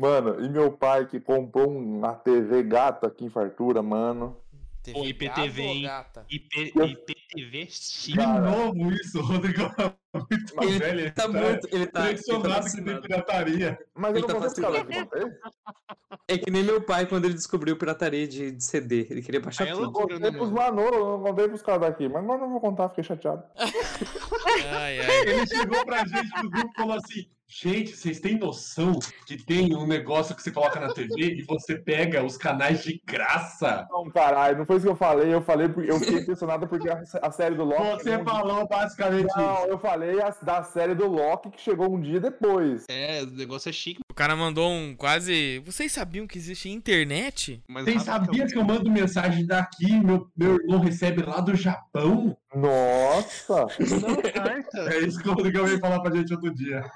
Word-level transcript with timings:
Mano, 0.00 0.42
e 0.42 0.48
meu 0.48 0.72
pai 0.72 1.06
que 1.06 1.20
comprou 1.20 1.70
uma 1.70 2.14
TV 2.14 2.62
gato 2.62 3.06
aqui 3.06 3.26
em 3.26 3.28
Fartura, 3.28 3.82
mano. 3.82 4.34
TV 4.82 4.98
Ô, 4.98 5.04
IPTV, 5.04 5.62
hein? 5.62 5.82
gata? 5.82 6.24
IP, 6.30 6.72
Eu- 6.74 6.86
IPTV 6.86 7.66
chique. 7.68 8.18
De 8.18 8.26
novo 8.26 8.90
isso, 8.92 9.20
Rodrigo. 9.20 9.60
Muito 10.14 10.56
mais 10.56 10.78
velho. 10.78 11.00
Ele 11.00 11.10
tá 11.10 11.30
cara. 11.30 11.50
muito. 11.50 11.68
Ele 11.70 11.70
tá. 11.70 11.76
Ele 11.76 11.86
tá 11.86 12.00
Impressionado 12.10 12.66
que 12.70 12.82
tem 12.82 13.00
pirataria. 13.00 13.78
Mas 13.94 14.10
eu 14.10 14.16
Ele 14.16 14.26
não 14.26 14.40
tá 14.40 14.62
caras 14.62 14.86
que 14.86 15.18
eu. 15.18 15.30
É 16.26 16.38
que 16.38 16.50
nem 16.50 16.64
meu 16.64 16.80
pai 16.80 17.06
quando 17.06 17.26
ele 17.26 17.34
descobriu 17.34 17.76
pirataria 17.76 18.26
de, 18.26 18.50
de 18.50 18.64
CD. 18.64 19.06
Ele 19.08 19.22
queria 19.22 19.40
baixar 19.40 19.64
Aí 19.64 19.70
é 19.70 19.74
tudo. 19.74 19.84
Eu 19.84 20.08
né, 20.08 20.14
contei 20.14 20.32
pros 20.32 20.50
mano? 20.50 20.76
Manolo, 20.76 20.96
eu 20.96 21.18
não 21.18 21.22
contei 21.22 21.48
pros 21.48 21.62
caras 21.62 21.82
daqui. 21.82 22.08
Mas 22.08 22.24
agora 22.24 22.38
eu 22.38 22.46
não 22.46 22.50
vou 22.50 22.60
contar, 22.60 22.88
fiquei 22.88 23.04
chateado. 23.04 23.44
Ai, 24.72 25.00
ai. 25.00 25.20
Ele 25.26 25.46
chegou 25.46 25.84
pra 25.84 26.04
gente 26.06 26.42
no 26.42 26.50
grupo 26.50 26.70
e 26.72 26.76
falou 26.76 26.96
assim: 26.96 27.26
Gente, 27.52 27.96
vocês 27.96 28.20
têm 28.20 28.38
noção 28.38 28.96
que 29.26 29.36
tem 29.36 29.74
um 29.74 29.84
negócio 29.84 30.36
que 30.36 30.42
você 30.42 30.52
coloca 30.52 30.78
na 30.78 30.92
TV 30.94 31.34
e 31.34 31.42
você 31.42 31.74
pega 31.76 32.22
os 32.24 32.36
canais 32.36 32.84
de 32.84 33.02
graça? 33.04 33.88
Não, 33.90 34.08
caralho, 34.08 34.58
não 34.58 34.64
foi 34.64 34.76
isso 34.76 34.86
que 34.86 34.92
eu 34.92 34.96
falei. 34.96 35.34
Eu 35.34 35.42
falei 35.42 35.68
porque 35.68 35.90
eu 35.90 35.98
fiquei 35.98 36.20
impressionado 36.20 36.68
porque 36.68 36.88
a, 36.88 37.02
a 37.20 37.30
série 37.32 37.56
do 37.56 37.64
Loki. 37.64 38.04
Você 38.04 38.10
um 38.14 38.16
dia- 38.16 38.24
falou 38.24 38.68
basicamente 38.68 39.26
isso. 39.26 39.36
Não, 39.36 39.66
eu 39.66 39.78
falei 39.80 40.22
a- 40.22 40.30
da 40.42 40.62
série 40.62 40.94
do 40.94 41.08
Loki 41.08 41.50
que 41.50 41.60
chegou 41.60 41.92
um 41.92 42.00
dia 42.00 42.20
depois. 42.20 42.84
É, 42.88 43.22
o 43.22 43.26
negócio 43.26 43.68
é 43.68 43.72
chique. 43.72 43.98
O 44.08 44.14
cara 44.14 44.36
mandou 44.36 44.70
um 44.70 44.94
quase. 44.94 45.58
Vocês 45.66 45.90
sabiam 45.90 46.28
que 46.28 46.38
existe 46.38 46.68
internet? 46.68 47.60
Mas 47.68 47.84
Vocês 47.84 48.02
sabiam 48.04 48.46
que 48.46 48.56
eu 48.56 48.62
mando 48.64 48.88
mensagem 48.88 49.44
daqui, 49.44 49.98
meu, 49.98 50.28
meu 50.36 50.54
irmão 50.54 50.78
recebe 50.78 51.22
lá 51.22 51.40
do 51.40 51.56
Japão? 51.56 52.36
Nossa! 52.54 53.66
É 54.90 54.98
isso 54.98 55.20
que 55.20 55.28
o 55.28 55.34
Rodrigo 55.34 55.64
veio 55.64 55.78
falar 55.78 56.00
pra 56.00 56.14
gente 56.16 56.32
outro 56.32 56.52
dia. 56.52 56.90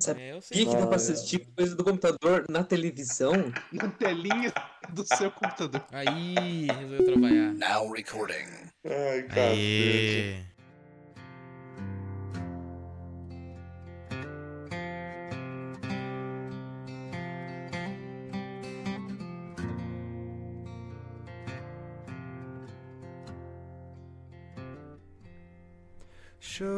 Sei. 0.00 0.40
Sabia 0.40 0.66
que 0.66 0.76
dá 0.76 0.86
pra 0.86 0.92
é. 0.92 0.96
assistir 0.96 1.46
coisa 1.56 1.76
do 1.76 1.84
computador 1.84 2.44
na 2.48 2.64
televisão? 2.64 3.32
Na 3.72 3.88
telinha 3.88 4.52
do 4.88 5.04
seu 5.04 5.30
computador. 5.30 5.84
Aí, 5.92 6.66
resolveu 6.66 7.04
trabalhar. 7.04 7.52
Now 7.54 7.92
recording. 7.92 8.48
Ai, 8.84 9.22
cara. 9.24 10.49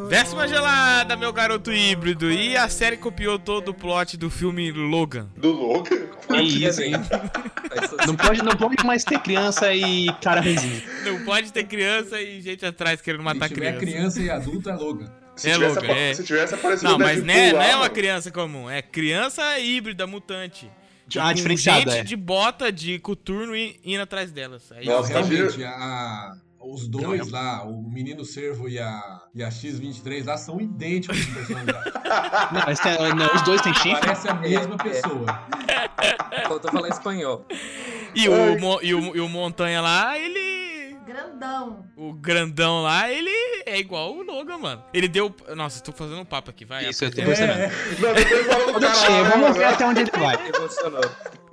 Décima 0.09 0.47
gelada, 0.47 1.17
meu 1.17 1.33
garoto 1.33 1.73
híbrido. 1.73 2.31
E 2.31 2.57
a 2.57 2.69
série 2.69 2.97
copiou 2.97 3.39
todo 3.39 3.71
o 3.71 3.75
plot 3.75 4.17
do 4.17 4.31
filme 4.31 4.71
Logan. 4.71 5.29
Do 5.37 5.51
Logan? 5.53 6.07
Que 6.29 6.41
isso, 6.67 6.83
hein? 6.83 6.93
Não 8.07 8.15
pode, 8.17 8.43
não 8.43 8.53
pode 8.57 8.85
mais 8.85 9.03
ter 9.05 9.19
criança 9.21 9.73
e 9.75 10.07
cara 10.21 10.41
ruimzinho. 10.41 10.83
Não 11.05 11.25
pode 11.25 11.53
ter 11.53 11.65
criança 11.65 12.21
e 12.21 12.41
gente 12.41 12.65
atrás 12.67 13.01
querendo 13.01 13.23
matar 13.25 13.49
Se 13.49 13.55
tiver 13.55 13.77
criança. 13.79 13.93
criança 13.97 14.21
e 14.23 14.31
adulto, 14.31 14.69
é 14.71 14.75
Logan. 14.75 15.13
Se, 15.35 15.49
É 15.51 15.55
tivesse, 15.55 15.75
Logan, 15.77 15.93
é. 15.95 16.15
se 16.15 16.25
tivesse 16.25 16.55
aparecido 16.55 16.91
Não, 16.91 16.99
mas 16.99 17.23
Deadpool 17.23 17.27
não 17.27 17.35
é, 17.35 17.51
não 17.53 17.59
lá, 17.59 17.67
é 17.67 17.77
uma 17.77 17.89
criança 17.89 18.31
comum. 18.31 18.69
É 18.71 18.83
criança 18.83 19.59
híbrida, 19.59 20.07
mutante. 20.07 20.71
Ah, 21.17 21.29
Com 21.29 21.35
diferenciada, 21.35 21.91
gente 21.91 22.01
é. 22.01 22.05
de 22.05 22.17
bota, 22.17 22.71
de 22.71 22.99
coturno 22.99 23.55
e 23.57 23.81
indo 23.85 24.03
atrás 24.03 24.31
delas. 24.31 24.71
Aí, 24.73 24.85
Nossa, 24.87 25.13
tá 25.13 25.21
Realmente, 25.23 25.65
a- 25.65 26.33
os 26.65 26.87
dois 26.89 27.31
lá, 27.31 27.65
o 27.65 27.83
menino 27.83 28.25
servo 28.25 28.69
e 28.69 28.79
a, 28.79 29.01
e 29.35 29.43
a 29.43 29.51
X-23 29.51 30.25
lá, 30.27 30.37
são 30.37 30.61
idênticos 30.61 31.17
de 31.19 31.27
personalidade. 31.33 31.93
Não, 32.53 32.63
mas 32.67 32.79
tem- 32.81 33.15
não, 33.15 33.27
os 33.35 33.43
dois 33.43 33.63
têm 33.63 33.73
chifre. 33.75 33.99
Parece 34.01 34.29
a 34.29 34.35
mesma 34.35 34.77
pessoa. 34.77 35.25
Faltou 36.47 36.71
falar 36.71 36.89
espanhol. 36.89 37.47
E 38.15 38.29
o, 38.29 38.59
Mo- 38.61 38.79
e, 38.83 38.95
o, 38.95 39.17
e 39.17 39.21
o 39.21 39.29
Montanha 39.29 39.81
lá, 39.81 40.19
ele. 40.19 40.95
Grandão. 41.07 41.85
O 41.97 42.13
grandão 42.13 42.83
lá, 42.83 43.11
ele 43.11 43.31
é 43.67 43.79
igual 43.79 44.15
o 44.15 44.23
Logan, 44.23 44.59
mano. 44.59 44.83
Ele 44.93 45.09
deu. 45.09 45.35
Nossa, 45.57 45.83
tô 45.83 45.91
fazendo 45.93 46.21
um 46.21 46.25
papo 46.25 46.51
aqui, 46.51 46.65
vai. 46.67 46.87
Isso, 46.89 47.05
eu 47.05 47.11
tô 47.11 47.23
percebendo. 47.23 47.73
Não, 48.81 49.31
vamos 49.31 49.57
ver 49.57 49.65
até 49.65 49.87
onde 49.87 50.01
ele 50.03 50.11
vai. 50.11 50.37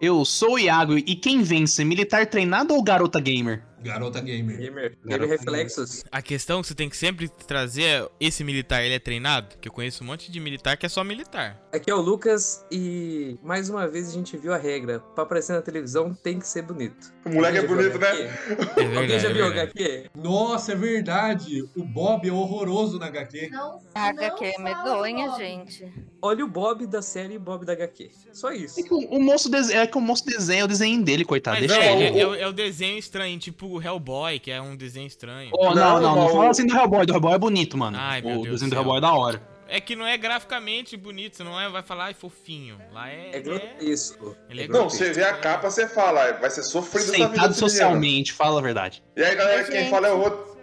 Eu 0.01 0.23
sou 0.25 0.53
o 0.53 0.59
Iago 0.59 0.97
e 0.97 1.15
quem 1.15 1.41
vence? 1.41 1.83
Militar 1.85 2.25
treinado 2.27 2.73
ou 2.73 2.83
garota 2.83 3.19
gamer? 3.19 3.63
Garota 3.81 4.19
gamer. 4.21 4.57
Gamer. 4.57 4.69
Gamer 4.91 4.97
Garoto. 5.05 5.29
reflexos. 5.29 6.03
A 6.11 6.21
questão 6.21 6.61
que 6.61 6.67
você 6.67 6.75
tem 6.75 6.89
que 6.89 6.97
sempre 6.97 7.27
trazer 7.29 7.83
é: 7.83 8.09
esse 8.19 8.43
militar, 8.43 8.83
ele 8.83 8.95
é 8.95 8.99
treinado? 8.99 9.55
Que 9.59 9.67
eu 9.67 9.71
conheço 9.73 10.03
um 10.03 10.07
monte 10.07 10.31
de 10.31 10.39
militar 10.39 10.77
que 10.77 10.85
é 10.85 10.89
só 10.89 11.03
militar. 11.03 11.61
Aqui 11.73 11.89
é 11.89 11.93
o 11.95 12.01
Lucas 12.01 12.65
e 12.71 13.37
mais 13.43 13.69
uma 13.69 13.87
vez 13.87 14.09
a 14.09 14.11
gente 14.13 14.35
viu 14.37 14.53
a 14.53 14.57
regra. 14.57 14.99
Pra 14.99 15.23
aparecer 15.23 15.53
na 15.53 15.61
televisão 15.61 16.13
tem 16.13 16.39
que 16.39 16.47
ser 16.47 16.61
bonito. 16.63 17.13
O 17.25 17.29
moleque 17.29 17.57
é 17.59 17.67
bonito, 17.67 17.97
né? 17.97 18.09
É 18.09 18.83
verdade. 18.83 18.97
Alguém 18.97 19.19
já 19.19 19.29
é 19.29 19.33
viu 19.33 19.45
verdade. 19.45 19.71
HQ? 19.75 20.09
Nossa, 20.15 20.71
é 20.71 20.75
verdade. 20.75 21.63
O 21.75 21.83
Bob 21.83 22.27
é 22.27 22.31
horroroso 22.31 22.97
na 22.99 23.07
HQ. 23.07 23.49
Não, 23.49 23.79
A 23.95 24.07
HQ 24.09 24.45
é 24.45 24.57
medonha, 24.61 25.35
gente. 25.37 25.91
Olha 26.21 26.43
o 26.43 26.47
Bob 26.47 26.85
da 26.85 27.01
série 27.01 27.35
e 27.35 27.39
Bob 27.39 27.65
da 27.65 27.73
HQ. 27.73 28.09
Só 28.33 28.51
isso. 28.51 28.79
É 28.79 28.83
que 28.83 28.93
o, 28.93 28.97
o 28.97 29.21
moço 29.21 29.49
dese- 29.49 29.73
é 29.73 29.87
que 29.87 29.97
o 29.97 30.01
moço 30.01 30.25
desenha 30.25 30.65
o 30.65 30.67
desenho 30.67 31.01
dele, 31.03 31.23
coitado. 31.23 31.57
Mas 31.59 31.67
Deixa 31.67 31.81
é, 31.81 31.93
ele. 32.07 32.19
é, 32.19 32.21
é 32.21 32.27
o- 32.27 32.35
é 32.35 32.47
o 32.47 32.51
desenho 32.51 32.97
estranho, 32.97 33.37
tipo 33.39 33.68
o 33.73 33.81
Hellboy, 33.81 34.39
que 34.39 34.51
é 34.51 34.61
um 34.61 34.75
desenho 34.75 35.07
estranho. 35.07 35.51
Oh, 35.53 35.73
não, 35.73 35.75
Não, 35.75 36.01
não, 36.01 36.15
não, 36.15 36.29
fala 36.29 36.49
assim 36.49 36.65
do 36.65 36.75
Hellboy. 36.75 37.05
Do 37.05 37.13
Hellboy 37.13 37.33
é 37.33 37.37
bonito, 37.37 37.77
mano. 37.77 37.97
Ai, 37.99 38.21
meu 38.21 38.39
o 38.39 38.43
Deus 38.43 38.55
desenho 38.55 38.71
do. 38.71 38.77
Hellboy 38.77 38.97
é 38.97 39.01
da 39.01 39.13
hora. 39.13 39.41
É 39.71 39.79
que 39.79 39.95
não 39.95 40.05
é 40.05 40.17
graficamente 40.17 40.97
bonito, 40.97 41.37
você 41.37 41.43
não 41.43 41.59
é, 41.59 41.69
vai 41.69 41.83
falar, 41.83 42.05
ai, 42.05 42.13
fofinho. 42.15 42.81
Lá 42.91 43.07
é. 43.09 43.29
É 43.33 43.39
grotesco. 43.39 44.35
Ele 44.49 44.63
é 44.63 44.67
Não, 44.67 44.89
você 44.89 45.13
vê 45.13 45.23
a 45.23 45.33
capa, 45.33 45.69
você 45.69 45.87
fala, 45.87 46.31
vai 46.33 46.49
ser 46.49 46.63
sofrido 46.63 47.11
Sentado 47.11 47.53
socialmente, 47.53 48.33
fala 48.33 48.59
a 48.59 48.63
verdade. 48.63 49.03
E 49.15 49.23
aí, 49.23 49.35
galera, 49.35 49.63
quem 49.65 49.87
fala 49.89 50.07
é 50.07 50.11
o 50.11 50.21
outro. 50.21 50.58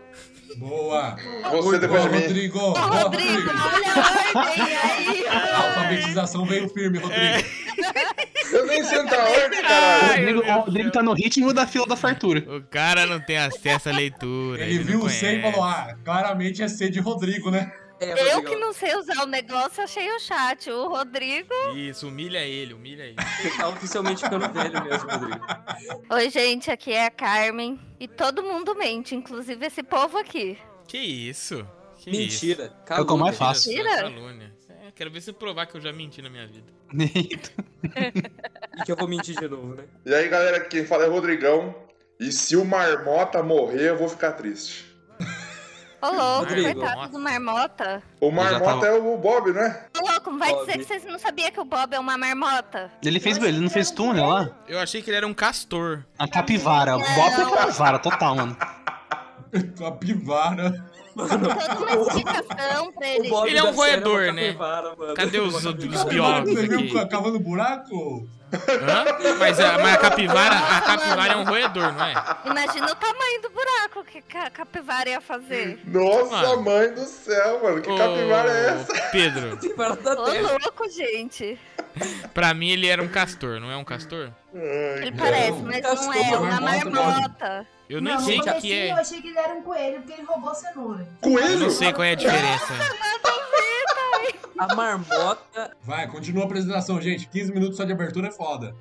Boa. 0.56 1.16
Você 1.50 1.78
depois 1.78 2.02
de 2.02 2.08
mim. 2.08 2.20
Rodrigo. 2.20 2.58
Ô, 2.58 2.72
Rodrigo, 2.72 3.50
olha 3.50 3.92
a 3.94 4.44
ordem 4.44 4.76
aí. 4.76 5.26
A 5.28 5.56
alfabetização 5.66 6.44
veio 6.44 6.68
firme, 6.68 6.98
Rodrigo. 6.98 7.48
Eu 8.52 8.66
nem 8.66 8.82
sei 8.84 8.98
onde 9.00 9.10
tá 9.10 9.22
a 9.22 9.28
ordem, 9.28 9.58
Ai, 9.58 9.62
caralho. 9.62 10.38
O 10.38 10.40
Rodrigo, 10.40 10.40
o 10.40 10.60
Rodrigo 10.64 10.90
tá 10.90 11.02
no 11.02 11.12
ritmo 11.12 11.52
da 11.52 11.66
fila 11.66 11.86
da 11.86 11.96
fartura. 11.96 12.40
O 12.56 12.62
cara 12.62 13.06
não 13.06 13.20
tem 13.20 13.38
acesso 13.38 13.88
à 13.88 13.92
leitura. 13.92 14.64
Ele 14.64 14.78
viu 14.78 15.00
não 15.00 15.06
o 15.06 15.10
C 15.10 15.36
e 15.36 15.42
falou: 15.42 15.64
ah, 15.64 15.94
claramente 16.04 16.62
é 16.62 16.68
C 16.68 16.88
de 16.88 17.00
Rodrigo, 17.00 17.50
né? 17.50 17.70
É, 17.98 18.12
Eu 18.12 18.36
Rodrigo, 18.36 18.50
que 18.50 18.56
não 18.56 18.72
sei 18.72 18.94
usar 18.94 19.22
o 19.22 19.26
negócio, 19.26 19.82
achei 19.82 20.10
o 20.10 20.20
chat. 20.20 20.70
O 20.70 20.88
Rodrigo. 20.88 21.52
Isso, 21.74 22.08
humilha 22.08 22.40
ele, 22.40 22.74
humilha 22.74 23.04
ele. 23.04 23.16
Você 23.40 23.56
tá 23.56 23.68
oficialmente 23.68 24.22
ficando 24.22 24.48
velho 24.52 24.84
mesmo, 24.84 25.08
Rodrigo. 25.08 25.46
Oi, 26.10 26.30
gente, 26.30 26.70
aqui 26.70 26.92
é 26.92 27.06
a 27.06 27.10
Carmen. 27.10 27.80
E 27.98 28.06
todo 28.06 28.42
mundo 28.42 28.74
mente, 28.74 29.14
inclusive 29.14 29.64
esse 29.66 29.82
povo 29.82 30.18
aqui. 30.18 30.58
Que 30.86 30.98
isso? 30.98 31.66
Que 31.98 32.10
Mentira. 32.10 32.72
É 32.88 33.00
o 33.00 33.06
que 33.06 33.12
eu 33.12 33.16
mais 33.16 33.34
isso? 33.34 33.44
faço. 33.44 33.68
Mentira, 33.68 33.96
calúnia. 34.02 34.52
É, 34.68 34.92
quero 34.94 35.10
ver 35.10 35.20
você 35.22 35.32
provar 35.32 35.66
que 35.66 35.76
eu 35.76 35.80
já 35.80 35.92
menti 35.92 36.20
na 36.20 36.28
minha 36.28 36.46
vida. 36.46 36.70
E 38.78 38.84
que 38.84 38.92
eu 38.92 38.96
vou 38.96 39.08
mentir 39.08 39.34
de 39.34 39.48
novo, 39.48 39.74
né? 39.74 39.84
E 40.04 40.14
aí, 40.14 40.28
galera, 40.28 40.60
quem 40.60 40.84
fala 40.84 41.04
é 41.04 41.08
o 41.08 41.12
Rodrigão. 41.12 41.74
E 42.20 42.30
se 42.30 42.56
o 42.56 42.64
Marmota 42.64 43.42
morrer, 43.42 43.90
eu 43.90 43.96
vou 43.98 44.08
ficar 44.08 44.32
triste. 44.32 44.85
Ô, 46.02 46.06
louco, 46.08 46.38
Rodrigo. 46.44 46.80
coitado 46.80 47.08
do 47.12 47.18
marmota. 47.18 48.02
O 48.20 48.30
Marmota 48.30 48.64
tava- 48.64 48.86
é 48.86 48.92
o 48.92 49.16
Bob, 49.16 49.52
né? 49.52 49.84
Ô, 49.98 50.06
louco, 50.10 50.30
não 50.30 50.38
vai 50.38 50.52
Bob. 50.52 50.66
dizer 50.66 50.78
que 50.78 50.84
vocês 50.84 51.04
não 51.04 51.18
sabiam 51.18 51.50
que 51.50 51.60
o 51.60 51.64
Bob 51.64 51.94
é 51.94 51.98
uma 51.98 52.16
marmota? 52.18 52.90
Ele 53.02 53.18
fez, 53.18 53.38
ele 53.38 53.60
não 53.60 53.70
fez 53.70 53.90
túnel 53.90 54.26
lá? 54.28 54.50
Eu 54.68 54.78
achei 54.78 55.00
que 55.02 55.10
ele 55.10 55.16
era 55.16 55.26
um 55.26 55.34
castor. 55.34 56.04
A 56.18 56.28
capivara. 56.28 56.96
O 56.96 57.00
Bob 57.00 57.40
é 57.40 57.56
capivara, 57.56 57.98
total, 57.98 58.36
mano. 58.36 58.56
Capivara. 59.78 60.84
Pra 61.14 63.08
ele. 63.08 63.28
Ele 63.46 63.58
é 63.58 63.62
um 63.64 63.72
roedor, 63.74 64.32
né? 64.34 64.46
capivara, 64.48 64.94
mano. 64.96 65.14
Cadê 65.14 65.38
os, 65.40 65.64
os 65.64 66.04
biólogos 66.04 66.52
Você 66.54 66.66
viu 66.66 66.78
aqui? 66.80 66.92
ca- 66.92 67.06
cavando 67.06 67.38
buraco? 67.40 68.28
Hã? 68.52 69.34
Mas, 69.38 69.58
a, 69.60 69.78
mas 69.78 69.94
a 69.94 69.98
capivara, 69.98 70.54
a 70.56 70.80
capivara 70.80 71.32
é 71.32 71.36
um 71.36 71.44
roedor, 71.44 71.92
não 71.92 72.04
é? 72.04 72.14
Imagina 72.44 72.92
o 72.92 72.94
tamanho 72.94 73.42
do 73.42 73.50
buraco 73.50 74.04
que 74.04 74.22
a 74.38 74.50
capivara 74.50 75.08
ia 75.10 75.20
fazer. 75.20 75.80
Nossa, 75.84 76.30
Mano. 76.30 76.62
mãe 76.62 76.92
do 76.92 77.04
céu, 77.04 77.60
mano. 77.62 77.82
Que 77.82 77.88
capivara 77.96 78.50
é 78.50 78.66
essa? 78.68 78.92
Ô, 79.06 79.10
Pedro, 79.10 79.50
Capivara 79.56 79.96
da 79.96 80.12
Ô, 80.12 80.58
louco, 80.62 80.88
gente. 80.90 81.58
pra 82.32 82.54
mim 82.54 82.70
ele 82.70 82.86
era 82.86 83.02
um 83.02 83.08
castor, 83.08 83.58
não 83.60 83.70
é 83.70 83.76
um 83.76 83.84
castor? 83.84 84.30
Ele 84.54 85.12
parece, 85.12 85.60
mas 85.62 85.82
não 85.82 85.90
Castor, 85.90 86.16
é 86.16 86.36
uma 86.38 86.60
marmota. 86.60 87.66
Eu 87.88 88.00
nem 88.00 88.14
não, 88.14 88.20
sei 88.20 88.34
o 88.40 88.44
no 88.44 88.52
que, 88.54 88.60
que 88.62 88.72
é. 88.72 88.90
Eu 88.90 88.96
achei 88.96 89.20
que 89.22 89.28
ele 89.28 89.38
era 89.38 89.54
um 89.54 89.62
coelho, 89.62 89.98
porque 90.00 90.12
ele 90.14 90.22
roubou 90.22 90.52
cenoura. 90.54 91.06
Eu 91.22 91.30
Coelho? 91.32 91.58
não 91.58 91.70
sei 91.70 91.92
qual 91.92 92.04
é 92.04 92.12
a 92.12 92.14
diferença. 92.16 92.72
A 94.58 94.74
marmota. 94.74 95.76
Vai, 95.82 96.08
continua 96.08 96.44
a 96.44 96.46
apresentação, 96.46 97.00
gente. 97.00 97.28
15 97.28 97.52
minutos 97.52 97.76
só 97.76 97.84
de 97.84 97.92
abertura 97.92 98.28
é 98.28 98.32
foda. 98.32 98.74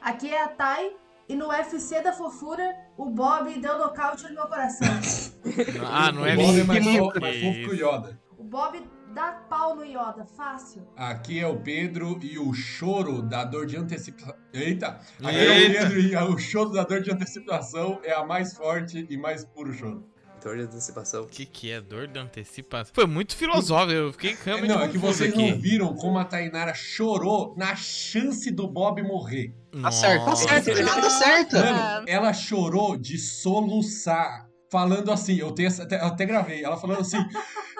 Aqui 0.00 0.32
é 0.32 0.42
a 0.42 0.48
Thay, 0.48 0.96
e 1.28 1.36
no 1.36 1.48
UFC 1.48 2.02
da 2.02 2.12
fofura, 2.12 2.74
o 2.96 3.08
Bob 3.08 3.56
deu 3.60 3.78
nocaute 3.78 4.24
no 4.24 4.34
meu 4.34 4.46
coração. 4.48 4.88
Ah, 5.88 6.12
não 6.12 6.26
é 6.26 6.34
o 6.34 6.36
Bob 6.36 6.60
é 6.60 6.64
mais 6.64 6.84
que 6.84 6.98
fofo, 6.98 7.20
mais 7.20 7.40
fofo 7.40 7.58
que 7.60 7.68
o 7.68 7.74
Yoda. 7.74 8.20
O 8.36 8.44
Bob 8.44 8.82
dá 9.14 9.32
pau 9.48 9.76
no 9.76 9.84
Yoda, 9.84 10.26
fácil. 10.36 10.86
Aqui 10.96 11.38
é 11.38 11.46
o 11.46 11.56
Pedro 11.60 12.18
e 12.20 12.38
o 12.38 12.52
choro 12.52 13.22
da 13.22 13.44
dor 13.44 13.66
de 13.66 13.76
antecipação. 13.76 14.34
Eita! 14.52 15.00
Aqui 15.22 15.38
é 15.38 15.68
o. 15.68 15.72
Pedro 15.72 16.00
e 16.00 16.16
o 16.16 16.38
choro 16.38 16.70
da 16.70 16.82
dor 16.82 17.00
de 17.00 17.12
antecipação 17.12 18.00
é 18.02 18.12
a 18.12 18.24
mais 18.24 18.54
forte 18.54 19.06
e 19.08 19.16
mais 19.16 19.44
puro 19.44 19.72
choro. 19.72 20.09
Dor 20.42 20.56
de 20.56 20.62
antecipação. 20.62 21.22
O 21.22 21.26
que, 21.26 21.44
que 21.44 21.70
é 21.70 21.80
dor 21.80 22.06
de 22.06 22.18
antecipação? 22.18 22.92
Foi 22.94 23.06
muito 23.06 23.36
filosófico, 23.36 23.92
eu 23.92 24.12
fiquei 24.12 24.36
realmente 24.44 24.68
Não, 24.70 24.80
é 24.80 24.88
que 24.88 24.98
vocês 24.98 25.32
aqui. 25.32 25.50
não 25.50 25.58
viram 25.60 25.94
como 25.94 26.18
a 26.18 26.24
Tainara 26.24 26.72
chorou 26.74 27.54
na 27.56 27.74
chance 27.76 28.50
do 28.50 28.66
Bob 28.66 29.02
morrer. 29.02 29.52
Tá 29.82 29.90
certo, 29.90 30.24
tá 30.24 30.30
Nossa. 30.30 30.48
certo, 30.48 30.64
Juliana, 30.66 31.02
tá 31.02 31.10
certa. 31.10 31.72
Mano, 31.72 32.04
ela 32.08 32.32
chorou 32.32 32.96
de 32.96 33.18
soluçar. 33.18 34.48
Falando 34.72 35.10
assim, 35.10 35.36
eu, 35.36 35.50
tenho, 35.50 35.68
eu 35.68 36.06
até 36.06 36.24
gravei, 36.24 36.62
ela 36.64 36.76
falando 36.76 37.00
assim. 37.00 37.18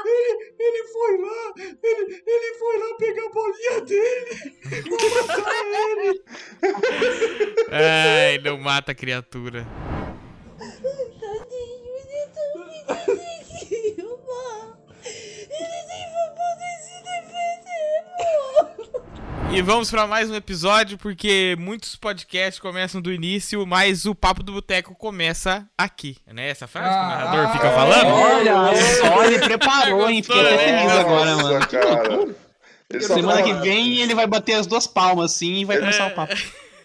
Ele, 0.03 0.55
ele 0.59 0.89
foi 0.89 1.19
lá, 1.19 1.53
ele, 1.59 2.23
ele 2.27 2.55
foi 2.59 2.79
lá 2.79 2.97
pegar 2.99 3.27
a 3.27 3.31
bolinha 3.31 3.81
dele. 3.83 4.89
Vou 4.89 5.27
matar 5.27 5.65
ele. 6.01 6.23
Ai, 7.71 8.39
não 8.39 8.59
mata 8.59 8.93
a 8.93 8.95
criatura. 8.95 9.67
E 19.53 19.61
vamos 19.63 19.91
pra 19.91 20.07
mais 20.07 20.31
um 20.31 20.35
episódio, 20.37 20.97
porque 20.97 21.57
muitos 21.59 21.97
podcasts 21.97 22.61
começam 22.61 23.01
do 23.01 23.13
início, 23.13 23.67
mas 23.67 24.07
o 24.07 24.15
Papo 24.15 24.45
do 24.45 24.53
Boteco 24.53 24.95
começa 24.95 25.67
aqui. 25.77 26.19
Né? 26.33 26.51
Essa 26.51 26.69
frase 26.69 26.89
que 26.89 26.95
o 26.95 27.09
narrador 27.09 27.47
Ah, 27.47 27.53
fica 27.53 27.67
é. 27.67 27.75
falando? 27.75 28.07
Olha 28.07 28.77
só, 28.77 29.25
ele 29.25 29.39
preparou, 29.41 30.09
hein? 30.09 30.23
Fiquei 30.31 30.41
até 30.41 30.57
feliz 30.59 30.83
Nossa, 30.85 31.01
agora, 31.01 31.37
mano. 31.37 31.67
cara. 31.67 32.29
Ele 32.93 33.05
Semana 33.05 33.43
que 33.43 33.51
fala, 33.51 33.63
vem 33.63 33.99
ele 34.01 34.15
vai 34.15 34.27
bater 34.27 34.55
as 34.55 34.67
duas 34.69 34.87
palmas 34.87 35.33
assim 35.33 35.55
e 35.61 35.65
vai 35.65 35.79
começar 35.79 36.07
o 36.07 36.11
papo. 36.15 36.35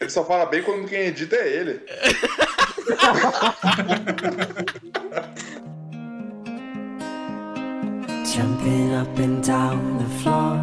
ele 0.01 0.09
só 0.09 0.25
fala 0.25 0.47
bem 0.47 0.63
quando 0.63 0.87
quem 0.87 1.01
edita 1.01 1.35
é 1.35 1.47
ele. 1.47 1.81
Jumping 8.35 8.93
up 8.93 9.17
and 9.17 9.39
down 9.47 9.97
the 9.97 10.05
floor. 10.21 10.59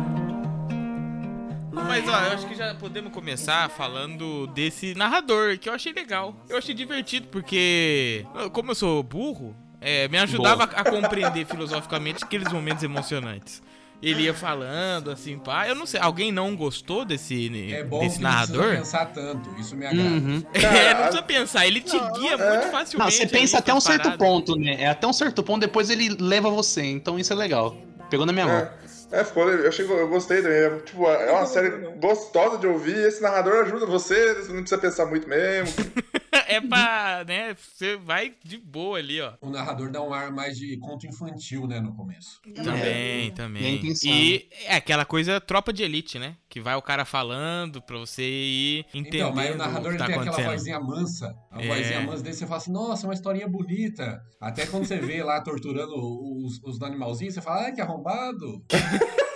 Mas 1.73 2.07
ó, 2.07 2.21
eu 2.21 2.33
acho 2.33 2.47
que 2.47 2.55
já 2.55 2.75
podemos 2.75 3.11
começar 3.11 3.71
falando 3.71 4.47
desse 4.49 4.95
narrador, 4.95 5.57
que 5.59 5.71
eu 5.71 5.73
achei 5.73 5.91
legal. 5.91 6.37
Eu 6.51 6.59
achei 6.59 6.75
divertido, 6.75 7.29
porque 7.29 8.27
como 8.53 8.73
eu 8.73 8.75
sou 8.75 9.03
burro, 9.03 9.57
é, 9.81 10.07
me 10.09 10.19
ajudava 10.19 10.65
a, 10.65 10.81
a 10.83 10.85
compreender 10.85 11.47
filosoficamente 11.49 12.23
aqueles 12.23 12.53
momentos 12.53 12.85
emocionantes. 12.85 13.63
Ele 14.02 14.22
ia 14.22 14.34
falando, 14.34 15.10
assim, 15.10 15.38
pá. 15.38 15.69
Eu 15.69 15.76
não 15.76 15.87
sei, 15.87 16.00
alguém 16.00 16.32
não 16.32 16.56
gostou 16.56 17.04
desse, 17.04 17.46
É 17.72 17.84
bom 17.84 18.00
desse 18.00 18.16
que 18.16 18.25
não 18.25 18.31
precisa 18.31 18.52
narrador? 18.56 18.76
pensar 18.76 19.06
tanto, 19.06 19.49
isso 19.60 19.76
me 19.76 19.87
agrada. 19.87 20.08
Uhum. 20.08 20.43
É, 20.54 20.94
não 20.94 21.02
precisa 21.02 21.22
pensar, 21.22 21.66
ele 21.66 21.81
te 21.81 21.99
guia 22.14 22.37
muito 22.37 22.70
facilmente. 22.70 22.99
Não, 22.99 23.10
você 23.10 23.26
pensa 23.26 23.58
até 23.58 23.72
um 23.72 23.81
certo 23.81 24.10
ponto, 24.19 24.56
né? 24.56 24.76
É 24.81 24.88
até 24.88 25.06
um 25.06 25.12
certo 25.12 25.43
ponto, 25.43 25.60
depois 25.60 25.88
ele 25.88 26.16
leva 26.19 26.50
você. 26.50 26.82
Então 26.82 27.19
isso 27.19 27.32
é 27.32 27.37
legal. 27.37 27.76
Pegou 28.10 28.26
na 28.26 28.32
minha 28.32 28.46
mão. 28.46 28.56
É, 28.56 28.72
é 29.12 29.25
ficou, 29.25 29.49
eu, 29.49 29.69
achei, 29.69 29.84
eu 29.84 30.08
gostei 30.08 30.43
também. 30.43 30.58
É, 30.58 30.70
tipo, 30.81 31.06
é 31.06 31.31
uma 31.31 31.46
série 31.46 31.70
gostosa 32.00 32.58
de 32.58 32.66
ouvir. 32.66 32.96
Esse 32.96 33.22
narrador 33.22 33.64
ajuda 33.64 33.87
você, 33.87 34.34
você 34.34 34.52
não 34.52 34.60
precisa 34.60 34.81
pensar 34.81 35.06
muito 35.06 35.28
mesmo. 35.28 35.72
é 36.52 36.60
pra, 36.60 37.25
né, 37.26 37.54
você 37.56 37.96
vai 37.96 38.34
de 38.44 38.58
boa 38.58 38.99
ali, 38.99 39.20
ó. 39.20 39.32
O 39.40 39.50
narrador 39.50 39.90
dá 39.90 40.02
um 40.02 40.12
ar 40.12 40.31
mais 40.31 40.56
de 40.56 40.76
conto 40.78 41.06
infantil, 41.06 41.66
né, 41.66 41.81
no 41.81 41.94
começo. 41.94 42.40
Também, 42.54 42.82
Bem 42.82 43.31
também. 43.32 43.81
E 44.04 44.49
é 44.66 44.76
aquela 44.76 45.04
coisa 45.04 45.40
tropa 45.40 45.72
de 45.72 45.82
elite, 45.82 46.19
né? 46.19 46.37
Que 46.49 46.60
vai 46.60 46.75
o 46.76 46.82
cara 46.82 47.04
falando 47.04 47.81
pra 47.81 47.99
você 47.99 48.22
ir 48.22 48.87
entendendo 48.93 49.14
Então, 49.14 49.34
mas 49.34 49.50
o 49.50 49.54
o 49.54 49.56
narrador 49.56 49.90
ele 49.93 49.99
tá 49.99 50.06
tem 50.06 50.14
aquela 50.16 50.43
vozinha 50.50 50.81
mansa. 50.81 51.34
A 51.50 51.62
É. 51.62 51.66
vozinha 51.66 52.00
mansa 52.02 52.22
dele, 52.22 52.34
você 52.37 52.46
fala 52.46 52.56
assim, 52.58 52.72
nossa, 52.72 53.06
uma 53.06 53.14
historinha 53.14 53.49
bonita. 53.49 54.20
Até 54.40 54.66
quando 54.66 54.84
você 54.84 54.99
vê 54.99 55.22
lá 55.22 55.40
torturando 55.40 55.94
os, 55.94 56.60
os 56.62 56.81
animalzinhos, 56.82 57.34
você 57.34 57.40
fala, 57.40 57.64
ai, 57.66 57.72
que 57.72 57.81
arrombado. 57.81 58.64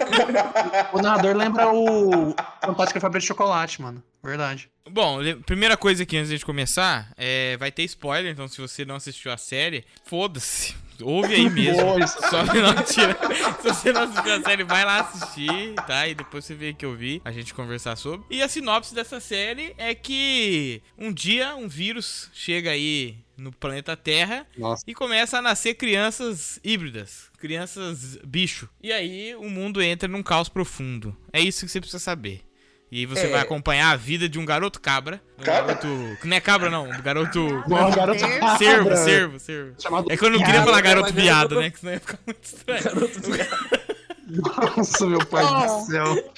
O 0.92 1.00
narrador 1.00 1.36
lembra 1.36 1.72
o 1.72 2.34
Fantástica 2.64 3.00
Fábrica 3.00 3.20
de 3.20 3.26
Chocolate, 3.26 3.80
mano. 3.80 4.02
Verdade. 4.22 4.68
Bom, 4.90 5.18
primeira 5.44 5.76
coisa 5.76 6.02
aqui 6.02 6.16
antes 6.16 6.30
de 6.30 6.44
começar, 6.44 7.12
é, 7.16 7.56
vai 7.56 7.70
ter 7.70 7.84
spoiler, 7.84 8.32
então 8.32 8.48
se 8.48 8.60
você 8.60 8.84
não 8.84 8.96
assistiu 8.96 9.32
a 9.32 9.36
série, 9.36 9.84
foda-se. 10.04 10.74
Ouve 11.02 11.34
aí 11.34 11.50
mesmo. 11.50 11.82
Só 12.08 12.42
não 12.42 12.82
tira. 12.82 13.18
Se 13.60 13.68
você 13.68 13.92
não 13.92 14.04
assistiu 14.04 14.34
a 14.34 14.40
série, 14.40 14.64
vai 14.64 14.84
lá 14.84 15.00
assistir, 15.00 15.74
tá? 15.86 16.08
E 16.08 16.14
depois 16.14 16.44
você 16.44 16.54
vê 16.54 16.72
que 16.72 16.86
eu 16.86 16.94
vi, 16.94 17.20
a 17.24 17.30
gente 17.30 17.52
conversar 17.52 17.96
sobre. 17.96 18.24
E 18.30 18.42
a 18.42 18.48
sinopse 18.48 18.94
dessa 18.94 19.20
série 19.20 19.74
é 19.76 19.94
que 19.94 20.82
um 20.96 21.12
dia 21.12 21.54
um 21.54 21.68
vírus 21.68 22.30
chega 22.32 22.70
aí 22.70 23.18
no 23.36 23.52
planeta 23.52 23.96
Terra 23.96 24.46
Nossa. 24.56 24.82
e 24.86 24.94
começa 24.94 25.38
a 25.38 25.42
nascer 25.42 25.74
crianças 25.74 26.58
híbridas, 26.64 27.25
crianças 27.36 28.18
bicho. 28.24 28.68
E 28.82 28.92
aí 28.92 29.34
o 29.36 29.48
mundo 29.48 29.80
entra 29.82 30.08
num 30.08 30.22
caos 30.22 30.48
profundo. 30.48 31.16
É 31.32 31.40
isso 31.40 31.64
que 31.64 31.70
você 31.70 31.80
precisa 31.80 31.98
saber. 32.02 32.42
E 32.90 33.00
aí 33.00 33.06
você 33.06 33.26
É. 33.26 33.28
vai 33.28 33.40
acompanhar 33.40 33.90
a 33.90 33.96
vida 33.96 34.28
de 34.28 34.38
um 34.38 34.44
garoto 34.44 34.80
cabra. 34.80 35.20
Um 35.38 35.42
Cabra? 35.42 35.74
garoto. 35.74 36.16
Que 36.20 36.28
não 36.28 36.36
é 36.36 36.40
cabra, 36.40 36.70
não. 36.70 36.84
Um 36.88 37.02
garoto. 37.02 37.64
Boa, 37.68 37.90
garoto 37.90 38.20
cabra. 38.20 38.56
Servo, 38.58 38.96
servo, 38.96 39.38
servo. 39.40 39.74
Chamado 39.82 40.10
É 40.12 40.16
que 40.16 40.24
eu 40.24 40.30
não 40.30 40.38
queria 40.38 40.52
Viado. 40.54 40.64
falar 40.66 40.80
garoto 40.82 41.12
mas 41.12 41.22
viado, 41.22 41.48
garoto- 41.56 41.60
né? 41.62 41.70
Que 41.70 41.78
senão 41.80 41.92
ia 41.94 42.00
ficar 42.00 42.18
muito 42.24 42.44
estranho. 42.44 42.84
Nossa, 44.76 45.06
meu 45.06 45.24
pai 45.26 45.44
Oh. 45.44 45.78
do 45.80 45.86
céu. 45.86 46.32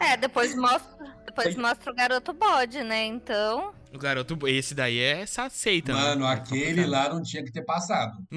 É, 0.00 0.16
depois 0.16 0.54
mostra, 0.56 0.90
depois 1.32 1.56
mostra 1.56 1.90
o 1.90 1.94
garoto 1.94 2.32
bode, 2.34 2.82
né? 2.84 3.06
Então. 3.06 3.72
O 3.92 3.98
garoto. 3.98 4.38
Esse 4.46 4.74
daí 4.74 4.98
é 4.98 5.22
essa 5.22 5.48
seita, 5.48 5.92
Mano, 5.94 6.26
né? 6.26 6.32
aquele 6.32 6.86
lá 6.86 7.08
não 7.08 7.22
tinha 7.22 7.42
que 7.42 7.50
ter 7.50 7.62
passado. 7.62 8.12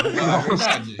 Não, 0.00 0.34
é 0.34 0.42
verdade. 0.42 0.96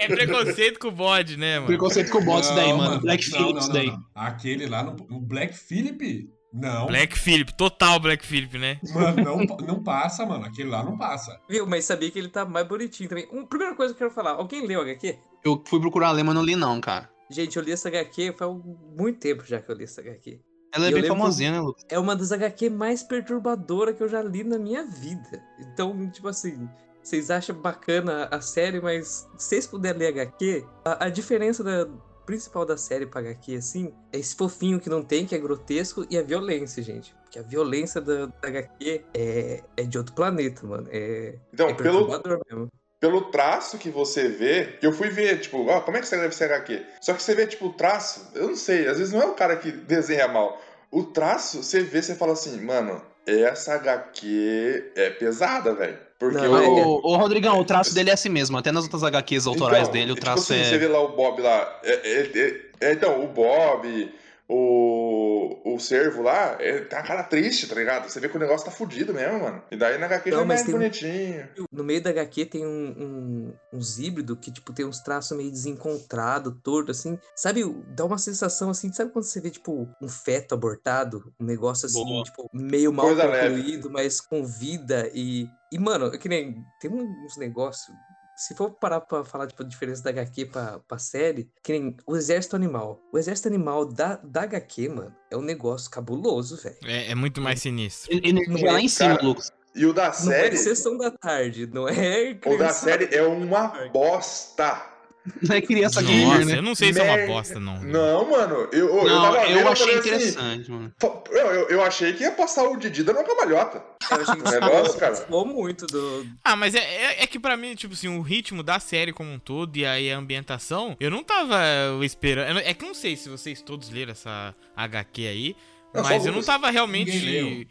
É 0.00 0.08
preconceito 0.08 0.80
com 0.80 0.88
o 0.88 0.90
bode, 0.90 1.36
né, 1.36 1.56
mano? 1.60 1.68
Preconceito 1.68 2.10
com 2.10 2.18
o 2.18 2.24
bot 2.24 2.42
isso 2.42 2.52
daí, 2.56 2.72
mano. 2.72 3.00
Black 3.00 3.30
não, 3.30 3.38
Phillips 3.38 3.54
não, 3.54 3.60
isso 3.60 3.68
não, 3.68 3.74
daí. 3.74 3.86
não. 3.86 4.04
Aquele 4.16 4.66
lá, 4.66 4.82
no, 4.82 4.96
o 5.16 5.20
Black 5.20 5.56
Phillip? 5.56 6.28
Não. 6.52 6.86
Black 6.86 7.16
Philip, 7.16 7.56
total 7.56 8.00
Black 8.00 8.26
Philip, 8.26 8.58
né? 8.58 8.80
Mano, 8.92 9.22
não, 9.22 9.36
não 9.64 9.80
passa, 9.80 10.26
mano. 10.26 10.44
Aquele 10.44 10.68
lá 10.68 10.82
não 10.82 10.98
passa. 10.98 11.40
Viu? 11.48 11.64
Mas 11.68 11.84
sabia 11.84 12.10
que 12.10 12.18
ele 12.18 12.28
tá 12.28 12.44
mais 12.44 12.66
bonitinho 12.66 13.08
também. 13.08 13.28
Um, 13.32 13.46
primeira 13.46 13.76
coisa 13.76 13.94
que 13.94 14.02
eu 14.02 14.08
quero 14.08 14.14
falar. 14.14 14.32
Alguém 14.32 14.66
leu 14.66 14.80
HQ? 14.80 15.16
Eu 15.44 15.62
fui 15.64 15.78
procurar 15.78 16.10
ler, 16.10 16.24
mas 16.24 16.34
não 16.34 16.42
li 16.42 16.56
não, 16.56 16.80
cara. 16.80 17.08
Gente, 17.30 17.56
eu 17.56 17.62
li 17.62 17.70
essa 17.70 17.88
HQ 17.88 18.34
faz 18.36 18.50
muito 18.96 19.20
tempo 19.20 19.44
já 19.46 19.60
que 19.60 19.70
eu 19.70 19.76
li 19.76 19.84
essa 19.84 20.00
HQ. 20.00 20.40
Ela 20.72 20.88
é 20.88 20.92
bem 20.92 21.04
famosinha, 21.04 21.52
né, 21.52 21.60
Lucas? 21.60 21.84
É 21.88 21.98
uma 21.98 22.16
das 22.16 22.32
HQ 22.32 22.70
mais 22.70 23.02
perturbadoras 23.02 23.96
que 23.96 24.02
eu 24.02 24.08
já 24.08 24.22
li 24.22 24.42
na 24.42 24.58
minha 24.58 24.84
vida. 24.84 25.42
Então, 25.58 26.08
tipo 26.10 26.28
assim, 26.28 26.68
vocês 27.02 27.30
acham 27.30 27.54
bacana 27.56 28.28
a 28.30 28.40
série, 28.40 28.80
mas 28.80 29.28
se 29.36 29.48
vocês 29.48 29.66
puderem 29.66 29.98
ler 29.98 30.08
HQ, 30.08 30.64
a, 30.84 31.06
a 31.06 31.08
diferença 31.10 31.62
da 31.62 31.86
principal 32.24 32.64
da 32.64 32.76
série 32.76 33.06
pra 33.06 33.20
HQ, 33.20 33.56
assim, 33.56 33.92
é 34.12 34.18
esse 34.18 34.34
fofinho 34.34 34.80
que 34.80 34.88
não 34.88 35.02
tem, 35.02 35.26
que 35.26 35.34
é 35.34 35.38
grotesco, 35.38 36.06
e 36.08 36.16
a 36.16 36.22
violência, 36.22 36.82
gente. 36.82 37.14
Porque 37.22 37.38
a 37.38 37.42
violência 37.42 38.00
da, 38.00 38.26
da 38.26 38.48
HQ 38.48 39.04
é, 39.12 39.62
é 39.76 39.82
de 39.82 39.98
outro 39.98 40.14
planeta, 40.14 40.66
mano. 40.66 40.88
É, 40.90 41.38
Então, 41.52 41.68
é 41.68 41.74
pelo, 41.74 42.06
perturbador 42.06 42.40
mesmo. 42.48 42.70
Pelo 43.02 43.20
traço 43.22 43.78
que 43.78 43.90
você 43.90 44.28
vê, 44.28 44.78
eu 44.80 44.92
fui 44.92 45.08
ver, 45.10 45.40
tipo, 45.40 45.66
ó, 45.68 45.80
como 45.80 45.96
é 45.96 46.00
que 46.00 46.06
você 46.06 46.16
deve 46.16 46.32
ser 46.36 46.44
HQ? 46.44 46.82
Só 47.00 47.12
que 47.12 47.20
você 47.20 47.34
vê, 47.34 47.48
tipo, 47.48 47.66
o 47.66 47.72
traço, 47.72 48.30
eu 48.32 48.46
não 48.46 48.54
sei, 48.54 48.86
às 48.86 48.96
vezes 48.96 49.12
não 49.12 49.20
é 49.20 49.26
o 49.26 49.34
cara 49.34 49.56
que 49.56 49.72
desenha 49.72 50.28
mal. 50.28 50.62
O 50.88 51.02
traço, 51.02 51.64
você 51.64 51.80
vê, 51.80 52.00
você 52.00 52.14
fala 52.14 52.34
assim, 52.34 52.60
mano, 52.60 53.02
essa 53.26 53.74
HQ 53.74 54.92
é 54.94 55.10
pesada, 55.10 55.74
velho. 55.74 55.98
Porque 56.16 56.36
Não, 56.38 56.52
o. 56.52 56.78
é- 56.78 56.86
ô, 56.86 57.00
ô, 57.02 57.16
Rodrigão, 57.16 57.58
o 57.58 57.64
traço 57.64 57.92
dele 57.92 58.10
é 58.10 58.12
assim 58.12 58.28
mesmo. 58.28 58.56
Até 58.56 58.70
nas 58.70 58.84
outras 58.84 59.02
HQs 59.02 59.48
autorais 59.48 59.88
Então, 59.88 59.92
dele, 59.94 60.12
o 60.12 60.14
tipo 60.14 60.24
traço 60.24 60.52
assim, 60.52 60.62
Você 60.62 60.76
é. 60.76 60.78
vê 60.78 60.86
lá 60.86 61.00
o 61.00 61.08
Bob 61.16 61.42
lá. 61.42 61.80
é- 61.82 61.92
é- 62.08 62.30
é- 62.38 62.60
é, 62.88 62.92
então, 62.92 63.24
o 63.24 63.26
Bob, 63.26 64.14
o. 64.48 65.30
O 65.64 65.78
servo 65.78 66.22
lá, 66.22 66.56
é, 66.60 66.80
tá 66.84 66.98
uma 66.98 67.02
cara 67.06 67.22
triste, 67.22 67.66
tá 67.66 67.74
ligado? 67.74 68.08
Você 68.08 68.20
vê 68.20 68.28
que 68.28 68.36
o 68.36 68.40
negócio 68.40 68.66
tá 68.66 68.70
fudido 68.70 69.14
mesmo, 69.14 69.40
mano. 69.40 69.62
E 69.70 69.76
daí 69.76 69.96
na 69.96 70.04
HQ 70.06 70.30
já 70.30 70.36
Não, 70.36 70.42
é 70.42 70.46
mas 70.46 70.60
mais 70.60 70.66
tem 70.66 70.74
um- 70.74 70.78
bonitinho. 70.78 71.48
No 71.72 71.82
meio 71.84 72.02
da 72.02 72.10
HQ 72.10 72.44
tem 72.46 72.66
um, 72.66 72.90
um- 72.98 73.54
uns 73.72 73.98
híbridos 73.98 74.36
que, 74.40 74.52
tipo, 74.52 74.72
tem 74.74 74.84
uns 74.84 75.00
traços 75.00 75.36
meio 75.36 75.50
desencontrados, 75.50 76.54
torto, 76.62 76.90
assim. 76.90 77.18
Sabe, 77.34 77.62
dá 77.88 78.04
uma 78.04 78.18
sensação 78.18 78.68
assim, 78.70 78.92
sabe 78.92 79.12
quando 79.12 79.24
você 79.24 79.40
vê, 79.40 79.50
tipo, 79.50 79.88
um 80.00 80.08
feto 80.08 80.54
abortado? 80.54 81.32
Um 81.40 81.44
negócio 81.46 81.86
assim, 81.86 82.04
Boa. 82.04 82.22
tipo, 82.24 82.50
meio 82.52 82.92
mal 82.92 83.06
Coisa 83.06 83.24
leve. 83.24 83.54
concluído, 83.56 83.90
mas 83.90 84.20
com 84.20 84.44
vida 84.44 85.10
e. 85.14 85.48
E, 85.70 85.78
mano, 85.78 86.06
é 86.06 86.18
que 86.18 86.28
nem. 86.28 86.66
Tem 86.78 86.90
uns 86.92 87.36
negócios. 87.38 87.96
Se 88.36 88.54
for 88.54 88.70
parar 88.70 89.00
pra 89.02 89.24
falar, 89.24 89.46
tipo, 89.46 89.62
a 89.62 89.66
diferença 89.66 90.02
da 90.02 90.10
HQ 90.10 90.46
pra, 90.46 90.78
pra 90.80 90.98
série, 90.98 91.48
que 91.62 91.72
nem 91.72 91.96
o 92.06 92.16
Exército 92.16 92.56
Animal. 92.56 93.00
O 93.12 93.18
Exército 93.18 93.48
Animal 93.48 93.84
da, 93.84 94.16
da 94.16 94.42
HQ, 94.42 94.88
mano, 94.88 95.14
é 95.30 95.36
um 95.36 95.42
negócio 95.42 95.90
cabuloso, 95.90 96.56
velho. 96.56 96.76
É, 96.84 97.10
é 97.10 97.14
muito 97.14 97.40
mais 97.40 97.60
sinistro. 97.60 98.10
Energia 98.12 98.72
lá 98.72 98.80
em 98.80 98.88
cima, 98.88 99.16
Cara, 99.16 99.22
Lucas. 99.26 99.52
E 99.74 99.86
o 99.86 99.92
da 99.92 100.02
Não 100.04 100.10
é 100.10 100.12
série. 100.12 100.56
sessão 100.58 100.98
da 100.98 101.10
tarde, 101.10 101.66
não 101.66 101.88
é. 101.88 102.38
O 102.44 102.58
da 102.58 102.70
série 102.70 103.14
é 103.14 103.22
uma 103.22 103.68
bosta. 103.90 104.91
Não 105.40 105.54
é 105.54 105.60
criança 105.60 106.00
Nossa, 106.00 106.12
gamer, 106.12 106.46
né? 106.46 106.58
eu 106.58 106.62
não 106.62 106.74
sei 106.74 106.92
se 106.92 107.00
é 107.00 107.04
uma 107.04 107.26
bosta, 107.26 107.60
não. 107.60 107.80
Não, 107.80 108.28
mano, 108.28 108.68
eu, 108.72 108.88
eu, 108.88 109.04
Não, 109.04 109.22
tava 109.22 109.46
vendo, 109.46 109.58
eu 109.60 109.68
achei 109.68 109.90
assim, 109.90 109.98
interessante, 109.98 110.70
mano. 110.70 110.92
pô, 110.98 111.22
eu, 111.30 111.46
eu, 111.46 111.68
eu 111.68 111.82
achei 111.82 112.12
que 112.12 112.24
ia 112.24 112.32
passar 112.32 112.64
o 112.64 112.76
Didi 112.76 113.04
dando 113.04 113.18
uma 113.20 113.24
camalhota. 113.24 113.84
Eu 114.12 114.50
negócio, 114.50 114.98
cara. 114.98 115.14
Falou 115.14 115.46
muito 115.46 115.86
do. 115.86 116.26
Ah, 116.44 116.56
mas 116.56 116.74
é, 116.74 116.80
é, 116.80 117.22
é 117.22 117.26
que 117.26 117.38
pra 117.38 117.56
mim, 117.56 117.74
tipo 117.74 117.94
assim, 117.94 118.08
o 118.08 118.20
ritmo 118.20 118.62
da 118.62 118.80
série 118.80 119.12
como 119.12 119.30
um 119.30 119.38
todo 119.38 119.76
e 119.76 119.86
aí 119.86 120.10
a 120.10 120.18
ambientação, 120.18 120.96
eu 120.98 121.10
não 121.10 121.22
tava 121.22 121.60
esperando. 122.02 122.58
É 122.58 122.74
que 122.74 122.84
eu 122.84 122.88
não 122.88 122.94
sei 122.94 123.16
se 123.16 123.28
vocês 123.28 123.62
todos 123.62 123.90
leram 123.90 124.12
essa 124.12 124.54
HQ 124.76 125.26
aí, 125.26 125.56
Não, 125.94 126.02
só 126.02 126.10
mas 126.10 126.26
eu 126.26 126.32
não 126.32 126.42
tava 126.42 126.70
realmente 126.70 127.68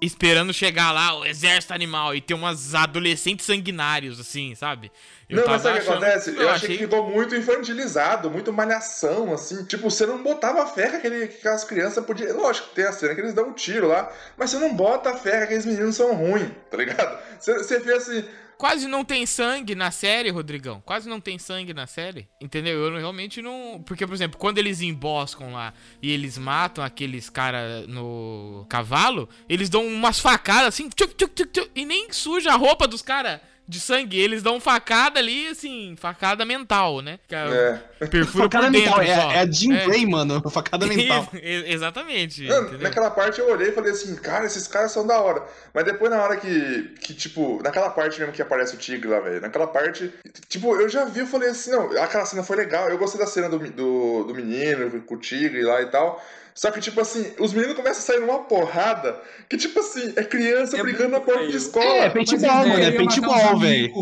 esperando 0.00 0.52
chegar 0.52 0.92
lá, 0.92 1.18
o 1.18 1.24
exército 1.24 1.72
animal, 1.72 2.14
e 2.14 2.20
ter 2.20 2.34
umas 2.34 2.74
adolescentes 2.74 3.46
sanguinários, 3.46 4.20
assim, 4.20 4.54
sabe? 4.54 4.90
Eu 5.28 5.38
não, 5.38 5.46
mas 5.46 5.62
sabe 5.62 5.78
o 5.78 5.82
que 5.82 5.88
acontece? 5.88 6.30
não, 6.32 6.42
Eu 6.42 6.50
achei 6.50 6.76
que 6.76 6.84
ficou 6.84 7.10
muito 7.10 7.34
infantilizado, 7.34 8.30
muito 8.30 8.52
malhação, 8.52 9.32
assim. 9.32 9.64
Tipo, 9.64 9.90
você 9.90 10.06
não 10.06 10.22
botava 10.22 10.66
fé 10.66 10.90
que, 10.90 10.96
aquele, 10.96 11.28
que 11.28 11.38
aquelas 11.38 11.64
crianças 11.64 12.04
podiam. 12.04 12.36
Lógico, 12.36 12.68
tem 12.74 12.84
a 12.84 12.92
cena 12.92 13.14
que 13.14 13.20
eles 13.20 13.34
dão 13.34 13.48
um 13.48 13.52
tiro 13.52 13.88
lá, 13.88 14.10
mas 14.36 14.50
você 14.50 14.58
não 14.58 14.74
bota 14.74 15.14
fé 15.14 15.38
que 15.38 15.44
aqueles 15.44 15.66
meninos 15.66 15.96
são 15.96 16.14
ruins, 16.14 16.50
tá 16.70 16.76
ligado? 16.76 17.18
Você, 17.38 17.54
você 17.54 17.78
vê 17.78 17.94
assim. 17.94 18.24
Quase 18.58 18.88
não 18.88 19.04
tem 19.04 19.26
sangue 19.26 19.74
na 19.74 19.90
série, 19.90 20.30
Rodrigão. 20.30 20.82
Quase 20.84 21.08
não 21.08 21.20
tem 21.20 21.38
sangue 21.38 21.74
na 21.74 21.86
série. 21.86 22.28
Entendeu? 22.40 22.78
Eu 22.78 22.96
realmente 22.96 23.42
não. 23.42 23.82
Porque, 23.84 24.06
por 24.06 24.14
exemplo, 24.14 24.38
quando 24.38 24.58
eles 24.58 24.80
emboscam 24.80 25.52
lá 25.52 25.74
e 26.00 26.10
eles 26.10 26.38
matam 26.38 26.82
aqueles 26.82 27.28
caras 27.28 27.86
no 27.86 28.64
cavalo, 28.68 29.28
eles 29.48 29.68
dão 29.68 29.86
umas 29.86 30.18
facadas 30.18 30.68
assim, 30.68 30.88
tchuc, 30.88 31.14
tchuc, 31.14 31.34
tchuc, 31.34 31.70
e 31.74 31.84
nem 31.84 32.10
suja 32.12 32.52
a 32.52 32.56
roupa 32.56 32.88
dos 32.88 33.02
caras 33.02 33.40
de 33.68 33.80
sangue. 33.80 34.18
Eles 34.20 34.42
dão 34.42 34.60
facada 34.60 35.18
ali, 35.18 35.48
assim, 35.48 35.94
facada 35.98 36.44
mental, 36.44 37.00
né? 37.00 37.18
Que 37.28 37.34
é- 37.34 37.80
É. 38.00 38.06
Perfura 38.06 38.44
Facada 38.44 38.66
por 38.66 38.72
dentro 38.72 38.98
mental, 38.98 39.22
só. 39.22 39.30
é, 39.32 39.34
é 39.36 39.38
a 39.40 39.50
Jean 39.50 39.74
É. 39.74 39.86
Grey, 39.86 40.06
mano. 40.06 40.42
Facada 40.50 40.86
mental. 40.86 41.28
Ex- 41.34 41.68
Exatamente. 41.74 42.44
Entendeu? 42.44 42.78
naquela 42.80 43.10
parte 43.10 43.40
eu 43.40 43.50
olhei 43.50 43.68
e 43.68 43.72
falei 43.72 43.92
assim, 43.92 44.14
cara, 44.16 44.44
esses 44.46 44.66
caras 44.68 44.92
são 44.92 45.06
da 45.06 45.18
hora. 45.20 45.42
Mas 45.72 45.84
depois 45.84 46.10
na 46.10 46.22
hora 46.22 46.36
que, 46.36 46.94
que 47.00 47.14
tipo, 47.14 47.60
naquela 47.62 47.90
parte 47.90 48.18
mesmo 48.20 48.32
que 48.34 48.42
aparece 48.42 48.74
o 48.74 48.78
tigre 48.78 49.08
lá, 49.08 49.20
velho, 49.20 49.40
naquela 49.40 49.66
parte, 49.66 50.12
tipo, 50.48 50.74
eu 50.76 50.88
já 50.88 51.04
vi, 51.06 51.20
eu 51.20 51.26
falei 51.26 51.48
assim, 51.50 51.70
não, 51.70 51.90
aquela 52.02 52.24
cena 52.26 52.42
foi 52.42 52.56
legal, 52.56 52.88
eu 52.90 52.98
gostei 52.98 53.18
da 53.20 53.26
cena 53.26 53.48
do, 53.48 53.58
do, 53.58 54.24
do 54.24 54.34
menino 54.34 55.00
com 55.02 55.14
o 55.14 55.18
tigre 55.18 55.62
lá 55.62 55.80
e 55.82 55.86
tal. 55.86 56.22
Só 56.56 56.70
que, 56.70 56.80
tipo 56.80 56.98
assim, 57.00 57.32
os 57.38 57.52
meninos 57.52 57.76
começam 57.76 57.98
a 57.98 58.02
sair 58.02 58.20
numa 58.26 58.40
porrada 58.44 59.20
que, 59.48 59.56
tipo 59.58 59.78
assim, 59.78 60.12
é 60.16 60.24
criança 60.24 60.76
É 60.78 60.82
brigando 60.82 61.10
na 61.10 61.20
porta 61.20 61.46
de 61.46 61.56
escola. 61.56 61.84
É, 61.84 62.08
paintball, 62.10 62.66
mano. 62.66 62.82
É 62.82 62.88
os 62.90 62.96
paintball, 62.96 63.58
velho. 63.58 63.92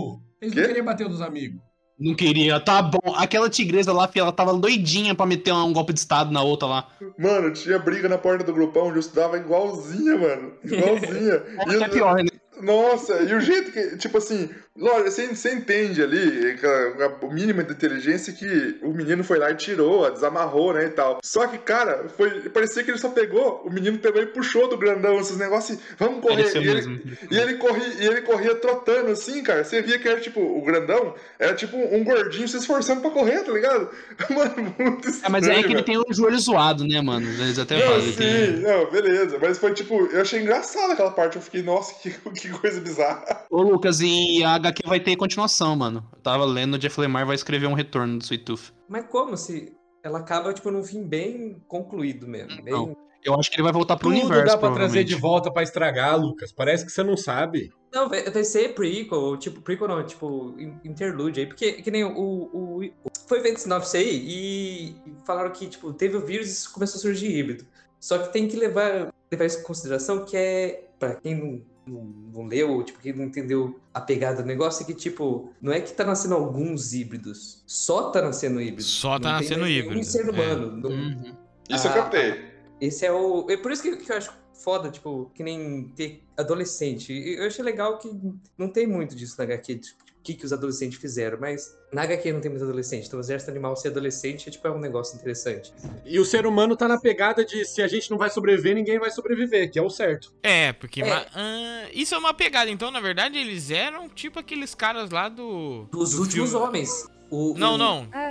Eles 0.40 0.54
não 0.54 0.64
queriam 0.66 0.84
bater 0.87 1.08
nos 1.08 1.20
amigos. 1.20 1.61
Não 1.99 2.14
queria, 2.14 2.58
tá 2.61 2.80
bom. 2.82 3.14
Aquela 3.16 3.49
tigresa 3.50 3.92
lá, 3.92 4.08
filha, 4.08 4.23
ela 4.23 4.32
tava 4.32 4.52
doidinha 4.54 5.14
pra 5.14 5.26
meter 5.26 5.52
um 5.52 5.73
golpe 5.73 5.92
de 5.92 6.00
estado 6.00 6.32
na 6.32 6.42
outra 6.42 6.66
lá. 6.68 6.88
Mano, 7.18 7.52
tinha 7.52 7.78
briga 7.78 8.08
na 8.08 8.18
porta 8.18 8.44
do 8.44 8.52
grupão 8.52 8.87
onde 8.87 8.96
eu 8.96 9.00
estudava 9.00 9.37
igualzinha, 9.37 10.16
mano. 10.16 10.52
Igualzinha. 10.64 11.42
É 11.66 11.70
E 11.70 11.75
é 11.82 11.87
os- 11.87 11.92
pior, 11.92 12.16
né? 12.16 12.30
Nossa, 12.61 13.14
e 13.23 13.34
o 13.34 13.40
jeito 13.40 13.73
que, 13.73 13.96
tipo 13.96 14.16
assim, 14.18 14.49
lógico, 14.76 15.11
você, 15.11 15.26
você 15.28 15.54
entende 15.54 16.02
ali, 16.02 16.57
com 16.59 16.66
a, 17.04 17.09
com 17.11 17.26
a 17.26 17.33
mínima 17.33 17.62
de 17.62 17.73
inteligência 17.73 18.33
que 18.33 18.78
o 18.83 18.93
menino 18.93 19.23
foi 19.25 19.38
lá 19.38 19.50
e 19.50 19.57
tirou, 19.57 20.11
desamarrou, 20.11 20.73
né, 20.73 20.87
e 20.87 20.90
tal. 20.90 21.21
Só 21.23 21.47
que, 21.47 21.59
cara, 21.59 22.09
foi, 22.16 22.49
parecia 22.50 22.83
que 22.83 22.90
ele 22.90 22.99
só 22.99 23.09
pegou, 23.09 23.62
o 23.64 23.71
menino 23.71 23.99
pegou 23.99 24.23
e 24.23 24.26
puxou 24.26 24.69
do 24.69 24.76
grandão 24.76 25.19
esses 25.21 25.37
negócios, 25.37 25.78
e, 25.78 25.83
vamos 25.99 26.21
correr. 26.21 26.52
E 26.54 26.59
ele, 26.59 26.75
mesmo. 26.75 27.00
e 27.31 27.37
ele 27.37 27.54
corria, 27.54 27.88
e 28.00 28.07
ele 28.07 28.23
corria 28.23 28.54
trotando 28.54 29.11
assim, 29.11 29.43
cara. 29.43 29.64
Você 29.64 29.83
via 29.83 29.99
que 29.99 30.09
era 30.09 30.21
tipo, 30.21 30.40
o 30.40 30.62
grandão 30.62 31.14
era 31.38 31.54
tipo 31.54 31.76
um 31.76 32.02
gordinho 32.04 32.49
se 32.49 32.57
esforçando 32.57 33.00
pra 33.00 33.11
correr, 33.11 33.43
tá 33.43 33.52
ligado? 33.52 33.90
Mano, 34.31 34.75
muito 34.78 35.09
estranho. 35.09 35.26
É, 35.26 35.28
mas 35.28 35.47
é 35.47 35.62
que 35.62 35.73
ele 35.73 35.83
tem 35.83 35.99
o 35.99 36.04
joelho 36.11 36.38
zoado, 36.38 36.87
né, 36.87 37.00
mano? 37.00 37.26
Eles 37.26 37.59
até 37.59 37.78
Não, 37.78 38.00
sim, 38.00 38.12
tem- 38.12 38.57
não, 38.61 38.90
beleza. 38.90 39.38
Mas 39.40 39.59
foi 39.59 39.73
tipo, 39.73 40.07
eu 40.07 40.21
achei 40.21 40.40
engraçado 40.40 40.93
aquela 40.93 41.11
parte. 41.11 41.37
Eu 41.37 41.43
fiquei, 41.43 41.62
nossa, 41.62 41.95
que, 42.00 42.11
que 42.11 42.49
coisa 42.50 42.81
bizarra. 42.81 43.45
Ô, 43.50 43.62
Lucas, 43.62 44.00
e 44.00 44.43
a 44.45 44.59
HQ 44.68 44.88
vai 44.88 45.00
ter 45.00 45.16
continuação, 45.16 45.75
mano. 45.76 46.06
Eu 46.12 46.21
tava 46.21 46.44
lendo, 46.44 46.75
o 46.75 46.78
Jeff 46.78 47.00
Lemire 47.00 47.25
vai 47.25 47.35
escrever 47.35 47.66
um 47.66 47.75
retorno 47.75 48.18
do 48.18 48.23
Sweet 48.25 48.44
Tooth. 48.44 48.73
Mas 48.88 49.06
como 49.06 49.37
se 49.37 49.73
ela 50.02 50.18
acaba, 50.18 50.52
tipo, 50.52 50.71
num 50.71 50.83
fim 50.83 51.02
bem 51.02 51.62
concluído 51.66 52.26
mesmo. 52.26 52.62
Bem... 52.62 52.73
Não. 52.73 52.97
Eu 53.25 53.35
acho 53.40 53.50
que 53.50 53.56
ele 53.56 53.62
vai 53.62 53.73
voltar 53.73 53.97
pro 53.97 54.11
Tudo 54.11 54.21
universo, 54.21 54.44
dá 54.54 54.59
pra 54.59 54.71
trazer 54.73 55.02
de 55.02 55.14
volta 55.14 55.50
pra 55.50 55.62
estragar, 55.62 56.21
Lucas. 56.21 56.52
Parece 56.52 56.85
que 56.85 56.92
você 56.92 57.02
não 57.02 57.16
sabe. 57.16 57.71
Não, 57.90 58.06
vai, 58.06 58.23
ser 58.44 58.75
prequel, 58.75 59.38
tipo, 59.38 59.62
prequel 59.62 59.88
não, 59.88 60.04
tipo, 60.04 60.54
in- 60.59 60.78
interlude 60.85 61.40
aí, 61.40 61.47
porque 61.47 61.73
que 61.73 61.90
nem 61.90 62.04
o, 62.04 62.11
o, 62.18 62.85
o- 62.85 62.90
Foi 63.26 63.40
feito 63.40 63.61
sinopse 63.61 63.97
aí 63.97 64.23
e 64.28 64.97
falaram 65.25 65.50
que, 65.52 65.66
tipo, 65.68 65.90
teve 65.94 66.18
o 66.18 66.21
vírus 66.26 66.64
e 66.64 66.71
começou 66.71 66.99
a 66.99 67.00
surgir 67.00 67.35
híbrido. 67.35 67.64
Só 67.99 68.18
que 68.18 68.30
tem 68.30 68.47
que 68.47 68.56
levar, 68.56 69.11
levar 69.33 69.44
isso 69.47 69.61
em 69.61 69.62
consideração 69.62 70.26
que 70.26 70.37
é, 70.37 70.85
pra 70.99 71.14
quem 71.14 71.35
não, 71.35 71.62
não, 71.87 72.05
não 72.33 72.43
leu, 72.47 72.83
tipo, 72.83 72.99
quem 73.00 73.12
não 73.12 73.25
entendeu 73.25 73.79
a 73.93 74.00
pegada 74.00 74.43
do 74.43 74.47
negócio, 74.47 74.83
é 74.83 74.87
que, 74.87 74.95
tipo, 74.95 75.53
não 75.61 75.73
é 75.73 75.81
que 75.81 75.93
tá 75.93 76.05
nascendo 76.05 76.35
alguns 76.35 76.93
híbridos, 76.93 77.62
só 77.67 78.11
tá 78.11 78.23
nascendo 78.23 78.61
híbrido. 78.61 78.83
Só 78.83 79.19
tá 79.19 79.33
Não 79.33 79.41
nascendo 79.41 79.67
híbrido, 79.67 80.05
ser 80.05 80.26
é. 80.26 80.31
humano. 80.31 80.76
não- 80.76 80.91
Uhum. 80.91 81.35
Isso 81.71 81.87
eu 81.87 81.91
Ah, 81.93 81.95
captei. 81.95 82.45
esse 82.81 83.07
é 83.07 83.12
o. 83.12 83.47
É 83.50 83.57
por 83.57 83.73
isso 83.73 83.83
que, 83.83 83.97
que 83.97 84.11
eu 84.12 84.17
acho 84.17 84.33
foda, 84.54 84.90
tipo, 84.90 85.30
que 85.34 85.42
nem 85.42 85.88
ter 85.96 86.23
adolescente. 86.37 87.12
E 87.12 87.37
Eu 87.37 87.46
achei 87.46 87.64
legal 87.64 87.99
que 87.99 88.11
não 88.56 88.68
tem 88.68 88.87
muito 88.87 89.14
disso 89.14 89.34
na 89.38 89.44
HQ, 89.44 89.75
tipo, 89.76 90.02
o 90.02 90.23
que, 90.25 90.32
que 90.34 90.44
os 90.46 90.52
adolescentes 90.54 90.99
fizeram, 90.99 91.38
mas 91.38 91.76
na 91.92 92.02
HQ 92.02 92.32
não 92.32 92.40
tem 92.40 92.50
muito 92.50 92.64
adolescente. 92.64 93.06
Então, 93.06 93.18
o 93.18 93.23
exército 93.23 93.50
animal 93.50 93.76
ser 93.76 93.88
adolescente 93.88 94.49
é, 94.49 94.52
tipo, 94.52 94.66
é 94.66 94.70
um 94.70 94.78
negócio 94.78 95.16
interessante. 95.16 95.70
E 96.04 96.18
o 96.18 96.25
ser 96.25 96.46
humano 96.46 96.75
tá 96.76 96.88
na 96.88 96.99
pegada 96.99 97.44
de 97.44 97.62
se 97.66 97.82
a 97.82 97.87
gente 97.88 98.11
não 98.11 98.16
vai 98.16 98.30
sobreviver, 98.30 98.75
ninguém 98.75 98.99
vai 98.99 99.11
sobreviver, 99.11 99.70
que 99.70 99.78
é 99.78 99.82
o 99.82 99.90
certo. 99.90 100.32
É, 100.42 100.73
porque. 100.73 101.02
É. 101.02 101.08
ma- 101.11 101.26
ah, 101.34 101.88
isso 101.92 102.14
é 102.14 102.18
uma 102.18 102.32
pegada. 102.32 102.70
Então, 102.70 102.90
na 102.90 103.00
verdade, 103.00 103.37
eles 103.37 103.70
eram 103.70 104.08
tipo 104.08 104.38
aqueles 104.38 104.75
caras 104.75 105.11
lá 105.11 105.28
do. 105.28 105.87
Dos 105.92 106.12
do 106.12 106.23
últimos 106.23 106.50
filme- 106.50 106.64
homens. 106.66 107.06
O, 107.30 107.54
Não, 107.58 107.75
o- 107.75 107.78
não. 107.78 108.08
É. 108.14 108.28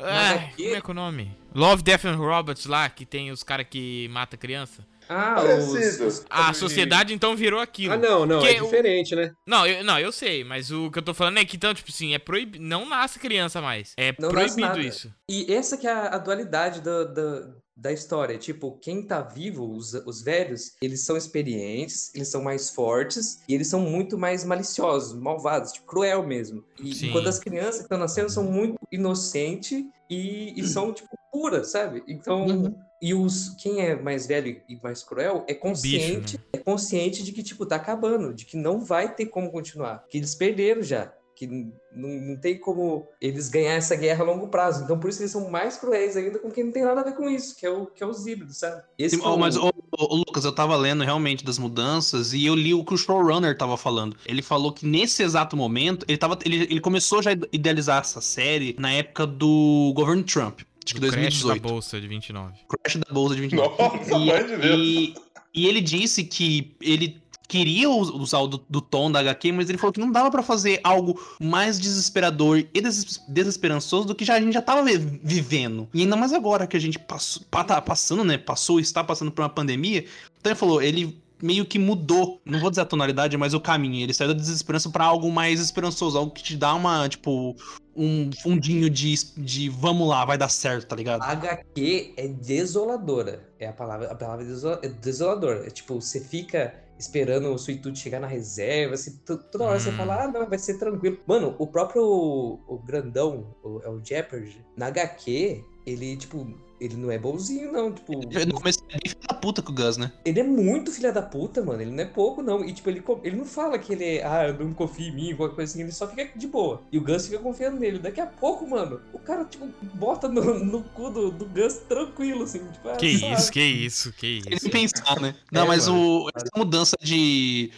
Ah, 0.00 0.30
HQ? 0.32 0.62
como 0.64 0.76
é 0.76 0.80
que 0.80 0.86
é 0.88 0.90
o 0.90 0.94
nome? 0.94 1.36
Love, 1.54 1.82
Death 1.82 2.04
and 2.04 2.16
Robots 2.16 2.66
lá, 2.66 2.88
que 2.90 3.04
tem 3.06 3.30
os 3.30 3.42
caras 3.42 3.66
que 3.68 4.08
mata 4.08 4.36
criança. 4.36 4.84
Ah, 5.08 5.36
os, 5.40 5.72
Parecido. 5.72 6.06
os- 6.06 6.24
A 6.28 6.52
sociedade 6.52 7.14
então 7.14 7.34
virou 7.36 7.60
aquilo. 7.60 7.94
Ah, 7.94 7.96
não, 7.96 8.26
não, 8.26 8.40
Que 8.40 8.48
é 8.48 8.60
o- 8.62 8.64
diferente, 8.64 9.14
né? 9.16 9.32
Não, 9.46 9.66
eu, 9.66 9.82
não, 9.84 9.98
eu 9.98 10.12
sei, 10.12 10.44
mas 10.44 10.70
o 10.70 10.90
que 10.90 10.98
eu 10.98 11.02
tô 11.02 11.14
falando 11.14 11.38
é 11.38 11.44
que 11.44 11.56
então, 11.56 11.72
tipo 11.74 11.90
assim, 11.90 12.14
é 12.14 12.18
proibido. 12.18 12.64
Não 12.64 12.88
nasce 12.88 13.18
criança 13.18 13.60
mais. 13.60 13.92
É 13.96 14.14
Não 14.18 14.28
proibido 14.28 14.80
isso. 14.80 15.12
E 15.28 15.52
essa 15.52 15.76
que 15.76 15.86
é 15.86 15.92
a, 15.92 16.08
a 16.14 16.18
dualidade 16.18 16.80
da, 16.80 17.04
da, 17.04 17.48
da 17.76 17.92
história. 17.92 18.36
Tipo, 18.38 18.78
quem 18.82 19.02
tá 19.02 19.20
vivo, 19.22 19.70
os, 19.74 19.94
os 19.94 20.22
velhos, 20.22 20.72
eles 20.82 21.04
são 21.04 21.16
experientes, 21.16 22.12
eles 22.14 22.28
são 22.28 22.42
mais 22.42 22.70
fortes 22.70 23.38
e 23.48 23.54
eles 23.54 23.68
são 23.68 23.80
muito 23.80 24.18
mais 24.18 24.44
maliciosos, 24.44 25.18
malvados, 25.18 25.72
tipo, 25.72 25.86
cruel 25.86 26.26
mesmo. 26.26 26.64
E, 26.82 26.94
Sim. 26.94 27.08
enquanto 27.08 27.28
as 27.28 27.38
crianças 27.38 27.76
que 27.76 27.82
estão 27.82 27.98
nascendo 27.98 28.30
são 28.30 28.44
muito 28.44 28.78
inocentes 28.92 29.84
e, 30.10 30.52
e 30.58 30.64
são, 30.66 30.92
tipo, 30.92 31.08
puras, 31.32 31.70
sabe? 31.70 32.02
Então. 32.08 32.46
Uhum. 32.46 32.74
E 33.00 33.14
os, 33.14 33.50
quem 33.60 33.80
é 33.80 33.94
mais 34.00 34.26
velho 34.26 34.60
e 34.68 34.76
mais 34.82 35.02
cruel 35.04 35.44
é 35.46 35.54
consciente, 35.54 36.36
né? 36.36 36.44
é 36.54 36.58
consciente 36.58 37.22
de 37.22 37.32
que, 37.32 37.42
tipo, 37.42 37.64
tá 37.64 37.76
acabando, 37.76 38.34
de 38.34 38.44
que 38.44 38.56
não 38.56 38.80
vai 38.80 39.14
ter 39.14 39.26
como 39.26 39.50
continuar, 39.52 40.04
que 40.10 40.18
eles 40.18 40.34
perderam 40.34 40.82
já, 40.82 41.12
que 41.36 41.46
não, 41.46 41.72
não 41.94 42.36
tem 42.36 42.58
como 42.58 43.06
eles 43.20 43.48
ganhar 43.48 43.74
essa 43.74 43.94
guerra 43.94 44.24
a 44.24 44.26
longo 44.26 44.48
prazo. 44.48 44.82
Então, 44.82 44.98
por 44.98 45.08
isso 45.08 45.20
eles 45.22 45.30
são 45.30 45.48
mais 45.48 45.76
cruéis 45.76 46.16
ainda 46.16 46.40
com 46.40 46.50
quem 46.50 46.64
não 46.64 46.72
tem 46.72 46.82
nada 46.82 47.00
a 47.00 47.04
ver 47.04 47.14
com 47.14 47.30
isso, 47.30 47.54
que 47.56 47.64
é, 47.64 47.70
o, 47.70 47.86
que 47.86 48.02
é 48.02 48.06
os 48.06 48.26
híbridos, 48.26 48.58
sabe? 48.58 48.82
Esse 48.98 49.14
Sim, 49.16 49.22
o- 49.22 49.36
mas, 49.36 49.56
ô, 49.56 49.70
Lucas, 50.00 50.44
eu 50.44 50.52
tava 50.52 50.76
lendo 50.76 51.04
realmente 51.04 51.44
das 51.44 51.56
mudanças 51.56 52.32
e 52.32 52.44
eu 52.44 52.56
li 52.56 52.74
o 52.74 52.84
que 52.84 52.94
o 52.94 52.96
showrunner 52.98 53.56
tava 53.56 53.76
falando. 53.76 54.16
Ele 54.26 54.42
falou 54.42 54.72
que 54.72 54.84
nesse 54.84 55.22
exato 55.22 55.56
momento, 55.56 56.04
ele, 56.08 56.18
tava, 56.18 56.36
ele, 56.44 56.62
ele 56.64 56.80
começou 56.80 57.22
já 57.22 57.30
a 57.30 57.36
idealizar 57.52 58.00
essa 58.00 58.20
série 58.20 58.74
na 58.76 58.92
época 58.92 59.24
do 59.24 59.92
governo 59.94 60.24
Trump, 60.24 60.62
acho 60.88 60.94
que 60.94 61.00
Do 61.00 61.08
crash 61.12 61.42
da 61.42 61.48
2018. 61.54 61.62
bolsa 61.62 62.00
de 62.00 62.08
29. 62.08 62.54
Crash 62.68 62.96
da 62.96 63.12
Bolsa 63.14 63.34
de 63.34 63.40
29. 63.42 63.68
Nossa, 63.82 64.18
mãe 64.18 64.46
de 64.46 64.56
Deus. 64.56 64.80
e, 64.80 65.14
e 65.54 65.66
ele 65.66 65.80
disse 65.80 66.24
que 66.24 66.74
ele 66.80 67.20
queria 67.46 67.88
us- 67.88 68.10
usar 68.10 68.40
o 68.40 68.46
do, 68.46 68.62
do 68.68 68.80
tom 68.80 69.10
da 69.10 69.20
HQ, 69.20 69.52
mas 69.52 69.68
ele 69.70 69.78
falou 69.78 69.90
que 69.92 70.00
não 70.00 70.12
dava 70.12 70.30
pra 70.30 70.42
fazer 70.42 70.80
algo 70.84 71.18
mais 71.40 71.80
desesperador 71.80 72.58
e 72.74 72.80
des- 72.80 73.20
desesperançoso 73.26 74.06
do 74.06 74.14
que 74.14 74.22
já, 74.24 74.34
a 74.34 74.40
gente 74.40 74.52
já 74.52 74.60
tava 74.62 74.82
vi- 74.84 75.18
vivendo. 75.24 75.88
E 75.94 76.02
ainda 76.02 76.14
mais 76.16 76.32
agora 76.34 76.66
que 76.66 76.76
a 76.76 76.80
gente 76.80 76.98
passou, 76.98 77.42
pa- 77.50 77.64
tá 77.64 77.80
passando, 77.80 78.22
né? 78.24 78.36
Passou, 78.36 78.78
está 78.78 79.02
passando 79.02 79.30
por 79.30 79.42
uma 79.42 79.48
pandemia. 79.48 80.04
Então 80.40 80.52
ele 80.52 80.58
falou, 80.58 80.82
ele 80.82 81.18
meio 81.42 81.64
que 81.64 81.78
mudou, 81.78 82.40
não 82.44 82.60
vou 82.60 82.70
dizer 82.70 82.82
a 82.82 82.84
tonalidade, 82.84 83.36
mas 83.36 83.54
o 83.54 83.60
caminho. 83.60 84.02
Ele 84.02 84.14
saiu 84.14 84.28
da 84.28 84.34
desesperança 84.34 84.90
pra 84.90 85.04
algo 85.04 85.30
mais 85.30 85.60
esperançoso, 85.60 86.18
algo 86.18 86.32
que 86.32 86.42
te 86.42 86.56
dá 86.56 86.74
uma, 86.74 87.08
tipo, 87.08 87.54
um 87.96 88.30
fundinho 88.42 88.88
de, 88.90 89.14
de 89.36 89.68
vamos 89.68 90.08
lá, 90.08 90.24
vai 90.24 90.38
dar 90.38 90.48
certo, 90.48 90.86
tá 90.86 90.96
ligado? 90.96 91.22
HQ 91.22 92.14
é 92.16 92.28
desoladora. 92.28 93.48
É 93.58 93.66
a 93.68 93.72
palavra, 93.72 94.10
a 94.10 94.14
palavra 94.14 94.44
é 94.44 94.48
desola- 94.48 94.80
desoladora. 95.00 95.66
É 95.66 95.70
tipo, 95.70 96.00
você 96.00 96.20
fica 96.20 96.74
esperando 96.98 97.52
o 97.52 97.58
Suitude 97.58 97.98
chegar 97.98 98.18
na 98.20 98.26
reserva, 98.26 98.94
assim, 98.94 99.16
to- 99.24 99.38
toda 99.38 99.64
hora 99.64 99.78
você 99.78 99.90
Hum. 99.90 99.96
fala, 99.96 100.24
ah, 100.24 100.28
não, 100.28 100.48
vai 100.48 100.58
ser 100.58 100.78
tranquilo. 100.78 101.16
Mano, 101.26 101.54
o 101.58 101.66
próprio 101.66 102.02
o 102.04 102.82
grandão, 102.84 103.54
o, 103.62 103.80
é 103.84 103.88
o 103.88 104.00
Jeopardy, 104.04 104.64
na 104.76 104.86
HQ, 104.88 105.62
ele, 105.86 106.16
tipo, 106.16 106.52
ele 106.80 106.96
não 106.96 107.10
é 107.10 107.16
bonzinho, 107.18 107.70
não, 107.72 107.92
tipo... 107.92 108.12
No 108.14 108.54
começo 108.54 108.80
ele 108.90 109.14
é 109.38 109.40
puta 109.40 109.62
com 109.62 109.72
o 109.72 109.74
Gus, 109.74 109.96
né? 109.96 110.10
Ele 110.24 110.40
é 110.40 110.42
muito 110.42 110.90
filha 110.92 111.12
da 111.12 111.22
puta, 111.22 111.62
mano. 111.64 111.80
Ele 111.80 111.90
não 111.90 112.02
é 112.02 112.06
pouco, 112.06 112.42
não. 112.42 112.64
E, 112.64 112.72
tipo, 112.72 112.90
ele, 112.90 113.02
ele 113.22 113.36
não 113.36 113.44
fala 113.44 113.78
que 113.78 113.92
ele 113.92 114.04
é, 114.04 114.24
ah, 114.24 114.52
não 114.52 114.74
confia 114.74 115.08
em 115.08 115.14
mim, 115.14 115.36
qualquer 115.36 115.54
coisa 115.54 115.72
assim. 115.72 115.82
Ele 115.82 115.92
só 115.92 116.06
fica 116.08 116.28
de 116.36 116.46
boa. 116.46 116.82
E 116.92 116.98
o 116.98 117.02
Gus 117.02 117.26
fica 117.26 117.38
confiando 117.38 117.78
nele. 117.78 117.98
Daqui 117.98 118.20
a 118.20 118.26
pouco, 118.26 118.68
mano, 118.68 119.00
o 119.12 119.18
cara, 119.18 119.44
tipo, 119.44 119.66
bota 119.94 120.28
no, 120.28 120.62
no 120.64 120.82
cu 120.82 121.10
do, 121.10 121.30
do 121.30 121.46
Gus 121.46 121.74
tranquilo, 121.88 122.44
assim. 122.44 122.58
Tipo, 122.72 122.88
ah, 122.90 122.96
Que 122.96 123.16
suave. 123.18 123.34
isso, 123.34 123.52
que 123.52 123.62
isso, 123.62 124.12
que 124.12 124.26
isso. 124.50 124.64
nem 124.64 124.70
pensar, 124.88 125.20
né? 125.20 125.34
Não, 125.52 125.62
É, 125.62 125.66
mas 125.68 125.88
mano. 125.88 126.24
o, 126.24 126.30
essa 126.34 126.50
mudança 126.56 126.96
de, 127.00 127.70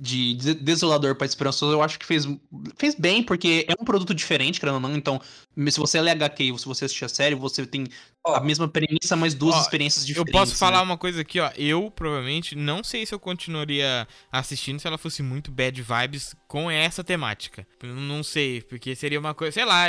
de 0.00 0.34
de- 0.34 0.54
desolador 0.54 1.14
pra 1.16 1.26
esperançoso, 1.26 1.72
eu 1.74 1.82
acho 1.82 1.98
que 1.98 2.06
fez, 2.06 2.26
fez 2.76 2.94
bem, 2.94 3.22
porque 3.22 3.66
é 3.68 3.74
um 3.80 3.84
produto 3.84 4.14
diferente, 4.14 4.58
querendo 4.58 4.76
ou 4.76 4.80
não. 4.80 4.94
Então, 4.96 5.20
se 5.68 5.78
você 5.78 6.00
lê 6.00 6.10
HQ 6.10 6.52
ou 6.52 6.58
se 6.58 6.66
você 6.66 6.84
assistir 6.86 7.04
a 7.04 7.08
série, 7.08 7.34
você 7.34 7.66
tem 7.66 7.86
A 8.26 8.40
mesma 8.40 8.68
premissa, 8.68 9.16
mas 9.16 9.34
duas 9.34 9.60
experiências 9.62 10.02
Eu 10.04 10.08
diferentes. 10.08 10.32
posso 10.32 10.56
falar 10.56 10.78
né? 10.78 10.84
uma 10.84 10.98
coisa 10.98 11.22
aqui, 11.22 11.40
ó. 11.40 11.50
Eu 11.56 11.90
provavelmente 11.90 12.54
não 12.54 12.84
sei 12.84 13.06
se 13.06 13.14
eu 13.14 13.18
continuaria 13.18 14.06
assistindo 14.30 14.78
se 14.78 14.86
ela 14.86 14.98
fosse 14.98 15.22
muito 15.22 15.50
bad 15.50 15.80
vibes 15.80 16.34
com 16.46 16.70
essa 16.70 17.02
temática. 17.02 17.66
Eu 17.82 17.94
Não 17.94 18.22
sei, 18.22 18.60
porque 18.60 18.94
seria 18.94 19.18
uma 19.18 19.32
coisa, 19.32 19.52
sei 19.52 19.64
lá, 19.64 19.86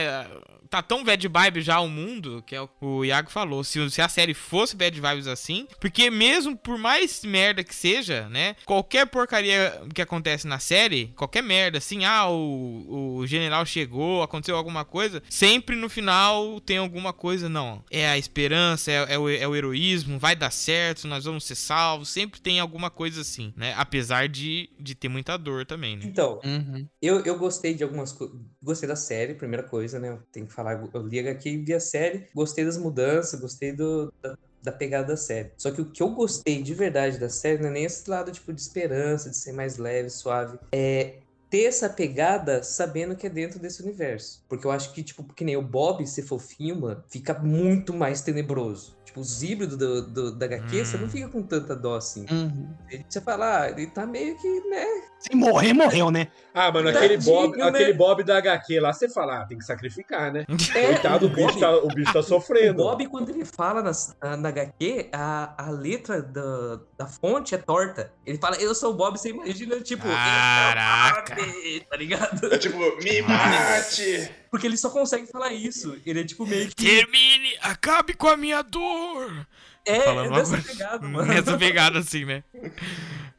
tá 0.69 0.81
tão 0.81 1.03
bad 1.03 1.27
vibe 1.27 1.61
já 1.61 1.79
o 1.81 1.89
mundo, 1.89 2.41
que 2.47 2.55
é 2.55 2.61
o 2.61 2.69
o 2.81 3.05
Iago 3.05 3.29
falou. 3.29 3.63
Se, 3.63 3.89
se 3.89 4.01
a 4.01 4.09
série 4.09 4.33
fosse 4.33 4.75
bad 4.75 4.99
vibes 4.99 5.27
assim, 5.27 5.67
porque 5.79 6.09
mesmo 6.09 6.57
por 6.57 6.77
mais 6.77 7.23
merda 7.23 7.63
que 7.63 7.75
seja, 7.75 8.27
né? 8.29 8.55
Qualquer 8.65 9.05
porcaria 9.07 9.81
que 9.93 10.01
acontece 10.01 10.47
na 10.47 10.57
série, 10.59 11.07
qualquer 11.15 11.43
merda, 11.43 11.77
assim, 11.77 12.05
ah, 12.05 12.27
o, 12.27 13.17
o 13.17 13.27
general 13.27 13.65
chegou, 13.65 14.23
aconteceu 14.23 14.55
alguma 14.55 14.83
coisa, 14.85 15.21
sempre 15.29 15.75
no 15.75 15.89
final 15.89 16.59
tem 16.61 16.77
alguma 16.77 17.11
coisa, 17.13 17.47
não. 17.49 17.83
É 17.91 18.09
a 18.09 18.17
esperança, 18.21 18.91
é, 18.91 19.13
é 19.15 19.19
o, 19.19 19.29
é 19.29 19.47
o 19.47 19.55
heroísmo, 19.55 20.17
vai 20.19 20.35
dar 20.35 20.51
certo, 20.51 21.07
nós 21.07 21.25
vamos 21.25 21.43
ser 21.43 21.55
salvos, 21.55 22.09
sempre 22.09 22.39
tem 22.39 22.59
alguma 22.59 22.89
coisa 22.89 23.21
assim, 23.21 23.53
né? 23.57 23.73
Apesar 23.77 24.29
de, 24.29 24.69
de 24.79 24.95
ter 24.95 25.09
muita 25.09 25.37
dor 25.37 25.65
também, 25.65 25.97
né? 25.97 26.05
Então, 26.05 26.39
Uhum. 26.43 26.87
eu, 27.01 27.23
eu 27.25 27.37
gostei 27.37 27.73
de 27.73 27.83
algumas 27.83 28.11
coisas. 28.11 28.35
Gostei 28.61 28.87
da 28.87 28.95
série, 28.95 29.35
primeira 29.35 29.63
coisa, 29.63 29.99
né? 29.99 30.19
Tem 30.31 30.45
que 30.45 30.53
falar. 30.53 30.81
Eu 30.93 31.07
li 31.07 31.19
HQ 31.19 31.49
e 31.49 31.57
vi 31.63 31.73
a 31.73 31.79
série. 31.79 32.27
Gostei 32.33 32.65
das 32.65 32.77
mudanças, 32.77 33.39
gostei 33.39 33.73
do, 33.73 34.13
da, 34.21 34.37
da 34.61 34.71
pegada 34.71 35.07
da 35.09 35.17
série. 35.17 35.51
Só 35.57 35.71
que 35.71 35.81
o 35.81 35.91
que 35.91 36.01
eu 36.03 36.09
gostei 36.11 36.61
de 36.63 36.73
verdade 36.73 37.17
da 37.19 37.29
série 37.29 37.61
não 37.61 37.69
é 37.69 37.73
nem 37.73 37.85
esse 37.85 38.09
lado, 38.09 38.31
tipo, 38.31 38.53
de 38.53 38.61
esperança, 38.61 39.29
de 39.29 39.37
ser 39.37 39.53
mais 39.53 39.77
leve, 39.77 40.09
suave. 40.09 40.57
É 40.71 41.20
ter 41.51 41.65
essa 41.65 41.89
pegada 41.89 42.63
sabendo 42.63 43.15
que 43.15 43.27
é 43.27 43.29
dentro 43.29 43.59
desse 43.59 43.83
universo. 43.83 44.43
Porque 44.49 44.65
eu 44.65 44.71
acho 44.71 44.93
que, 44.93 45.03
tipo, 45.03 45.23
que 45.35 45.43
nem 45.45 45.57
o 45.57 45.61
Bob 45.61 46.07
ser 46.07 46.23
fofinho, 46.23 46.81
mano, 46.81 47.03
fica 47.09 47.33
muito 47.39 47.93
mais 47.93 48.21
tenebroso. 48.21 48.97
Tipo, 49.05 49.19
os 49.21 49.43
híbridos 49.43 49.77
do, 49.77 50.07
do- 50.09 50.35
da 50.37 50.45
HQ, 50.47 50.85
você 50.85 50.97
não 50.97 51.07
Hum. 51.07 51.09
fica 51.09 51.29
com 51.29 51.43
tanta 51.43 51.75
dó 51.75 51.95
assim. 51.97 52.25
Uhum. 52.31 52.75
Ele, 52.89 53.05
você 53.07 53.21
fala, 53.21 53.63
ah, 53.63 53.69
ele 53.69 53.87
tá 53.87 54.07
meio 54.07 54.37
que, 54.37 54.69
né? 54.69 54.85
Se 55.21 55.35
morrer, 55.35 55.71
morreu, 55.71 56.09
né? 56.09 56.29
Ah, 56.51 56.71
mano, 56.71 56.89
aquele 56.89 57.15
Tadinho, 57.17 57.35
Bob, 57.35 57.57
né? 57.57 57.63
aquele 57.67 57.93
Bob 57.93 58.23
da 58.23 58.37
HQ 58.39 58.79
lá, 58.79 58.91
você 58.91 59.07
fala, 59.07 59.41
ah, 59.41 59.45
tem 59.45 59.57
que 59.57 59.63
sacrificar, 59.63 60.33
né? 60.33 60.45
É, 60.75 60.87
Coitado, 60.87 61.27
o 61.27 61.29
o 61.29 61.33
bicho 61.33 61.59
tá, 61.59 61.77
o 61.77 61.87
bicho 61.89 62.11
tá 62.13 62.19
O 62.19 62.23
sofrendo. 62.23 62.77
Bob, 62.83 63.05
quando 63.07 63.29
ele 63.29 63.45
fala 63.45 63.83
na, 63.83 64.37
na 64.37 64.49
HQ, 64.49 65.09
a, 65.13 65.53
a 65.65 65.69
letra 65.69 66.21
da, 66.23 66.79
da 66.97 67.05
fonte 67.05 67.53
é 67.53 67.57
torta. 67.57 68.11
Ele 68.25 68.39
fala, 68.39 68.55
eu 68.57 68.73
sou 68.73 68.91
o 68.91 68.95
Bob, 68.95 69.17
você 69.17 69.29
imagina, 69.29 69.79
tipo, 69.79 70.07
o 70.07 70.11
Caraca. 70.11 71.35
Bob, 71.35 71.79
tá 71.89 71.97
ligado? 71.97 72.53
É 72.53 72.57
tipo, 72.57 72.77
me 73.03 73.21
mate! 73.21 74.31
Porque 74.49 74.65
ele 74.67 74.77
só 74.77 74.89
consegue 74.89 75.27
falar 75.27 75.53
isso. 75.53 75.97
Ele 76.05 76.21
é 76.21 76.23
tipo 76.23 76.45
meio 76.45 76.67
que. 76.67 76.75
Termine, 76.75 77.57
acabe 77.61 78.13
com 78.13 78.27
a 78.27 78.35
minha 78.35 78.61
dor. 78.61 79.47
É, 79.85 80.01
Falando 80.01 80.33
é 80.33 80.39
dessa 80.39 80.57
pegada, 80.57 81.07
mano. 81.07 81.33
Nessa 81.33 81.57
pegada 81.57 81.99
assim, 81.99 82.25
né? 82.25 82.43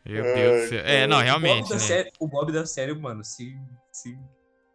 Meu 0.04 0.22
Deus 0.34 0.62
do 0.64 0.68
céu. 0.68 0.80
É, 0.84 1.06
não, 1.06 1.18
O 1.18 1.20
realmente, 1.20 1.60
Bob 1.62 1.68
da 1.70 1.74
né? 1.76 1.80
série, 1.80 2.10
o 2.18 2.28
Bob 2.28 2.52
da 2.52 2.66
série, 2.66 2.94
mano, 2.94 3.24
se. 3.24 3.54
se... 3.92 4.18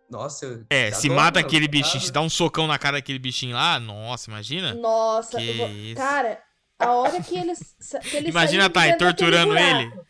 Nossa, 0.09 0.45
eu. 0.45 0.65
É, 0.69 0.89
se 0.91 1.09
mata 1.09 1.39
mano, 1.39 1.47
aquele 1.47 1.67
bichinho, 1.67 2.01
se 2.01 2.11
dá 2.11 2.21
um 2.21 2.29
socão 2.29 2.65
na 2.65 2.79
cara 2.79 2.97
daquele 2.97 3.19
bichinho 3.19 3.55
lá, 3.55 3.77
nossa, 3.79 4.29
imagina. 4.29 4.73
Nossa, 4.73 5.37
Que 5.37 5.53
vou- 5.53 5.67
isso. 5.69 5.95
cara, 5.95 6.39
a 6.79 6.91
hora 6.93 7.21
que 7.23 7.37
eles, 7.37 7.75
que 8.09 8.17
eles 8.17 8.29
Imagina 8.29 8.63
saíram 8.63 8.65
a 8.65 8.67
de 8.67 8.73
Thay 8.73 8.91
dentro 8.91 9.07
daquele 9.07 9.31
torturando 9.31 9.57
ele. 9.57 9.85
buraco. 9.89 10.07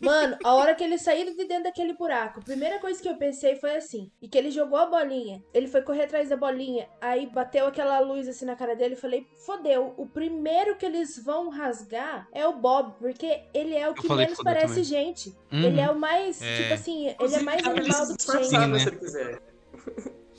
Mano, 0.00 0.36
a 0.44 0.54
hora 0.54 0.74
que 0.74 0.84
eles 0.84 1.00
saíram 1.02 1.34
de 1.34 1.44
dentro 1.46 1.64
daquele 1.64 1.94
buraco, 1.94 2.40
a 2.40 2.42
primeira 2.42 2.78
coisa 2.78 3.00
que 3.02 3.08
eu 3.08 3.16
pensei 3.16 3.56
foi 3.56 3.74
assim, 3.76 4.10
e 4.20 4.28
que 4.28 4.36
ele 4.36 4.50
jogou 4.50 4.78
a 4.78 4.86
bolinha, 4.86 5.42
ele 5.54 5.66
foi 5.66 5.80
correr 5.82 6.04
atrás 6.04 6.28
da 6.28 6.36
bolinha, 6.36 6.86
aí 7.00 7.26
bateu 7.26 7.66
aquela 7.66 7.98
luz 8.00 8.28
assim 8.28 8.44
na 8.44 8.54
cara 8.54 8.76
dele, 8.76 8.94
e 8.94 8.98
falei, 8.98 9.26
fodeu, 9.46 9.94
o 9.96 10.06
primeiro 10.06 10.76
que 10.76 10.84
eles 10.84 11.22
vão 11.24 11.48
rasgar 11.48 12.28
é 12.32 12.46
o 12.46 12.52
Bob, 12.54 12.94
porque 12.98 13.42
ele 13.54 13.74
é 13.74 13.88
o 13.88 13.94
que 13.94 14.06
menos 14.12 14.36
fodeu 14.36 14.44
parece 14.44 14.68
também. 14.68 14.84
gente. 14.84 15.34
Uhum. 15.50 15.64
Ele 15.64 15.80
é 15.80 15.90
o 15.90 15.98
mais, 15.98 16.40
É. 16.42 16.56
tipo 16.62 16.74
assim, 16.74 17.14
ele 17.18 17.34
é 17.34 17.40
mais 17.40 17.64
animal 17.66 18.06
do 18.06 18.16
que 18.16 18.32
gente. 18.32 18.44
Sim, 18.44 18.50
se 18.50 18.58
né? 18.58 18.82
ele 18.82 18.96
quiser. 18.96 19.40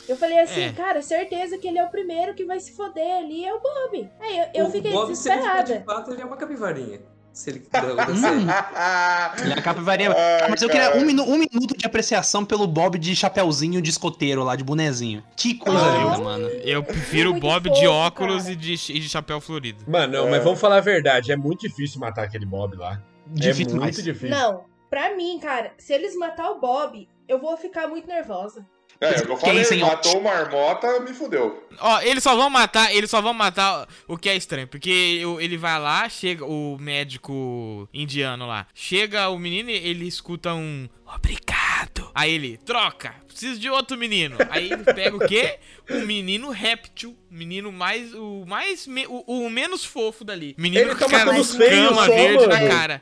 Eu 0.10 0.18
falei 0.18 0.40
assim, 0.40 0.62
É. 0.64 0.72
cara, 0.74 1.02
certeza 1.02 1.58
que 1.58 1.68
ele 1.68 1.78
é 1.80 1.84
o 1.84 1.90
primeiro 1.90 2.34
que 2.34 2.44
vai 2.46 2.60
se 2.60 2.72
foder 2.76 3.18
ali, 3.18 3.46
é 3.46 3.54
o 3.54 3.60
Bob. 3.62 4.10
Aí 4.20 4.38
eu, 4.40 4.46
eu 4.54 4.66
O 4.68 4.72
fiquei 4.72 4.92
Bob, 4.92 5.16
se 5.16 5.30
ele 5.30 5.38
desesperada. 5.38 5.78
de 5.80 5.86
fato, 5.86 6.12
ele 6.12 6.22
é 6.22 6.26
uma 6.26 6.38
capivarinha. 6.38 7.00
Se 7.34 7.50
ele 7.50 7.60
Hum. 7.72 9.44
Ele 9.44 9.54
é 9.54 9.58
a 9.58 9.62
capivaria. 9.62 10.10
Ai, 10.44 10.50
Mas 10.50 10.62
eu 10.62 10.70
queria 10.70 10.98
um, 10.98 11.06
minu- 11.06 11.24
um 11.24 11.38
minuto 11.38 11.78
de 11.78 11.86
apreciação 11.86 12.44
pelo 12.44 12.68
Bob 12.68 12.98
de 13.00 13.16
chapeuzinho 13.16 13.82
de 13.82 13.90
escoteiro 13.90 14.44
lá, 14.44 14.56
de 14.58 14.64
bonezinho. 14.66 15.24
Que 15.38 15.54
coisa 15.56 15.80
Ah, 15.86 15.98
linda, 15.98 16.16
eu- 16.18 16.24
mano. 16.24 16.48
Eu 16.48 16.84
prefiro 16.84 17.32
o 17.32 17.40
Bob 17.40 17.70
de 17.70 17.80
fofo, 17.86 17.90
óculos 17.92 18.44
cara. 18.44 18.54
e 18.54 18.56
de, 18.58 18.74
e 18.74 19.00
de 19.00 19.08
chapéu 19.08 19.40
florido. 19.40 19.84
Mano, 19.88 20.12
não, 20.14 20.28
É. 20.28 20.32
mas 20.32 20.44
vamos 20.44 20.60
falar 20.60 20.78
a 20.78 20.82
verdade, 20.82 21.32
é 21.32 21.36
muito 21.38 21.62
difícil 21.62 22.02
matar 22.02 22.24
aquele 22.26 22.46
Bob 22.46 22.76
lá. 22.76 23.02
Difícil 23.28 23.62
é 23.62 23.70
muito 23.70 23.82
mais. 23.82 23.96
difícil. 24.04 24.30
Não, 24.30 24.66
pra 24.90 25.16
mim, 25.16 25.40
cara, 25.40 25.72
se 25.78 25.94
eles 25.94 26.14
matar 26.18 26.50
o 26.52 26.60
Bob, 26.60 27.08
eu 27.30 27.40
vou 27.40 27.56
ficar 27.56 27.88
muito 27.88 28.08
nervosa. 28.08 28.66
É, 29.02 29.10
é 29.16 29.22
que 29.22 29.32
eu 29.32 29.36
Quem 29.38 29.50
falei, 29.50 29.64
sem 29.64 29.80
matou 29.80 30.20
o 30.20 30.24
marmota, 30.24 31.00
me 31.00 31.12
fudeu. 31.14 31.68
Ó, 31.80 32.02
eles 32.02 32.22
só 32.24 32.36
vão 32.36 32.50
matar, 32.52 32.94
eles 32.96 33.10
só 33.10 33.20
vão 33.20 33.34
matar 33.34 33.88
o 34.08 34.16
que 34.16 34.30
é 34.30 34.36
estranho, 34.36 34.68
porque 34.68 35.24
ele 35.40 35.58
vai 35.58 35.80
lá, 35.80 36.08
chega 36.08 36.46
o 36.46 36.78
médico 36.80 37.90
indiano 37.92 38.46
lá, 38.46 38.68
chega 38.76 39.28
o 39.30 39.40
menino 39.40 39.72
e 39.72 39.76
ele 39.76 40.08
escuta 40.08 40.54
um 40.54 40.88
obrigado. 41.16 42.12
Aí 42.14 42.32
ele 42.34 42.58
troca, 42.58 43.16
preciso 43.28 43.60
de 43.60 43.70
outro 43.70 43.98
menino. 43.98 44.38
Aí 44.50 44.72
ele 44.72 44.84
pega 44.84 45.16
o 45.16 45.20
quê? 45.28 45.58
Um 45.90 46.06
menino 46.06 46.52
réptil, 46.52 47.18
menino 47.30 47.70
mais 47.70 48.14
o 48.14 48.46
mais 48.48 48.88
me- 48.88 49.08
o, 49.08 49.24
o 49.46 49.50
menos 49.50 49.84
fofo 49.84 50.24
dali. 50.24 50.56
Menino 50.58 50.84
Ele 50.92 50.96
com 50.96 51.00
tá 51.10 51.10
cara 51.10 51.34
feios 51.34 51.50
escama 51.54 52.06
só, 52.06 52.16
verde 52.16 52.48
na 52.48 52.60
cara. 52.68 53.02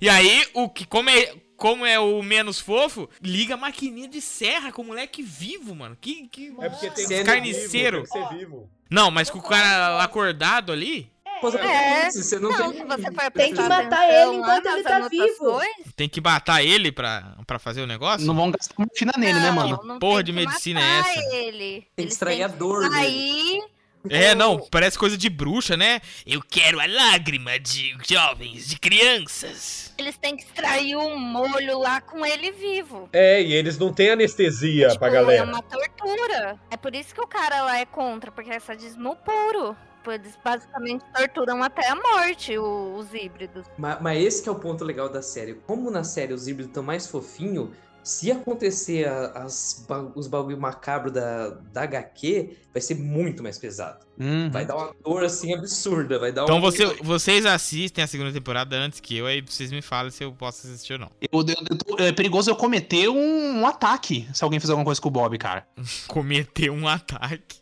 E 0.00 0.08
aí 0.08 0.44
o 0.52 0.68
que 0.68 0.84
como 0.84 1.10
é 1.10 1.32
como 1.56 1.84
é 1.86 1.98
o 1.98 2.22
menos 2.22 2.58
fofo, 2.60 3.08
liga 3.22 3.54
a 3.54 3.56
maquininha 3.56 4.08
de 4.08 4.20
serra 4.20 4.72
com 4.72 4.82
o 4.82 4.86
moleque 4.86 5.22
vivo, 5.22 5.74
mano. 5.74 5.96
Que, 6.00 6.28
que... 6.28 6.54
É 6.60 6.68
porque 6.68 6.90
tem 6.90 7.06
que 7.06 7.14
ser 7.14 7.24
carniceiro. 7.24 8.02
vivo, 8.02 8.12
tem 8.12 8.22
que 8.22 8.28
ser 8.28 8.36
vivo. 8.38 8.70
Não, 8.90 9.10
mas 9.10 9.30
com 9.30 9.38
o 9.38 9.42
cara 9.42 10.02
acordado 10.02 10.70
ali, 10.72 11.10
É. 11.58 12.10
se 12.10 12.22
você 12.22 12.38
não, 12.38 12.50
Não, 12.50 12.72
tem. 12.72 12.86
você 12.86 13.30
Tem 13.32 13.52
que 13.54 13.62
matar 13.62 14.08
ele 14.08 14.36
enquanto 14.36 14.66
ele 14.66 14.82
tá 14.82 15.08
vivo. 15.08 15.60
tem 15.96 16.08
que 16.08 16.20
matar 16.20 16.62
ele 16.64 16.90
pra, 16.92 17.36
pra 17.46 17.58
fazer 17.58 17.82
o 17.82 17.86
negócio? 17.86 18.26
Não 18.26 18.34
vão 18.34 18.50
gastar 18.50 18.74
morfina 18.78 19.12
nele, 19.18 19.40
né, 19.40 19.48
não, 19.48 19.54
mano? 19.54 19.80
não 19.84 19.98
porra 19.98 20.22
de 20.22 20.32
que 20.32 20.36
medicina 20.38 20.80
é 20.80 20.98
matar 20.98 21.10
essa? 21.10 21.34
Ele. 21.36 21.86
Tem 21.96 22.06
que 22.06 22.12
extrair 22.12 22.42
a 22.44 22.48
dor 22.48 22.88
dele. 22.88 23.62
É, 24.10 24.34
não, 24.34 24.58
parece 24.70 24.98
coisa 24.98 25.16
de 25.16 25.28
bruxa, 25.30 25.76
né? 25.76 26.00
Eu 26.26 26.42
quero 26.42 26.78
a 26.80 26.86
lágrima 26.86 27.58
de 27.58 27.96
jovens, 28.06 28.68
de 28.68 28.78
crianças. 28.78 29.92
eles 29.96 30.16
têm 30.16 30.36
que 30.36 30.44
extrair 30.44 30.96
o 30.96 31.18
molho 31.18 31.78
lá 31.78 32.00
com 32.00 32.24
ele 32.24 32.52
vivo. 32.52 33.08
É, 33.12 33.40
e 33.42 33.52
eles 33.52 33.78
não 33.78 33.92
têm 33.92 34.10
anestesia 34.10 34.88
Tipo, 34.88 34.98
pra 35.00 35.08
É 35.08 35.12
galera. 35.12 35.44
uma 35.44 35.62
tortura. 35.62 36.58
É 36.70 36.76
por 36.76 36.94
isso 36.94 37.14
que 37.14 37.20
o 37.20 37.26
cara 37.26 37.62
lá 37.64 37.78
é 37.78 37.86
contra, 37.86 38.30
porque 38.30 38.50
é 38.50 38.60
sadismo 38.60 39.16
puro. 39.16 39.76
Eles 40.06 40.38
basicamente 40.44 41.02
torturam 41.16 41.62
até 41.62 41.88
a 41.88 41.94
morte 41.94 42.58
os 42.58 43.06
híbridos. 43.14 43.64
Mas, 43.78 43.98
mas 44.02 44.22
esse 44.22 44.42
que 44.42 44.48
é 44.50 44.52
o 44.52 44.56
ponto 44.56 44.84
legal 44.84 45.08
da 45.08 45.22
série. 45.22 45.54
Como 45.54 45.90
na 45.90 46.04
série 46.04 46.34
os 46.34 46.46
híbridos 46.46 46.68
estão 46.70 46.82
mais 46.82 47.06
fofinhos, 47.06 47.70
se 48.04 48.30
acontecer 48.30 49.08
a- 49.08 49.32
as, 49.44 49.84
os 50.14 50.26
bagulho 50.28 50.60
macabro 50.60 51.10
da, 51.10 51.48
da 51.72 51.82
HQ, 51.82 52.56
vai 52.72 52.80
ser 52.82 52.94
muito 52.96 53.42
mais 53.42 53.58
pesado. 53.58 54.04
Uhum. 54.20 54.50
Vai 54.50 54.64
dar 54.66 54.76
uma 54.76 54.94
dor 55.02 55.24
assim 55.24 55.54
absurda. 55.54 56.18
Vai 56.18 56.30
dar 56.30 56.42
Então 56.44 56.58
um... 56.58 56.60
você, 56.60 56.84
vocês 57.02 57.44
assistem 57.46 58.04
a 58.04 58.06
segunda 58.06 58.30
temporada 58.32 58.76
antes 58.76 59.00
que 59.00 59.16
eu, 59.16 59.26
aí 59.26 59.40
vocês 59.40 59.72
me 59.72 59.80
falam 59.82 60.10
se 60.10 60.22
eu 60.22 60.30
posso 60.32 60.66
assistir 60.66 60.92
ou 60.92 60.98
não. 61.00 61.10
Eu- 61.20 61.40
eu- 61.40 61.66
eu 61.70 61.78
tô- 61.78 61.96
é 62.02 62.12
perigoso 62.12 62.50
eu 62.50 62.54
cometer 62.56 63.08
um, 63.08 63.60
um 63.60 63.66
ataque 63.66 64.28
se 64.34 64.44
alguém 64.44 64.60
fizer 64.60 64.72
alguma 64.72 64.84
coisa 64.84 65.00
com 65.00 65.08
o 65.08 65.10
Bob, 65.10 65.36
cara. 65.38 65.66
Cometer 66.06 66.70
um 66.70 66.86
ataque. 66.86 67.58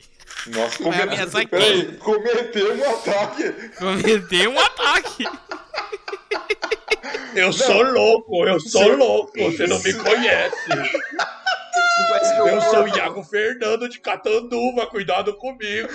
Nossa, 0.49 0.83
Vai 0.83 0.93
come... 0.99 1.03
ameaçar 1.03 1.41
quem? 1.43 1.49
Peraí, 1.49 1.97
cometeu 1.99 2.75
um 2.77 2.91
ataque. 2.91 3.53
Cometer 3.79 4.49
um 4.49 4.59
ataque. 4.59 5.25
Eu 7.35 7.53
sou 7.53 7.83
louco, 7.83 8.47
eu 8.47 8.61
sou 8.61 8.85
Sim. 8.85 8.97
louco, 8.97 9.33
você 9.39 9.67
não 9.67 9.79
me 9.83 9.95
conhece. 9.95 10.69
Eu 12.47 12.61
sou 12.61 12.85
o 12.85 12.89
Iago 12.89 13.23
Fernando 13.23 13.89
de 13.89 14.01
Catanduva, 14.01 14.87
cuidado 14.87 15.35
comigo. 15.35 15.89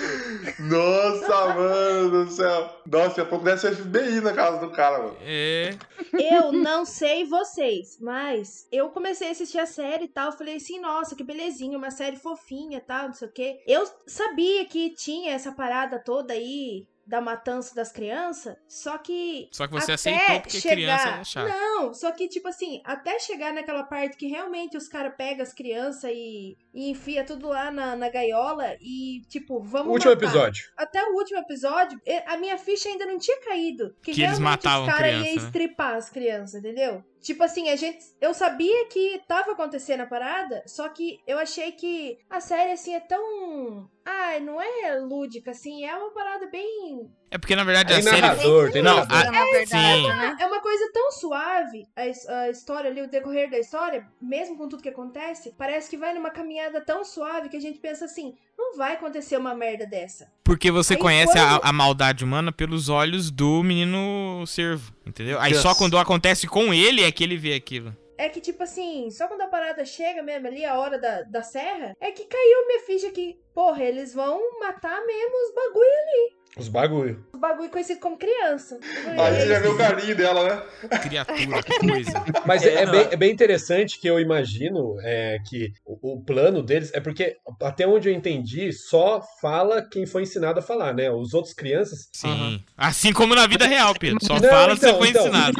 Nossa, 0.58 1.54
mano 1.54 2.24
do 2.24 2.30
céu. 2.30 2.70
Nossa, 2.86 3.08
daqui 3.08 3.20
a 3.20 3.24
pouco 3.24 3.44
deve 3.44 3.60
ser 3.60 3.74
FBI 3.74 4.20
na 4.20 4.32
casa 4.32 4.58
do 4.58 4.72
cara, 4.72 4.98
mano. 4.98 5.16
É. 5.22 5.74
Eu 6.12 6.52
não 6.52 6.84
sei 6.84 7.24
vocês, 7.24 7.98
mas 8.00 8.66
eu 8.72 8.88
comecei 8.90 9.28
a 9.28 9.30
assistir 9.32 9.58
a 9.58 9.66
série 9.66 10.04
e 10.04 10.08
tal. 10.08 10.32
Falei 10.32 10.56
assim, 10.56 10.80
nossa, 10.80 11.14
que 11.14 11.24
belezinha, 11.24 11.78
uma 11.78 11.90
série 11.90 12.16
fofinha 12.16 12.78
e 12.78 12.82
tal, 12.82 13.06
não 13.06 13.14
sei 13.14 13.28
o 13.28 13.32
quê. 13.32 13.60
Eu 13.66 13.88
sabia 14.06 14.64
que 14.64 14.90
tinha 14.90 15.34
essa 15.34 15.52
parada 15.52 15.98
toda 15.98 16.32
aí 16.32 16.86
da 17.08 17.22
matança 17.22 17.74
das 17.74 17.90
crianças, 17.90 18.54
só 18.68 18.98
que. 18.98 19.48
Só 19.50 19.66
que 19.66 19.72
você 19.72 19.92
até 19.92 19.94
aceitou 19.94 20.40
porque 20.42 20.60
chegar... 20.60 20.74
criança 20.74 21.08
é 21.08 21.24
chato. 21.24 21.48
Não, 21.48 21.94
só 21.94 22.12
que, 22.12 22.28
tipo 22.28 22.46
assim, 22.48 22.82
até 22.84 23.18
chegar 23.18 23.54
naquela 23.54 23.82
parte 23.82 24.16
que 24.16 24.26
realmente 24.26 24.76
os 24.76 24.88
caras 24.88 25.14
pegam 25.16 25.42
as 25.42 25.54
crianças 25.54 26.10
e, 26.12 26.56
e 26.74 26.90
enfia 26.90 27.24
tudo 27.24 27.48
lá 27.48 27.70
na, 27.70 27.96
na 27.96 28.10
gaiola 28.10 28.76
e, 28.80 29.22
tipo, 29.28 29.58
vamos. 29.58 29.90
Último 29.90 30.12
matar. 30.12 30.26
episódio. 30.26 30.64
Até 30.76 31.02
o 31.02 31.14
último 31.14 31.40
episódio, 31.40 31.98
a 32.26 32.36
minha 32.36 32.58
ficha 32.58 32.90
ainda 32.90 33.06
não 33.06 33.18
tinha 33.18 33.40
caído. 33.40 33.94
Que, 34.02 34.12
Que 34.12 34.22
eles 34.22 34.38
matavam 34.38 34.86
os 34.86 34.92
caras 34.92 35.12
iam 35.12 35.22
né? 35.22 35.32
estripar 35.32 35.94
as 35.94 36.10
crianças, 36.10 36.60
entendeu? 36.60 37.02
Tipo 37.20 37.42
assim, 37.44 37.68
a 37.68 37.76
gente. 37.76 37.98
Eu 38.20 38.32
sabia 38.32 38.86
que 38.86 39.20
tava 39.26 39.52
acontecendo 39.52 40.02
a 40.02 40.06
parada, 40.06 40.62
só 40.66 40.88
que 40.88 41.20
eu 41.26 41.38
achei 41.38 41.72
que 41.72 42.18
a 42.30 42.40
série, 42.40 42.72
assim, 42.72 42.94
é 42.94 43.00
tão. 43.00 43.88
Ai, 44.04 44.40
não 44.40 44.60
é 44.60 44.98
lúdica, 45.00 45.50
assim, 45.50 45.84
é 45.84 45.94
uma 45.94 46.12
parada 46.12 46.46
bem. 46.46 47.10
É 47.30 47.36
porque 47.36 47.54
na 47.54 47.64
verdade 47.64 47.92
a 47.92 48.02
série. 48.02 48.20
narrador, 48.22 48.72
tem 48.72 48.82
Não, 48.82 48.96
narrador. 48.96 49.32
na 49.32 49.44
verdade, 49.44 50.00
sim. 50.00 50.08
né? 50.08 50.36
É 50.40 50.46
uma 50.46 50.60
coisa 50.62 50.90
tão 50.94 51.10
suave, 51.12 51.86
a, 51.94 52.02
a 52.40 52.50
história 52.50 52.90
ali, 52.90 53.02
o 53.02 53.10
decorrer 53.10 53.50
da 53.50 53.58
história, 53.58 54.06
mesmo 54.20 54.56
com 54.56 54.66
tudo 54.68 54.82
que 54.82 54.88
acontece, 54.88 55.54
parece 55.58 55.90
que 55.90 55.96
vai 55.98 56.14
numa 56.14 56.30
caminhada 56.30 56.80
tão 56.80 57.04
suave 57.04 57.50
que 57.50 57.56
a 57.56 57.60
gente 57.60 57.78
pensa 57.80 58.06
assim: 58.06 58.34
não 58.70 58.76
vai 58.76 58.94
acontecer 58.94 59.36
uma 59.36 59.54
merda 59.54 59.86
dessa. 59.86 60.30
Porque 60.44 60.70
você 60.70 60.94
Aí 60.94 61.00
conhece 61.00 61.38
a, 61.38 61.48
quando- 61.58 61.64
a 61.64 61.72
maldade 61.72 62.24
humana 62.24 62.50
pelos 62.52 62.88
olhos 62.88 63.30
do 63.30 63.62
menino 63.62 64.44
servo, 64.46 64.92
entendeu? 65.06 65.38
Aí 65.40 65.54
só 65.54 65.70
Yes. 65.70 65.78
quando 65.78 65.98
acontece 65.98 66.46
com 66.46 66.72
ele 66.72 67.02
é 67.02 67.10
que 67.12 67.22
ele 67.24 67.36
vê 67.36 67.54
aquilo. 67.54 67.94
É 68.16 68.28
que, 68.28 68.40
tipo 68.40 68.62
assim, 68.64 69.08
só 69.12 69.28
quando 69.28 69.42
a 69.42 69.46
parada 69.46 69.84
chega 69.84 70.22
mesmo 70.24 70.48
ali, 70.48 70.64
a 70.64 70.76
hora 70.76 70.98
da, 70.98 71.22
da 71.22 71.40
serra, 71.42 71.94
é 72.00 72.10
que 72.10 72.24
caiu 72.24 72.66
minha 72.66 72.80
ficha 72.80 73.10
que, 73.12 73.38
porra, 73.54 73.84
eles 73.84 74.12
vão 74.12 74.58
matar 74.58 75.00
mesmo 75.06 75.32
os 75.48 75.54
bagulho, 75.54 76.37
Os 76.58 76.68
bagulho. 76.68 77.24
os 77.32 77.40
bagulho 77.40 77.70
conhecido 77.70 78.00
como 78.00 78.18
criança. 78.18 78.78
Aí 79.18 79.46
já 79.46 79.58
vê 79.60 79.68
o 79.68 79.76
carinho 79.76 80.16
dela, 80.16 80.44
né? 80.44 80.98
Criatura, 80.98 81.62
que 81.62 81.78
coisa. 81.78 82.24
Mas 82.44 82.62
É, 82.62 82.74
é, 82.74 82.82
é 82.82 82.86
bem, 82.86 83.08
é 83.12 83.16
bem 83.16 83.30
interessante 83.30 84.00
que 84.00 84.08
eu 84.08 84.18
imagino 84.18 84.96
é, 85.02 85.38
que 85.46 85.72
o, 85.84 86.14
o 86.14 86.24
plano 86.24 86.62
deles 86.62 86.90
é 86.92 87.00
porque, 87.00 87.36
até 87.62 87.86
onde 87.86 88.08
eu 88.08 88.12
entendi, 88.12 88.72
só 88.72 89.22
fala 89.40 89.82
quem 89.82 90.06
foi 90.06 90.22
ensinado 90.22 90.58
a 90.58 90.62
falar, 90.62 90.92
né? 90.94 91.10
Os 91.10 91.34
outros 91.34 91.54
crianças. 91.54 92.08
Sim. 92.12 92.62
Assim 92.76 93.12
como 93.12 93.34
na 93.34 93.46
vida 93.46 93.66
real, 93.66 93.94
Pedro. 93.98 94.18
Só 94.22 94.34
Não, 94.34 94.48
fala 94.48 94.76
se 94.76 94.86
então, 94.86 94.92
você 94.92 94.98
foi 94.98 95.08
então. 95.08 95.22
ensinado. 95.22 95.56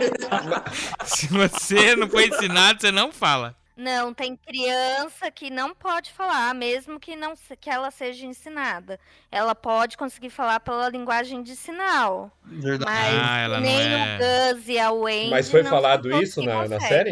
se 1.05 1.27
você 1.29 1.97
não 1.97 2.09
foi 2.09 2.29
ensinado, 2.29 2.81
você 2.81 2.91
não 2.91 3.13
fala. 3.13 3.58
Não, 3.79 4.13
tem 4.13 4.35
criança 4.37 5.31
que 5.31 5.51
não 5.51 5.73
pode 5.73 6.11
falar, 6.13 6.53
mesmo 6.53 6.99
que 6.99 7.15
não 7.15 7.37
se- 7.37 7.57
que 7.57 7.71
ela 7.71 7.93
seja 7.93 8.27
ensinada. 8.27 8.99
Ela 9.31 9.55
pode 9.55 9.97
conseguir 9.97 10.31
falar 10.31 10.59
pela 10.59 10.89
linguagem 10.89 11.45
de 11.45 11.55
sinal. 11.55 12.29
Verdade. 12.45 12.91
Mas 12.91 13.15
Ah, 13.23 13.39
ela 13.39 13.61
não 13.61 13.63
nem 13.67 13.81
é- 13.81 14.17
o 14.17 14.55
Gus 14.57 14.69
e 14.69 14.79
a 14.81 14.91
Wendy 14.91 15.31
Mas 15.31 15.49
foi 15.49 15.63
não 15.63 15.71
falado 15.71 16.11
todos 16.11 16.29
isso 16.29 16.41
que 16.41 16.47
na, 16.49 16.55
na 16.55 16.61
conseguem. 16.63 16.89
série? 16.89 17.11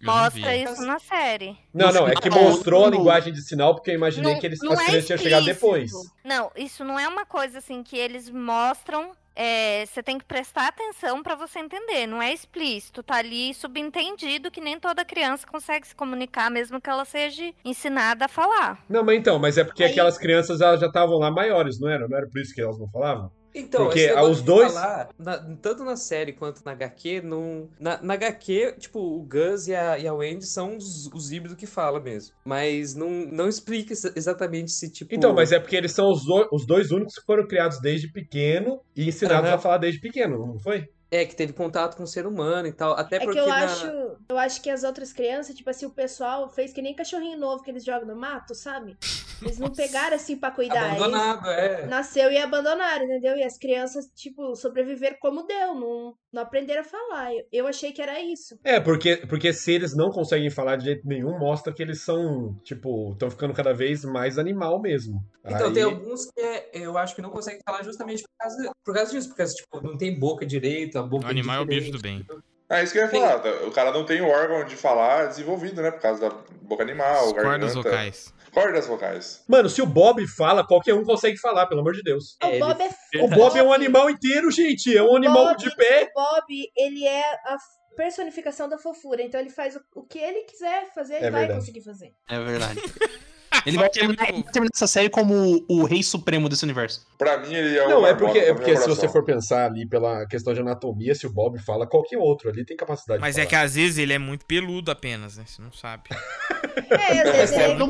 Eu 0.00 0.06
não 0.06 0.14
Mostra 0.14 0.56
isso 0.56 0.82
na 0.82 0.98
série. 1.00 1.58
Não, 1.72 1.90
não, 1.90 2.06
é 2.06 2.14
que 2.14 2.28
Não, 2.30 2.42
mostrou 2.44 2.84
a 2.84 2.90
não. 2.90 2.98
linguagem 2.98 3.32
de 3.32 3.40
sinal 3.42 3.74
porque 3.74 3.90
eu 3.90 3.94
imaginei 3.94 4.34
Não- 4.34 4.40
que 4.40 4.46
eles, 4.46 4.62
as 4.62 4.70
é 4.70 4.84
crianças 4.84 5.06
tinham 5.06 5.18
chegado 5.18 5.44
depois. 5.46 5.90
explícito. 5.90 6.14
Não, 6.22 6.52
isso 6.54 6.84
não 6.84 6.96
é 7.00 7.08
uma 7.08 7.24
coisa 7.26 7.58
assim 7.58 7.82
que 7.82 7.96
eles 7.96 8.30
mostram. 8.30 9.12
É, 9.36 9.84
você 9.86 10.02
tem 10.02 10.18
que 10.18 10.24
prestar 10.24 10.68
atenção 10.68 11.22
pra 11.22 11.34
você 11.34 11.58
entender. 11.58 12.06
Não 12.06 12.20
é 12.22 12.32
explícito, 12.32 13.02
tá 13.02 13.16
ali 13.16 13.52
subentendido 13.54 14.50
que 14.50 14.60
nem 14.60 14.78
toda 14.78 15.04
criança 15.04 15.46
consegue 15.46 15.86
se 15.86 15.94
comunicar, 15.94 16.50
mesmo 16.50 16.80
que 16.80 16.88
ela 16.90 17.04
seja 17.04 17.52
ensinada 17.64 18.26
a 18.26 18.28
falar. 18.28 18.82
Não, 18.88 19.02
mas 19.04 19.18
então, 19.18 19.38
mas 19.38 19.58
é 19.58 19.64
porque 19.64 19.84
Aí- 19.84 19.90
aquelas 19.90 20.18
crianças 20.18 20.60
elas 20.60 20.80
já 20.80 20.86
estavam 20.86 21.18
lá 21.18 21.30
maiores, 21.30 21.80
não 21.80 21.88
era? 21.88 22.06
Não 22.08 22.16
era 22.16 22.28
por 22.28 22.40
isso 22.40 22.54
que 22.54 22.60
elas 22.60 22.78
não 22.78 22.88
falavam? 22.90 23.30
Então, 23.54 23.84
Porque 23.84 24.12
os 24.12 24.42
dois- 24.42 24.72
falar, 24.72 25.08
na- 25.18 25.38
tanto 25.62 25.84
na 25.84 25.96
série 25.96 26.32
quanto 26.32 26.60
na 26.64 26.72
HQ, 26.72 27.20
não, 27.22 27.68
na, 27.78 28.02
na 28.02 28.14
HQ, 28.14 28.74
tipo, 28.78 28.98
o 28.98 29.22
Gus 29.22 29.68
e 29.68 29.74
a, 29.74 29.96
e 29.98 30.08
a 30.08 30.12
Wendy 30.12 30.44
são 30.44 30.76
os, 30.76 31.06
os 31.14 31.30
híbridos 31.30 31.56
que 31.56 31.66
fala 31.66 32.00
mesmo. 32.00 32.34
Mas 32.44 32.94
não, 32.94 33.08
não 33.10 33.48
explica 33.48 33.92
exa- 33.92 34.12
exatamente 34.16 34.72
se, 34.72 34.90
tipo. 34.90 35.14
Então, 35.14 35.32
mas 35.32 35.52
é 35.52 35.60
porque 35.60 35.76
eles 35.76 35.92
são 35.92 36.10
os, 36.10 36.24
do- 36.24 36.48
os 36.52 36.66
dois 36.66 36.90
únicos 36.90 37.14
que 37.14 37.24
foram 37.24 37.46
criados 37.46 37.80
desde 37.80 38.10
pequeno 38.10 38.80
e 38.96 39.06
ensinados 39.08 39.48
Aham. 39.48 39.56
a 39.56 39.60
falar 39.60 39.78
desde 39.78 40.00
pequeno, 40.00 40.36
não 40.46 40.58
foi? 40.58 40.88
É, 41.14 41.24
que 41.24 41.36
teve 41.36 41.52
contato 41.52 41.96
com 41.96 42.02
o 42.02 42.06
ser 42.06 42.26
humano 42.26 42.66
e 42.66 42.72
tal. 42.72 42.92
Até 42.94 43.16
É 43.16 43.18
que 43.20 43.24
porque 43.26 43.38
eu 43.40 43.46
na- 43.46 43.64
acho, 43.64 43.86
eu 44.28 44.38
acho 44.38 44.60
que 44.60 44.68
as 44.68 44.82
outras 44.82 45.12
crianças, 45.12 45.54
tipo 45.54 45.70
assim, 45.70 45.86
o 45.86 45.90
pessoal 45.90 46.48
fez 46.48 46.72
que 46.72 46.82
nem 46.82 46.94
cachorrinho 46.94 47.38
novo 47.38 47.62
que 47.62 47.70
eles 47.70 47.84
jogam 47.84 48.08
no 48.08 48.16
mato, 48.16 48.54
sabe? 48.54 48.96
Eles 49.40 49.58
não 49.58 49.70
pegaram 49.72 50.16
assim 50.16 50.36
pra 50.36 50.50
cuidar. 50.50 50.88
Eles 50.88 51.00
abandonado, 51.02 51.48
é. 51.50 51.86
nasceu 51.86 52.30
e 52.32 52.38
abandonaram, 52.38 53.04
entendeu? 53.04 53.36
E 53.36 53.44
as 53.44 53.56
crianças, 53.58 54.06
tipo, 54.14 54.56
sobreviveram 54.56 55.16
como 55.20 55.44
deu, 55.46 55.74
não, 55.74 56.16
não 56.34 56.42
aprenderam 56.42 56.80
a 56.80 56.84
falar. 56.84 57.30
Eu, 57.52 57.66
achei 57.66 57.92
que 57.92 58.02
era 58.02 58.20
isso. 58.20 58.58
É, 58.64 58.80
porque, 58.80 59.16
porque 59.28 59.52
se 59.52 59.72
eles 59.72 59.96
não 59.96 60.10
conseguem 60.10 60.50
falar 60.50 60.76
de 60.76 60.84
jeito 60.84 61.06
nenhum, 61.06 61.38
mostra 61.38 61.72
que 61.72 61.82
eles 61.82 62.02
são, 62.02 62.54
tipo, 62.64 63.12
estão 63.12 63.30
ficando 63.30 63.54
cada 63.54 63.72
vez 63.72 64.04
mais 64.04 64.36
animal 64.38 64.80
mesmo. 64.82 65.24
Então, 65.44 65.68
Aí- 65.68 65.72
tem 65.72 65.82
alguns 65.84 66.26
que 66.26 66.40
é- 66.40 66.70
eu 66.74 66.98
acho 66.98 67.14
que 67.14 67.22
não 67.22 67.30
conseguem 67.30 67.60
falar 67.64 67.82
justamente 67.84 68.22
por 68.22 68.30
causa, 68.38 68.72
por 68.84 68.94
causa 68.94 69.10
disso, 69.12 69.28
porque 69.28 69.44
tipo, 69.44 69.80
não 69.80 69.96
tem 69.96 70.18
boca 70.18 70.44
direito, 70.44 70.98
a 70.98 71.02
boca 71.02 71.26
O 71.26 71.30
animal 71.30 71.58
é 71.58 71.60
o 71.60 71.66
bicho 71.66 71.92
do 71.92 72.00
bem. 72.00 72.26
É 72.68 72.82
isso 72.82 72.92
que 72.92 72.98
eu 72.98 73.02
ia 73.04 73.10
falar. 73.10 73.36
O 73.66 73.70
cara 73.70 73.92
não 73.92 74.04
tem 74.04 74.20
o 74.22 74.26
órgão 74.28 74.64
de 74.64 74.74
falar 74.74 75.26
desenvolvido, 75.26 75.80
né? 75.82 75.90
Por 75.90 76.00
causa 76.00 76.28
da 76.28 76.36
boca 76.62 76.82
animal, 76.82 77.26
As 77.26 77.32
cordas 77.32 77.74
garganta. 77.74 77.74
vocais. 77.74 78.34
Cordas 78.54 78.86
vocais. 78.86 79.42
Mano, 79.48 79.68
se 79.68 79.82
o 79.82 79.86
Bob 79.86 80.24
fala, 80.28 80.64
qualquer 80.66 80.94
um 80.94 81.02
consegue 81.04 81.36
falar, 81.36 81.66
pelo 81.66 81.80
amor 81.80 81.92
de 81.94 82.02
Deus. 82.02 82.36
o 82.42 82.46
É, 82.46 82.58
Bob 82.60 82.80
é 82.82 83.22
O 83.24 83.28
Bob 83.28 83.58
é 83.58 83.62
um 83.62 83.72
animal 83.72 84.08
inteiro, 84.08 84.50
gente. 84.50 84.96
É 84.96 85.02
um 85.02 85.16
animal 85.16 85.48
Bob- 85.48 85.58
de 85.58 85.74
pé. 85.76 86.10
O 86.16 86.20
Bob, 86.20 86.70
ele 86.76 87.04
é 87.06 87.20
a 87.44 87.56
personificação 87.96 88.68
da 88.68 88.78
fofura. 88.78 89.22
Então 89.22 89.40
ele 89.40 89.50
faz 89.50 89.74
o, 89.76 89.80
o 89.96 90.02
que 90.04 90.18
ele 90.18 90.42
quiser 90.44 90.92
fazer, 90.94 91.16
ele 91.16 91.26
É 91.26 91.30
vai 91.30 91.40
verdade. 91.40 91.60
conseguir 91.60 91.82
fazer. 91.82 92.14
É 92.28 92.38
verdade. 92.40 92.80
Ele 93.66 93.76
vai 93.76 93.86
ele 93.86 93.92
terminar, 93.94 94.24
é 94.24 94.28
ele 94.32 94.42
vai 94.42 94.52
terminar 94.52 94.70
essa 94.74 94.86
série 94.86 95.08
como 95.08 95.64
o 95.68 95.84
rei 95.84 96.02
supremo 96.02 96.48
desse 96.48 96.64
universo. 96.64 97.06
Pra 97.18 97.38
mim, 97.38 97.54
ele 97.54 97.76
é 97.78 97.86
o. 97.86 97.88
Não, 97.90 98.06
é 98.06 98.14
porque, 98.14 98.38
é 98.38 98.52
porque 98.54 98.72
meu 98.72 98.80
se 98.80 98.88
você 98.88 99.08
for 99.08 99.24
pensar 99.24 99.66
ali 99.66 99.86
pela 99.86 100.26
questão 100.26 100.52
de 100.52 100.60
anatomia, 100.60 101.14
se 101.14 101.26
o 101.26 101.30
Bob 101.32 101.58
fala, 101.58 101.86
qualquer 101.86 102.18
outro 102.18 102.48
ali 102.50 102.64
tem 102.64 102.76
capacidade 102.76 103.20
Mas 103.20 103.36
de 103.36 103.40
é 103.42 103.46
que 103.46 103.54
às 103.56 103.74
vezes 103.74 103.98
ele 103.98 104.12
é 104.12 104.18
muito 104.18 104.44
peludo 104.44 104.90
apenas, 104.90 105.36
né? 105.36 105.44
Você 105.46 105.60
não 105.62 105.72
sabe. 105.72 106.04
É, 106.90 107.20
às 107.22 107.36
vezes 107.36 107.56
É, 107.56 107.70
ele, 107.70 107.78
não. 107.78 107.88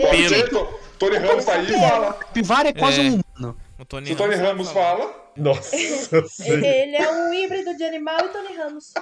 Tony- 0.98 1.16
Ramos 1.16 1.44
tá 1.44 1.54
aí 1.54 1.64
e 1.70 1.72
fala. 1.72 2.12
Capivara 2.14 2.68
é 2.68 2.72
quase 2.72 3.00
É. 3.00 3.04
um 3.04 3.20
humano. 3.38 3.56
O 3.78 3.84
Tony 3.84 4.06
Se 4.06 4.12
o 4.12 4.16
Tony 4.16 4.34
Ramos 4.34 4.70
fala. 4.70 5.30
Nossa 5.36 5.74
senhora. 6.28 6.66
ele 6.66 6.96
é 6.96 7.10
um 7.10 7.32
híbrido 7.34 7.74
de 7.76 7.82
animal 7.82 8.18
e 8.26 8.28
Tony 8.28 8.54
Ramos. 8.56 8.92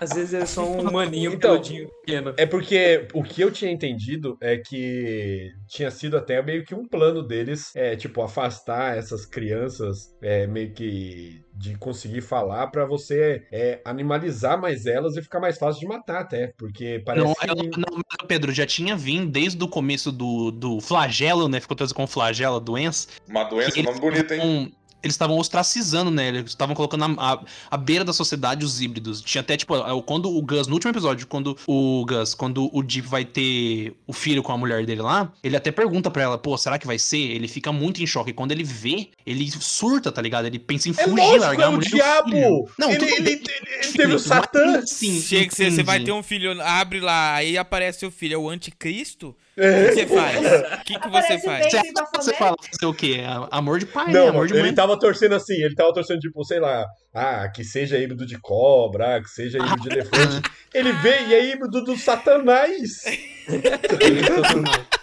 Às 0.00 0.10
vezes 0.10 0.34
é 0.34 0.46
só 0.46 0.64
um 0.64 0.82
maninho 0.92 1.32
Então, 1.32 1.52
peludinho 1.52 1.88
pequeno. 2.00 2.34
É 2.36 2.46
porque 2.46 3.06
o 3.12 3.22
que 3.22 3.40
eu 3.40 3.50
tinha 3.50 3.70
entendido 3.70 4.36
é 4.40 4.56
que 4.56 5.50
tinha 5.66 5.90
sido 5.90 6.16
até 6.16 6.42
meio 6.42 6.64
que 6.64 6.74
um 6.74 6.86
plano 6.86 7.22
deles, 7.22 7.74
é, 7.74 7.96
tipo, 7.96 8.22
afastar 8.22 8.96
essas 8.96 9.26
crianças 9.26 10.14
é, 10.22 10.46
meio 10.46 10.72
que 10.72 11.42
de 11.58 11.76
conseguir 11.76 12.20
falar 12.20 12.68
pra 12.68 12.86
você 12.86 13.42
é, 13.50 13.80
animalizar 13.84 14.60
mais 14.60 14.86
elas 14.86 15.16
e 15.16 15.22
ficar 15.22 15.40
mais 15.40 15.58
fácil 15.58 15.80
de 15.80 15.86
matar 15.88 16.20
até, 16.20 16.52
porque 16.56 17.02
parece 17.04 17.26
Não, 17.26 17.34
que... 17.34 17.80
não, 17.80 18.02
Pedro, 18.28 18.52
já 18.52 18.64
tinha 18.64 18.96
vindo 18.96 19.28
desde 19.28 19.62
o 19.62 19.68
começo 19.68 20.12
do, 20.12 20.52
do 20.52 20.80
flagelo, 20.80 21.48
né? 21.48 21.58
Ficou 21.60 21.76
traduzido 21.76 21.96
como 21.96 22.06
flagelo, 22.06 22.56
a 22.56 22.60
doença. 22.60 23.08
Uma 23.28 23.44
doença, 23.44 23.82
nome 23.82 24.00
bonito, 24.00 24.32
hein? 24.32 24.72
Estavam- 24.98 25.02
Eles 25.02 25.14
estavam 25.14 25.38
ostracizando, 25.38 26.10
né? 26.10 26.28
Eles 26.28 26.44
estavam 26.50 26.74
colocando 26.74 27.04
à 27.04 27.32
à- 27.34 27.40
à 27.70 27.76
beira 27.76 28.04
da 28.04 28.12
sociedade 28.12 28.64
os 28.64 28.80
híbridos. 28.80 29.20
Tinha 29.22 29.40
até, 29.40 29.56
tipo, 29.56 29.76
é, 29.76 30.02
quando 30.04 30.30
o 30.34 30.42
Gus, 30.42 30.66
no 30.66 30.74
último 30.74 30.90
episódio, 30.90 31.26
quando 31.26 31.56
o 31.66 32.04
Gus, 32.06 32.34
quando 32.34 32.68
o 32.72 32.82
Deep 32.82 33.06
vai 33.06 33.24
ter 33.24 33.94
o 34.06 34.12
filho 34.12 34.42
com 34.42 34.52
a 34.52 34.56
mulher 34.58 34.84
dele 34.86 35.02
lá, 35.02 35.32
ele 35.42 35.56
até 35.56 35.70
pergunta 35.70 36.10
pra 36.10 36.22
ela, 36.22 36.38
pô, 36.38 36.56
será 36.56 36.78
que 36.78 36.86
vai 36.86 36.98
ser? 36.98 37.18
Ele 37.18 37.46
fica 37.48 37.70
muito 37.72 38.02
em 38.02 38.06
choque. 38.06 38.30
E 38.30 38.32
quando 38.34 38.52
ele 38.52 38.64
vê, 38.64 39.08
ele 39.26 39.50
surta, 39.50 40.10
tá 40.10 40.20
ligado? 40.22 40.46
Ele 40.46 40.58
pensa 40.58 40.88
em 40.88 40.92
É 40.92 40.94
fugir, 40.94 41.16
lógico, 41.16 41.38
largar 41.40 41.62
é 41.62 41.66
a 41.66 41.70
o 41.70 41.72
mulher 41.74 41.88
o 41.88 41.94
diabo! 41.94 42.30
filho. 42.30 42.68
Não, 42.78 42.90
ele, 42.90 42.98
tudo 42.98 43.08
ele, 43.12 43.20
bem. 43.22 43.32
ele- 43.34 43.84
ele 43.84 43.92
teve 43.92 44.14
o 44.14 44.18
Satã! 44.18 44.82
Sim, 44.86 45.20
Chega 45.20 45.46
que 45.48 45.54
você, 45.54 45.70
você 45.70 45.82
vai 45.82 46.00
ter 46.02 46.12
um 46.12 46.22
filho, 46.22 46.60
abre 46.62 47.00
lá, 47.00 47.34
aí 47.34 47.56
aparece 47.56 48.04
o 48.06 48.10
filho, 48.10 48.34
é 48.34 48.38
o 48.38 48.48
anticristo. 48.48 49.34
Que 49.58 49.92
você 49.92 50.06
faz? 50.06 50.46
O 50.80 50.84
que, 50.84 50.98
que 51.00 51.08
você 51.08 51.38
faz? 51.38 51.70
Você, 51.70 51.80
você 52.14 52.34
fala 52.34 52.56
fazer 52.60 52.86
o 52.86 52.94
quê? 52.94 53.22
Amor 53.50 53.78
de 53.78 53.86
pai, 53.86 54.06
né? 54.06 54.12
Não, 54.12 54.28
Amor 54.28 54.46
de 54.46 54.54
ele 54.54 54.62
mãe. 54.62 54.74
tava 54.74 54.98
torcendo 54.98 55.34
assim, 55.34 55.54
ele 55.54 55.74
tava 55.74 55.92
torcendo, 55.92 56.20
tipo, 56.20 56.44
sei 56.44 56.60
lá, 56.60 56.86
ah, 57.14 57.48
que 57.48 57.64
seja 57.64 57.98
híbrido 57.98 58.24
de 58.24 58.38
cobra, 58.40 59.16
ah, 59.16 59.22
que 59.22 59.28
seja 59.28 59.58
híbrido 59.58 59.82
de 59.82 59.88
elefante. 59.90 60.50
Ele 60.72 60.92
vê 60.92 61.22
e 61.26 61.34
é 61.34 61.44
híbrido 61.44 61.82
do 61.82 61.96
satanás. 61.96 63.02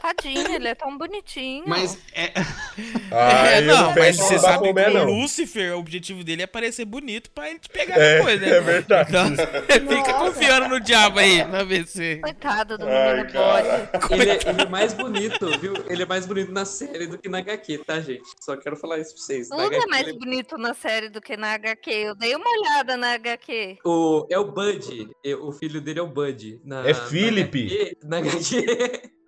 Tadinho, 0.00 0.54
ele 0.54 0.68
é 0.68 0.74
tão 0.74 0.96
bonitinho. 0.96 1.64
Mas 1.66 1.98
é, 2.14 2.32
Ah, 3.12 3.48
é, 3.50 3.58
eu 3.58 3.62
não, 3.66 3.94
mas 3.94 4.16
você 4.16 4.38
sabe 4.38 4.72
que 4.72 4.80
o 4.80 4.94
não. 4.94 5.04
Lúcifer, 5.04 5.74
o 5.74 5.78
objetivo 5.80 6.22
dele 6.24 6.42
é 6.42 6.46
parecer 6.46 6.84
bonito 6.84 7.30
pra 7.30 7.50
ele 7.50 7.58
te 7.58 7.68
pegar 7.68 7.98
É, 7.98 8.16
depois, 8.18 8.40
né? 8.40 8.48
é 8.50 8.60
verdade. 8.60 9.10
Então, 9.10 9.26
fica 9.96 10.14
confiando 10.14 10.68
no 10.68 10.80
diabo 10.80 11.18
aí, 11.18 11.42
ver 11.66 11.86
se... 11.86 12.16
Coitado 12.22 12.78
do 12.78 12.86
Ai, 12.86 13.16
menino. 13.24 13.38
Ele 14.10 14.30
é, 14.30 14.38
ele 14.48 14.62
é 14.62 14.68
mais 14.68 14.94
bonito, 14.94 15.58
viu? 15.60 15.74
Ele 15.88 16.02
é 16.02 16.06
mais 16.06 16.24
bonito 16.26 16.50
na 16.52 16.64
série 16.64 17.06
do 17.06 17.18
que 17.18 17.28
na 17.28 17.38
HQ, 17.38 17.78
tá, 17.78 18.00
gente? 18.00 18.22
Só 18.40 18.56
quero 18.56 18.76
falar 18.76 18.98
isso 18.98 19.14
pra 19.14 19.22
vocês. 19.22 19.48
Na 19.48 19.56
Tudo 19.56 19.74
é 19.74 19.86
mais 19.86 20.06
ele- 20.08 20.18
bonito 20.18 20.56
na 20.56 20.72
série 20.74 21.08
do 21.08 21.20
que 21.20 21.36
na 21.36 21.52
HQ. 21.54 21.90
Eu 21.90 22.14
dei 22.14 22.34
uma 22.34 22.50
olhada 22.50 22.96
na 22.96 23.12
HQ. 23.14 23.78
O, 23.84 24.26
é 24.30 24.38
o 24.38 24.50
Bud. 24.50 25.08
O 25.42 25.52
filho 25.52 25.80
dele 25.80 25.98
é 25.98 26.02
o 26.02 26.06
Bud. 26.08 26.60
Na, 26.64 26.88
É 26.88 26.94
Philip. 26.94 27.96
Na 28.02 28.18
HQ, 28.18 28.36
na 28.62 28.66
HQ 28.98 29.10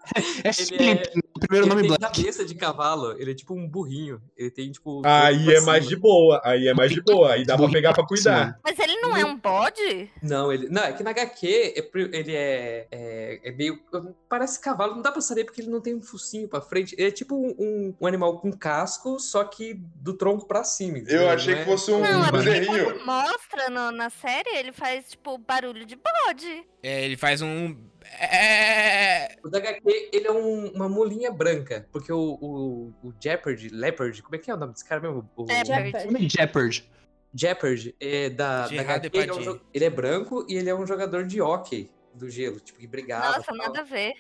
é 0.45 0.49
Ele 0.49 0.53
Felipe, 0.53 0.85
é- 1.19 1.23
o 1.35 1.41
primeiro 1.41 1.67
ele 1.67 1.75
nome 1.75 1.89
tem 1.89 1.99
Black. 1.99 2.17
cabeça 2.21 2.45
de 2.45 2.55
cavalo. 2.55 3.13
Ele 3.21 3.33
é 3.33 3.35
tipo 3.35 3.55
um 3.55 3.67
burrinho. 3.69 4.21
Ele 4.37 4.51
tem, 4.51 4.71
tipo. 4.71 5.03
Aí 5.05 5.53
é 5.55 5.61
mais 5.61 5.87
de 5.89 5.97
boa, 5.97 6.41
aí 6.45 6.69
é 6.69 6.75
mais 6.75 6.93
de 6.93 7.01
boa, 7.03 7.33
aí 7.33 7.45
dá 7.45 7.57
pra 7.57 7.69
pegar 7.69 7.93
pra 7.93 8.07
cuidar. 8.07 8.59
Mas 8.65 8.79
ele 8.79 8.97
não 9.01 9.17
é 9.17 9.25
um 9.25 9.37
bode? 9.37 10.11
Não, 10.23 10.53
ele. 10.53 10.69
Não, 10.69 10.83
é 10.85 10.93
que 10.93 11.03
na 11.03 11.11
HQ 11.11 11.47
é 11.77 11.91
ele 12.17 12.35
é, 12.35 12.87
é. 12.91 13.41
é 13.45 13.53
meio. 13.53 13.81
Parece 14.29 14.61
cavalo, 14.61 14.95
não 14.95 15.03
dá 15.03 15.11
pra 15.13 15.21
saber 15.21 15.45
porque 15.45 15.61
ele 15.61 15.71
não 15.71 15.81
tem 15.81 15.95
um 15.95 16.03
focinho 16.03 16.49
pra 16.49 16.61
frente. 16.61 16.95
Ele 16.99 17.09
é 17.09 17.11
tipo 17.11 17.35
um, 17.35 17.55
um- 17.59 17.95
um 18.01 18.07
animal 18.07 18.39
com 18.39 18.53
casco, 18.53 19.19
só 19.19 19.43
que 19.45 19.75
do 19.97 20.15
tronco 20.15 20.47
pra 20.47 20.63
cima. 20.65 20.99
entendeu? 20.99 21.23
Eu 21.23 21.31
achei 21.31 21.55
que 21.55 21.61
é- 21.61 21.65
fosse 21.65 21.91
um 21.93 22.01
Não, 22.01 22.25
é 22.27 22.31
bezerrinho. 22.33 22.85
quando 22.85 23.05
mostra 23.07 23.69
no- 23.71 23.91
na 23.93 24.11
série, 24.11 24.51
ele 24.57 24.73
faz, 24.73 25.11
tipo, 25.11 25.37
barulho 25.39 25.85
de 25.85 25.97
bode. 25.97 26.65
É, 26.83 27.05
ele 27.05 27.17
faz 27.17 27.43
um... 27.43 27.77
É... 28.07 29.37
O 29.45 29.49
da 29.49 29.59
HQ, 29.59 30.11
ele 30.13 30.27
é 30.27 30.33
um- 30.33 30.69
uma 30.73 30.89
mulinha 30.89 31.31
branca. 31.31 31.87
Porque 31.93 32.13
o, 32.13 32.39
o, 32.41 32.93
o 33.03 33.15
Jeopardy, 33.23 33.69
Leopard, 33.69 34.23
como 34.23 34.37
é 34.37 34.39
que 34.39 34.51
é 34.51 34.55
o 34.55 34.57
nome 34.57 34.73
desse 34.73 34.85
cara 34.85 35.01
mesmo? 35.01 35.29
O, 35.37 35.47
É, 35.51 35.65
Jeopardy. 35.65 36.29
Jeopardy. 36.29 36.91
Jeopardy, 37.35 37.95
é 37.99 38.29
da, 38.31 38.69
da 38.69 38.81
HQ, 38.83 39.11
ele 39.17 39.31
é, 39.31 39.35
um 39.35 39.61
ele 39.73 39.85
é 39.87 39.91
branco 39.91 40.47
e 40.49 40.55
ele 40.57 40.69
é 40.69 40.75
um 40.75 40.87
jogador 40.87 41.25
de 41.25 41.41
hockey 41.41 41.91
do 42.15 42.29
gelo, 42.29 42.61
tipo, 42.61 42.79
que 42.79 42.87
brigava. 42.87 43.27
Nossa, 43.39 43.43
tal. 43.45 43.57
nada 43.57 43.81
a 43.81 43.85
ver. 43.85 44.13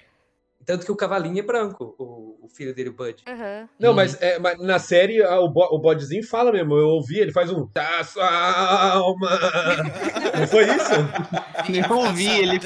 Tanto 0.64 0.84
que 0.86 0.92
o 0.92 0.96
cavalinho 0.96 1.38
é 1.38 1.42
branco, 1.42 1.94
o, 1.98 2.44
o 2.44 2.48
filho 2.48 2.74
dele, 2.74 2.90
o 2.90 2.92
Bud. 2.92 3.22
Uhum. 3.28 3.68
Não, 3.78 3.92
mas, 3.92 4.20
é, 4.22 4.38
mas 4.38 4.58
na 4.58 4.78
série 4.78 5.22
ah, 5.22 5.40
o, 5.40 5.48
bo- 5.48 5.68
o 5.74 5.78
bodezinho 5.78 6.24
fala 6.26 6.52
mesmo, 6.52 6.76
eu 6.76 6.86
ouvi, 6.88 7.18
ele 7.18 7.32
faz 7.32 7.50
um 7.50 7.66
tá 7.66 8.02
sua 8.04 8.92
alma. 8.92 9.30
Não 10.38 10.46
foi 10.46 10.64
isso? 10.64 10.92
Eu 11.90 11.96
ouvi 11.96 12.26
ele, 12.28 12.60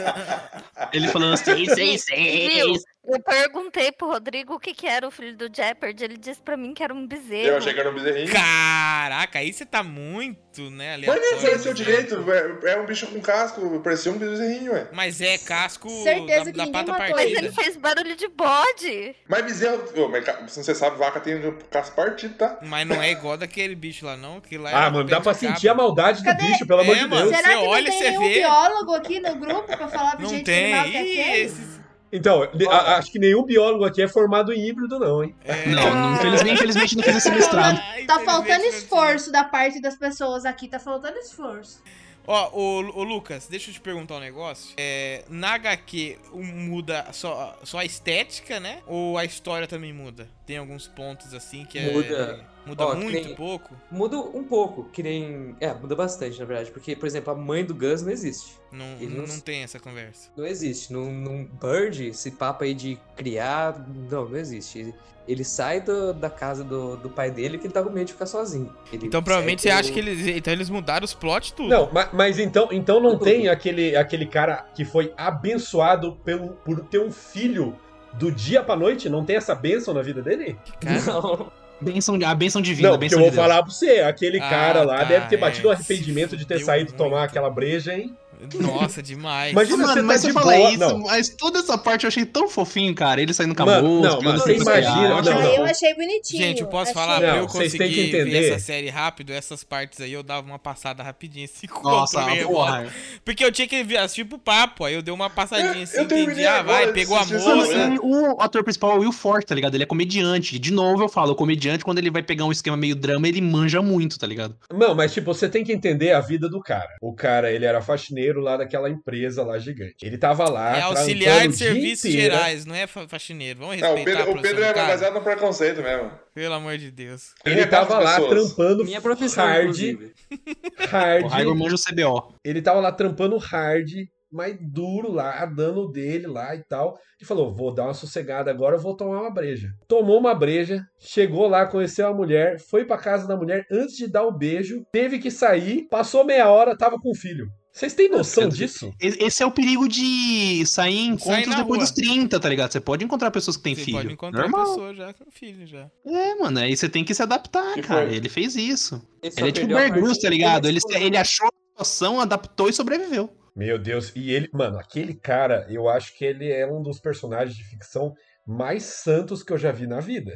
ele 0.92 1.08
falando 1.08 1.34
assim, 1.34 1.66
seis, 1.66 1.74
Viu? 1.74 1.98
seis. 1.98 2.82
Eu 3.08 3.20
perguntei 3.20 3.92
pro 3.92 4.08
Rodrigo 4.08 4.54
o 4.54 4.58
que, 4.60 4.74
que 4.74 4.86
era 4.86 5.06
o 5.06 5.10
filho 5.10 5.36
do 5.36 5.48
Jeopardy. 5.54 6.04
Ele 6.04 6.16
disse 6.16 6.40
pra 6.42 6.56
mim 6.56 6.74
que 6.74 6.82
era 6.82 6.92
um 6.92 7.06
bezerro. 7.06 7.48
Eu 7.48 7.56
achei 7.58 7.72
que 7.72 7.80
era 7.80 7.90
um 7.90 7.94
bezerrinho. 7.94 8.32
Caraca, 8.32 9.38
aí 9.38 9.52
você 9.52 9.64
tá 9.64 9.82
muito, 9.82 10.70
né, 10.70 10.96
Mas 10.96 11.00
nem 11.06 11.10
aleatório. 11.34 11.58
seu 11.60 11.72
direito, 11.74 12.24
é, 12.64 12.72
é 12.72 12.80
um 12.80 12.86
bicho 12.86 13.06
com 13.06 13.20
casco, 13.20 13.80
parecia 13.80 14.10
um 14.12 14.18
bezerrinho, 14.18 14.72
ué. 14.72 14.88
Mas 14.92 15.20
é 15.20 15.38
casco 15.38 15.88
Certeza 16.02 16.46
da, 16.46 16.52
que 16.52 16.58
da 16.58 16.66
pata 16.66 16.92
matou 16.92 16.98
Mas 16.98 17.10
partida. 17.12 17.38
ele 17.38 17.52
fez 17.52 17.76
barulho 17.76 18.16
de 18.16 18.28
bode. 18.28 19.14
Mas 19.28 19.44
bezerro, 19.44 19.84
mas 20.10 20.52
se 20.52 20.64
você 20.64 20.74
sabe, 20.74 20.96
vaca 20.98 21.20
tem 21.20 21.34
o 21.46 21.52
casco 21.70 21.94
partido, 21.94 22.34
tá? 22.34 22.58
Mas 22.62 22.86
não 22.86 23.00
é 23.02 23.10
igual 23.12 23.36
daquele 23.36 23.74
bicho 23.74 24.04
lá, 24.06 24.16
não. 24.16 24.40
Que 24.40 24.58
lá 24.58 24.70
é 24.70 24.74
Ah, 24.74 24.90
mano, 24.90 25.08
dá 25.08 25.20
pra 25.20 25.34
sentir 25.34 25.68
a 25.68 25.74
maldade 25.74 26.20
do 26.22 26.24
Cadê? 26.24 26.46
bicho, 26.46 26.66
pelo 26.66 26.80
amor 26.80 26.96
É, 26.96 26.98
de 27.00 27.06
mano. 27.08 27.30
Deus. 27.30 27.36
Será 27.36 27.48
Você 27.54 27.60
que 27.60 27.66
olha 27.68 27.90
não 27.90 27.90
tem 27.90 27.98
você 27.98 28.10
nenhum 28.10 28.20
vê. 28.28 28.34
biólogo 28.40 28.94
aqui 28.94 29.20
no 29.20 29.34
grupo 29.36 29.62
pra 29.76 29.88
falar 29.88 30.16
pro 30.16 30.22
Não 30.22 30.42
tem. 30.42 30.44
que 30.90 31.20
é 31.20 31.38
esses... 31.40 31.75
Então, 32.12 32.48
a- 32.70 32.96
acho 32.96 33.10
que 33.10 33.18
nenhum 33.18 33.42
biólogo 33.42 33.84
aqui 33.84 34.00
é 34.02 34.08
formado 34.08 34.52
em 34.52 34.68
híbrido, 34.68 34.98
não, 34.98 35.24
hein? 35.24 35.34
É... 35.44 35.66
Não, 35.66 35.94
não, 35.94 36.14
infelizmente, 36.14 36.54
infelizmente 36.54 36.96
não 36.96 37.02
fiz 37.02 37.16
esse 37.16 37.30
mestrado. 37.30 37.80
Tá 38.06 38.20
faltando 38.20 38.64
esforço 38.64 39.32
da 39.32 39.44
parte 39.44 39.80
das 39.80 39.96
pessoas 39.96 40.44
aqui, 40.44 40.68
tá 40.68 40.78
faltando 40.78 41.18
esforço. 41.18 41.82
Ó, 42.28 42.50
ô, 42.52 42.78
ô 43.00 43.02
Lucas, 43.04 43.46
deixa 43.48 43.70
eu 43.70 43.74
te 43.74 43.80
perguntar 43.80 44.16
um 44.16 44.20
negócio. 44.20 44.74
É, 44.76 45.24
na 45.28 45.54
HQ 45.54 46.18
muda 46.32 47.06
só, 47.12 47.56
só 47.62 47.78
a 47.78 47.84
estética, 47.84 48.58
né? 48.58 48.80
Ou 48.86 49.16
a 49.16 49.24
história 49.24 49.66
também 49.68 49.92
muda? 49.92 50.28
Tem 50.44 50.56
alguns 50.56 50.88
pontos 50.88 51.32
assim 51.34 51.64
que 51.64 51.78
é. 51.78 51.92
Muda. 51.92 52.44
Muda 52.66 52.84
Ó, 52.84 52.94
muito, 52.96 53.12
nem- 53.26 53.34
pouco? 53.36 53.74
Muda 53.90 54.18
um 54.18 54.42
pouco, 54.42 54.84
que 54.92 55.02
nem. 55.02 55.54
É, 55.60 55.72
muda 55.72 55.94
bastante, 55.94 56.38
na 56.38 56.44
verdade. 56.44 56.70
Porque, 56.72 56.96
por 56.96 57.06
exemplo, 57.06 57.32
a 57.32 57.36
mãe 57.36 57.64
do 57.64 57.74
Gus 57.74 58.02
não 58.02 58.10
existe. 58.10 58.54
Não, 58.72 58.84
Ele 59.00 59.16
não, 59.16 59.26
não- 59.26 59.40
tem 59.40 59.62
essa 59.62 59.78
conversa. 59.78 60.28
Não 60.36 60.44
existe. 60.44 60.92
Num, 60.92 61.12
num 61.12 61.44
Bird, 61.44 62.08
esse 62.08 62.32
papo 62.32 62.64
aí 62.64 62.74
de 62.74 62.98
criar. 63.16 63.86
Não, 64.10 64.28
não 64.28 64.36
existe. 64.36 64.80
Ele, 64.80 64.94
ele 65.28 65.44
sai 65.44 65.80
do- 65.80 66.12
da 66.12 66.28
casa 66.28 66.64
do, 66.64 66.96
do 66.96 67.08
pai 67.08 67.30
dele 67.30 67.56
que 67.56 67.66
ele 67.66 67.72
tá 67.72 67.82
com 67.82 67.90
medo 67.90 68.06
de 68.06 68.12
ficar 68.14 68.26
sozinho. 68.26 68.72
Ele 68.92 69.06
Então 69.06 69.22
provavelmente 69.22 69.62
você 69.62 69.70
acha 69.70 69.90
o- 69.90 69.92
que 69.92 69.98
eles. 70.00 70.26
Então 70.26 70.52
eles 70.52 70.68
mudaram 70.68 71.04
os 71.04 71.14
plot 71.14 71.52
tudo. 71.54 71.68
Não, 71.68 71.88
mas, 71.92 72.08
mas 72.12 72.38
então, 72.40 72.68
então 72.72 72.98
não 73.00 73.12
Tudo. 73.12 73.24
tem 73.26 73.48
aquele, 73.48 73.94
aquele 73.96 74.26
cara 74.26 74.66
que 74.74 74.84
foi 74.84 75.12
abençoado 75.16 76.16
pelo, 76.24 76.50
por 76.64 76.80
ter 76.86 76.98
um 77.00 77.10
filho 77.12 77.76
do 78.14 78.30
dia 78.32 78.62
pra 78.62 78.74
noite? 78.76 79.08
Não 79.08 79.24
tem 79.24 79.36
essa 79.36 79.54
bênção 79.54 79.94
na 79.94 80.02
vida 80.02 80.20
dele? 80.22 80.58
Cara, 80.80 81.00
Não. 81.02 81.52
Benção, 81.80 82.18
a 82.24 82.34
benção 82.34 82.62
divina, 82.62 82.88
Não, 82.88 82.94
porque 82.96 83.04
benção 83.06 83.18
eu 83.18 83.24
vou 83.24 83.30
Deus. 83.32 83.42
falar 83.42 83.62
pra 83.62 83.70
você, 83.70 84.00
aquele 84.00 84.38
Ah, 84.40 84.48
cara 84.48 84.82
lá 84.82 84.98
tá, 84.98 85.04
deve 85.04 85.26
ter 85.28 85.34
é, 85.34 85.38
batido 85.38 85.68
o 85.68 85.76
se 85.76 85.76
arrependimento 85.76 86.36
de 86.36 86.46
ter 86.46 86.58
saído 86.60 86.92
tomar 86.94 87.18
muito. 87.18 87.30
aquela 87.30 87.50
breja, 87.50 87.92
hein? 87.94 88.16
Nossa, 88.60 89.02
demais. 89.02 89.52
Imagina 89.52 89.76
Mano, 89.78 89.92
você 89.94 90.02
mas 90.02 90.16
tá 90.16 90.20
você 90.22 90.26
de 90.28 90.32
fala 90.32 90.52
boa. 90.56 90.70
isso, 90.70 90.78
não. 90.78 90.98
mas 91.00 91.28
toda 91.30 91.58
essa 91.58 91.76
parte 91.78 92.04
eu 92.04 92.08
achei 92.08 92.24
tão 92.24 92.48
fofinho, 92.48 92.94
cara. 92.94 93.20
Ele 93.20 93.32
saindo 93.34 93.54
com 93.54 93.62
a 93.62 93.66
Mano, 93.66 93.88
música. 93.88 94.22
não, 94.22 94.32
você 94.38 94.54
imagina- 94.56 95.08
Eu 95.08 95.16
achei- 95.18 95.32
não, 95.34 95.42
não. 95.42 95.54
eu 95.56 95.64
achei 95.64 95.94
bonitinho. 95.94 96.42
Gente, 96.42 96.60
eu 96.62 96.66
posso 96.66 96.90
achei- 96.90 96.94
falar, 96.94 97.20
Não, 97.20 97.28
pra 97.28 97.36
eu 97.38 97.48
vocês 97.48 97.72
têm 97.72 97.80
que 97.80 97.86
conseguir 97.94 98.10
ver 98.12 98.20
entender. 98.22 98.48
essa 98.50 98.64
série 98.64 98.88
rápido, 98.90 99.32
essas 99.32 99.64
partes 99.64 100.00
aí 100.00 100.12
eu 100.12 100.22
dava 100.22 100.46
uma 100.46 100.58
passada 100.58 101.02
rapidinho, 101.02 101.44
assim, 101.44 101.66
Nossa, 101.82 102.24
mesmo. 102.26 102.50
porra. 102.52 102.86
Porque 103.24 103.44
eu 103.44 103.52
tinha 103.52 103.66
que 103.68 103.82
ver, 103.82 103.98
assistir 103.98 104.24
pro 104.24 104.38
papo, 104.38 104.84
aí 104.84 104.94
eu 104.94 105.02
dei 105.02 105.12
uma 105.12 105.30
passadinha 105.30 105.74
Eu- 105.76 105.82
assim, 105.82 105.96
eu 105.98 106.04
entendi, 106.04 106.44
ah, 106.46 106.62
vai, 106.62 106.82
agora 106.82 106.92
pegou 106.92 107.16
a 107.16 107.24
moça. 107.24 107.98
o 108.02 108.36
ator 108.40 108.62
principal 108.64 108.92
é 108.92 108.94
o 108.96 109.00
Will 109.00 109.12
Forte, 109.12 109.46
tá 109.46 109.54
ligado? 109.54 109.74
Ele 109.74 109.82
é 109.82 109.86
comediante. 109.86 110.58
De 110.58 110.72
novo 110.72 111.02
eu 111.04 111.08
falo, 111.08 111.32
o 111.32 111.36
comediante, 111.36 111.84
quando 111.84 111.98
ele 111.98 112.10
vai 112.10 112.22
pegar 112.22 112.44
um 112.44 112.52
esquema 112.52 112.76
meio 112.76 112.94
drama, 112.96 113.28
ele 113.28 113.40
manja 113.40 113.80
muito, 113.82 114.18
tá 114.18 114.26
ligado? 114.26 114.56
Não, 114.72 114.94
mas 114.94 115.12
tipo, 115.12 115.32
você 115.32 115.48
tem 115.48 115.64
que 115.64 115.72
entender 115.72 116.12
a 116.12 116.20
vida 116.20 116.48
do 116.48 116.60
cara. 116.60 116.88
O 117.00 117.12
cara, 117.14 117.50
ele 117.52 117.64
era 117.64 117.80
faxineiro 117.80 118.25
lá 118.40 118.56
daquela 118.56 118.88
empresa 118.90 119.42
lá 119.44 119.58
gigante. 119.58 119.96
Ele 120.02 120.18
tava 120.18 120.48
lá 120.50 120.70
É 120.70 120.80
trampando 120.80 120.98
auxiliar 120.98 121.48
de 121.48 121.56
serviços 121.56 122.04
inteiro. 122.06 122.34
gerais, 122.34 122.66
não 122.66 122.74
é 122.74 122.86
fa- 122.86 123.08
faxineiro. 123.08 123.60
Vamos 123.60 123.80
Não, 123.80 123.94
respeitar 123.94 124.22
o 124.22 124.24
Pedro, 124.24 124.36
a 124.36 124.38
o 124.38 124.42
Pedro 124.42 124.64
é 124.64 124.72
cara. 124.74 124.88
baseado 124.88 125.14
no 125.14 125.20
preconceito 125.22 125.82
mesmo. 125.82 126.10
Pelo 126.34 126.54
amor 126.54 126.76
de 126.78 126.90
Deus. 126.90 127.32
Ele 127.44 127.54
Ele 127.54 127.60
retrata 127.62 127.86
tava 127.86 128.02
lá 128.04 128.16
pessoas. 128.20 128.30
trampando 128.54 128.84
Minha 128.84 129.00
profissão, 129.00 129.44
hard, 129.44 129.62
inclusive. 129.64 130.12
hard. 130.90 131.24
O 131.24 131.28
Raigor 131.28 131.56
manja 131.56 131.74
o 131.74 131.78
CBO. 131.78 132.34
Ele 132.44 132.60
tava 132.62 132.80
lá 132.80 132.92
trampando 132.92 133.36
hard, 133.38 133.88
mas 134.30 134.56
duro 134.60 135.10
lá, 135.12 135.44
dando 135.46 135.82
o 135.82 135.88
dele 135.92 136.26
lá 136.26 136.54
e 136.54 136.62
tal. 136.64 136.98
Ele 137.18 137.26
falou: 137.26 137.54
vou 137.54 137.72
dar 137.72 137.84
uma 137.84 137.94
sossegada 137.94 138.50
agora, 138.50 138.76
eu 138.76 138.80
vou 138.80 138.94
tomar 138.94 139.20
uma 139.22 139.30
breja. 139.30 139.70
Tomou 139.88 140.18
uma 140.18 140.34
breja, 140.34 140.82
chegou 140.98 141.48
lá, 141.48 141.64
conheceu 141.64 142.06
a 142.08 142.12
mulher, 142.14 142.58
foi 142.60 142.84
pra 142.84 142.98
casa 142.98 143.26
da 143.26 143.36
mulher 143.36 143.64
antes 143.72 143.96
de 143.96 144.06
dar 144.06 144.24
o 144.24 144.36
beijo, 144.36 144.84
teve 144.92 145.18
que 145.18 145.30
sair, 145.30 145.86
passou 145.88 146.24
meia 146.24 146.50
hora, 146.50 146.76
tava 146.76 146.96
com 147.00 147.10
o 147.10 147.14
filho. 147.14 147.46
Vocês 147.76 147.92
têm 147.92 148.08
noção 148.08 148.48
disso? 148.48 148.90
Esse 148.98 149.42
é 149.42 149.46
o 149.46 149.50
perigo 149.50 149.86
de 149.86 150.64
sair 150.64 150.96
em 150.96 151.08
encontros 151.08 151.54
depois 151.54 151.66
rua. 151.66 151.78
dos 151.80 151.90
30, 151.90 152.40
tá 152.40 152.48
ligado? 152.48 152.72
Você 152.72 152.80
pode 152.80 153.04
encontrar 153.04 153.30
pessoas 153.30 153.58
que 153.58 153.64
têm 153.64 153.74
Você 153.74 153.84
filho. 153.84 153.98
pode 153.98 154.12
encontrar 154.14 154.42
Normal. 154.44 154.64
pessoa 154.66 154.94
já 154.94 155.12
com 155.12 155.30
filho 155.30 155.66
já. 155.66 155.90
É, 156.06 156.34
mano, 156.36 156.58
aí 156.58 156.74
você 156.74 156.88
tem 156.88 157.04
que 157.04 157.12
se 157.12 157.22
adaptar, 157.22 157.74
Que 157.74 157.82
cara. 157.82 158.06
foi? 158.06 158.16
Ele 158.16 158.30
fez 158.30 158.56
isso. 158.56 158.96
só 159.30 159.40
Ele 159.40 159.48
é 159.50 159.52
tipo 159.52 159.66
Bear 159.66 159.90
Grylls, 159.90 160.08
parte 160.12 160.22
tá 160.22 160.30
ligado? 160.30 160.68
Ele, 160.68 160.78
ele 160.94 161.18
achou 161.18 161.48
a 161.48 161.52
situação, 161.82 162.18
adaptou 162.18 162.70
e 162.70 162.72
sobreviveu. 162.72 163.30
Meu 163.54 163.78
Deus, 163.78 164.10
e 164.16 164.30
ele, 164.30 164.48
mano, 164.54 164.78
aquele 164.78 165.12
cara, 165.12 165.66
eu 165.68 165.86
acho 165.86 166.16
que 166.16 166.24
ele 166.24 166.50
é 166.50 166.66
um 166.66 166.80
dos 166.82 166.98
personagens 166.98 167.54
de 167.54 167.64
ficção 167.64 168.14
mais 168.46 168.84
santos 168.84 169.42
que 169.42 169.52
eu 169.52 169.58
já 169.58 169.70
vi 169.70 169.86
na 169.86 170.00
vida. 170.00 170.34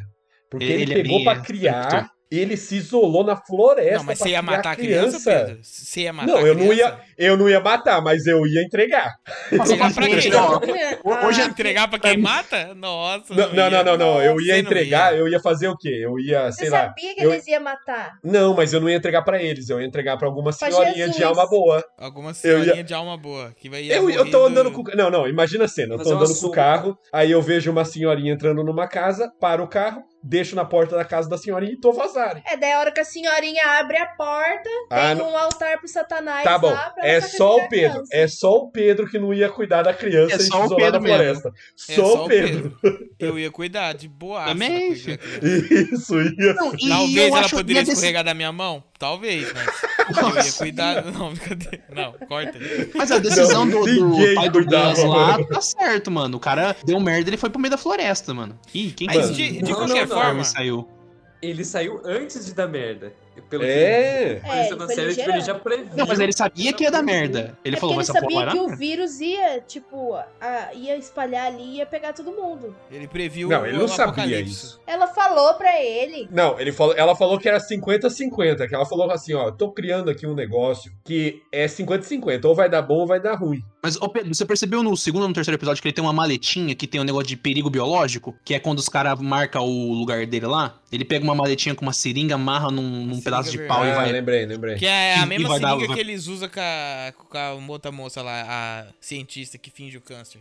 Porque 0.51 0.65
ele, 0.67 0.83
Ele 0.83 0.93
é 0.93 1.03
pegou 1.03 1.21
é, 1.21 1.25
criar 1.43 2.11
ele 2.31 2.57
se 2.57 2.77
isolou 2.77 3.25
na 3.25 3.37
floresta. 3.37 3.99
Não, 3.99 4.05
mas 4.05 4.19
você 4.19 4.29
ia 4.31 4.43
matar 4.43 4.73
a 4.73 4.77
criança, 4.77 5.19
Pedro? 5.25 5.59
Você 5.63 6.01
ia 6.03 6.13
matar 6.13 6.29
Não, 6.33 6.39
a 6.39 6.43
eu 6.43 6.55
não 6.55 6.69
criança? 6.69 6.99
ia, 7.19 7.27
eu 7.27 7.37
não 7.37 7.49
ia 7.49 7.61
matar, 7.61 8.01
mas 8.03 8.27
eu 8.27 8.47
ia 8.47 8.63
entregar. 8.63 9.15
Entregar 9.53 9.93
pra 9.95 10.07
quem? 10.07 10.21
Ah, 11.05 11.27
Hoje 11.27 11.41
Entregar 11.43 11.89
pra 11.89 11.99
quem 11.99 12.17
mata? 12.19 12.75
Nossa. 12.75 13.35
Não, 13.35 13.53
não, 13.53 13.71
não, 13.71 13.85
não, 13.85 13.97
não, 13.97 14.23
eu 14.23 14.41
ia 14.41 14.55
Você 14.55 14.61
entregar, 14.61 15.17
eu 15.17 15.27
ia 15.29 15.41
fazer 15.41 15.69
o 15.69 15.77
quê? 15.77 16.01
Eu 16.03 16.19
ia, 16.19 16.53
sei 16.53 16.67
Você 16.67 16.71
lá. 16.73 16.81
sabia 16.83 17.15
que 17.15 17.23
eu- 17.25 17.33
eles 17.33 17.47
iam 17.47 17.63
matar? 17.63 18.13
Não, 18.23 18.55
mas 18.55 18.73
eu 18.73 18.81
não 18.81 18.89
ia 18.89 18.97
entregar 18.97 19.23
pra 19.23 19.43
eles, 19.43 19.69
eu 19.69 19.81
ia 19.81 19.87
entregar 19.87 20.17
pra 20.17 20.29
alguma 20.29 20.53
senhorinha 20.53 21.09
de 21.09 21.25
alma 21.25 21.47
boa. 21.49 21.83
Alguma 21.99 22.33
senhorinha 22.35 22.77
ia- 22.77 22.85
de 22.85 22.95
alma 22.95 23.17
boa. 23.17 23.53
Que 23.57 23.69
vai 23.69 23.91
Eu, 23.91 24.09
eu 24.11 24.31
tô 24.31 24.47
andando 24.47 24.71
com. 24.71 24.83
Não, 24.95 25.11
não, 25.11 25.27
imagina 25.29 25.65
a 25.65 25.69
cena. 25.69 25.95
Eu 25.95 26.03
tô 26.03 26.13
andando 26.13 26.39
com 26.39 26.47
o 26.47 26.51
carro, 26.51 26.97
aí 27.13 27.31
eu 27.31 27.43
vejo 27.43 27.71
uma 27.71 27.85
senhorinha 27.85 28.33
entrando 28.33 28.63
numa 28.63 28.87
casa, 28.87 29.31
paro 29.41 29.65
o 29.65 29.69
carro, 29.69 30.03
deixo 30.23 30.55
na 30.55 30.65
porta 30.65 30.97
da 30.97 31.05
casa 31.05 31.29
da 31.29 31.39
senhorinha 31.39 31.73
e 31.73 31.77
tô 31.77 31.93
vazando. 31.93 32.41
É, 32.47 32.57
daí 32.57 32.73
a 32.73 32.79
hora 32.81 32.93
que 32.93 33.01
a 33.01 33.05
senhorinha 33.05 33.63
abre 33.81 33.97
a 33.97 34.07
porta, 34.07 34.69
Ah, 34.91 35.09
tem 35.09 35.17
não. 35.17 35.33
um 35.33 35.37
altar 35.37 35.79
pro 35.79 35.89
satanás 35.89 36.45
Tá 36.45 36.59
bom, 36.59 36.71
lá 36.71 36.91
pra 36.91 37.07
é 37.07 37.21
só 37.21 37.57
o 37.57 37.69
Pedro. 37.69 38.03
É 38.13 38.29
só 38.29 38.55
o 38.55 38.71
Pedro 38.71 39.09
que 39.09 39.19
não 39.19 39.33
ia 39.33 39.49
cuidar 39.49 39.83
da 39.83 39.95
criança 39.95 40.35
É 40.35 40.37
e 40.37 40.41
se 40.41 40.47
só 40.49 40.63
o 40.63 40.65
isolar 40.67 40.85
Pedro 40.93 41.01
na 41.01 41.09
floresta. 41.09 41.53
É 41.89 41.95
Só 41.95 42.25
o 42.25 42.29
Pedro. 42.29 42.77
Eu 43.19 43.39
ia 43.39 43.51
cuidar 43.51 43.95
de 43.95 44.09
boa. 44.09 44.45
Também, 44.47 44.93
Isso, 44.93 46.21
ia. 46.21 46.55
Não, 46.55 46.75
e 46.75 46.89
Talvez 46.89 47.29
ela 47.29 47.41
acho- 47.41 47.57
poderia 47.57 47.83
escorregar 47.83 48.25
da 48.25 48.35
minha 48.35 48.53
mão? 48.53 48.83
Talvez, 48.99 49.51
mas 49.55 49.67
eu 50.19 50.29
ia 50.29 50.35
Nossa. 50.35 50.59
cuidar. 50.59 51.05
Não, 51.07 51.33
brincadeira. 51.33 51.85
Não, 51.95 52.13
corta. 52.29 52.59
Mas 52.95 53.11
a 53.11 53.19
decisão 53.19 53.65
Não, 53.65 53.83
do, 53.85 54.09
do 54.17 54.35
pai 54.35 54.51
do 54.51 54.65
Gus 54.65 55.05
lá 55.05 55.43
tá 55.45 55.61
certo, 55.63 56.11
mano. 56.11 56.37
O 56.37 56.41
cara 56.41 56.77
deu 56.85 57.01
merda 57.01 57.31
ele 57.31 57.37
foi 57.39 57.49
pro 57.49 57.59
meio 57.61 57.71
da 57.71 57.79
floresta, 57.79 58.35
mano. 58.35 58.59
Ih, 58.75 58.91
quem 58.93 59.07
Mas 59.07 59.29
que 59.29 59.33
de, 59.33 59.53
de 59.63 59.71
Não, 59.71 59.77
qualquer 59.79 60.07
forma, 60.15 60.45
saiu? 60.45 60.89
Ele 61.43 61.65
saiu 61.65 62.01
antes 62.05 62.45
de 62.45 62.55
dar 62.55 62.69
merda. 62.69 63.13
Pelo 63.49 63.65
É. 63.65 64.35
que 64.41 64.47
apareceu 64.47 64.77
É, 64.77 64.79
na 64.79 64.85
ele 64.85 64.95
série, 64.95 65.15
tipo, 65.15 65.31
ele 65.31 65.41
já 65.41 65.55
previu. 65.55 65.87
Não, 65.97 66.07
mas 66.07 66.21
ele 66.21 66.33
sabia 66.33 66.73
que 66.73 66.85
ia 66.85 66.91
dar 66.91 67.03
merda. 67.03 67.59
Ele 67.65 67.77
é 67.77 67.81
falou, 67.81 67.95
ele 67.97 68.03
essa 68.03 68.13
porra 68.13 68.23
sabia 68.25 68.45
vai 68.47 68.53
que 68.55 68.61
o 68.61 68.77
vírus 68.77 69.21
ia, 69.21 69.61
tipo, 69.61 70.15
a- 70.41 70.75
ia 70.75 70.97
espalhar 70.97 71.47
ali 71.47 71.63
e 71.63 71.77
ia 71.79 71.87
pegar 71.87 72.13
todo 72.13 72.31
mundo. 72.33 72.75
ele 72.91 73.09
previu 73.09 73.49
Não, 73.49 73.67
ele 73.67 73.77
não 73.79 73.85
o 73.87 73.89
sabia 73.89 74.41
isso. 74.41 74.81
Ela 74.87 75.07
falou 75.09 75.55
pra 75.55 75.81
ele. 75.83 76.29
Não, 76.31 76.59
ele 76.61 76.71
falou, 76.73 76.95
ela 76.97 77.17
falou 77.17 77.39
que 77.39 77.49
era 77.49 77.59
50-50, 77.59 78.69
que 78.69 78.75
ela 78.75 78.87
falou 78.87 79.11
assim, 79.11 79.35
ó, 79.35 79.51
tô 79.51 79.71
criando 79.73 80.11
aqui 80.11 80.27
um 80.27 80.35
negócio 80.35 80.93
que 81.05 81.43
é 81.51 81.67
50-50, 81.67 82.45
ou 82.45 82.55
vai 82.55 82.69
dar 82.69 82.83
bom 82.83 82.99
ou 82.99 83.07
vai 83.07 83.21
dar 83.21 83.35
ruim. 83.35 83.63
Mas, 83.83 83.97
ô 83.97 84.09
Pedro, 84.11 84.35
você 84.35 84.45
percebeu 84.45 84.83
no 84.83 84.95
segundo 84.97 85.23
ou 85.23 85.29
no 85.29 85.35
terceiro 85.35 85.57
episódio 85.57 85.81
que 85.81 85.89
ele 85.89 85.95
tem 85.95 86.05
uma 86.05 86.13
maletinha 86.13 86.75
que 86.75 86.87
tem 86.87 87.01
um 87.01 87.05
negócio 87.05 87.29
de 87.29 87.37
perigo 87.37 87.71
biológico? 87.71 88.37
Que 88.45 88.55
é 88.55 88.59
quando 88.61 88.79
os 88.79 88.89
caras 88.91 89.19
marcam 89.19 89.63
o 89.65 89.95
lugar 89.95 90.27
dele 90.27 90.47
lá? 90.47 90.75
Ele 90.93 91.05
pega 91.05 91.25
uma 91.25 91.35
maletinha 91.35 91.75
com 91.75 91.83
uma 91.83 91.93
seringa, 91.95 92.35
amarra 92.35 92.71
num, 92.71 93.07
num 93.07 93.20
Seringa 93.21 93.43
pedaço 93.43 93.51
de 93.51 93.59
pau 93.67 93.85
e 93.87 93.91
ah, 93.91 93.95
vai. 93.95 94.13
lembrei, 94.13 94.47
lembrei. 94.47 94.77
Que 94.77 94.87
é 94.87 95.15
a 95.17 95.27
mesma 95.27 95.59
dar- 95.61 95.69
seringa 95.71 95.87
vai- 95.89 95.95
que 95.97 96.01
eles 96.01 96.27
usam 96.27 96.49
com 96.49 96.61
a, 96.61 97.13
com 97.13 97.39
a 97.39 97.53
outra 97.69 97.93
moça 97.93 98.23
lá, 98.23 98.45
a 98.49 98.87
cientista 99.01 99.57
que 99.59 99.71
finge 99.71 99.97
o 99.97 100.01
câncer. 100.01 100.41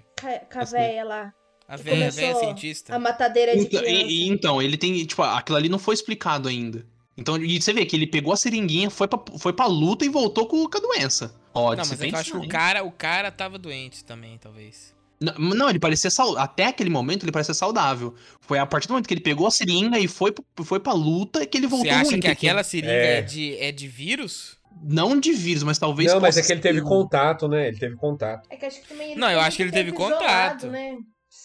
Com 0.51 0.59
a 0.59 0.63
véia 0.63 1.03
lá. 1.03 1.33
A 1.67 1.77
velha, 1.77 2.11
cientista. 2.11 2.95
A 2.95 2.99
matadeira 2.99 3.53
de 3.55 3.61
Então, 3.61 3.79
criança. 3.81 4.01
e- 4.07 4.23
e 4.25 4.29
então, 4.29 4.59
ele 4.61 4.75
tem, 4.75 5.05
tipo, 5.05 5.21
aquilo 5.21 5.57
ali 5.57 5.69
não 5.69 5.77
foi 5.77 5.93
explicado 5.93 6.49
ainda. 6.49 6.83
Então, 7.15 7.37
e 7.37 7.61
você 7.61 7.71
vê 7.73 7.85
que 7.85 7.95
ele 7.95 8.07
pegou 8.07 8.33
a 8.33 8.37
seringuinha, 8.37 8.89
foi 8.89 9.07
pra, 9.07 9.19
foi 9.37 9.53
pra 9.53 9.65
luta 9.67 10.03
e 10.05 10.09
voltou 10.09 10.47
com, 10.47 10.67
com 10.67 10.77
a 10.77 10.81
doença. 10.81 11.35
Ó, 11.53 11.71
Não, 11.71 11.77
mas 11.77 11.91
é 11.91 12.07
que 12.07 12.15
eu 12.15 12.19
acho 12.19 12.31
que 12.31 12.37
o 12.37 12.47
cara, 12.47 12.83
o 12.83 12.91
cara 12.91 13.29
tava 13.29 13.57
doente 13.59 14.03
também, 14.05 14.37
talvez. 14.37 14.95
Não, 15.21 15.34
não, 15.55 15.69
ele 15.69 15.79
parecia 15.79 16.10
saudável. 16.10 16.41
Até 16.41 16.65
aquele 16.67 16.89
momento 16.89 17.23
ele 17.25 17.32
parecia 17.32 17.53
saudável. 17.53 18.15
Foi 18.39 18.58
a 18.58 18.65
partir 18.65 18.88
do 18.88 18.91
momento 18.91 19.08
que 19.08 19.13
ele 19.13 19.21
pegou 19.21 19.45
a 19.47 19.51
seringa 19.51 19.99
e 19.99 20.08
foi, 20.08 20.34
foi 20.63 20.79
pra 20.79 20.93
luta 20.93 21.45
que 21.45 21.58
ele 21.58 21.67
voltou 21.67 21.88
Você 21.88 21.93
acha 21.93 22.03
ruim, 22.12 22.19
que 22.21 22.27
porque- 22.29 22.47
aquela 22.47 22.63
seringa 22.63 22.91
É. 22.93 23.17
é, 23.17 23.21
de, 23.21 23.58
é 23.58 23.71
de 23.71 23.88
vírus? 23.88 24.58
Não 24.82 25.19
de 25.19 25.34
vírus, 25.34 25.63
mas 25.63 25.77
talvez. 25.77 26.12
Não, 26.13 26.21
mas 26.21 26.38
é 26.38 26.41
que 26.41 26.51
ele 26.53 26.62
teve 26.62 26.82
contato, 26.82 27.47
né? 27.49 27.67
Ele 27.67 27.77
teve 27.77 27.95
contato. 27.97 28.47
É 28.49 28.55
que 28.55 28.65
acho 28.65 28.82
que 28.82 28.88
também 28.88 29.12
ele 29.12 29.19
Não, 29.19 29.27
eu 29.27 29.34
teve 29.36 29.47
acho 29.47 29.58
que 29.58 29.63
ele 29.63 29.71
teve 29.71 29.91
isolado, 29.91 30.15
contato. 30.19 30.67
né? 30.67 30.97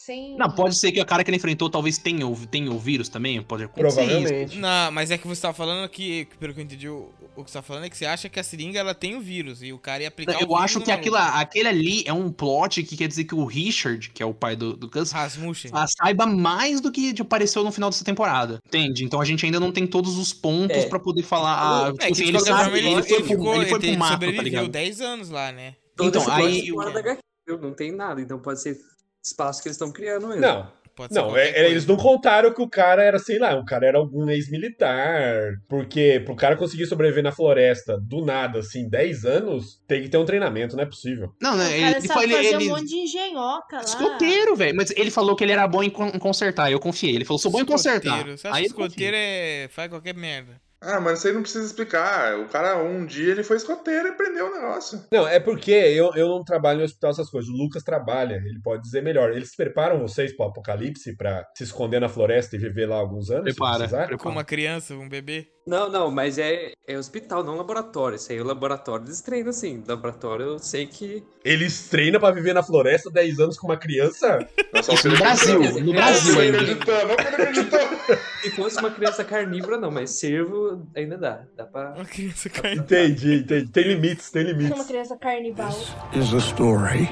Sem... 0.05 0.37
Não, 0.37 0.51
pode 0.51 0.77
ser 0.77 0.93
que 0.93 1.01
o 1.01 1.07
cara 1.07 1.25
que 1.25 1.31
ele 1.31 1.37
enfrentou 1.39 1.71
talvez 1.71 1.97
tenha, 1.97 2.27
o- 2.27 2.47
tenha 2.47 2.71
o 2.71 2.79
vírus 2.79 3.09
também. 3.09 3.41
Pode 3.43 3.65
acontecer 3.65 4.03
isso. 4.03 4.11
Provavelmente. 4.13 4.59
Não, 4.59 4.93
mas 4.93 5.11
é 5.11 5.17
que 5.17 5.27
você 5.27 5.41
tava 5.41 5.55
falando 5.55 5.89
que, 5.89 6.29
pelo 6.39 6.53
que 6.53 6.61
eu 6.61 6.65
entendi, 6.65 6.89
o, 6.89 7.11
o 7.35 7.43
que 7.43 7.51
você 7.51 7.57
tá 7.59 7.63
falando 7.63 7.85
é 7.85 7.89
que 7.91 7.97
você 7.97 8.05
acha 8.05 8.29
que 8.29 8.39
a 8.39 8.43
seringa 8.43 8.79
ela 8.79 8.95
tem 8.95 9.17
o 9.17 9.21
vírus 9.21 9.63
e 9.63 9.73
o 9.73 9.79
cara 9.79 10.03
ia 10.03 10.09
aplicar 10.09 10.33
o 10.33 10.35
Eu 10.35 10.49
vírus 10.49 10.63
acho 10.63 10.81
que 10.83 10.91
aquilo, 10.91 11.17
aquele 11.17 11.69
ali 11.69 12.03
é 12.07 12.13
um 12.13 12.31
plot 12.31 12.83
que 12.83 12.97
quer 12.99 13.09
dizer 13.09 13.25
que 13.25 13.35
o 13.35 13.45
Richard, 13.47 14.11
que 14.11 14.23
é 14.23 14.27
o 14.27 14.35
pai 14.35 14.55
do, 14.55 14.77
do 14.77 14.91
Gus, 14.91 15.11
Rasmussen. 15.11 15.71
ah, 15.73 15.87
saiba 15.87 16.27
mais 16.27 16.81
do 16.83 16.93
que 16.93 17.15
apareceu 17.21 17.65
no 17.65 17.73
final 17.73 17.89
dessa 17.89 18.05
temporada. 18.05 18.59
Entende? 18.67 19.05
Então 19.05 19.21
a 19.21 19.25
gente 19.25 19.47
ainda 19.47 19.59
não 19.59 19.73
tem 19.73 19.87
todos 19.87 20.19
os 20.19 20.35
pontos 20.35 20.77
É. 20.77 20.87
pra 20.87 20.99
poder 21.01 21.23
falar. 21.23 21.55
Ah, 21.55 21.89
É, 21.89 21.93
tipo 21.93 21.99
que 21.99 22.13
assim, 22.13 22.29
ele, 22.29 22.41
sabe, 22.41 22.79
ele, 22.79 22.89
ele 22.89 22.95
ele 22.97 23.03
foi 23.05 23.17
pro, 23.21 23.27
ficou, 23.29 23.55
ele 23.55 23.67
foi 23.67 23.79
ele, 23.79 23.89
pro 23.93 23.99
mato, 23.99 24.09
tá 24.09 24.13
sobreviveu 24.15 24.43
ligado? 24.45 24.69
10 24.69 25.01
anos 25.01 25.31
lá, 25.31 25.51
né? 25.51 25.77
Então, 25.99 26.21
esse 26.21 26.31
aí- 26.31 26.69
fora 26.71 26.91
da 26.91 27.01
HQ, 27.01 27.21
não 27.63 27.73
tem 27.73 27.91
nada, 27.93 28.21
então 28.21 28.39
pode 28.39 28.61
ser 28.61 28.77
espaço 29.25 29.63
que 29.63 29.69
eles 29.69 29.77
estão 29.77 29.91
criando 29.91 30.29
mesmo. 30.29 30.43
Não, 30.43 30.71
Pode 30.95 31.13
ser 31.13 31.19
não, 31.21 31.37
é- 31.37 31.51
coisa. 31.53 31.67
eles 31.67 31.87
não 31.87 31.97
contaram 31.97 32.53
que 32.55 32.63
o 32.63 32.69
cara 32.69 33.03
era, 33.03 33.19
sei 33.19 33.39
lá, 33.39 33.57
um 33.57 33.65
cara 33.65 33.85
era 33.87 33.99
algum 33.99 34.29
ex-militar. 34.31 35.55
Porque 35.69 36.23
pro 36.25 36.37
cara 36.37 36.57
conseguir 36.57 36.87
sobreviver 36.87 37.23
na 37.25 37.33
floresta 37.33 37.99
do 38.01 38.25
nada, 38.25 38.61
assim, 38.61 38.89
10 38.89 39.25
anos, 39.25 39.81
tem 39.89 40.03
que 40.03 40.09
ter 40.09 40.19
um 40.19 40.25
treinamento, 40.25 40.77
não 40.77 40.85
é 40.85 40.87
possível. 40.87 41.31
Não, 41.41 41.55
O 41.55 41.57
né? 41.57 41.77
Ele, 41.81 42.01
sabe 42.03 42.09
foi, 42.13 42.23
ele, 42.25 42.35
fazer 42.37 42.49
ele- 42.55 42.65
um 42.67 42.77
monte 42.77 42.87
de 42.89 42.97
engenhoca 42.97 43.77
lá. 43.77 43.83
Escoteiro, 43.83 44.55
velho. 44.55 44.77
Mas 44.77 44.91
ele 44.93 45.11
falou 45.11 45.35
que 45.35 45.43
ele 45.43 45.53
era 45.53 45.67
bom 45.67 45.83
em 45.83 45.91
con- 45.91 46.13
em 46.15 46.19
consertar. 46.19 46.71
Eu 46.71 46.79
confiei. 46.79 47.15
Ele 47.17 47.25
falou, 47.25 47.39
sou 47.39 47.51
bom 47.51 47.61
em 47.61 47.65
consertar. 47.65 48.11
Escoteiro. 48.19 48.39
Você 48.39 48.47
acha 48.49 48.57
Aí 48.59 48.65
escoteiro 48.67 49.17
é... 49.19 49.69
faz 49.73 49.89
qualquer 49.91 50.15
merda? 50.15 50.61
Ah, 50.85 51.01
mas 51.01 51.19
isso 51.19 51.29
aí 51.29 51.35
não 51.35 51.43
precisa 51.43 51.65
explicar. 51.65 52.39
O 52.39 52.49
cara, 52.49 52.77
um 52.83 53.07
dia, 53.07 53.33
ele 53.33 53.43
foi 53.43 53.57
escoteiro 53.57 54.09
e 54.09 54.13
prendeu 54.13 54.47
o 54.47 54.53
negócio. 54.53 55.05
Não, 55.11 55.27
é 55.27 55.41
porque 55.41 55.71
eu, 55.71 56.13
eu 56.15 56.29
não 56.29 56.45
trabalho 56.45 56.81
em 56.81 56.85
hospital 56.85 57.11
essas 57.11 57.31
coisas. 57.31 57.51
O 57.51 57.57
Lucas 57.57 57.83
trabalha, 57.83 58.35
ele 58.35 58.61
pode 58.63 58.83
dizer 58.83 59.03
melhor. 59.03 59.33
Eles 59.33 59.55
preparam 59.57 60.01
vocês 60.01 60.37
pro 60.37 60.47
apocalipse 60.47 61.17
pra 61.17 61.47
se 61.57 61.65
esconder 61.65 62.01
na 62.01 62.09
floresta 62.09 62.57
e 62.57 62.59
viver 62.59 62.87
lá 62.87 62.97
alguns 62.97 63.31
anos? 63.31 63.45
Prepara, 63.45 63.79
precisar? 63.79 64.07
prepara. 64.07 64.19
Com 64.19 64.29
uma 64.29 64.45
criança, 64.45 64.95
um 64.95 65.09
bebê? 65.09 65.54
Não, 65.67 65.89
não, 65.89 66.11
mas 66.11 66.37
é, 66.37 66.73
é 66.87 66.99
hospital, 66.99 67.43
não 67.43 67.57
laboratório. 67.57 68.17
Isso 68.17 68.31
aí 68.31 68.39
o 68.39 68.45
laboratório 68.45 69.07
eles 69.07 69.23
treinam 69.23 69.49
assim. 69.49 69.83
Laboratório 69.89 70.45
eu 70.45 70.59
sei 70.59 70.87
que. 70.87 71.25
Eles 71.43 71.89
treinam 71.89 72.21
pra 72.21 72.31
viver 72.31 72.53
na 72.53 72.63
floresta 72.63 73.11
10 73.11 73.41
anos 73.41 73.59
com 73.59 73.67
uma 73.69 73.77
criança? 73.79 74.47
Isso 74.75 75.09
no. 75.09 75.17
Brasil, 75.17 75.61
no 75.61 75.81
Não 75.81 75.93
Brasil 75.95 76.39
ainda. 76.39 76.59
acreditamos, 76.59 77.05
não 77.07 77.13
acreditamos. 77.15 78.01
Se 78.43 78.51
fosse 78.51 78.79
uma 78.79 78.91
criança 78.91 79.25
carnívora, 79.25 79.79
não, 79.79 79.91
mas 79.91 80.11
cervo 80.11 80.87
ainda 80.95 81.17
dá. 81.17 81.45
Dá 81.57 81.65
pra. 81.65 81.95
Uma 81.95 82.05
criança 82.05 82.51
caindo. 82.51 82.83
Entendi, 82.83 83.37
entendi. 83.37 83.69
Tem 83.71 83.85
limites, 83.85 84.31
tem 84.31 84.43
Uma 84.45 84.53
limites. 84.53 84.87
criança 84.87 85.17
carnival. 85.17 85.71
is 86.15 86.35
a 86.35 86.39
story. 86.39 87.09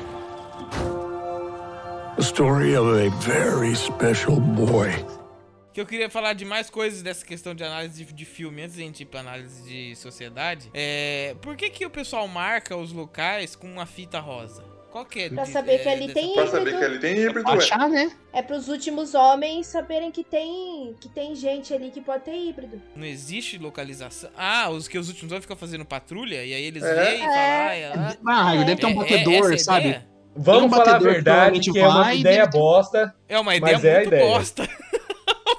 A 2.18 2.20
story 2.20 2.76
of 2.76 2.86
a 2.90 3.08
very 3.26 3.74
special 3.74 4.38
boy. 4.38 4.90
Que 5.72 5.80
eu 5.80 5.86
queria 5.86 6.10
falar 6.10 6.34
de 6.34 6.44
mais 6.44 6.68
coisas 6.68 7.00
dessa 7.02 7.24
questão 7.24 7.54
de 7.54 7.64
análise 7.64 8.04
de, 8.04 8.12
de 8.12 8.24
filme, 8.26 8.62
antes 8.62 8.76
da 8.76 8.82
gente 8.82 9.02
ir 9.02 9.06
pra 9.06 9.20
análise 9.20 9.62
de 9.62 9.96
sociedade. 9.96 10.70
É. 10.74 11.34
Por 11.40 11.56
que, 11.56 11.70
que 11.70 11.86
o 11.86 11.90
pessoal 11.90 12.28
marca 12.28 12.76
os 12.76 12.92
locais 12.92 13.56
com 13.56 13.66
uma 13.66 13.86
fita 13.86 14.20
rosa? 14.20 14.62
Qual 14.90 15.06
que 15.06 15.20
é? 15.22 15.28
Pra 15.30 15.44
de- 15.44 15.50
saber 15.50 15.72
é, 15.76 15.78
que 15.78 15.88
ali 15.88 16.00
dessa 16.08 16.12
tem 16.20 16.34
Pra 16.34 16.46
saber 16.46 16.76
que 16.78 16.84
ele 16.84 16.98
tem 16.98 17.16
híbrido, 17.16 17.48
ué. 17.48 17.56
Achar, 17.56 17.88
né? 17.88 18.12
É 18.34 18.42
pros 18.42 18.68
últimos 18.68 19.14
homens 19.14 19.66
saberem 19.66 20.10
que 20.10 20.22
tem, 20.22 20.94
que 21.00 21.08
tem 21.08 21.34
gente 21.34 21.72
ali 21.72 21.90
que 21.90 22.02
pode 22.02 22.24
ter 22.24 22.36
híbrido. 22.36 22.78
Não 22.94 23.06
existe 23.06 23.56
localização. 23.56 24.28
Ah, 24.36 24.68
os 24.68 24.86
que 24.86 24.98
os 24.98 25.08
últimos 25.08 25.32
homens 25.32 25.44
ficam 25.44 25.56
fazendo 25.56 25.86
patrulha 25.86 26.44
e 26.44 26.52
aí 26.52 26.62
eles 26.62 26.82
É. 26.82 26.94
veem 26.94 27.14
e 27.16 27.18
falam, 27.20 27.34
ah, 27.34 27.74
é 27.74 27.88
lá. 27.96 28.16
Ah, 28.28 28.56
deve 28.64 28.76
ter 28.76 28.84
um 28.86 28.90
É- 28.90 28.92
é 28.92 28.96
batedor, 28.96 29.58
sabe? 29.58 29.88
ideia? 29.88 30.06
Vamos 30.36 30.64
um 30.64 30.70
falar 30.70 30.96
a 30.96 30.98
que 30.98 31.04
verdade, 31.04 31.60
que 31.72 31.78
é 31.78 31.88
uma 31.88 32.12
ideia 32.14 32.46
bosta. 32.46 33.14
É 33.26 33.38
uma 33.40 33.56
ideia 33.56 33.76
é 33.76 33.94
muito 33.94 34.08
ideia. 34.08 34.26
bosta. 34.26 34.68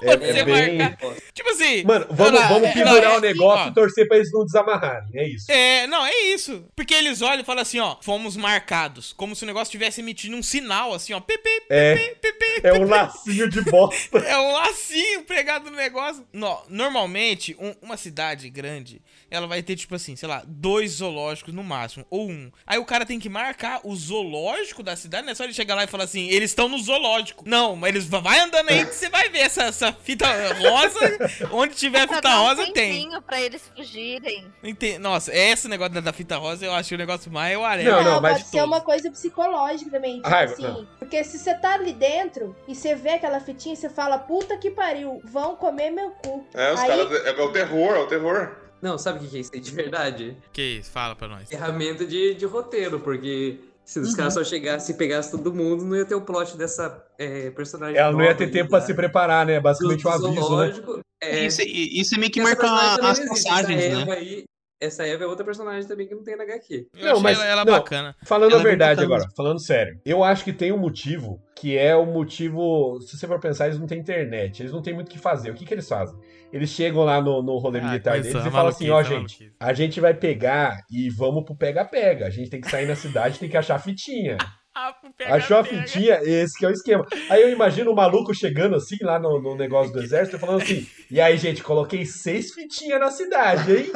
É, 0.02 0.38
é 0.40 0.44
bem... 0.44 0.76
marcar- 0.78 1.14
Tipo 1.32 1.50
assim. 1.50 1.84
Mano, 1.84 2.06
vamos, 2.10 2.40
lá, 2.40 2.48
vamos 2.48 2.68
é- 2.68 2.72
pendurar 2.72 3.02
não, 3.02 3.10
é- 3.12 3.18
o 3.18 3.20
negócio 3.20 3.66
ó, 3.66 3.68
e 3.68 3.74
torcer 3.74 4.06
pra 4.08 4.16
eles 4.16 4.32
não 4.32 4.44
desamarrarem. 4.44 5.08
É 5.14 5.28
isso. 5.28 5.50
É, 5.50 5.86
não, 5.86 6.04
é 6.06 6.14
isso. 6.34 6.64
Porque 6.76 6.94
eles 6.94 7.22
olham 7.22 7.40
e 7.40 7.44
falam 7.44 7.62
assim, 7.62 7.78
ó, 7.80 7.96
fomos 8.00 8.36
marcados. 8.36 9.12
Como 9.12 9.34
se 9.36 9.44
o 9.44 9.46
negócio 9.46 9.64
estivesse 9.70 10.00
emitindo 10.00 10.36
um 10.36 10.42
sinal, 10.42 10.92
assim, 10.94 11.12
ó. 11.12 11.20
Pipi, 11.20 11.48
É, 11.70 12.14
é 12.62 12.72
um 12.74 12.88
lacinho 12.88 13.48
de 13.48 13.60
bosta. 13.62 14.18
É 14.26 14.38
um 14.38 14.52
lacinho 14.52 15.22
pregado 15.24 15.70
no 15.70 15.76
negócio. 15.76 16.26
No- 16.32 16.62
normalmente, 16.68 17.56
um- 17.58 17.74
uma 17.82 17.96
cidade 17.96 18.48
grande, 18.50 19.00
ela 19.34 19.46
vai 19.46 19.62
ter, 19.62 19.76
tipo 19.76 19.94
assim, 19.94 20.16
sei 20.16 20.28
lá, 20.28 20.42
dois 20.46 20.92
zoológicos 20.92 21.52
no 21.52 21.62
máximo, 21.64 22.06
ou 22.10 22.28
um. 22.30 22.50
Aí 22.66 22.78
o 22.78 22.84
cara 22.84 23.04
tem 23.04 23.18
que 23.18 23.28
marcar 23.28 23.80
o 23.84 23.94
zoológico 23.94 24.82
da 24.82 24.96
cidade, 24.96 25.24
não 25.24 25.32
é 25.32 25.34
só 25.34 25.44
ele 25.44 25.52
chegar 25.52 25.74
lá 25.74 25.84
e 25.84 25.86
falar 25.86 26.04
assim, 26.04 26.28
eles 26.28 26.50
estão 26.50 26.68
no 26.68 26.78
zoológico. 26.78 27.44
Não, 27.46 27.74
mas 27.76 27.90
eles 27.90 28.06
vai 28.06 28.38
andando 28.40 28.68
aí 28.70 28.84
que 28.86 28.94
você 28.94 29.08
vai 29.08 29.28
ver 29.28 29.40
essa, 29.40 29.64
essa 29.64 29.92
fita 29.92 30.26
rosa. 30.54 31.18
Onde 31.52 31.74
tiver 31.74 32.08
fita 32.08 32.28
um 32.28 32.42
rosa, 32.44 32.72
tem. 32.72 33.08
Pra 33.22 33.40
eles 33.40 33.62
fugirem. 33.74 34.46
Ente- 34.62 34.98
Nossa, 34.98 35.34
esse 35.34 35.68
negócio 35.68 35.94
da, 35.94 36.00
da 36.00 36.12
fita 36.12 36.36
rosa 36.36 36.64
eu 36.64 36.72
acho 36.72 36.94
o 36.94 36.98
negócio 36.98 37.30
mais 37.32 37.56
amarelo. 37.56 37.90
Não, 37.90 38.04
não, 38.04 38.12
Não, 38.14 38.20
mas 38.20 38.32
pode 38.34 38.44
de 38.44 38.50
ser 38.50 38.62
uma 38.62 38.80
coisa 38.80 39.10
psicológica 39.10 39.90
também. 39.90 40.16
Tipo 40.16 40.28
Raiva, 40.28 40.52
assim. 40.52 40.62
não. 40.62 40.86
Porque 40.98 41.22
se 41.24 41.38
você 41.38 41.54
tá 41.54 41.74
ali 41.74 41.92
dentro 41.92 42.54
e 42.68 42.74
você 42.74 42.94
vê 42.94 43.10
aquela 43.10 43.40
fitinha, 43.40 43.74
você 43.74 43.88
fala, 43.88 44.18
puta 44.18 44.56
que 44.56 44.70
pariu, 44.70 45.20
vão 45.24 45.56
comer 45.56 45.90
meu 45.90 46.10
cu. 46.10 46.46
É, 46.54 46.72
os 46.72 46.80
Aí- 46.80 46.88
caras. 46.88 47.12
É, 47.26 47.30
é 47.30 47.42
o 47.42 47.52
terror, 47.52 47.94
é 47.96 48.00
o 48.00 48.06
terror. 48.06 48.56
Não, 48.84 48.98
sabe 48.98 49.18
o 49.18 49.22
que 49.22 49.28
que 49.28 49.36
é 49.38 49.40
isso 49.40 49.50
aí 49.54 49.60
de 49.60 49.70
verdade? 49.70 50.36
Que 50.52 50.60
isso? 50.78 50.90
Fala 50.90 51.16
pra 51.16 51.26
nós. 51.26 51.48
Ferramenta 51.48 52.04
de, 52.04 52.34
de 52.34 52.44
roteiro, 52.44 53.00
porque 53.00 53.58
se 53.82 53.98
os 53.98 54.14
caras 54.14 54.34
só 54.34 54.44
chegassem 54.44 54.94
e 54.94 54.98
pegassem 54.98 55.30
todo 55.30 55.54
mundo, 55.54 55.86
não 55.86 55.96
ia 55.96 56.04
ter 56.04 56.14
o 56.14 56.20
plot 56.20 56.54
dessa 56.54 57.02
é, 57.18 57.50
personagem. 57.50 57.96
Ela 57.96 58.12
não 58.12 58.20
ia 58.22 58.34
ter 58.34 58.44
nova 58.44 58.52
tempo 58.52 58.64
aí, 58.64 58.70
pra 58.70 58.80
tá? 58.80 58.86
se 58.86 58.92
preparar, 58.92 59.46
né? 59.46 59.56
Do- 59.58 59.62
Basicamente 59.62 60.02
do 60.02 60.08
um 60.08 60.12
aviso, 60.12 60.56
né? 60.58 61.02
É, 61.22 61.46
Isso, 61.46 61.62
isso 61.62 62.14
é 62.14 62.18
meio 62.18 62.30
que 62.30 62.42
marca 62.42 62.66
as 63.00 63.20
passagens, 63.26 64.06
né? 64.06 64.12
Aí, 64.12 64.44
essa 64.80 65.06
Eva 65.06 65.24
é 65.24 65.26
outra 65.26 65.44
personagem 65.44 65.88
também 65.88 66.06
que 66.06 66.14
não 66.14 66.22
tem 66.22 66.36
na 66.36 66.44
HQ. 66.44 66.88
Eu 66.96 67.14
Não, 67.14 67.20
mas- 67.20 67.38
ela, 67.38 67.46
ela 67.46 67.64
não. 67.64 67.72
bacana. 67.72 68.14
Falando 68.24 68.52
Ela 68.52 68.60
a 68.60 68.64
é 68.64 68.68
verdade 68.68 69.02
agora, 69.02 69.24
falando 69.36 69.58
sério, 69.60 69.98
eu 70.04 70.22
acho 70.22 70.44
que 70.44 70.52
tem 70.52 70.72
um 70.72 70.78
motivo 70.78 71.40
que 71.56 71.76
é 71.78 71.94
o 71.96 72.04
motivo. 72.04 73.00
Se 73.00 73.16
você 73.16 73.26
for 73.26 73.40
pensar, 73.40 73.66
eles 73.66 73.78
não 73.78 73.86
têm 73.86 73.98
internet, 74.00 74.60
eles 74.60 74.72
não 74.72 74.82
têm 74.82 74.92
muito 74.94 75.08
o 75.08 75.10
que 75.10 75.18
fazer. 75.18 75.50
O 75.50 75.54
que, 75.54 75.64
que 75.64 75.72
eles 75.74 75.88
fazem? 75.88 76.18
Eles 76.52 76.70
chegam 76.70 77.02
lá 77.04 77.20
no, 77.20 77.42
no 77.42 77.58
rolê 77.58 77.80
Ah, 77.80 77.84
militar 77.84 78.20
deles 78.20 78.32
e 78.44 78.48
a 78.48 78.50
falam 78.50 78.68
assim: 78.68 78.90
ó, 78.90 78.98
a 78.98 79.02
gente, 79.02 79.52
a 79.58 79.72
gente 79.72 80.00
vai 80.00 80.14
pegar 80.14 80.80
e 80.90 81.08
vamos 81.10 81.44
pro 81.44 81.56
pega-pega. 81.56 82.26
A 82.26 82.30
gente 82.30 82.50
tem 82.50 82.60
que 82.60 82.70
sair 82.70 82.86
na 82.86 82.94
cidade, 82.94 83.38
tem 83.38 83.48
que 83.48 83.56
achar 83.56 83.78
fitinha. 83.78 84.36
Ah, 84.74 84.92
pega, 85.16 85.34
Achou 85.36 85.56
a 85.58 85.64
fitinha? 85.64 86.18
Esse 86.22 86.58
que 86.58 86.64
é 86.64 86.68
o 86.68 86.72
esquema. 86.72 87.06
Aí 87.30 87.40
eu 87.42 87.48
imagino 87.50 87.92
o 87.92 87.94
maluco 87.94 88.34
chegando 88.34 88.74
assim 88.74 88.96
lá 89.02 89.18
no, 89.20 89.40
no 89.40 89.54
negócio 89.54 89.92
do 89.92 90.02
exército 90.02 90.36
e 90.36 90.40
falando 90.40 90.62
assim: 90.62 90.84
e 91.10 91.20
aí, 91.20 91.36
gente, 91.36 91.62
coloquei 91.62 92.04
seis 92.04 92.52
fitinhas 92.52 92.98
na 92.98 93.10
cidade, 93.10 93.72
hein? 93.72 93.92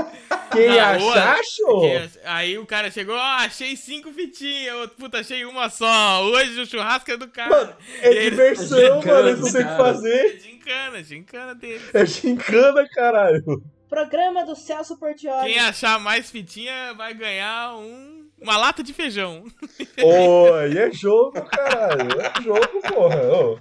Quem 0.53 0.69
Na 0.69 0.91
achar, 0.91 0.99
rua, 1.01 1.23
achou? 1.41 1.81
Porque 1.81 2.19
Aí 2.25 2.57
o 2.59 2.65
cara 2.65 2.91
chegou, 2.91 3.15
ó, 3.17 3.19
achei 3.39 3.77
cinco 3.77 4.13
fitinhas. 4.13 4.75
Outro, 4.77 4.97
puta, 4.97 5.19
achei 5.19 5.45
uma 5.45 5.69
só. 5.69 6.23
Hoje 6.25 6.61
o 6.61 6.67
churrasco 6.67 7.11
é 7.11 7.17
do 7.17 7.29
cara. 7.29 7.51
Mano, 7.51 7.75
é 8.01 8.13
E 8.13 8.17
ele- 8.17 8.31
diversão, 8.31 8.79
Gincana 9.03 9.15
mano. 9.15 9.29
Eles 9.31 9.41
não 9.41 9.53
tem 9.53 9.65
o 9.65 9.69
que 9.69 9.77
fazer. 9.77 10.41
Gincana, 10.41 11.03
gincana 11.03 11.55
dele. 11.55 11.85
É 11.93 12.07
gincana, 12.07 12.89
caralho. 12.95 13.43
Programa 13.89 14.45
do 14.45 14.55
Celso 14.55 14.97
Portioli. 14.99 15.47
Quem 15.53 15.59
achar 15.59 15.99
mais 15.99 16.31
fitinha 16.31 16.95
vai 16.95 17.15
ganhar 17.15 17.75
um, 17.77 18.18
uma 18.41 18.57
lata 18.57 18.83
de 18.83 18.93
feijão. 18.93 19.45
Oi, 20.03 20.79
é 20.79 20.91
jogo, 20.93 21.41
caralho. 21.43 22.21
É 22.21 22.43
jogo, 22.43 22.81
porra. 22.93 23.23
Ô. 23.23 23.59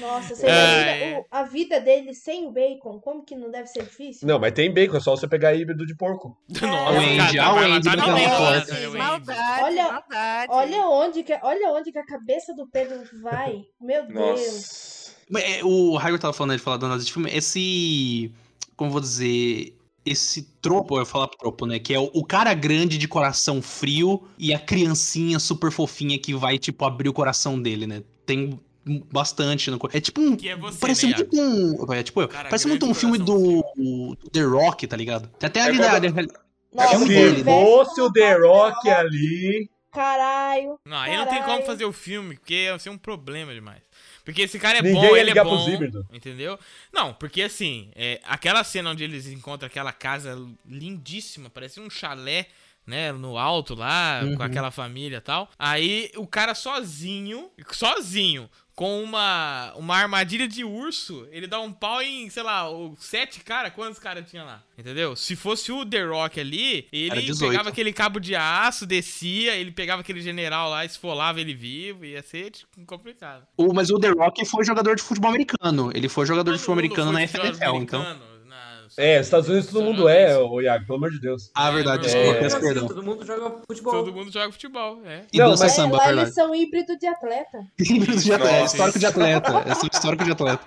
Nossa, 0.00 0.34
você 0.34 0.46
É, 0.46 0.50
imagina 0.50 0.90
é. 1.04 1.18
o- 1.20 1.26
a 1.30 1.42
vida 1.42 1.78
dele 1.78 2.14
sem 2.14 2.46
o 2.46 2.50
bacon? 2.50 2.98
Como 3.00 3.22
que 3.22 3.36
não 3.36 3.50
deve 3.50 3.66
ser 3.68 3.82
difícil? 3.82 4.26
Não, 4.26 4.38
mas 4.38 4.52
tem 4.52 4.72
bacon, 4.72 4.96
é 4.96 5.00
só 5.00 5.14
você 5.14 5.28
pegar 5.28 5.54
híbrido 5.54 5.84
de 5.84 5.94
porco. 5.94 6.34
Nossa, 6.48 6.66
na 6.66 7.24
nossa, 7.24 7.36
é 7.36 7.50
o 7.50 7.58
Andy. 7.58 8.96
Maldade, 8.96 9.62
Olha- 9.62 9.92
maldade. 9.92 10.46
Olha 10.52 10.86
onde, 10.88 11.22
que, 11.22 11.38
olha 11.42 11.68
onde 11.72 11.92
que 11.92 11.98
a 11.98 12.06
cabeça 12.06 12.54
do 12.54 12.66
Pedro 12.66 12.98
vai. 13.22 13.62
Meu 13.78 14.04
Deus. 14.08 14.14
Nossa. 14.14 14.98
Mas, 15.30 15.44
é, 15.44 15.62
O 15.62 15.96
Raigor 15.96 16.18
tava 16.18 16.32
falando, 16.32 16.52
ele 16.52 16.62
falando 16.62 16.88
do 16.96 17.04
de 17.04 17.12
filme, 17.12 17.30
esse. 17.30 18.32
Como 18.74 18.90
vou 18.90 19.00
dizer. 19.02 19.74
Esse 20.10 20.42
tropo, 20.62 20.96
eu 20.96 21.00
ia 21.00 21.06
falar 21.06 21.28
tropo, 21.28 21.66
né? 21.66 21.78
Que 21.78 21.94
é 21.94 21.98
o, 21.98 22.10
o 22.14 22.24
cara 22.24 22.54
grande 22.54 22.96
de 22.98 23.06
coração 23.06 23.60
frio 23.60 24.26
e 24.38 24.54
a 24.54 24.58
criancinha 24.58 25.38
super 25.38 25.70
fofinha 25.70 26.18
que 26.18 26.34
vai, 26.34 26.58
tipo, 26.58 26.84
abrir 26.84 27.08
o 27.08 27.12
coração 27.12 27.60
dele, 27.60 27.86
né? 27.86 28.02
Tem 28.24 28.58
bastante. 29.12 29.70
No, 29.70 29.78
é 29.92 30.00
tipo 30.00 30.20
um. 30.20 30.36
Que 30.36 30.48
é 30.48 30.56
você, 30.56 30.78
Parece 30.78 31.06
né, 31.06 31.14
muito 31.16 31.36
um. 31.36 31.92
É, 31.92 32.02
tipo, 32.02 32.26
Cara 32.28 32.48
parece 32.48 32.66
muito 32.68 32.86
um 32.86 32.94
filme 32.94 33.18
do, 33.18 33.62
do 33.76 34.16
The 34.32 34.42
Rock, 34.42 34.86
tá 34.86 34.96
ligado? 34.96 35.28
Tem 35.38 35.46
até 35.46 35.60
É 35.60 35.62
ali 35.64 35.78
da. 35.78 36.00
Nossa, 36.72 36.98
Se 36.98 37.08
dele. 37.08 37.36
tivesse 37.36 37.44
fosse 37.44 38.00
o 38.00 38.12
The 38.12 38.34
Rock 38.34 38.90
ali. 38.90 39.70
Caralho. 39.90 40.78
Não, 40.84 40.96
aí 40.98 41.16
não 41.16 41.24
tem 41.24 41.36
como 41.36 41.46
Caralho. 41.46 41.66
fazer 41.66 41.84
o 41.86 41.92
filme, 41.92 42.36
porque 42.36 42.64
ia 42.64 42.78
ser 42.78 42.90
um 42.90 42.98
problema 42.98 43.54
demais. 43.54 43.82
Porque 44.28 44.42
esse 44.42 44.58
cara 44.58 44.80
é 44.80 44.82
Ninguém 44.82 45.08
bom, 45.08 45.16
ele 45.16 45.30
é 45.30 45.42
bom, 45.42 45.66
entendeu? 46.12 46.58
Não, 46.92 47.14
porque 47.14 47.40
assim, 47.40 47.90
é, 47.96 48.20
aquela 48.24 48.62
cena 48.62 48.90
onde 48.90 49.02
eles 49.02 49.26
encontram 49.26 49.66
aquela 49.66 49.90
casa 49.90 50.38
lindíssima, 50.66 51.48
parece 51.48 51.80
um 51.80 51.88
chalé, 51.88 52.46
né, 52.86 53.10
no 53.10 53.38
alto 53.38 53.74
lá, 53.74 54.20
com 54.20 54.26
Uhum. 54.34 54.42
aquela 54.42 54.70
família 54.70 55.16
e 55.16 55.20
tal. 55.22 55.48
Aí 55.58 56.10
o 56.14 56.26
cara 56.26 56.54
sozinho, 56.54 57.50
sozinho, 57.72 58.50
com 58.78 59.02
uma, 59.02 59.72
uma 59.74 59.96
armadilha 59.96 60.46
de 60.46 60.62
urso, 60.62 61.26
ele 61.32 61.48
dá 61.48 61.58
um 61.58 61.72
pau 61.72 62.00
em, 62.00 62.30
sei 62.30 62.44
lá, 62.44 62.70
o 62.70 62.94
sete 62.96 63.40
cara, 63.40 63.72
quantos 63.72 63.98
caras 63.98 64.30
tinha 64.30 64.44
lá? 64.44 64.62
Entendeu? 64.78 65.16
Se 65.16 65.34
fosse 65.34 65.72
o 65.72 65.84
The 65.84 66.04
Rock 66.04 66.38
ali, 66.38 66.86
ele 66.92 67.22
18. 67.22 67.50
pegava 67.50 67.70
aquele 67.70 67.92
cabo 67.92 68.20
de 68.20 68.36
aço, 68.36 68.86
descia, 68.86 69.56
ele 69.56 69.72
pegava 69.72 70.02
aquele 70.02 70.20
general 70.20 70.70
lá, 70.70 70.84
esfolava 70.84 71.40
ele 71.40 71.54
vivo, 71.54 72.04
ia 72.04 72.22
ser 72.22 72.52
tipo, 72.52 72.86
complicado. 72.86 73.44
O, 73.56 73.74
mas 73.74 73.90
o 73.90 73.98
The 73.98 74.10
Rock 74.10 74.44
foi 74.44 74.64
jogador 74.64 74.94
de 74.94 75.02
futebol 75.02 75.30
americano. 75.30 75.90
Ele 75.92 76.08
foi 76.08 76.24
jogador 76.24 76.52
de 76.52 76.58
Todo 76.58 76.76
futebol 76.76 76.76
mundo 76.76 77.00
americano 77.00 77.10
na 77.10 77.26
futebol 77.26 77.52
FNFL, 77.52 77.82
então. 77.82 78.37
É, 78.96 79.20
Estados 79.20 79.48
Unidos 79.48 79.68
todo 79.70 79.82
mundo 79.84 80.08
é, 80.08 80.38
ô 80.38 80.60
Iago, 80.60 80.86
pelo 80.86 80.96
amor 80.98 81.10
de 81.10 81.20
Deus. 81.20 81.50
Ah, 81.54 81.70
verdade, 81.70 82.02
É, 82.02 82.04
desculpa, 82.06 82.30
é. 82.30 82.40
peço 82.40 82.60
perdão. 82.60 82.86
Todo 82.88 83.02
mundo 83.02 83.26
joga 83.26 83.56
futebol. 83.68 83.92
Todo 83.92 84.12
mundo 84.12 84.32
joga 84.32 84.52
futebol, 84.52 85.00
é. 85.04 85.22
E 85.32 85.38
Não, 85.38 85.50
dança 85.50 85.64
mas- 85.64 85.72
É, 85.72 85.76
samba, 85.76 85.96
lá 85.96 86.04
verdade. 86.06 86.26
eles 86.26 86.34
são 86.34 86.54
híbrido 86.54 86.96
de 86.98 87.06
atleta. 87.06 87.58
Híbrido 87.78 88.22
de 88.22 88.32
atleta, 88.32 88.56
é 88.56 88.64
histórico 88.64 88.98
de 88.98 89.06
atleta. 89.06 89.52
É 89.66 89.72
histórico 89.96 90.24
de 90.24 90.32
atleta. 90.32 90.64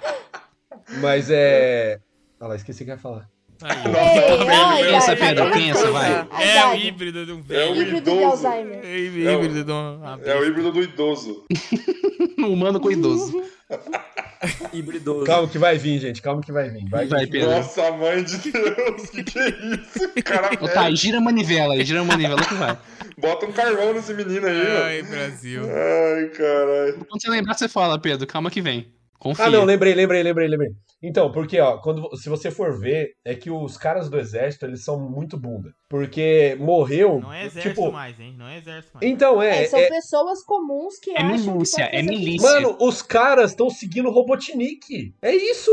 Mas 1.02 1.30
é. 1.30 2.00
Ah 2.40 2.48
lá, 2.48 2.56
esqueci 2.56 2.82
o 2.84 2.86
que 2.86 2.92
eu 2.92 2.96
ia 2.96 3.02
falar. 3.02 3.30
Aí. 3.64 3.78
Ei, 3.86 4.48
ai, 4.50 4.84
Quem 4.84 4.94
é 4.94 4.96
essa, 4.96 5.12
ai, 5.12 5.18
Pedro? 5.18 5.44
é 5.46 5.68
essa, 5.70 5.92
vai? 5.92 6.28
É 6.40 6.66
o 6.68 6.76
híbrido 6.76 7.26
de 7.26 7.32
um 7.32 7.38
É 7.38 7.40
o 7.40 7.44
velho. 7.44 7.76
Híbrido 7.82 8.02
de 8.12 8.12
idoso. 8.12 8.48
Alzheimer. 8.48 8.80
É 8.84 9.36
o 9.36 9.44
híbrido 9.44 9.74
uma 9.74 10.20
É 10.24 10.36
o 10.40 10.46
híbrido 10.46 10.72
do 10.72 10.82
idoso. 10.82 11.46
Humano 12.40 12.80
com 12.80 12.92
idoso. 12.92 13.42
Hibridoso. 14.74 15.26
Calma 15.26 15.48
que 15.48 15.58
vai 15.58 15.78
vir, 15.78 16.00
gente. 16.00 16.22
Calma 16.22 16.42
que 16.42 16.52
vai 16.52 16.70
vir. 16.70 16.90
Vai, 16.90 17.06
Vai. 17.06 17.28
Pedro. 17.28 17.52
Nossa, 17.52 17.92
mãe 17.92 18.24
de 18.24 18.38
Deus, 18.52 19.10
que 19.10 19.24
que 19.24 19.40
é 19.40 19.50
isso? 19.50 20.24
Cara, 20.24 20.50
Ô, 20.60 20.68
tá, 20.68 20.90
gira 20.92 21.20
a 21.20 21.22
manivela 21.22 21.76
aí, 21.76 21.86
gira 21.86 22.02
a 22.02 22.04
manivela 22.04 22.42
que 22.44 22.54
vai. 22.56 22.78
bota 23.18 23.46
um 23.46 23.52
carvão 23.52 23.94
nesse 23.94 24.14
menino 24.14 24.48
aí. 24.48 24.68
Ai, 24.84 25.04
Brasil. 25.04 25.62
Ai, 25.64 26.26
caralho. 26.30 27.06
Quando 27.08 27.22
você 27.22 27.30
lembrar, 27.30 27.54
você 27.54 27.70
fala, 27.70 28.00
Pedro, 28.00 28.26
calma 28.26 28.50
que 28.50 28.62
vem. 28.62 28.92
Confia. 29.22 29.46
Ah, 29.46 29.52
não, 29.52 29.64
lembrei, 29.64 29.94
lembrei, 29.94 30.24
lembrei, 30.24 30.48
lembrei. 30.48 30.72
Então, 31.00 31.32
porque, 31.32 31.60
ó, 31.60 31.78
quando, 31.78 32.10
se 32.18 32.28
você 32.28 32.50
for 32.50 32.80
ver, 32.80 33.12
é 33.24 33.36
que 33.36 33.52
os 33.52 33.78
caras 33.78 34.10
do 34.10 34.18
exército, 34.18 34.66
eles 34.66 34.84
são 34.84 35.00
muito 35.00 35.40
bunda. 35.40 35.72
Porque 35.92 36.56
morreu, 36.58 37.20
Não 37.22 37.34
é 37.34 37.46
exército 37.48 37.76
tipo... 37.76 37.92
mais, 37.92 38.18
hein? 38.18 38.34
Não 38.38 38.48
é 38.48 38.58
exército 38.60 38.94
mais. 38.96 39.06
Então, 39.12 39.42
é, 39.42 39.64
É, 39.64 39.68
são 39.68 39.78
é- 39.78 39.90
pessoas 39.90 40.42
comuns 40.42 40.98
que 40.98 41.12
É 41.12 41.22
acham 41.22 41.38
minúcia, 41.54 41.86
que 41.90 41.96
é 41.98 42.02
milícia. 42.02 42.50
Mano, 42.50 42.78
os 42.80 43.02
caras 43.02 43.52
estão 43.52 43.70
seguindo 43.70 44.08
o 44.08 44.12
Robotnik. 44.12 45.14
É 45.22 45.36
isso! 45.36 45.72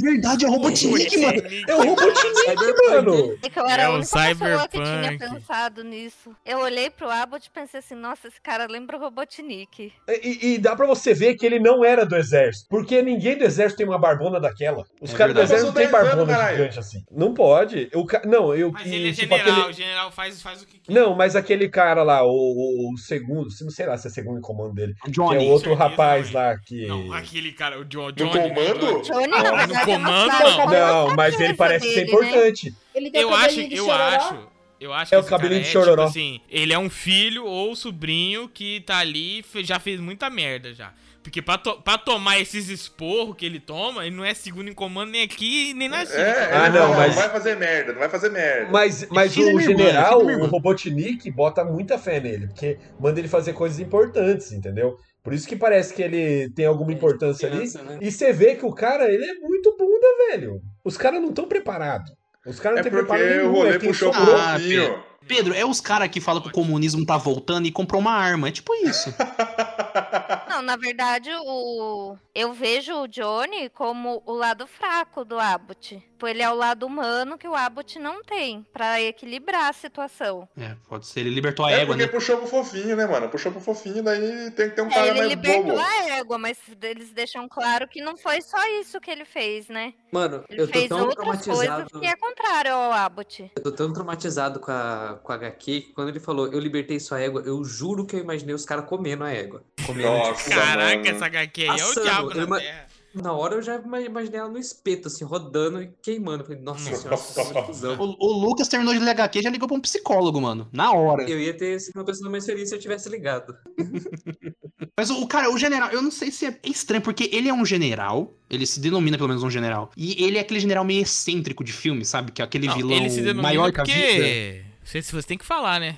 Verdade, 0.00 0.44
é 0.44 0.48
o 0.48 0.50
Robotnik, 0.50 1.16
mano. 1.18 1.42
É 1.68 1.74
o 1.76 1.82
Robotnik, 1.84 2.56
mano! 2.90 3.38
É 3.40 3.48
que 3.48 3.58
eu 3.60 3.66
era 3.68 3.82
É 3.82 3.86
a 3.86 3.90
o 3.90 3.94
única 3.94 4.10
pessoa 4.10 4.68
que 4.68 4.80
tinha 4.82 5.18
pensado 5.18 5.84
nisso. 5.84 6.34
Eu 6.44 6.58
olhei 6.58 6.90
pro 6.90 7.08
Abbott 7.08 7.46
e 7.46 7.50
pensei 7.50 7.78
assim, 7.78 7.94
nossa, 7.94 8.26
esse 8.26 8.40
cara 8.40 8.66
lembra 8.68 8.96
o 8.96 9.00
Robotnik. 9.00 9.92
E, 10.08 10.54
e 10.54 10.58
dá 10.58 10.74
pra 10.74 10.86
você 10.86 11.14
ver 11.14 11.36
que 11.36 11.46
ele 11.46 11.60
não 11.60 11.84
era 11.84 12.04
do 12.04 12.16
exército. 12.16 12.66
Porque 12.68 13.00
ninguém 13.00 13.38
do 13.38 13.44
exército 13.44 13.78
tem 13.78 13.86
uma 13.86 13.98
barbona 13.98 14.40
daquela. 14.40 14.84
Os 15.00 15.14
É 15.14 15.16
caras 15.16 15.34
do 15.34 15.40
exército 15.40 15.68
não 15.68 15.74
tem 15.74 15.88
Passou 15.88 16.02
10 16.06 16.12
anos, 16.14 16.26
barbona 16.26 16.38
caralho. 16.38 16.56
gigante 16.56 16.78
assim. 16.80 17.04
Não 17.10 17.32
pode. 17.32 17.88
O 17.94 18.04
ca... 18.04 18.22
Não, 18.24 18.54
eu. 18.54 18.72
Mas 18.72 18.86
e, 18.86 18.94
ele 18.94 19.10
é 19.10 19.12
tipo, 19.12 19.36
general, 19.36 19.51
aquele- 19.52 19.70
o 19.70 19.72
general 19.72 20.10
faz, 20.10 20.42
faz 20.42 20.62
o 20.62 20.66
que 20.66 20.78
quer. 20.78 20.92
Não, 20.92 21.14
mas 21.14 21.36
aquele 21.36 21.68
cara 21.68 22.02
lá, 22.02 22.24
o, 22.24 22.28
o- 22.30 22.92
o 22.94 22.98
segundo, 22.98 23.48
não 23.62 23.70
sei 23.70 23.86
lá 23.86 23.96
se 23.96 24.06
é 24.08 24.10
segundo 24.10 24.38
em 24.38 24.42
comando 24.42 24.74
dele, 24.74 24.94
que 25.02 25.10
é 25.10 25.12
Johnny. 25.12 25.44
o 25.46 25.48
outro 25.50 25.70
certeza, 25.70 25.88
rapaz 25.90 26.30
não, 26.32 26.40
lá 26.40 26.58
que. 26.58 26.86
Não, 26.86 27.12
aquele 27.12 27.52
cara, 27.52 27.78
o 27.80 27.84
John, 27.84 28.06
No 28.08 28.12
Johnny. 28.12 28.30
comando? 28.32 29.02
Johnny, 29.02 29.24
Ah, 29.24 29.42
na 29.42 29.50
no 29.66 29.74
verdade, 29.74 29.74
é 29.74 29.84
comando, 29.84 30.32
não. 30.66 31.08
Não, 31.08 31.16
mas 31.16 31.40
ele 31.40 31.54
parece 31.54 31.86
ser 31.92 32.04
dele, 32.06 32.12
né? 32.12 32.12
importante. 32.28 32.74
Ele 32.94 33.10
tem 33.10 33.20
Eu 33.22 33.34
acho, 33.34 33.54
de 33.68 33.74
eu 33.76 33.84
chororó. 33.84 34.02
acho. 34.04 34.52
Eu 34.80 34.92
acho 34.92 35.14
É 35.14 35.16
que 35.16 35.16
o 35.16 35.20
esse 35.20 35.30
cara 35.30 35.42
cabelinho 35.42 35.62
de 35.64 35.68
tipo 35.70 35.80
chororó. 35.84 36.02
assim, 36.02 36.40
ele 36.50 36.72
é 36.72 36.78
um 36.78 36.90
filho 36.90 37.44
ou 37.46 37.76
sobrinho 37.76 38.48
que 38.48 38.80
tá 38.80 38.98
ali 38.98 39.44
e 39.54 39.64
já 39.64 39.78
fez 39.78 40.00
muita 40.00 40.28
merda 40.28 40.74
já. 40.74 40.92
Porque 41.22 41.40
pra, 41.40 41.56
to- 41.56 41.80
pra 41.82 41.96
tomar 41.96 42.40
esses 42.40 42.68
esporros 42.68 43.36
que 43.36 43.46
ele 43.46 43.60
toma, 43.60 44.04
ele 44.04 44.16
não 44.16 44.24
é 44.24 44.34
segundo 44.34 44.68
em 44.68 44.72
comando 44.74 45.10
nem 45.12 45.22
aqui 45.22 45.72
nem 45.74 45.88
na 45.88 46.04
China. 46.04 46.18
É, 46.18 46.52
Ah, 46.52 46.68
não, 46.68 46.88
não, 46.88 46.94
mas- 46.96 47.14
vai 47.14 47.28
fazer 47.30 47.56
merda, 47.56 47.92
não 47.92 48.00
vai 48.00 48.08
fazer 48.08 48.28
merda. 48.30 48.70
Mas, 48.72 49.06
mas 49.08 49.34
da 49.34 49.40
o 49.42 49.60
general, 49.60 50.24
minha 50.24 50.38
o. 50.38 50.46
Robotnik, 50.46 51.30
bota 51.30 51.64
muita 51.64 51.96
fé 51.96 52.18
nele, 52.20 52.48
porque 52.48 52.76
manda 52.98 53.20
ele 53.20 53.28
fazer 53.28 53.52
coisas 53.52 53.78
importantes, 53.78 54.50
entendeu? 54.52 54.96
Por 55.22 55.32
isso 55.32 55.46
que 55.46 55.54
parece 55.54 55.94
que 55.94 56.02
ele 56.02 56.50
tem 56.50 56.66
alguma 56.66 56.92
importância 56.92 57.48
ali. 57.48 57.68
Né? 57.84 57.98
E 58.00 58.10
você 58.10 58.32
vê 58.32 58.56
que 58.56 58.66
o 58.66 58.72
cara, 58.74 59.04
ele 59.04 59.24
é 59.24 59.34
muito 59.34 59.76
bunda, 59.78 60.06
velho. 60.30 60.60
Os 60.84 60.96
caras 60.96 61.20
não 61.22 61.28
estão 61.28 61.46
preparados. 61.46 62.10
Os 62.44 62.58
caras 62.58 62.76
não 62.76 62.80
É 62.80 62.82
têm 62.82 62.90
porque 62.90 63.06
preparo 63.06 63.36
nenhum. 63.38 63.50
o 63.50 63.52
rolê 63.54 63.76
é 63.76 63.78
quem 63.78 63.88
puxou 63.90 64.12
sobrou. 64.12 64.34
pro 64.34 64.44
Ah, 64.44 64.50
pouquinho. 64.54 64.98
Pedro, 65.28 65.54
é 65.54 65.64
os 65.64 65.80
caras 65.80 66.08
que 66.08 66.20
falam 66.20 66.42
que 66.42 66.48
o 66.48 66.52
comunismo 66.52 67.06
tá 67.06 67.16
voltando 67.16 67.68
e 67.68 67.70
comprou 67.70 68.00
uma 68.00 68.10
arma. 68.10 68.48
É 68.48 68.50
tipo 68.50 68.74
isso. 68.74 69.14
Não, 70.52 70.60
na 70.62 70.76
verdade, 70.76 71.30
o 71.46 72.16
eu 72.34 72.52
vejo 72.52 72.94
o 72.94 73.08
Johnny 73.08 73.68
como 73.70 74.22
o 74.26 74.32
lado 74.32 74.66
fraco 74.66 75.24
do 75.24 75.38
Abbott. 75.38 75.98
Tipo, 75.98 76.28
ele 76.28 76.42
é 76.42 76.48
o 76.50 76.54
lado 76.54 76.86
humano 76.86 77.36
que 77.36 77.48
o 77.48 77.54
Abbott 77.56 77.98
não 77.98 78.22
tem, 78.22 78.64
pra 78.72 79.00
equilibrar 79.02 79.68
a 79.68 79.72
situação. 79.72 80.48
É, 80.56 80.76
pode 80.88 81.04
ser. 81.06 81.20
Ele 81.20 81.30
libertou 81.30 81.64
a 81.66 81.72
É 81.72 81.80
égua, 81.80 81.86
porque 81.96 82.02
né? 82.06 82.08
puxou 82.12 82.36
pro 82.36 82.46
fofinho, 82.46 82.94
né, 82.94 83.06
mano? 83.06 83.28
Puxou 83.28 83.50
pro 83.50 83.60
fofinho, 83.60 84.02
daí 84.04 84.50
tem 84.52 84.70
que 84.70 84.76
ter 84.76 84.82
um 84.82 84.86
É, 84.86 84.90
cara 84.94 85.06
ele 85.08 85.18
mais 85.18 85.28
libertou 85.30 85.64
bobo. 85.64 85.80
a 85.80 86.08
égua, 86.10 86.38
mas 86.38 86.58
eles 86.80 87.10
deixam 87.12 87.48
claro 87.48 87.88
que 87.88 88.00
não 88.00 88.16
foi 88.16 88.40
só 88.40 88.58
isso 88.80 89.00
que 89.00 89.10
ele 89.10 89.24
fez, 89.24 89.66
né? 89.68 89.94
Mano, 90.12 90.44
Ele 90.48 90.62
eu 90.62 90.66
tô 90.68 90.72
fez 90.74 90.88
tão 90.88 91.00
outras 91.00 91.26
coisas 91.44 91.44
traumatizado. 91.64 92.00
que 92.00 92.06
é 92.06 92.14
contrário 92.16 92.72
ao 92.74 92.92
Abbott. 92.92 93.50
Eu 93.56 93.62
tô 93.62 93.72
tão 93.72 93.92
traumatizado 93.92 94.60
com 94.60 94.70
a, 94.70 95.18
com 95.22 95.32
a 95.32 95.34
HQ 95.34 95.62
que 95.62 95.92
quando 95.92 96.08
ele 96.10 96.20
falou 96.20 96.46
eu 96.52 96.58
libertei 96.60 96.98
sua 97.00 97.20
égua, 97.20 97.42
eu 97.46 97.62
juro 97.64 98.04
que 98.06 98.14
eu 98.16 98.20
imaginei 98.20 98.54
os 98.54 98.64
caras 98.64 98.84
comendo 98.86 99.24
a 99.24 99.30
égua. 99.32 99.64
Comendo, 99.86 100.08
Nossa, 100.08 100.34
tipo, 100.34 100.41
Caraca, 100.48 101.08
essa 101.08 101.26
HQ 101.26 101.62
aí 101.62 101.68
é 101.68 101.70
o 101.70 101.74
Assando, 101.74 102.02
diabo 102.02 102.34
na 102.34 102.58
terra. 102.58 102.88
Na 103.14 103.34
hora 103.34 103.56
eu 103.56 103.62
já 103.62 103.76
ima- 103.76 104.00
imaginei 104.00 104.40
ela 104.40 104.48
no 104.48 104.58
espeto, 104.58 105.08
assim, 105.08 105.22
rodando 105.22 105.82
e 105.82 105.90
queimando. 106.02 106.44
Falei, 106.44 106.58
nossa 106.62 106.96
senhora, 106.96 107.18
que 107.18 107.62
cuzão. 107.66 107.96
O, 108.00 108.16
o 108.26 108.32
Lucas 108.40 108.68
terminou 108.68 108.94
de 108.94 109.00
ler 109.00 109.10
HQ 109.10 109.38
e 109.38 109.42
já 109.42 109.50
ligou 109.50 109.68
pra 109.68 109.76
um 109.76 109.80
psicólogo, 109.82 110.40
mano. 110.40 110.66
Na 110.72 110.92
hora. 110.92 111.28
Eu 111.28 111.38
ia 111.38 111.52
ter 111.52 111.78
sido 111.78 111.96
uma 111.96 112.06
pessoa 112.06 112.30
mais 112.30 112.46
feliz 112.46 112.70
se 112.70 112.74
eu 112.74 112.78
tivesse 112.78 113.10
ligado. 113.10 113.54
Mas 114.98 115.10
o, 115.10 115.22
o 115.22 115.26
cara, 115.26 115.50
o 115.50 115.58
general, 115.58 115.90
eu 115.90 116.00
não 116.00 116.10
sei 116.10 116.30
se 116.30 116.46
é 116.46 116.58
estranho, 116.64 117.02
porque 117.02 117.28
ele 117.32 117.50
é 117.50 117.52
um 117.52 117.66
general. 117.66 118.32
Ele 118.48 118.66
se 118.66 118.80
denomina 118.80 119.18
pelo 119.18 119.28
menos 119.28 119.42
um 119.42 119.50
general. 119.50 119.90
E 119.94 120.22
ele 120.24 120.38
é 120.38 120.40
aquele 120.40 120.60
general 120.60 120.84
meio 120.84 121.02
excêntrico 121.02 121.62
de 121.62 121.72
filme, 121.72 122.04
sabe? 122.06 122.32
Que 122.32 122.40
é 122.40 122.44
aquele 122.46 122.66
Não, 122.66 122.76
vilão 122.76 122.96
ele 122.96 123.10
se 123.10 123.16
denomina 123.20 123.42
maior 123.42 123.72
que 123.72 123.80
a 123.80 123.84
vida. 123.84 124.64
Você, 124.82 125.02
você 125.02 125.26
tem 125.28 125.36
que 125.36 125.44
falar, 125.44 125.78
né? 125.80 125.96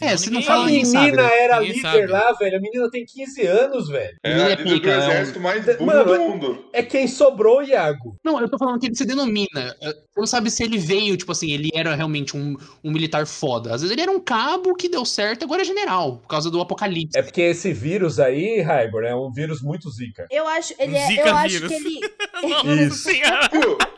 É, 0.00 0.16
se 0.16 0.30
não 0.30 0.42
fala, 0.42 0.64
A 0.64 0.66
ninguém 0.66 0.84
sabe, 0.84 1.04
menina 1.12 1.22
né? 1.22 1.38
era 1.42 1.60
Ninguém 1.60 1.76
líder 1.76 1.90
sabe. 1.90 2.06
lá, 2.06 2.32
velho. 2.32 2.56
A 2.56 2.60
menina 2.60 2.90
tem 2.90 3.04
15 3.04 3.46
anos, 3.46 3.88
velho. 3.88 4.16
É 4.24 4.30
Ele 4.32 4.40
a 4.40 4.44
é 4.44 4.48
líder 4.50 4.64
do 4.64 4.70
pica, 4.74 4.90
é 4.90 4.98
um- 4.98 5.02
exército 5.10 5.40
mais 5.40 5.64
burro 5.64 5.86
Mano, 5.86 6.04
do 6.04 6.14
é- 6.14 6.18
mundo. 6.18 6.64
É 6.72 6.82
quem 6.82 7.06
sobrou, 7.08 7.62
Iago. 7.62 8.16
Não, 8.24 8.40
eu 8.40 8.48
tô 8.48 8.58
falando 8.58 8.80
que 8.80 8.86
ele 8.86 8.94
se 8.96 9.04
denomina. 9.04 9.76
Você 9.82 9.94
não 10.16 10.26
sabe 10.26 10.50
se 10.50 10.62
ele 10.62 10.78
veio, 10.78 11.16
tipo 11.16 11.32
assim, 11.32 11.50
ele 11.52 11.68
era 11.74 11.94
realmente 11.94 12.36
um, 12.36 12.56
um 12.84 12.90
militar 12.92 13.26
foda. 13.26 13.74
Às 13.74 13.80
vezes 13.82 13.92
ele 13.92 14.02
era 14.02 14.10
um 14.10 14.20
cabo 14.20 14.74
que 14.74 14.88
deu 14.88 15.04
certo, 15.04 15.44
agora 15.44 15.62
é 15.62 15.64
general, 15.64 16.18
por 16.18 16.28
causa 16.28 16.50
do 16.50 16.60
apocalipse. 16.60 17.18
É 17.18 17.22
porque 17.22 17.40
esse 17.42 17.72
vírus 17.72 18.18
aí, 18.20 18.60
Raigor, 18.60 19.04
é 19.04 19.14
um 19.14 19.30
vírus 19.32 19.60
muito 19.62 19.90
zica. 19.90 20.26
Eu 20.30 20.46
acho, 20.48 20.74
ele 20.78 20.96
é, 20.96 21.06
Zika 21.06 21.28
eu 21.28 21.36
acho 21.36 21.48
vírus. 21.54 21.68
que 21.68 21.74
ele. 21.74 22.00
Nossa 22.48 22.72
Isso. 22.82 22.94
senhora. 22.96 23.48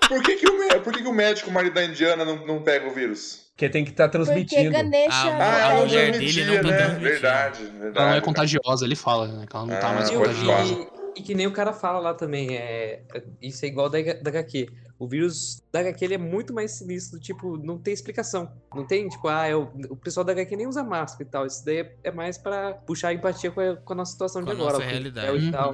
Por 0.09 0.23
que, 0.23 0.37
que, 0.37 0.47
o, 0.49 0.81
por 0.83 0.93
que, 0.93 1.03
que 1.03 1.09
o 1.09 1.13
médico 1.13 1.51
marido 1.51 1.75
da 1.75 1.85
Indiana 1.85 2.25
não, 2.25 2.45
não 2.47 2.63
pega 2.63 2.89
o 2.89 2.93
vírus? 2.95 3.42
Porque 3.55 3.69
tem 3.69 3.85
que 3.85 3.91
estar 3.91 4.09
Porque 4.09 4.25
transmitindo. 4.25 4.71
Ganesha. 4.73 5.11
Ah, 5.11 5.55
A 5.55 5.59
ela 5.61 5.75
não 5.81 5.87
mulher 5.87 6.13
dele 6.13 6.45
não 6.47 6.57
tá 6.57 6.63
né? 6.63 6.77
transmitindo. 6.77 7.01
Verdade, 7.11 7.65
verdade. 7.65 7.99
Ela 7.99 8.09
não 8.11 8.17
é 8.17 8.21
contagiosa, 8.21 8.85
ele 8.85 8.97
fala, 8.97 9.29
né? 9.29 9.47
Que 9.49 9.55
ela 9.57 9.67
não 9.67 9.79
tá 9.81 9.91
Ah, 9.91 9.95
mais 9.95 10.11
E, 10.11 10.17
o- 10.17 10.19
contagiosa. 10.21 10.73
e, 10.73 11.21
e 11.21 11.23
que 11.23 11.35
nem 11.35 11.47
o 11.47 11.53
cara 11.53 11.73
fala 11.75 11.99
lá 11.99 12.15
também, 12.15 12.57
é, 12.57 13.03
é- 13.15 13.23
isso 13.43 13.65
é 13.65 13.69
igual 13.69 13.91
da, 13.91 13.99
da 14.01 14.31
HQ. 14.31 14.69
O 14.99 15.07
vírus 15.07 15.63
da 15.71 15.81
HQ 15.81 16.03
ele 16.05 16.15
é 16.15 16.19
muito 16.19 16.55
mais 16.55 16.73
sinistro, 16.73 17.21
tipo, 17.21 17.57
não 17.59 17.77
tem 17.79 17.93
explicação. 17.93 18.51
Não 18.75 18.87
tem, 18.87 19.07
tipo, 19.09 19.29
ah, 19.29 19.47
é 19.47 19.55
o, 19.55 19.71
o 19.91 19.97
pessoal 19.97 20.25
da 20.25 20.33
HQ 20.33 20.57
nem 20.57 20.67
usa 20.67 20.83
máscara 20.83 21.23
e 21.23 21.31
tal. 21.31 21.45
Isso 21.47 21.63
daí 21.65 21.81
é, 21.81 21.93
é 22.05 22.11
mais 22.11 22.39
pra 22.39 22.73
puxar 22.73 23.09
a 23.09 23.13
empatia 23.15 23.51
com 23.51 23.61
a, 23.61 23.77
com 23.77 23.93
a 23.93 23.97
nossa 23.97 24.13
situação 24.13 24.43
Com 24.43 24.47
de 24.47 24.53
a 24.53 24.55
agora. 24.55 24.73
nossa 24.75 24.85
o 24.85 24.89
que 24.89 24.93
realidade. 24.95 25.27
é 25.27 25.31
e 25.37 25.45
Uhum. 25.45 25.51
tal. 25.51 25.73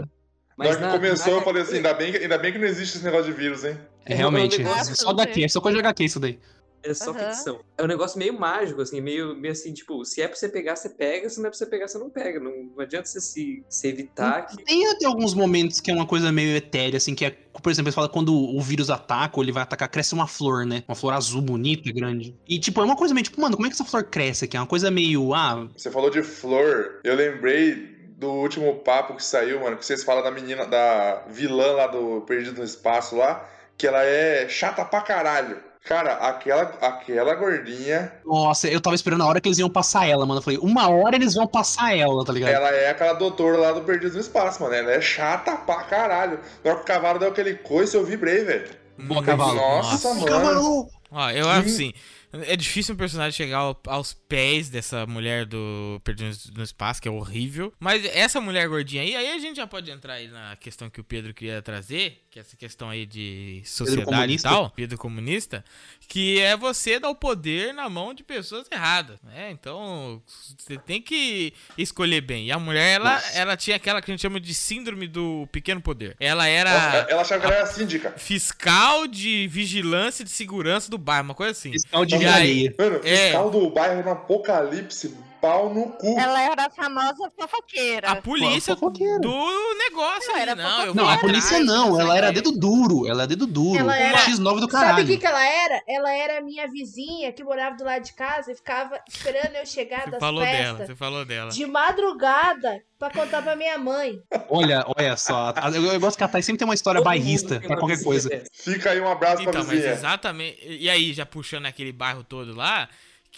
Na 0.59 0.67
hora 0.67 0.75
que 0.77 0.83
na- 0.83 0.91
começou, 0.91 1.33
na 1.35 1.39
eu 1.39 1.45
falei 1.45 1.63
assim, 1.63 1.77
ainda 1.77 1.95
bem, 1.95 2.11
que, 2.11 2.19
ainda 2.19 2.37
bem 2.39 2.51
que 2.53 2.59
não 2.59 2.67
existe 2.67 2.97
esse 2.97 3.05
negócio 3.05 3.27
de 3.27 3.33
vírus, 3.39 3.65
hein? 3.65 3.79
É 4.05 4.15
realmente, 4.15 4.61
É 4.61 4.65
é 4.69 4.85
só 4.85 5.13
daqui, 5.13 5.45
é 5.45 5.49
só 5.49 5.61
coisa 5.61 5.77
de 5.77 5.81
HQ 5.87 6.05
isso 6.05 6.19
daí. 6.19 6.37
É 6.83 6.95
só 6.95 7.11
Aham. 7.11 7.19
ficção. 7.19 7.61
É 7.77 7.83
um 7.83 7.87
negócio 7.87 8.19
meio 8.19 8.39
mágico, 8.39 8.81
assim, 8.81 9.01
meio, 9.01 9.35
meio 9.37 9.53
assim, 9.53 9.73
tipo, 9.73 10.05
se 10.05 10.23
é 10.23 10.29
pra 10.29 10.37
você 10.37 10.49
pegar, 10.49 10.77
você 10.77 10.89
pega, 10.89 11.29
se 11.29 11.39
não 11.39 11.47
é 11.47 11.51
pra 11.51 11.59
você 11.59 11.67
pegar, 11.67 11.89
você 11.89 11.99
não 11.99 12.11
pega. 12.11 12.39
Não, 12.39 12.53
não 12.75 12.81
adianta 12.81 13.07
você 13.07 13.21
se, 13.21 13.65
se 13.69 13.89
evitar 13.89 14.47
que. 14.47 14.65
Tem 14.65 14.87
até 14.87 15.07
alguns 15.07 15.35
momentos 15.35 15.81
que 15.81 15.91
é 15.91 15.95
uma 15.95 16.07
coisa 16.07 16.31
meio 16.31 16.57
etérea, 16.57 16.97
assim, 16.97 17.15
que 17.15 17.25
é, 17.25 17.31
por 17.31 17.71
exemplo, 17.71 17.89
eles 17.89 17.95
falam 17.95 18.11
quando 18.11 18.35
o 18.35 18.61
vírus 18.61 18.91
ataca 18.91 19.37
ou 19.37 19.43
ele 19.43 19.53
vai 19.53 19.63
atacar, 19.63 19.89
cresce 19.89 20.15
uma 20.15 20.27
flor, 20.27 20.65
né? 20.65 20.85
Uma 20.89 20.95
flor 20.95 21.15
azul 21.15 21.43
bonita, 21.43 21.93
grande. 21.93 22.37
E, 22.49 22.59
tipo, 22.59 22.81
é 22.81 22.85
uma 22.85 22.97
coisa 22.97 23.13
meio, 23.13 23.25
tipo, 23.25 23.41
mano, 23.41 23.57
como 23.57 23.67
é 23.67 23.71
que 23.71 23.75
essa 23.75 23.85
flor 23.85 24.05
cresce 24.05 24.45
aqui? 24.45 24.57
É 24.57 24.61
uma 24.61 24.67
coisa 24.67 24.91
meio, 24.91 25.35
ah, 25.35 25.69
Você 25.77 25.91
falou 25.91 26.11
de 26.11 26.23
flor, 26.23 27.01
eu 27.05 27.15
lembrei 27.15 27.99
do 28.19 28.31
último 28.31 28.75
papo 28.81 29.15
que 29.15 29.25
saiu, 29.25 29.61
mano, 29.61 29.77
que 29.77 29.87
vocês 29.87 30.03
falam 30.03 30.25
da 30.25 30.31
menina, 30.31 30.67
da 30.67 31.25
vilã 31.29 31.73
lá 31.73 31.87
do 31.87 32.23
Perdido 32.23 32.59
no 32.59 32.65
Espaço 32.65 33.17
lá, 33.17 33.49
que 33.77 33.87
ela 33.87 34.03
é 34.03 34.49
chata 34.49 34.85
pra 34.85 35.01
caralho. 35.01 35.68
Cara, 35.89 36.13
aquela, 36.17 36.65
aquela 36.83 37.35
gordinha, 37.35 38.13
nossa, 38.23 38.69
eu 38.69 38.79
tava 38.79 38.95
esperando 38.95 39.23
a 39.23 39.27
hora 39.27 39.41
que 39.41 39.49
eles 39.49 39.59
iam 39.59 39.71
passar 39.71 40.07
ela, 40.07 40.27
mano. 40.27 40.39
Eu 40.39 40.43
falei, 40.45 40.59
uma 40.59 40.87
hora 40.91 41.17
eles 41.17 41.33
vão 41.33 41.47
passar 41.47 41.97
ela, 41.97 42.23
tá 42.27 42.31
ligado? 42.31 42.51
ela 42.51 42.69
é 42.69 42.91
aquela 42.91 43.15
doutora 43.15 43.57
lá 43.57 43.73
do 43.73 43.81
Perdido 43.81 44.13
no 44.13 44.21
Espaço, 44.21 44.63
mano. 44.63 44.75
Ela 44.75 44.93
é 44.93 45.01
chata 45.01 45.57
pra 45.57 45.85
caralho. 45.85 46.41
Na 46.63 46.73
hora 46.73 46.81
que 46.81 46.85
o 46.85 46.87
cavalo 46.87 47.19
deu 47.19 47.31
aquele 47.31 47.55
coice, 47.55 47.97
eu 47.97 48.05
vibrei, 48.05 48.45
velho. 48.45 48.69
Boa, 48.99 49.23
cavalo. 49.23 49.55
Nossa, 49.55 50.13
mano. 50.13 50.27
Cavalo! 50.27 50.89
Ó, 51.11 51.31
eu 51.31 51.49
acho 51.49 51.69
assim. 51.69 51.95
É 52.33 52.55
difícil 52.57 52.95
um 52.95 52.99
personagem 52.99 53.33
chegar 53.37 53.59
ao- 53.59 53.81
aos 53.87 54.13
pés 54.13 54.69
dessa 54.69 55.07
mulher 55.07 55.47
do 55.47 56.01
Perdido 56.05 56.37
no 56.57 56.63
Espaço, 56.63 57.01
que 57.01 57.09
é 57.09 57.11
horrível. 57.11 57.73
Mas 57.81 58.05
essa 58.05 58.41
mulher 58.41 58.69
gordinha 58.69 59.03
aí, 59.03 59.17
aí 59.17 59.31
a 59.33 59.39
gente 59.39 59.57
já 59.57 59.67
pode 59.67 59.91
entrar 59.91 60.15
aí 60.15 60.29
na 60.29 60.55
questão 60.57 60.91
que 60.91 61.01
o 61.01 61.05
Pedro 61.05 61.33
queria 61.33 61.63
trazer, 61.63 62.23
que 62.31 62.39
é 62.39 62.43
essa 62.43 62.57
questão 62.57 62.91
aí 62.91 63.07
de 63.07 63.63
sociedade 63.65 64.33
e 64.35 64.39
tal, 64.43 64.71
Pedro 64.71 64.99
comunista, 64.99 65.65
que 66.07 66.39
é 66.41 66.55
você 66.57 67.01
dar 67.01 67.09
o 67.09 67.15
poder 67.15 67.73
na 67.73 67.89
mão 67.89 68.13
de 68.13 68.23
pessoas 68.23 68.67
erradas, 68.71 69.19
né? 69.23 69.51
Então, 69.51 70.23
você 70.59 70.77
tem 70.77 71.01
que 71.01 71.55
escolher 71.79 72.21
bem. 72.21 72.47
E 72.47 72.53
a 72.53 72.59
mulher, 72.59 72.97
ela, 72.97 73.23
ela 73.33 73.57
tinha 73.57 73.77
aquela 73.77 74.03
que 74.03 74.11
a 74.11 74.13
gente 74.13 74.21
chama 74.21 74.39
de 74.39 74.53
síndrome 74.53 75.09
do 75.09 75.49
pequeno 75.51 75.81
poder. 75.81 76.15
Ela 76.21 76.47
era 76.47 76.71
Ela, 76.71 77.07
ela 77.11 77.23
achava 77.23 77.41
que 77.41 77.47
ela 77.47 77.57
era 77.57 77.67
síndica. 77.67 78.11
fiscal 78.19 79.07
de 79.07 79.49
vigilância 79.49 80.23
de 80.25 80.31
segurança 80.31 80.91
do 80.91 80.99
bairro, 80.99 81.25
uma 81.25 81.35
coisa 81.35 81.53
assim. 81.53 81.71
Fiscal 81.73 82.05
de 82.05 82.18
E 82.23 82.27
aí-. 82.27 82.75
Mano, 82.79 83.01
É. 83.05 83.17
fiscal 83.27 83.51
do 83.51 83.71
bairro 83.71 84.03
no 84.03 84.11
apocalipse, 84.11 85.15
pau 85.41 85.73
no 85.73 85.91
cu. 85.93 86.19
Ela 86.19 86.41
era 86.43 86.67
a 86.67 86.71
famosa 86.71 87.31
fofoqueira. 87.39 88.11
A 88.11 88.17
polícia 88.17 88.75
fofoqueira. 88.75 89.21
do 89.21 89.75
negócio 89.79 90.31
Ela 90.31 90.33
ali, 90.41 90.43
era 90.43 90.55
não. 90.55 90.85
Eu 90.87 90.95
Não, 90.95 91.09
a 91.09 91.19
polícia 91.19 91.61
não, 91.61 91.93
sei 91.95 92.01
ela 92.05 92.17
era 92.17 92.27
quê. 92.29 92.35
dedo 92.35 92.53
duro, 92.53 93.07
ela 93.09 93.23
é 93.25 93.27
dedo 93.27 93.47
duro. 93.47 93.79
Ela 93.79 93.99
era- 93.99 94.19
X9 94.19 94.61
do 94.61 94.61
Sabe 94.61 94.65
o 94.65 94.69
caralho. 94.69 95.07
que, 95.07 95.17
que 95.19 95.27
ela 95.27 95.45
era? 95.47 95.83
Ela 95.89 96.13
era 96.17 96.41
minha 96.41 96.67
vizinha 96.69 97.33
que 97.33 97.43
morava 97.45 97.77
do 97.77 97.85
lado 97.85 98.03
de 98.05 98.13
casa 98.13 98.53
e 98.53 98.55
ficava 98.55 98.99
esperando 99.09 99.55
eu 99.57 99.67
chegar 99.67 100.05
Você 100.05 100.11
das 100.13 100.21
falou 100.21 100.43
dela, 100.43 100.57
festas 100.79 100.87
você 100.87 100.95
falou 100.97 101.25
dela. 101.25 101.51
de 101.51 101.67
madrugada 101.67 102.83
pra 102.99 103.11
contar 103.11 103.43
pra 103.43 103.55
minha 103.57 103.79
mãe. 103.79 104.21
Olha, 104.49 104.85
olha 104.97 105.17
só. 105.17 105.53
a- 105.55 105.71
Eu, 105.71 105.85
eu 105.85 106.01
gosto 106.01 106.17
que 106.19 106.25
a 106.25 106.29
Thay 106.29 106.43
sempre 106.43 106.59
tem 106.59 106.67
uma 106.67 106.75
história 106.75 106.99
Todo 107.01 107.05
bairrista 107.07 107.61
pra 107.61 107.77
qualquer 107.77 107.95
vizinha 107.97 108.11
coisa. 108.11 108.29
dessa. 108.29 108.47
Fica 108.53 108.91
aí 108.91 109.01
um 109.01 109.09
abraço 109.09 109.43
Então, 109.43 109.53
pra 109.53 109.61
mas 109.63 109.71
vizinha. 109.71 109.93
exatamente. 109.93 110.59
E 110.67 110.89
aí, 110.91 111.13
já 111.13 111.25
puxando 111.25 111.67
aquele 111.67 111.93
bairro 111.93 112.25
todo 112.25 112.55
lá, 112.55 112.89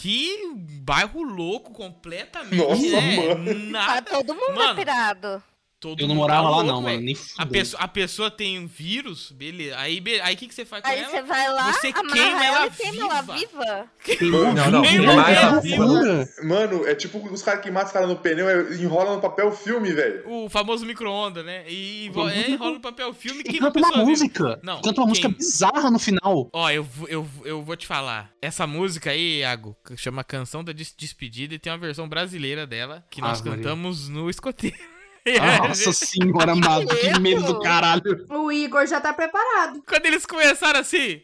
que 0.01 0.55
bairro 0.82 1.22
louco 1.22 1.72
completamente, 1.72 2.57
Nossa, 2.57 3.01
né? 3.01 3.16
mano. 3.16 3.44
Tá 3.44 3.55
Nada. 3.70 4.03
todo 4.11 4.34
mundo 4.34 4.55
Mano, 4.55 4.74
pirado. 4.74 5.42
Todo 5.81 5.99
Eu 5.99 6.07
não 6.09 6.14
mundo 6.14 6.24
morava 6.24 6.43
tá 6.51 6.57
lá, 6.57 6.62
não, 6.62 6.74
mano. 6.83 6.87
velho. 6.89 7.01
Nem 7.03 7.16
A 7.39 7.47
pessoa, 7.47 7.83
a 7.83 7.89
pessoa 7.89 8.31
tem 8.31 8.59
um 8.59 8.66
vírus, 8.66 9.33
beleza. 9.33 9.78
Aí 9.78 9.99
o 9.99 10.22
aí, 10.24 10.37
que, 10.37 10.47
que 10.47 10.55
você 10.55 10.66
faz 10.66 10.83
com 10.83 10.89
Aí 10.91 10.99
ela? 11.01 11.09
você 11.11 11.22
vai 11.22 11.51
lá, 11.51 11.72
Você 11.72 11.87
amarra 11.89 12.12
queima 12.12 12.45
ela 12.45 12.66
e 12.66 12.70
queima 12.70 13.05
ela 13.07 13.22
viva. 13.22 13.91
Queimou 14.05 14.45
Não, 14.53 14.70
não, 14.70 14.85
ela 15.26 15.61
viva. 15.61 16.28
Mano, 16.45 16.87
é 16.87 16.95
tipo 16.95 17.18
os 17.33 17.43
caras 17.43 17.62
que 17.62 17.70
matam 17.70 17.87
os 17.87 17.93
caras 17.95 18.09
no 18.11 18.16
pneu 18.16 18.72
e 18.74 18.83
enrolam 18.83 19.14
no 19.16 19.22
papel 19.22 19.51
filme, 19.53 19.91
velho. 19.91 20.22
O 20.31 20.51
famoso 20.51 20.85
micro-ondas, 20.85 21.45
né? 21.47 21.64
E 21.66 22.11
vo- 22.12 22.28
é, 22.28 22.51
enrola 22.51 22.72
no 22.74 22.81
papel 22.81 23.14
filme 23.14 23.41
E 23.41 23.45
queima 23.45 23.68
a 23.68 23.72
canta 23.72 23.87
uma 23.87 23.93
viva. 23.95 24.05
música. 24.05 24.61
Não, 24.62 24.83
Canta 24.83 25.01
uma 25.01 25.07
música 25.07 25.28
bizarra 25.31 25.91
no 25.91 25.99
final. 25.99 26.51
Ó, 26.53 26.70
eu, 26.70 26.85
vou- 26.85 27.09
eu, 27.09 27.26
eu 27.45 27.62
vou 27.62 27.74
te 27.76 27.87
falar. 27.87 28.31
Essa 28.43 28.66
música 28.66 29.12
aí, 29.12 29.39
Iago, 29.39 29.74
que 29.87 29.97
chama 29.97 30.22
Canção 30.22 30.62
da 30.62 30.72
Des- 30.72 30.95
Despedida 30.95 31.55
e 31.55 31.59
tem 31.59 31.72
uma 31.72 31.78
versão 31.78 32.07
brasileira 32.07 32.66
dela 32.66 33.03
que 33.11 33.22
nós 33.22 33.41
Ah, 33.41 33.45
Maria. 33.45 33.62
cantamos 33.62 34.09
no 34.11 34.28
escoteiro. 34.28 34.76
Nossa 35.68 35.93
senhora, 35.93 36.55
mano, 36.57 36.87
que 36.89 37.18
medo 37.21 37.43
do 37.45 37.61
caralho. 37.61 38.27
O 38.31 38.51
Igor 38.51 38.87
já 38.87 39.01
tá 39.01 39.12
preparado. 39.12 39.83
Quando 39.87 40.07
eles 40.07 40.25
começaram 40.27 40.81
assim. 40.81 41.23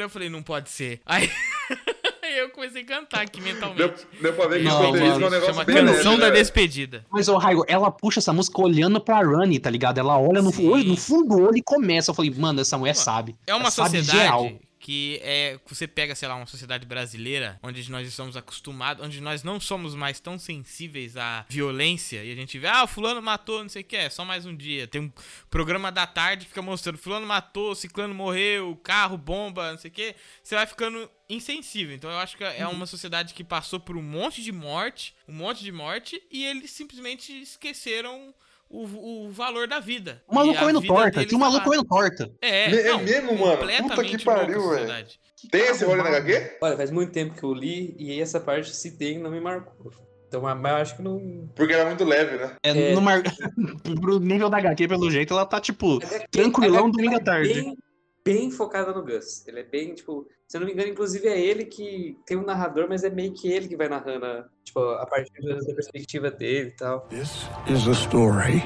Eu 0.00 0.08
falei, 0.08 0.28
não 0.28 0.42
pode 0.42 0.70
ser. 0.70 1.00
Aí. 1.06 1.30
eu 2.36 2.50
comecei 2.50 2.82
a 2.82 2.84
cantar 2.84 3.20
aqui 3.22 3.40
Deu, 3.40 3.54
mentalmente. 3.54 4.06
deu 4.20 4.32
pra 4.32 4.48
ver 4.48 4.58
que 4.58 4.64
Não, 4.64 4.82
é 4.82 4.88
um 4.88 4.92
mano, 4.92 5.30
negócio 5.30 5.54
Chama 5.54 5.64
bem 5.64 5.76
Canção 5.76 6.18
da 6.18 6.30
né? 6.30 6.32
Despedida. 6.32 7.06
Mas, 7.10 7.28
ô, 7.28 7.36
Raigo, 7.36 7.64
ela 7.68 7.90
puxa 7.90 8.20
essa 8.20 8.32
música 8.32 8.60
olhando 8.60 9.00
pra 9.00 9.20
Rani, 9.22 9.58
tá 9.58 9.70
ligado? 9.70 9.98
Ela 9.98 10.18
olha 10.18 10.42
no, 10.42 10.50
olho, 10.70 10.84
no 10.84 10.96
fundo 10.96 11.28
do 11.28 11.42
olho 11.42 11.56
e 11.56 11.62
começa. 11.62 12.10
Eu 12.10 12.14
falei, 12.14 12.32
mano, 12.36 12.60
essa 12.60 12.76
mulher 12.76 12.94
sabe. 12.94 13.36
É 13.46 13.54
uma 13.54 13.64
Ela 13.64 13.70
sociedade 13.70 14.18
geral. 14.18 14.50
Que 14.84 15.18
é 15.22 15.58
você 15.66 15.88
pega, 15.88 16.14
sei 16.14 16.28
lá, 16.28 16.34
uma 16.34 16.44
sociedade 16.44 16.84
brasileira 16.84 17.58
onde 17.62 17.90
nós 17.90 18.06
estamos 18.06 18.36
acostumados, 18.36 19.02
onde 19.02 19.18
nós 19.18 19.42
não 19.42 19.58
somos 19.58 19.94
mais 19.94 20.20
tão 20.20 20.38
sensíveis 20.38 21.16
à 21.16 21.46
violência 21.48 22.22
e 22.22 22.30
a 22.30 22.34
gente 22.34 22.58
vê, 22.58 22.66
ah, 22.66 22.84
o 22.84 22.86
fulano 22.86 23.22
matou, 23.22 23.62
não 23.62 23.68
sei 23.70 23.80
o 23.80 23.84
que, 23.86 23.96
é 23.96 24.10
só 24.10 24.26
mais 24.26 24.44
um 24.44 24.54
dia. 24.54 24.86
Tem 24.86 25.00
um 25.00 25.12
programa 25.48 25.90
da 25.90 26.06
tarde 26.06 26.44
que 26.44 26.50
fica 26.50 26.60
mostrando, 26.60 26.98
fulano 26.98 27.26
matou, 27.26 27.74
ciclano 27.74 28.14
morreu, 28.14 28.76
carro, 28.76 29.16
bomba, 29.16 29.72
não 29.72 29.78
sei 29.78 29.90
o 29.90 29.94
que. 29.94 30.14
Você 30.42 30.54
vai 30.54 30.66
ficando 30.66 31.10
insensível. 31.30 31.96
Então 31.96 32.10
eu 32.10 32.18
acho 32.18 32.36
que 32.36 32.44
é 32.44 32.66
uma 32.66 32.84
sociedade 32.84 33.32
que 33.32 33.42
passou 33.42 33.80
por 33.80 33.96
um 33.96 34.02
monte 34.02 34.42
de 34.42 34.52
morte, 34.52 35.16
um 35.26 35.32
monte 35.32 35.64
de 35.64 35.72
morte, 35.72 36.22
e 36.30 36.44
eles 36.44 36.70
simplesmente 36.70 37.32
esqueceram 37.40 38.34
o, 38.68 39.26
o 39.26 39.30
valor 39.30 39.66
da 39.68 39.80
vida. 39.80 40.22
O 40.28 40.34
maluco 40.34 40.58
comendo 40.58 40.82
torta. 40.82 41.24
Tinha 41.24 41.36
um 41.36 41.40
tá 41.40 41.46
maluco 41.46 41.64
comendo 41.64 41.84
torta. 41.84 42.30
É, 42.40 42.68
Me- 42.70 42.78
é 42.78 42.88
não, 42.88 43.02
mesmo, 43.02 43.38
mano? 43.38 43.58
Puta 43.82 44.04
que 44.04 44.22
pariu, 44.24 44.70
velho. 44.70 45.06
Tem 45.50 45.62
esse 45.62 45.84
rolê 45.84 46.02
na 46.02 46.08
HQ? 46.08 46.58
Olha, 46.62 46.76
faz 46.76 46.90
muito 46.90 47.12
tempo 47.12 47.34
que 47.34 47.42
eu 47.42 47.52
li 47.52 47.94
e 47.98 48.20
essa 48.20 48.40
parte 48.40 48.74
se 48.74 48.96
tem 48.96 49.18
não 49.18 49.30
me 49.30 49.40
marcou. 49.40 49.92
Então, 50.26 50.40
mas 50.42 50.72
eu 50.72 50.76
acho 50.78 50.96
que 50.96 51.02
não. 51.02 51.48
Porque 51.54 51.72
era 51.72 51.86
muito 51.86 52.02
leve, 52.04 52.36
né? 52.38 52.56
É, 52.62 52.70
É. 52.70 52.94
No 52.94 53.00
mar... 53.00 53.22
Pro 54.00 54.18
nível 54.18 54.50
da 54.50 54.56
HQ, 54.58 54.88
pelo 54.88 55.10
jeito, 55.10 55.32
ela 55.32 55.46
tá, 55.46 55.60
tipo, 55.60 56.00
tranquilão 56.30 56.90
domingo 56.90 57.16
à 57.16 57.20
tarde. 57.20 57.50
é 57.52 57.54
Bem, 57.62 57.76
bem 58.24 58.50
focada 58.50 58.92
no 58.92 59.02
Gus. 59.04 59.46
Ele 59.46 59.60
é 59.60 59.62
bem, 59.64 59.94
tipo, 59.94 60.26
se 60.48 60.56
eu 60.56 60.60
não 60.60 60.66
me 60.66 60.72
engano, 60.72 60.88
inclusive 60.90 61.28
é 61.28 61.38
ele 61.38 61.64
que 61.66 62.16
tem 62.26 62.36
um 62.36 62.44
narrador, 62.44 62.86
mas 62.88 63.04
é 63.04 63.10
meio 63.10 63.34
que 63.34 63.50
ele 63.52 63.68
que 63.68 63.76
vai 63.76 63.88
narrando, 63.88 64.24
a- 64.24 64.44
tipo, 64.64 64.80
a 64.80 65.06
partir 65.06 65.32
da 65.42 65.74
perspectiva 65.74 66.30
dele 66.30 66.68
e 66.70 66.76
tal. 66.76 67.00
This 67.08 67.46
is 67.68 67.86
a 67.86 67.92
story. 67.92 68.62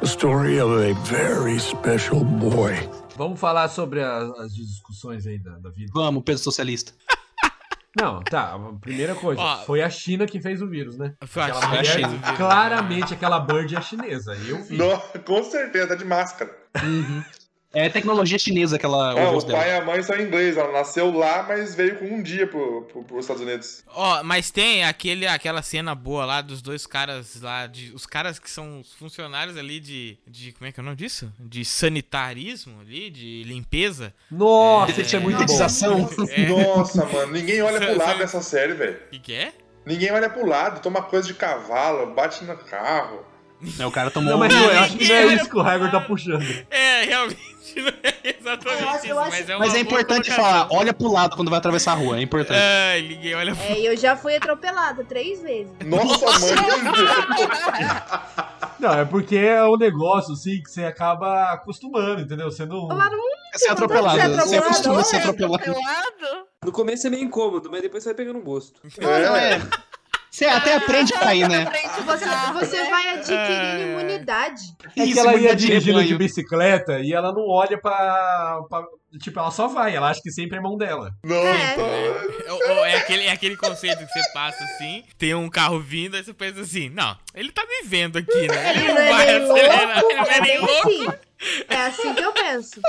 A 0.00 0.04
story 0.04 0.60
of 0.60 0.72
a 0.72 0.94
very 1.04 1.58
special 1.60 2.20
boy. 2.24 2.74
Vamos 3.16 3.38
falar 3.38 3.68
sobre 3.68 4.02
as, 4.02 4.30
as 4.38 4.54
discussões 4.54 5.26
aí 5.26 5.38
da, 5.38 5.58
da 5.58 5.70
vida. 5.70 5.90
Vamos, 5.94 6.22
Pedro 6.24 6.42
Socialista. 6.42 6.92
Não, 8.00 8.22
tá. 8.22 8.54
A 8.54 8.72
primeira 8.80 9.14
coisa, 9.14 9.40
Ó. 9.40 9.56
foi 9.58 9.82
a 9.82 9.90
China 9.90 10.26
que 10.26 10.40
fez 10.40 10.62
o 10.62 10.66
vírus, 10.68 10.96
né? 10.96 11.14
Foi 11.26 11.42
a 11.42 11.46
Aquela 11.46 11.84
China 11.84 12.08
mulher, 12.08 12.18
o 12.18 12.20
vírus. 12.22 12.36
claramente, 12.38 13.14
aquela 13.14 13.38
bird 13.38 13.76
é 13.76 13.80
chinesa. 13.82 14.34
Eu 14.48 14.62
vi. 14.64 14.76
Não, 14.78 14.98
com 15.24 15.44
certeza, 15.44 15.88
tá 15.88 15.94
de 15.94 16.04
máscara. 16.04 16.61
É 17.74 17.88
tecnologia 17.88 18.38
chinesa 18.38 18.76
aquela 18.76 19.18
É, 19.18 19.26
o 19.26 19.30
rosto 19.32 19.46
dela. 19.46 19.60
pai 19.60 19.70
e 19.70 19.76
a 19.76 19.84
mãe 19.84 20.02
são 20.02 20.20
ingleses. 20.20 20.58
Ela 20.58 20.72
nasceu 20.72 21.10
lá, 21.10 21.42
mas 21.48 21.74
veio 21.74 21.98
com 21.98 22.04
um 22.04 22.22
dia 22.22 22.46
pro, 22.46 22.82
pro, 22.82 23.02
pros 23.02 23.20
Estados 23.20 23.40
Unidos. 23.42 23.82
Ó, 23.88 24.22
mas 24.22 24.50
tem 24.50 24.84
aquele, 24.84 25.26
aquela 25.26 25.62
cena 25.62 25.94
boa 25.94 26.26
lá 26.26 26.42
dos 26.42 26.60
dois 26.60 26.86
caras 26.86 27.40
lá, 27.40 27.66
de, 27.66 27.90
os 27.94 28.04
caras 28.04 28.38
que 28.38 28.50
são 28.50 28.80
os 28.80 28.92
funcionários 28.92 29.56
ali 29.56 29.80
de, 29.80 30.18
de. 30.26 30.52
Como 30.52 30.68
é 30.68 30.72
que 30.72 30.80
é 30.80 30.82
o 30.82 30.84
nome 30.84 30.96
disso? 30.96 31.32
De 31.38 31.64
sanitarismo 31.64 32.78
ali, 32.82 33.08
de 33.08 33.42
limpeza. 33.44 34.12
Nossa, 34.30 34.92
Esse 34.92 35.04
tinha 35.04 35.20
é 35.20 35.24
muita 35.24 35.42
edição. 35.44 36.10
É. 36.28 36.46
Nossa, 36.76 37.06
mano, 37.06 37.32
ninguém 37.32 37.62
olha 37.62 37.80
pro 37.80 37.96
lado 37.96 38.18
dessa 38.18 38.42
série, 38.42 38.74
velho. 38.74 38.98
O 39.06 39.10
que, 39.10 39.18
que 39.18 39.32
é? 39.32 39.52
Ninguém 39.86 40.12
olha 40.12 40.28
pro 40.28 40.46
lado, 40.46 40.80
toma 40.80 41.02
coisa 41.02 41.26
de 41.26 41.34
cavalo, 41.34 42.14
bate 42.14 42.44
no 42.44 42.56
carro. 42.56 43.31
É, 43.78 43.86
o 43.86 43.90
cara 43.90 44.10
tomou 44.10 44.30
Não, 44.32 44.38
mas 44.38 44.52
um- 44.54 44.58
eu 44.58 44.78
acho 44.80 44.96
que 44.96 45.08
não 45.08 45.14
é 45.14 45.26
isso 45.34 45.48
que 45.48 45.56
o 45.56 45.60
Hagrid 45.60 45.90
tá 45.90 46.00
puxando. 46.00 46.42
É, 46.70 47.04
realmente 47.04 47.40
não 47.76 47.88
é 48.02 48.14
exatamente 48.38 48.84
acho- 48.84 49.06
isso, 49.06 49.14
mas 49.14 49.48
é 49.48 49.56
Mas 49.58 49.74
é 49.74 49.78
importante 49.80 50.30
colocação. 50.30 50.44
falar, 50.44 50.68
olha 50.70 50.92
pro 50.92 51.10
lado 51.12 51.36
quando 51.36 51.48
vai 51.50 51.58
atravessar 51.58 51.92
a 51.92 51.94
rua, 51.94 52.18
é 52.18 52.22
importante. 52.22 52.58
Ai, 52.60 53.02
ninguém 53.02 53.34
olha 53.34 53.54
pro 53.54 53.64
É, 53.64 53.78
eu 53.80 53.96
já 53.96 54.16
fui 54.16 54.34
atropelada 54.36 55.04
três 55.04 55.40
vezes. 55.42 55.72
Nossa, 55.86 56.26
mãe. 56.40 56.54
Não, 58.78 58.92
é 58.94 59.04
porque 59.04 59.36
é 59.36 59.62
um 59.64 59.76
negócio, 59.76 60.32
assim, 60.34 60.60
que 60.62 60.70
você 60.70 60.84
acaba 60.84 61.52
acostumando, 61.52 62.20
entendeu? 62.22 62.50
Você 62.50 62.66
não... 62.66 62.88
Não 62.88 63.00
É 63.54 63.58
ser 63.58 63.70
atropelado, 63.70 64.18
Você 64.18 64.24
é 64.24 64.28
você 64.28 64.34
atropelado, 64.56 64.64
acostuma 64.66 65.00
a 65.00 65.04
ser 65.04 65.16
é. 65.16 65.18
atropelado. 65.20 65.62
Pelado? 65.62 66.46
No 66.64 66.72
começo 66.72 67.06
é 67.06 67.10
meio 67.10 67.22
incômodo, 67.24 67.70
mas 67.70 67.80
depois 67.82 68.02
você 68.02 68.08
vai 68.10 68.16
pegando 68.16 68.40
gosto. 68.40 68.80
É. 68.98 69.60
Você 70.34 70.46
até 70.46 70.76
aprende 70.76 71.12
a 71.14 71.18
cair, 71.18 71.46
né? 71.46 71.66
Você, 72.06 72.24
você 72.54 72.88
vai 72.90 73.08
adquirindo 73.10 73.34
É. 73.36 73.92
imunidade. 73.92 74.62
É 74.96 75.04
que 75.04 75.10
Isso, 75.10 75.20
ela 75.20 75.34
ia 75.36 75.54
de 75.54 75.66
dirigindo 75.66 75.98
de 75.98 76.04
rebanho. 76.04 76.18
bicicleta 76.18 77.00
e 77.00 77.12
ela 77.12 77.32
não 77.34 77.46
olha 77.46 77.78
pra, 77.78 78.62
pra- 78.68 78.86
Tipo, 79.20 79.38
ela 79.40 79.50
só 79.50 79.68
vai, 79.68 79.94
ela 79.94 80.08
acha 80.10 80.20
que 80.22 80.30
sempre 80.30 80.58
é 80.58 80.60
mão 80.60 80.76
dela. 80.76 81.10
Nossa. 81.24 81.48
É. 81.48 81.74
É, 82.46 82.52
o- 82.52 82.56
o- 82.80 82.84
é 82.84 82.96
aquele, 82.96 83.24
é 83.24 83.32
aquele 83.32 83.56
conceito 83.56 83.98
que 83.98 84.06
você 84.12 84.32
passa 84.32 84.62
assim, 84.64 85.04
tem 85.18 85.34
um 85.34 85.48
carro 85.50 85.78
vindo, 85.80 86.16
aí 86.16 86.24
você 86.24 86.32
pensa 86.32 86.60
assim, 86.62 86.88
não, 86.88 87.16
ele 87.34 87.52
tá 87.52 87.62
me 87.66 87.86
vendo 87.88 88.16
aqui, 88.18 88.48
né? 88.48 88.70
Ele 88.70 88.78
Ele 88.80 88.88
não 88.88 88.94
não 88.94 89.00
é 89.02 89.10
vai 89.12 89.26
nem 89.26 89.36
acelerar, 89.44 90.00
louco, 90.00 90.10
ele 90.12 90.20
não 90.20 90.26
é 90.26 90.36
é 90.36 90.40
nem 90.40 90.50
bem 90.50 90.58
louco. 90.60 90.88
assim. 90.88 91.06
É 91.68 91.76
assim 91.86 92.14
que 92.14 92.22
eu 92.22 92.32
penso. 92.32 92.80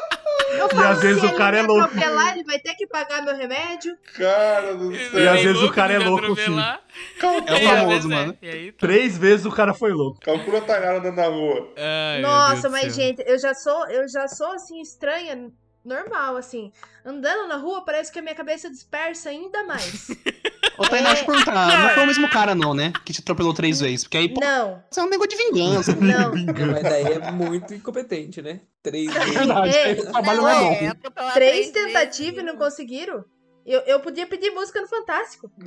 Eu 0.51 0.69
E 0.79 0.83
às 0.83 1.01
vezes 1.01 1.21
se 1.21 1.25
o 1.25 1.35
cara 1.35 1.57
é 1.57 1.61
louco. 1.63 1.81
atropelar, 1.85 2.33
ele 2.35 2.43
vai 2.43 2.59
ter 2.59 2.75
que 2.75 2.85
pagar 2.85 3.23
meu 3.23 3.35
remédio. 3.35 3.97
Cara 4.15 4.75
do 4.75 4.93
Ele 4.93 5.09
céu. 5.09 5.19
E 5.19 5.25
não 5.25 5.33
às 5.33 5.41
vezes 5.41 5.61
o 5.63 5.71
cara 5.71 5.93
é 5.93 5.97
louco, 5.97 6.23
atropelar. 6.23 6.81
É 7.19 7.25
o 7.25 7.59
famoso, 7.67 7.87
vezes 7.87 8.05
mano. 8.05 8.37
Aí, 8.43 8.71
tá. 8.71 8.77
Três 8.87 9.17
vezes 9.17 9.45
o 9.47 9.51
cara 9.51 9.73
foi 9.73 9.91
louco. 9.91 10.19
Calcula 10.19 10.59
a 10.59 10.91
andando 10.97 11.15
na 11.15 11.25
rua. 11.25 11.73
Ai, 11.75 12.21
Nossa, 12.21 12.69
mas 12.69 12.93
gente, 12.93 13.23
eu 13.25 13.39
já 13.39 13.55
sou, 13.55 13.87
eu 13.89 14.07
já 14.07 14.27
sou 14.27 14.51
assim 14.53 14.79
estranha, 14.81 15.49
normal 15.83 16.37
assim. 16.37 16.71
Andando 17.05 17.47
na 17.47 17.57
rua 17.57 17.83
parece 17.83 18.11
que 18.11 18.19
a 18.19 18.21
minha 18.21 18.35
cabeça 18.35 18.69
dispersa 18.69 19.29
ainda 19.29 19.63
mais. 19.65 20.09
Ô, 20.77 20.87
Tainá, 20.87 21.09
deixa 21.09 21.21
eu 21.23 21.27
perguntar, 21.27 21.67
não 21.83 21.89
foi 21.89 22.03
o 22.03 22.07
mesmo 22.07 22.29
cara 22.29 22.55
não, 22.55 22.73
né? 22.73 22.91
Que 23.05 23.13
te 23.13 23.19
atropelou 23.21 23.53
três 23.53 23.79
vezes. 23.79 24.03
Porque 24.05 24.17
aí, 24.17 24.29
pô, 24.33 24.39
Não, 24.41 24.83
isso 24.89 24.99
é 24.99 25.03
um 25.03 25.09
negócio 25.09 25.29
de 25.29 25.35
vingança. 25.37 25.95
não. 26.01 26.31
Mas 26.71 26.83
daí 26.83 27.03
é 27.13 27.31
muito 27.31 27.73
incompetente, 27.75 28.41
né? 28.41 28.61
Três 28.81 29.15
É 29.15 29.19
vezes. 29.19 29.33
verdade, 29.35 29.77
Ei, 29.77 29.93
o 29.99 30.11
trabalho 30.11 30.41
não 30.41 30.49
é 30.49 30.59
bom. 30.59 30.71
É, 31.15 31.31
Três 31.33 31.69
tentativas 31.69 32.39
e 32.41 32.45
não 32.45 32.55
conseguiram? 32.57 33.23
Eu, 33.65 33.79
eu 33.81 33.99
podia 33.99 34.25
pedir 34.27 34.49
música 34.51 34.81
no 34.81 34.87
Fantástico. 34.87 35.49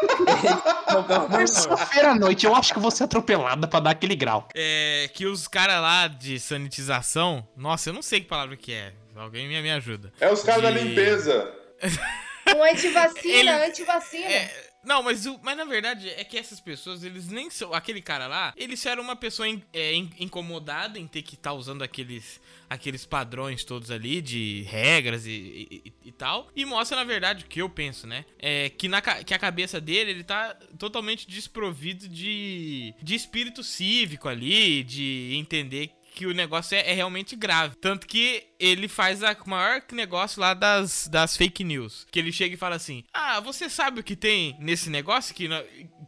Não, 0.00 1.02
não, 1.02 1.08
não, 1.08 1.28
não. 1.28 1.28
Terça-feira 1.28 2.12
à 2.12 2.14
noite, 2.14 2.46
eu 2.46 2.54
acho 2.56 2.72
que 2.72 2.80
vou 2.80 2.90
ser 2.90 3.04
atropelada 3.04 3.68
pra 3.68 3.80
dar 3.80 3.90
aquele 3.90 4.16
grau. 4.16 4.48
É 4.54 5.10
que 5.12 5.26
os 5.26 5.46
caras 5.46 5.80
lá 5.80 6.08
de 6.08 6.40
sanitização, 6.40 7.46
nossa, 7.54 7.90
eu 7.90 7.92
não 7.94 8.00
sei 8.00 8.20
que 8.20 8.26
palavra 8.26 8.56
que 8.56 8.72
é. 8.72 8.94
Alguém 9.20 9.46
me, 9.48 9.60
me 9.62 9.70
ajuda. 9.70 10.12
É 10.20 10.30
os 10.32 10.42
caras 10.42 10.62
da 10.62 10.70
De- 10.70 10.80
limpeza. 10.80 11.54
Um 12.56 12.64
antivacina, 12.64 13.32
Ele- 13.38 13.48
antivacina. 13.66 14.26
É, 14.26 14.70
não, 14.82 15.02
mas, 15.04 15.24
o, 15.24 15.38
mas 15.42 15.56
na 15.56 15.64
verdade 15.64 16.08
é 16.08 16.24
que 16.24 16.36
essas 16.36 16.58
pessoas, 16.58 17.04
eles 17.04 17.28
nem 17.28 17.48
são. 17.48 17.72
Aquele 17.72 18.02
cara 18.02 18.26
lá, 18.26 18.52
ele 18.56 18.76
só 18.76 18.90
era 18.90 19.00
uma 19.00 19.14
pessoa 19.14 19.46
in- 19.48 19.62
é, 19.72 19.94
in- 19.94 20.10
incomodada 20.18 20.98
em 20.98 21.06
ter 21.06 21.22
que 21.22 21.34
estar 21.36 21.52
usando 21.52 21.82
aqueles, 21.82 22.40
aqueles 22.68 23.06
padrões 23.06 23.62
todos 23.62 23.90
ali 23.92 24.20
de 24.20 24.62
regras 24.68 25.26
e, 25.26 25.30
e- 25.30 25.82
e- 25.86 26.08
e 26.08 26.12
tal. 26.12 26.48
E 26.56 26.64
mostra, 26.64 26.96
na 26.96 27.04
verdade, 27.04 27.44
o 27.44 27.46
que 27.46 27.60
eu 27.62 27.68
penso, 27.68 28.04
né? 28.06 28.24
É 28.38 28.68
que, 28.70 28.88
na, 28.88 29.00
que 29.00 29.32
a 29.34 29.38
cabeça 29.38 29.80
dele, 29.80 30.10
ele 30.10 30.24
tá 30.24 30.54
totalmente 30.76 31.28
desprovido 31.28 32.08
de, 32.08 32.94
de 33.00 33.14
espírito 33.14 33.62
cívico 33.62 34.28
ali, 34.28 34.82
de 34.82 35.34
entender 35.36 35.92
que 36.14 36.26
o 36.26 36.34
negócio 36.34 36.74
é, 36.76 36.90
é 36.90 36.94
realmente 36.94 37.34
grave. 37.36 37.76
Tanto 37.76 38.06
que 38.06 38.42
ele 38.58 38.88
faz 38.88 39.20
o 39.22 39.48
maior 39.50 39.82
negócio 39.92 40.40
lá 40.40 40.52
das, 40.54 41.08
das 41.08 41.36
fake 41.36 41.64
news. 41.64 42.06
Que 42.10 42.18
ele 42.18 42.32
chega 42.32 42.54
e 42.54 42.58
fala 42.58 42.76
assim: 42.76 43.04
Ah, 43.12 43.40
você 43.40 43.68
sabe 43.70 44.00
o 44.00 44.04
que 44.04 44.14
tem 44.16 44.56
nesse 44.60 44.90
negócio 44.90 45.34
que, 45.34 45.48
nó- 45.48 45.62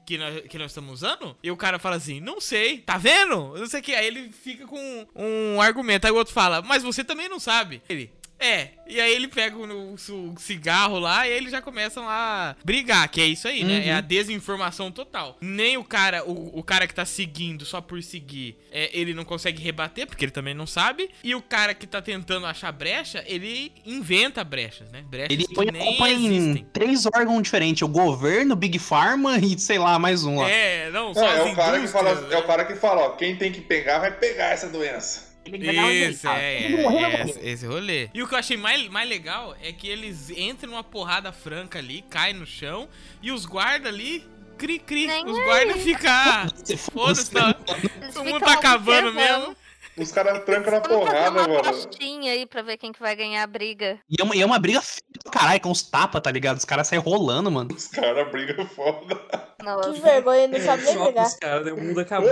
que, 0.07 0.19
nó- 0.19 0.41
que 0.49 0.59
nós 0.59 0.71
estamos 0.71 0.93
usando? 0.95 1.37
E 1.43 1.51
o 1.51 1.57
cara 1.57 1.79
fala 1.79 1.97
assim: 1.97 2.21
Não 2.21 2.41
sei, 2.41 2.79
tá 2.79 2.99
vendo? 2.99 3.57
Não 3.57 3.67
sei 3.67 3.81
o 3.81 3.83
que. 3.83 3.95
Aí 3.95 4.07
ele 4.07 4.31
fica 4.33 4.67
com 4.67 5.07
um 5.15 5.61
argumento. 5.61 6.05
Aí 6.07 6.13
o 6.13 6.17
outro 6.17 6.35
fala: 6.35 6.61
Mas 6.63 6.83
você 6.83 7.03
também 7.05 7.29
não 7.29 7.39
sabe. 7.41 7.83
Ele. 7.89 8.13
É, 8.43 8.70
e 8.88 9.01
aí 9.01 9.14
ele 9.14 9.28
pega 9.28 9.57
o, 9.57 9.95
o 9.95 10.34
cigarro 10.38 10.99
lá 10.99 11.26
e 11.26 11.30
aí 11.32 11.36
eles 11.36 11.53
já 11.53 11.62
começam 11.62 12.05
a 12.09 12.57
brigar, 12.64 13.09
que 13.09 13.20
é 13.20 13.26
isso 13.26 13.47
aí, 13.47 13.62
né? 13.62 13.86
É 13.86 13.93
a 13.93 14.01
desinformação 14.01 14.90
total. 14.90 15.36
Nem 15.40 15.76
o 15.76 15.84
cara, 15.84 16.24
o, 16.28 16.59
o 16.59 16.62
cara 16.62 16.86
que 16.86 16.95
tá 16.95 17.05
seguindo 17.05 17.64
só 17.64 17.80
por 17.80 18.03
seguir, 18.03 18.59
é, 18.70 18.90
ele 18.93 19.14
não 19.14 19.24
consegue 19.24 19.62
rebater, 19.62 20.07
porque 20.07 20.24
ele 20.24 20.32
também 20.32 20.55
não 20.55 20.66
sabe. 20.66 21.09
E 21.22 21.34
o 21.34 21.40
cara 21.40 21.72
que 21.72 21.86
tá 21.86 22.03
tentando 22.03 22.45
achar 22.47 22.72
brecha, 22.72 23.22
ele 23.26 23.72
inventa 23.86 24.43
brechas, 24.43 24.90
né? 24.90 25.03
Brechas 25.09 25.30
Ele 25.30 25.47
que 25.47 25.55
põe 25.55 25.68
a 25.68 25.72
nem 25.72 26.26
existem. 26.26 26.66
três 26.72 27.07
órgãos 27.07 27.43
diferentes: 27.43 27.82
o 27.82 27.88
governo, 27.88 28.57
Big 28.57 28.78
Pharma 28.78 29.38
e 29.38 29.59
sei 29.59 29.78
lá, 29.78 29.99
mais 29.99 30.24
um 30.24 30.40
lá. 30.40 30.51
É, 30.51 30.90
não, 30.90 31.09
Não, 31.09 31.14
só 31.14 31.24
é 31.26 31.40
as 31.40 31.53
o 31.53 31.55
cara 31.55 31.80
que 31.80 31.86
fala, 31.88 32.11
indústrias, 32.11 32.32
é 32.32 32.36
o 32.36 32.40
né? 32.40 32.47
cara 32.47 32.64
que 32.64 32.74
fala, 32.74 33.03
ó, 33.03 33.11
quem 33.11 33.36
tem 33.36 33.53
que 33.53 33.61
pegar 33.61 34.01
vai 34.01 34.11
pegar 34.11 34.47
essa 34.47 34.68
doença. 34.68 35.32
Isso, 35.45 36.28
é, 36.28 36.55
é, 36.55 36.72
é, 36.72 37.24
esse, 37.24 37.40
esse 37.40 37.66
rolê. 37.66 38.09
E 38.14 38.22
o 38.22 38.28
que 38.28 38.34
eu 38.34 38.38
achei 38.38 38.57
mais, 38.57 38.88
mais 38.88 39.09
legal 39.09 39.57
é 39.61 39.72
que 39.72 39.88
eles 39.88 40.30
entram 40.30 40.70
numa 40.70 40.84
porrada 40.84 41.32
franca 41.32 41.78
ali, 41.78 42.03
caem 42.09 42.34
no 42.34 42.47
chão, 42.47 42.88
e 43.20 43.32
os 43.32 43.45
guardas 43.45 43.93
ali, 43.93 44.24
cri 44.57 44.78
cri, 44.78 45.07
Nem 45.07 45.24
os 45.26 45.36
guardas 45.45 45.82
ficam. 45.82 46.11
ah, 46.11 46.47
Foda-se, 46.93 47.30
tá, 47.30 47.57
Eles 48.01 48.14
todo 48.14 48.24
mundo 48.24 48.34
ficam 48.34 48.49
tá 48.49 48.53
acabando 48.55 49.09
observando. 49.09 49.38
mesmo. 49.40 49.57
Os 49.97 50.11
caras 50.11 50.43
trancam 50.45 50.72
na 50.72 50.80
porrada, 50.80 51.30
uma 51.30 51.43
mano. 51.43 51.59
apostinha 51.59 52.32
aí 52.32 52.47
pra 52.47 52.62
ver 52.62 52.78
quem 52.78 52.93
que 52.93 53.01
vai 53.01 53.14
ganhar 53.14 53.43
a 53.43 53.47
briga. 53.47 53.99
E 54.09 54.20
é 54.20 54.24
uma, 54.24 54.34
e 54.34 54.40
é 54.40 54.47
uma 54.47 54.59
briga 54.59 54.80
feia 54.80 55.03
do 55.22 55.30
caralho, 55.30 55.61
com 55.61 55.70
os 55.70 55.82
tapas, 55.82 56.22
tá 56.22 56.30
ligado? 56.30 56.57
Os 56.57 56.64
caras 56.64 56.88
saem 56.88 57.01
rolando, 57.03 57.51
mano. 57.51 57.74
Os 57.74 57.88
caras 57.88 58.30
brigam 58.30 58.66
foda. 58.68 59.20
Nossa. 59.62 59.93
Que 59.93 60.01
vergonha, 60.01 60.49
não 60.49 60.61
sabe 60.61 60.82
nem 60.84 61.05
pegar. 61.05 61.26
os 61.26 61.34
caras, 61.34 61.66
né? 61.66 61.72
O 61.72 61.80
mundo 61.80 62.01
acabou. 62.01 62.30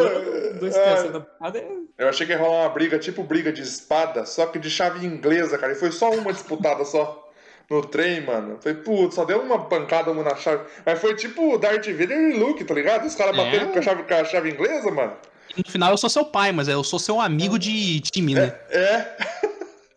Dois 0.59 0.75
caras 0.75 1.01
saindo 1.01 1.13
da 1.13 1.21
porrada. 1.21 1.59
é- 1.59 1.69
Eu 1.99 2.09
achei 2.09 2.27
que 2.27 2.33
ia 2.33 2.39
rolar 2.39 2.63
uma 2.63 2.69
briga, 2.71 2.99
tipo 2.99 3.23
briga 3.23 3.53
de 3.53 3.61
espada, 3.63 4.25
só 4.25 4.47
que 4.47 4.59
de 4.59 4.71
chave 4.71 5.05
inglesa, 5.07 5.59
cara. 5.59 5.73
E 5.73 5.77
foi 5.77 5.93
só 5.93 6.11
uma 6.13 6.33
disputada 6.33 6.83
só 6.87 7.31
no 7.69 7.83
trem, 7.87 8.23
mano. 8.23 8.59
Foi, 8.63 8.73
putz, 8.75 9.15
só 9.17 9.25
deu 9.27 9.41
uma 9.43 9.67
pancada 9.67 10.11
uma 10.11 10.23
na 10.23 10.35
chave. 10.35 10.65
Mas 10.87 10.99
foi 10.99 11.15
tipo 11.15 11.59
Darth 11.59 11.87
Vader 11.87 12.11
e 12.19 12.33
Luke, 12.39 12.65
tá 12.65 12.73
ligado? 12.73 13.05
Os 13.07 13.15
caras 13.15 13.39
É. 13.39 13.45
batendo 13.45 13.73
com, 13.73 13.79
a 13.79 13.83
chave, 13.83 14.03
com 14.03 14.15
a 14.15 14.25
chave 14.25 14.51
inglesa, 14.51 14.91
mano. 14.91 15.13
No 15.57 15.71
final 15.71 15.91
eu 15.91 15.97
sou 15.97 16.11
seu 16.11 16.25
pai, 16.25 16.53
mas 16.53 16.69
eu 16.69 16.83
sou 16.85 16.99
seu 16.99 17.21
amigo 17.21 17.59
de 17.59 18.01
time, 18.01 18.35
né? 18.35 18.55
É. 18.71 19.17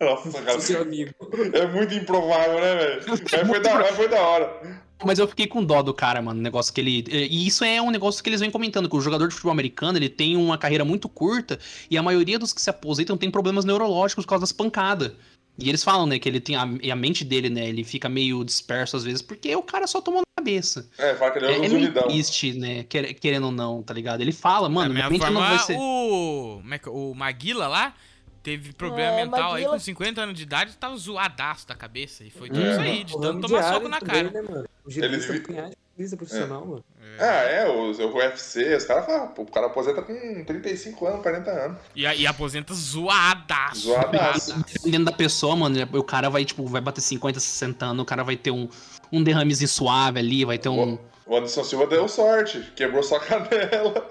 Nossa, 0.00 0.42
cara. 0.42 0.60
Seu 0.60 0.82
amigo. 0.82 1.12
É 1.52 1.66
muito 1.66 1.94
improvável, 1.94 2.60
né, 2.60 2.74
velho? 2.74 3.02
Mas 3.08 3.46
foi, 3.46 3.60
da, 3.60 3.84
foi 3.84 4.08
da 4.08 4.20
hora. 4.20 4.84
Mas 5.04 5.18
eu 5.18 5.26
fiquei 5.28 5.46
com 5.46 5.64
dó 5.64 5.82
do 5.82 5.94
cara, 5.94 6.20
mano. 6.20 6.40
Negócio 6.40 6.72
que 6.72 6.80
ele. 6.80 7.04
E 7.08 7.46
isso 7.46 7.64
é 7.64 7.80
um 7.80 7.90
negócio 7.90 8.22
que 8.22 8.28
eles 8.28 8.40
vêm 8.40 8.50
comentando: 8.50 8.88
que 8.88 8.96
o 8.96 9.00
jogador 9.00 9.28
de 9.28 9.34
futebol 9.34 9.52
americano 9.52 9.98
ele 9.98 10.08
tem 10.08 10.36
uma 10.36 10.58
carreira 10.58 10.84
muito 10.84 11.08
curta 11.08 11.58
e 11.90 11.96
a 11.96 12.02
maioria 12.02 12.38
dos 12.38 12.52
que 12.52 12.60
se 12.60 12.70
aposentam 12.70 13.16
tem 13.16 13.30
problemas 13.30 13.64
neurológicos 13.64 14.24
por 14.24 14.30
causa 14.30 14.42
das 14.42 14.52
pancadas. 14.52 15.12
E 15.56 15.68
eles 15.68 15.84
falam, 15.84 16.04
né, 16.06 16.18
que 16.18 16.28
ele 16.28 16.40
tem 16.40 16.56
a, 16.56 16.68
e 16.82 16.90
a 16.90 16.96
mente 16.96 17.24
dele, 17.24 17.48
né, 17.48 17.68
ele 17.68 17.84
fica 17.84 18.08
meio 18.08 18.42
disperso 18.44 18.96
às 18.96 19.04
vezes, 19.04 19.22
porque 19.22 19.54
o 19.54 19.62
cara 19.62 19.86
só 19.86 20.00
tomou 20.00 20.20
na 20.20 20.26
cabeça. 20.42 20.88
É, 20.98 21.14
fala 21.14 21.30
que 21.30 21.38
ele 21.38 21.46
é, 21.46 21.52
É, 21.52 21.66
é 21.66 21.68
meio 21.68 21.92
triste, 21.92 22.52
né, 22.54 22.82
quer- 22.84 23.14
querendo 23.14 23.44
ou 23.46 23.52
não, 23.52 23.80
tá 23.82 23.94
ligado? 23.94 24.20
Ele 24.20 24.32
fala, 24.32 24.68
mano, 24.68 24.92
minha 24.92 25.08
mente 25.08 25.24
não 25.30 25.40
vai 25.40 25.50
forma, 25.58 25.64
ser. 25.64 25.76
o, 25.78 26.58
como 26.60 26.74
é 26.74 26.78
que- 26.78 26.88
o 26.88 27.14
Maguila 27.14 27.68
lá 27.68 27.94
teve 28.42 28.72
problema 28.72 29.12
É, 29.12 29.24
mental 29.24 29.52
aí 29.54 29.62
Maguila- 29.62 29.72
com 29.74 29.78
50 29.78 30.20
anos 30.22 30.36
de 30.36 30.42
idade 30.42 30.76
tava 30.76 30.96
zoadaço 30.96 31.68
da 31.68 31.74
cabeça. 31.76 32.24
E 32.24 32.30
foi 32.30 32.48
tudo 32.48 32.60
É. 32.60 32.70
isso 32.72 32.80
aí, 32.80 33.04
de 33.04 33.18
tanto 33.20 33.46
tomar 33.46 33.72
soco 33.72 33.88
na 33.88 34.00
cara. 34.00 34.30
Né, 34.30 34.42
mano? 34.42 34.64
O 34.84 34.90
Eles 34.90 35.24
punhado, 35.94 35.96
girista 35.96 36.16
profissional, 36.16 36.66
mano. 36.66 36.84
Ah, 37.18 37.24
é, 37.44 37.68
o, 37.68 37.92
o 37.92 38.16
UFC, 38.16 38.74
os 38.74 38.84
caras 38.84 39.06
falam, 39.06 39.28
pô, 39.28 39.42
o 39.42 39.46
cara 39.46 39.66
aposenta 39.66 40.02
com 40.02 40.44
35 40.44 41.06
anos, 41.06 41.22
40 41.22 41.50
anos. 41.50 41.78
E, 41.94 42.06
a- 42.06 42.14
e 42.14 42.26
aposenta 42.26 42.74
zoadaço. 42.74 43.80
Zoadaço. 43.82 44.64
Dependendo 44.72 45.04
da 45.06 45.12
pessoa, 45.12 45.54
mano, 45.54 45.76
o 45.92 46.02
cara 46.02 46.28
vai, 46.28 46.44
tipo, 46.44 46.66
vai 46.66 46.80
bater 46.80 47.00
50, 47.00 47.38
60 47.38 47.86
anos, 47.86 48.02
o 48.02 48.06
cara 48.06 48.24
vai 48.24 48.36
ter 48.36 48.50
um, 48.50 48.68
um 49.12 49.22
derramezinho 49.22 49.68
suave 49.68 50.18
ali, 50.18 50.44
vai 50.44 50.58
ter 50.58 50.68
um. 50.68 50.98
O 51.26 51.36
Anderson 51.36 51.64
Silva 51.64 51.86
deu 51.86 52.06
sorte, 52.08 52.60
quebrou 52.76 53.02
sua 53.02 53.18
canela. 53.24 54.06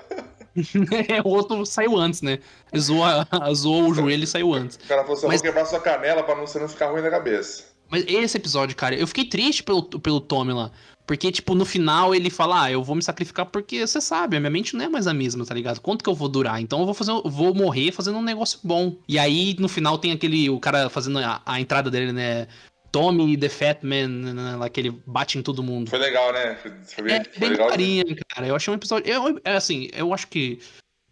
É, 1.08 1.22
o 1.26 1.28
outro 1.30 1.66
saiu 1.66 1.98
antes, 1.98 2.22
né? 2.22 2.40
Zoou, 2.78 3.06
zoou 3.54 3.90
o 3.90 3.94
joelho 3.94 4.24
e 4.24 4.28
saiu 4.28 4.54
antes. 4.54 4.78
O 4.78 4.88
cara 4.88 5.02
falou 5.02 5.18
assim, 5.18 5.28
Mas- 5.28 5.42
vou 5.42 5.50
quebrar 5.50 5.66
sua 5.66 5.80
canela 5.80 6.24
pra 6.24 6.36
não, 6.36 6.46
você 6.48 6.60
não 6.60 6.68
ficar 6.70 6.90
ruim 6.92 7.02
na 7.02 7.10
cabeça. 7.10 7.66
Mas 7.90 8.06
esse 8.08 8.38
episódio, 8.38 8.76
cara, 8.76 8.96
eu 8.96 9.06
fiquei 9.06 9.26
triste 9.26 9.62
pelo, 9.62 9.84
pelo 9.84 10.20
Tommy 10.20 10.54
lá. 10.54 10.72
Porque, 11.06 11.32
tipo, 11.32 11.54
no 11.54 11.66
final 11.66 12.16
ele 12.16 12.30
fala, 12.30 12.64
ah, 12.64 12.72
eu 12.72 12.82
vou 12.82 12.96
me 12.96 13.04
sacrificar 13.04 13.46
porque 13.46 13.86
você 13.86 14.00
sabe, 14.00 14.38
a 14.38 14.40
minha 14.40 14.50
mente 14.50 14.76
não 14.76 14.86
é 14.86 14.90
mais 14.90 15.06
a 15.06 15.14
mesma, 15.14 15.46
tá 15.46 15.54
ligado? 15.54 15.82
Quanto 15.82 16.04
que 16.04 16.10
eu 16.10 16.16
vou 16.16 16.30
durar? 16.30 16.62
Então 16.62 16.80
eu 16.80 16.86
vou 16.86 16.94
fazer, 16.94 17.12
eu 17.12 17.30
vou 17.30 17.54
morrer 17.54 17.92
fazendo 17.92 18.18
um 18.18 18.24
negócio 18.24 18.60
bom. 18.64 18.96
E 19.08 19.20
aí, 19.20 19.56
no 19.60 19.68
final, 19.68 19.98
tem 19.98 20.14
aquele, 20.14 20.50
o 20.50 20.60
cara 20.60 20.90
fazendo 20.90 21.20
a, 21.20 21.42
a 21.46 21.60
entrada 21.60 21.92
dele, 21.92 22.14
né? 22.14 22.48
Tommy 22.92 23.36
the 23.36 23.50
Fat 23.50 23.80
Man, 23.82 24.08
né, 24.08 24.56
lá 24.56 24.70
que 24.70 24.80
ele 24.80 24.92
bate 25.06 25.38
em 25.38 25.42
todo 25.42 25.64
mundo. 25.64 25.90
Foi 25.90 25.98
legal, 25.98 26.32
né? 26.32 26.56
Foi, 26.56 27.04
bem, 27.04 27.16
É 27.16 27.24
foi 27.24 27.40
bem 27.40 27.50
legal. 27.50 27.70
carinha, 27.70 28.04
cara. 28.30 28.48
Eu 28.48 28.56
achei 28.56 28.72
um 28.72 28.78
episódio. 28.78 29.12
Eu, 29.12 29.42
é 29.44 29.56
assim, 29.56 29.90
eu 29.94 30.14
acho 30.14 30.28
que 30.28 30.60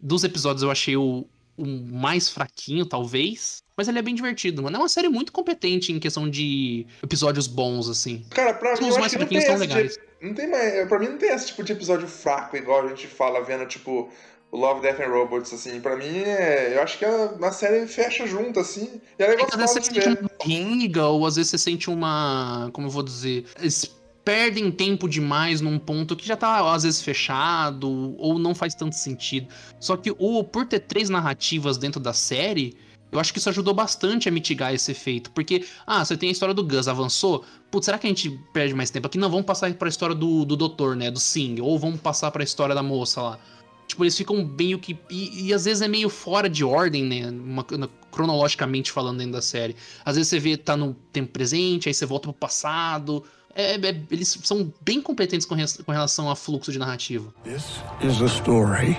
dos 0.00 0.22
episódios 0.22 0.62
eu 0.62 0.70
achei 0.70 0.96
o, 0.96 1.26
o 1.62 1.66
mais 1.66 2.28
fraquinho, 2.28 2.84
talvez. 2.86 3.62
Mas 3.76 3.88
ele 3.88 3.98
é 3.98 4.02
bem 4.02 4.14
divertido, 4.14 4.62
mano. 4.62 4.76
É 4.76 4.78
uma 4.78 4.88
série 4.88 5.08
muito 5.08 5.32
competente 5.32 5.92
em 5.92 5.98
questão 5.98 6.28
de 6.28 6.86
episódios 7.02 7.46
bons, 7.46 7.88
assim. 7.88 8.24
Cara, 8.30 8.54
pra 8.54 8.76
mim, 8.76 8.88
Os 8.88 8.98
mais 8.98 9.12
fraquinhos 9.12 9.44
são 9.44 9.54
esse 9.54 9.66
legais. 9.66 9.92
tipo, 9.94 10.06
não 10.20 10.34
tem 10.34 10.50
mais, 10.50 10.88
pra 10.88 10.98
mim 10.98 11.08
não 11.08 11.18
tem 11.18 11.30
esse 11.30 11.46
tipo 11.46 11.64
de 11.64 11.72
episódio 11.72 12.06
fraco, 12.06 12.56
igual 12.56 12.84
a 12.84 12.88
gente 12.88 13.06
fala, 13.06 13.42
vendo, 13.42 13.66
tipo, 13.66 14.10
o 14.50 14.56
Love, 14.56 14.82
Death 14.82 15.00
and 15.00 15.08
Robots, 15.08 15.52
assim. 15.54 15.80
Pra 15.80 15.96
mim, 15.96 16.18
é, 16.18 16.76
eu 16.76 16.82
acho 16.82 16.98
que 16.98 17.04
a, 17.04 17.34
a 17.42 17.52
série 17.52 17.86
fecha 17.86 18.26
junto, 18.26 18.60
assim, 18.60 19.00
e 19.18 19.22
é 19.22 19.26
É 19.26 19.28
legal 19.30 19.46
que 19.46 19.54
às 19.54 19.60
vezes 19.60 19.72
você 19.72 19.94
sente 19.94 20.08
uma 20.08 21.08
ou 21.08 21.26
às 21.26 21.36
vezes 21.36 21.50
você 21.50 21.58
sente 21.58 21.90
uma. 21.90 22.70
Como 22.72 22.86
eu 22.86 22.90
vou 22.90 23.02
dizer? 23.02 23.46
Eles 23.58 23.90
perdem 24.24 24.70
tempo 24.70 25.08
demais 25.08 25.60
num 25.60 25.78
ponto 25.78 26.14
que 26.16 26.26
já 26.26 26.36
tá, 26.36 26.72
às 26.72 26.82
vezes, 26.84 27.02
fechado, 27.02 28.14
ou 28.18 28.38
não 28.38 28.54
faz 28.54 28.74
tanto 28.74 28.94
sentido. 28.94 29.48
Só 29.80 29.96
que 29.96 30.14
o 30.18 30.44
por 30.44 30.66
ter 30.66 30.80
três 30.80 31.08
narrativas 31.08 31.76
dentro 31.76 32.00
da 32.00 32.12
série. 32.12 32.74
Eu 33.10 33.20
acho 33.20 33.30
que 33.30 33.38
isso 33.38 33.50
ajudou 33.50 33.74
bastante 33.74 34.26
a 34.26 34.32
mitigar 34.32 34.72
esse 34.72 34.90
efeito. 34.90 35.30
Porque, 35.32 35.66
ah, 35.86 36.02
você 36.02 36.16
tem 36.16 36.30
a 36.30 36.32
história 36.32 36.54
do 36.54 36.64
Gus, 36.64 36.88
avançou. 36.88 37.44
Putz, 37.70 37.84
será 37.84 37.98
que 37.98 38.06
a 38.06 38.08
gente 38.08 38.30
perde 38.54 38.72
mais 38.74 38.90
tempo 38.90 39.06
aqui? 39.06 39.18
Não, 39.18 39.28
vamos 39.28 39.44
passar 39.44 39.70
pra 39.74 39.86
história 39.86 40.14
do, 40.14 40.46
do 40.46 40.56
doutor, 40.56 40.96
né? 40.96 41.10
Do 41.10 41.20
Sing. 41.20 41.60
Ou 41.60 41.78
vamos 41.78 42.00
passar 42.00 42.30
pra 42.30 42.42
história 42.42 42.74
da 42.74 42.82
moça 42.82 43.20
lá. 43.20 43.38
Tipo, 43.86 44.04
eles 44.04 44.16
ficam 44.16 44.42
meio 44.58 44.78
que. 44.78 44.98
E, 45.10 45.48
e 45.48 45.52
às 45.52 45.66
vezes 45.66 45.82
é 45.82 45.88
meio 45.88 46.08
fora 46.08 46.48
de 46.48 46.64
ordem, 46.64 47.04
né? 47.04 47.28
Uma- 47.28 47.66
na- 47.72 47.88
cronologicamente 48.10 48.90
falando 48.90 49.18
dentro 49.18 49.32
da 49.32 49.42
série. 49.42 49.76
Às 50.04 50.16
vezes 50.16 50.30
você 50.30 50.38
vê, 50.38 50.56
tá 50.56 50.74
no 50.74 50.94
tempo 51.12 51.32
presente, 51.32 51.88
aí 51.90 51.94
você 51.94 52.06
volta 52.06 52.28
pro 52.28 52.32
passado. 52.32 53.22
É, 53.54 53.74
é- 53.74 54.02
eles 54.10 54.28
são 54.42 54.72
bem 54.80 55.00
competentes 55.02 55.46
com, 55.46 55.54
com 55.84 55.92
relação 55.92 56.30
a 56.30 56.36
fluxo 56.36 56.72
de 56.72 56.78
narrativa. 56.78 57.32
This 57.44 57.80
is 58.02 58.22
a 58.22 58.26
story. 58.26 58.96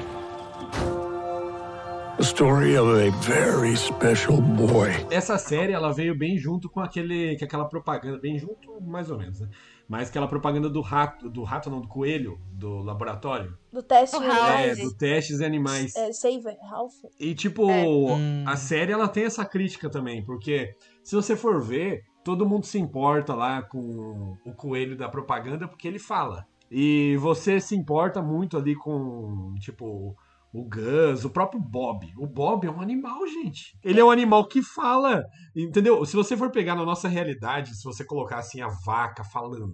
The 2.18 2.24
story 2.24 2.78
of 2.78 2.88
a 2.92 3.10
very 3.22 3.76
special 3.76 4.40
boy. 4.40 4.90
Essa 5.10 5.38
série, 5.40 5.74
ela 5.74 5.92
veio 5.92 6.16
bem 6.16 6.38
junto 6.38 6.70
com 6.70 6.80
aquele, 6.80 7.36
com 7.40 7.46
aquela 7.46 7.66
propaganda, 7.66 8.20
bem 8.20 8.38
junto, 8.38 8.80
mais 8.82 9.10
ou 9.10 9.18
menos, 9.18 9.40
né? 9.40 9.50
Mas 9.90 10.10
aquela 10.10 10.28
propaganda 10.28 10.70
do 10.70 10.80
rato, 10.80 11.28
do 11.30 11.44
rato 11.44 11.70
não, 11.72 11.82
do 11.82 11.88
coelho, 11.88 12.40
do 12.54 12.78
laboratório. 12.84 13.58
Do 13.72 13.82
teste 13.82 14.16
Do 14.16 14.22
de 14.22 14.28
House. 14.30 14.60
É, 14.60 14.76
do 14.76 14.94
testes 14.94 15.42
animais. 15.42 15.96
É, 15.96 16.14
Save 16.14 16.56
Ralph. 16.70 16.94
E 17.20 17.34
tipo, 17.34 17.68
Hum. 17.70 18.44
a 18.48 18.56
série 18.56 18.92
ela 18.92 19.08
tem 19.08 19.26
essa 19.26 19.44
crítica 19.44 19.90
também, 19.90 20.24
porque 20.24 20.76
se 21.04 21.16
você 21.16 21.36
for 21.36 21.62
ver, 21.62 22.04
todo 22.24 22.48
mundo 22.48 22.66
se 22.66 22.80
importa 22.80 23.34
lá 23.34 23.62
com 23.62 24.38
o 24.46 24.54
coelho 24.54 24.98
da 24.98 25.10
propaganda 25.10 25.68
porque 25.68 25.88
ele 25.88 26.00
fala. 26.00 26.46
E 26.72 27.18
você 27.18 27.60
se 27.60 27.76
importa 27.76 28.22
muito 28.22 28.58
ali 28.58 28.76
com, 28.76 29.54
tipo, 29.60 30.16
o 30.54 30.64
Gus, 30.64 31.26
o 31.26 31.30
próprio 31.30 31.60
Bob. 31.60 32.12
O 32.18 32.28
Bob 32.28 32.66
é 32.66 32.72
um 32.72 32.82
animal, 32.82 33.28
gente. 33.28 33.78
Ele 33.84 34.00
é 34.00 34.04
um 34.04 34.12
animal 34.12 34.48
que 34.48 34.62
fala, 34.62 35.24
entendeu? 35.56 36.06
Se 36.06 36.16
você 36.16 36.38
for 36.38 36.52
pegar 36.52 36.76
na 36.76 36.86
nossa 36.86 37.08
realidade, 37.08 37.76
se 37.76 37.84
você 37.84 38.06
colocar 38.06 38.40
assim 38.40 38.62
a 38.62 38.70
vaca 38.86 39.24
falando, 39.24 39.74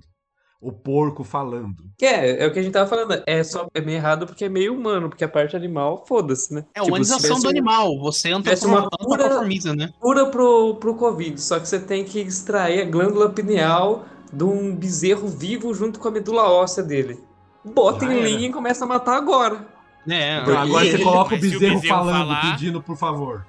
o 0.61 0.71
porco 0.73 1.23
falando, 1.23 1.83
Que 1.97 2.05
é, 2.05 2.43
é 2.43 2.47
o 2.47 2.51
que 2.51 2.59
a 2.59 2.61
gente 2.61 2.73
tava 2.73 2.89
falando. 2.89 3.23
É 3.25 3.43
só 3.43 3.67
é 3.73 3.79
meio 3.79 3.95
errado 3.97 4.25
porque 4.25 4.43
é 4.45 4.49
meio 4.49 4.73
humano, 4.73 5.07
porque 5.07 5.23
a 5.23 5.27
parte 5.29 5.55
animal, 5.55 6.03
foda-se, 6.05 6.53
né? 6.53 6.65
É 6.75 6.79
a 6.79 6.83
Tipo, 6.83 6.87
humanização 6.95 7.39
do 7.39 7.47
um- 7.47 7.49
animal. 7.49 7.97
Você 7.99 8.33
tivesse 8.33 8.65
uma 8.65 8.79
antropo- 8.79 9.05
cura- 9.05 9.23
antropoformiza, 9.23 9.73
né? 9.73 9.89
cura 9.99 10.25
pro, 10.25 10.75
pro 10.75 10.95
Covid, 10.95 11.39
só 11.41 11.59
que 11.59 11.67
você 11.67 11.79
tem 11.79 12.03
que 12.03 12.19
extrair 12.19 12.81
a 12.81 12.85
glândula 12.85 13.29
pineal 13.29 14.03
de 14.33 14.43
um 14.43 14.75
bezerro 14.75 15.27
vivo 15.29 15.73
junto 15.73 15.97
com 15.99 16.07
a 16.09 16.11
medula 16.11 16.43
óssea 16.49 16.83
dele. 16.83 17.17
Bota 17.63 18.05
Já 18.05 18.13
em 18.13 18.21
linha 18.21 18.47
e 18.49 18.51
começa 18.51 18.83
a 18.83 18.87
matar 18.87 19.15
agora. 19.17 19.65
É, 20.07 20.39
Então, 20.41 20.57
agora 20.57 20.85
você 20.85 20.97
coloca 21.03 21.35
o 21.35 21.39
se 21.39 21.47
o 21.47 21.51
bezerro 21.51 21.75
bezerro 21.75 21.87
falando, 21.97 22.27
falar- 22.27 22.51
pedindo 22.51 22.81
por 22.81 22.97
favor. 22.97 23.45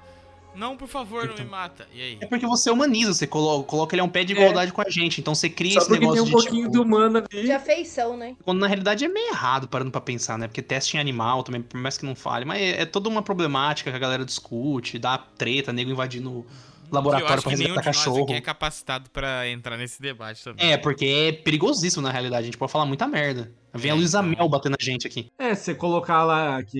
Não, 0.55 0.75
por 0.75 0.87
favor, 0.87 1.27
não 1.27 1.35
me 1.35 1.45
mata. 1.45 1.87
E 1.93 2.01
aí? 2.01 2.17
É 2.19 2.25
porque 2.25 2.45
você 2.45 2.69
humaniza, 2.69 3.13
você 3.13 3.25
coloca, 3.25 3.67
coloca 3.67 3.95
ele 3.95 4.01
a 4.01 4.03
um 4.03 4.09
pé 4.09 4.23
de 4.23 4.33
igualdade 4.33 4.71
com 4.71 4.81
a 4.81 4.89
gente. 4.89 5.21
Então 5.21 5.33
você 5.33 5.49
cria 5.49 5.73
Só 5.73 5.79
esse 5.79 5.87
porque 5.87 6.05
tem 6.05 6.09
negócio 6.09 6.23
um 6.23 6.25
de 6.25 6.31
pouquinho 6.31 6.63
tipo, 6.63 6.71
de 6.71 6.79
humano 6.79 7.17
ali. 7.17 7.43
De 7.43 7.51
afeição, 7.51 8.17
né? 8.17 8.35
Quando 8.43 8.59
na 8.59 8.67
realidade 8.67 9.05
é 9.05 9.07
meio 9.07 9.29
errado, 9.29 9.67
parando 9.67 9.91
pra 9.91 10.01
pensar, 10.01 10.37
né? 10.37 10.47
Porque 10.47 10.61
teste 10.61 10.97
em 10.97 10.99
animal 10.99 11.43
também, 11.43 11.61
por 11.61 11.79
mais 11.79 11.97
que 11.97 12.05
não 12.05 12.15
fale, 12.15 12.45
mas 12.45 12.61
é, 12.61 12.81
é 12.81 12.85
toda 12.85 13.09
uma 13.09 13.21
problemática 13.21 13.89
que 13.89 13.95
a 13.95 13.99
galera 13.99 14.25
discute, 14.25 14.99
dá 14.99 15.17
treta, 15.17 15.71
nego 15.71 15.89
invadindo 15.89 16.45
laboratório 16.91 17.41
nenhum 17.57 17.75
resgatar 17.75 17.83
cachorro. 17.83 18.23
aqui 18.23 18.33
é 18.33 18.41
capacitado 18.41 19.09
pra 19.09 19.47
entrar 19.47 19.77
nesse 19.77 20.01
debate 20.01 20.43
também. 20.43 20.71
É, 20.71 20.77
porque 20.77 21.05
é 21.05 21.31
perigosíssimo 21.31 22.03
na 22.03 22.11
realidade, 22.11 22.43
a 22.43 22.45
gente 22.45 22.57
pode 22.57 22.71
falar 22.71 22.85
muita 22.85 23.07
merda. 23.07 23.51
Vem 23.73 23.91
a 23.91 23.93
É, 23.93 23.97
Luísa 23.97 24.19
então. 24.19 24.29
Mel 24.29 24.49
batendo 24.49 24.75
na 24.77 24.85
gente 24.85 25.07
aqui. 25.07 25.31
É, 25.39 25.55
você 25.55 25.73
colocar 25.73 26.23
lá 26.23 26.61
que 26.61 26.77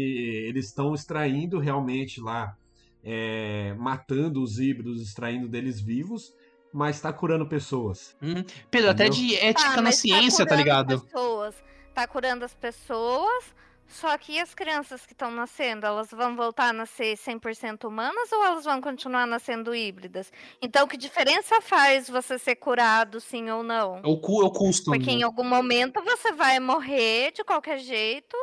eles 0.48 0.66
estão 0.66 0.94
extraindo 0.94 1.58
realmente 1.60 2.20
lá, 2.20 2.56
é, 3.04 3.74
matando 3.78 4.42
os 4.42 4.60
híbridos, 4.60 5.02
extraindo 5.02 5.48
deles 5.48 5.80
vivos, 5.80 6.34
mas 6.74 7.02
tá 7.02 7.12
curando 7.12 7.46
pessoas. 7.46 8.16
Hum. 8.22 8.44
Pedro, 8.70 8.92
até 8.92 9.08
Entendeu? 9.08 9.28
de 9.28 9.36
ética 9.36 9.76
na 9.78 9.82
mas 9.84 9.96
ciência, 9.96 10.46
tá 10.46 10.56
curando 10.56 10.64
ligado? 10.64 10.94
as 10.94 11.02
Pessoas, 11.02 11.56
tá 11.94 12.08
curando 12.08 12.46
as 12.46 12.54
pessoas, 12.54 13.54
só 13.92 14.18
que 14.18 14.34
e 14.34 14.40
as 14.40 14.54
crianças 14.54 15.06
que 15.06 15.12
estão 15.12 15.30
nascendo, 15.30 15.86
elas 15.86 16.10
vão 16.12 16.34
voltar 16.36 16.70
a 16.70 16.74
nascer 16.74 17.18
100% 17.18 17.86
humanas 17.86 18.32
ou 18.32 18.46
elas 18.46 18.64
vão 18.64 18.80
continuar 18.80 19.28
nascendo 19.28 19.76
híbridas? 19.76 20.32
Então, 20.62 20.88
que 20.88 20.96
diferença 20.96 21.60
faz 21.60 22.10
você 22.10 22.40
ser 22.40 22.56
curado, 22.56 23.20
sim 23.20 23.50
ou 23.50 23.62
não? 23.62 23.98
É 23.98 24.08
o, 24.08 24.18
cu, 24.18 24.42
é 24.42 24.46
o 24.46 24.50
custo. 24.52 24.92
Porque 24.92 25.08
né? 25.08 25.14
em 25.14 25.24
algum 25.24 25.44
momento 25.44 26.02
você 26.02 26.32
vai 26.32 26.58
morrer 26.60 27.32
de 27.34 27.44
qualquer 27.44 27.80
jeito 27.80 28.38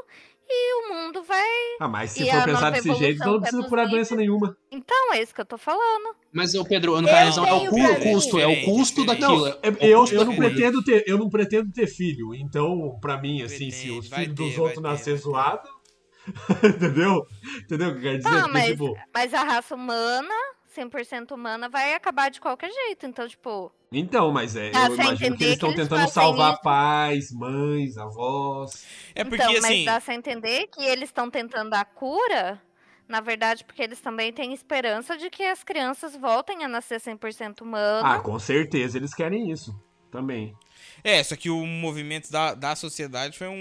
e 0.51 0.75
o 0.75 0.95
mundo 0.95 1.23
vai. 1.23 1.47
Ah, 1.81 1.89
mas 1.89 2.13
se 2.13 2.23
E 2.25 2.31
for 2.31 2.45
pensar 2.45 2.71
desse 2.71 2.93
jeito, 2.95 3.21
então 3.21 3.33
não 3.35 3.41
precisa 3.41 3.63
curar 3.69 3.87
doença 3.89 4.17
nenhuma. 4.17 4.57
Então, 4.71 5.13
é 5.13 5.23
isso 5.23 5.35
que 5.35 5.41
eu 5.41 5.45
tô 5.47 5.59
falando. 5.59 6.15
Mas, 6.33 6.55
ô 6.55 6.65
Pedro, 6.65 6.97
Eu 6.97 7.05
caso, 7.05 7.45
é 7.45 7.53
o, 7.53 7.59
tenho 7.59 7.71
cu- 7.71 7.77
pra 7.77 7.91
o 7.91 8.01
custo, 8.13 8.39
é 8.39 8.47
o 8.47 8.65
custo 8.65 9.05
daquilo. 9.05 9.41
Não, 9.41 9.47
é 9.47 9.59
é- 9.63 9.71
o 9.71 9.77
eu, 9.85 10.01
custo 10.01 10.15
eu 10.17 10.25
não 10.25 10.37
pretendo 10.37 10.83
ter, 10.83 11.05
eu 11.07 11.19
não 11.19 11.29
pretendo 11.29 11.71
ter 11.73 11.87
filho. 11.87 12.35
Então, 12.35 12.99
pra 13.01 13.21
mim, 13.21 13.43
assim, 13.43 13.71
se 13.71 13.91
os 13.91 14.09
filhos 14.09 14.35
dos 14.35 14.59
outros 14.59 14.83
nascer 14.83 15.13
vai 15.15 15.19
ter. 15.19 15.23
zoado, 15.23 15.69
Entendeu? 16.65 17.23
Entendeu 17.63 17.89
o 17.89 17.93
que 17.93 17.99
eu 17.99 18.03
quero 18.03 18.19
dizer? 18.19 18.29
Ah, 18.29 18.39
Porque, 18.43 18.53
mas, 18.53 18.67
tipo, 18.67 18.95
mas 19.15 19.35
a 19.35 19.43
raça 19.45 19.75
humana, 19.75 20.35
100% 20.79 21.33
humana, 21.33 21.69
vai 21.69 21.95
acabar 21.95 22.31
de 22.31 22.41
qualquer 22.41 22.71
jeito. 22.71 23.07
Então, 23.07 23.27
tipo, 23.27 23.73
Então, 23.91 24.31
mas 24.33 24.57
é, 24.57 24.71
Dá 24.71 24.87
eu 24.87 24.95
imagino 24.95 25.37
que 25.37 25.45
eles 25.45 25.55
estão 25.55 25.75
tentando 25.75 26.09
salvar 26.09 26.53
isso. 26.55 26.63
pais, 26.63 27.33
mães, 27.33 27.97
avós. 27.99 28.85
É 29.15 29.25
porque 29.25 29.43
então, 29.43 29.53
mas 29.55 29.65
assim. 29.65 29.85
dá 29.85 30.01
pra 30.01 30.15
entender 30.15 30.67
que 30.69 30.83
eles 30.85 31.09
estão 31.09 31.31
tentando 31.31 31.75
a 31.75 31.85
cura, 31.85 32.61
na 33.09 33.21
verdade, 33.21 33.65
porque 33.65 33.83
eles 33.83 34.01
também 34.01 34.33
têm 34.33 34.53
esperança 34.53 35.17
de 35.17 35.31
que 35.31 35.43
as 35.43 35.65
crianças 35.65 36.15
voltem 36.17 36.65
a 36.65 36.69
nascer 36.69 37.01
100% 37.01 37.63
humano. 37.63 38.07
Ah, 38.07 38.21
com 38.21 38.39
certeza 38.39 38.99
eles 38.99 39.15
querem 39.15 39.51
isso 39.51 39.75
também. 40.11 40.55
É, 41.05 41.23
só 41.23 41.37
que 41.37 41.49
o 41.51 41.65
movimento 41.67 42.31
da, 42.31 42.55
da 42.55 42.75
sociedade 42.75 43.37
foi 43.39 43.47
um, 43.49 43.53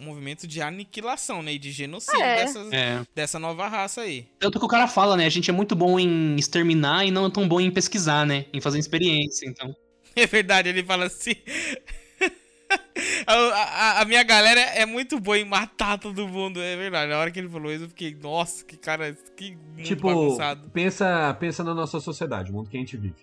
um 0.00 0.04
movimento 0.04 0.46
de 0.46 0.60
aniquilação, 0.62 1.42
né? 1.42 1.52
E 1.54 1.58
de 1.58 1.70
genocídio 1.72 2.22
É. 2.22 2.36
dessas- 2.36 2.72
É. 2.72 3.02
dessa 3.14 3.38
nova 3.38 3.68
raça 3.68 4.02
aí. 4.02 4.26
Tanto 4.38 4.58
que 4.58 4.64
o 4.64 4.68
cara 4.68 4.86
fala, 4.88 5.16
né? 5.16 5.26
A 5.26 5.30
gente 5.30 5.50
é 5.50 5.52
muito 5.52 5.74
bom 5.74 5.98
em 5.98 6.36
exterminar 6.36 7.04
e 7.04 7.10
não 7.10 7.26
é 7.26 7.30
tão 7.30 7.46
bom 7.48 7.60
em 7.60 7.70
pesquisar, 7.70 8.24
né? 8.26 8.46
Em 8.52 8.60
fazer 8.60 8.78
experiência, 8.78 9.46
então. 9.48 9.74
É 10.16 10.26
verdade, 10.26 10.68
ele 10.68 10.82
fala 10.82 11.04
assim. 11.06 11.34
a, 13.26 13.34
a- 13.34 14.00
a 14.00 14.04
minha 14.04 14.22
galera 14.22 14.60
é 14.60 14.84
muito 14.84 15.18
boa 15.20 15.38
em 15.38 15.44
matar 15.44 15.98
todo 15.98 16.26
mundo, 16.28 16.60
é 16.60 16.76
verdade. 16.76 17.10
Na 17.10 17.18
hora 17.18 17.30
que 17.30 17.38
ele 17.38 17.48
falou 17.48 17.72
isso, 17.72 17.84
eu 17.84 17.88
fiquei, 17.88 18.14
nossa, 18.20 18.64
que 18.64 18.76
cara, 18.76 19.16
que 19.36 19.52
mundo 19.56 19.82
Tipo, 19.84 20.08
bagunçado. 20.08 20.68
pensa, 20.70 21.34
pensa 21.38 21.62
na 21.64 21.74
nossa 21.74 22.00
sociedade, 22.00 22.50
o 22.50 22.54
mundo 22.54 22.68
que 22.68 22.76
a 22.76 22.80
gente 22.80 22.96
vive. 22.96 23.14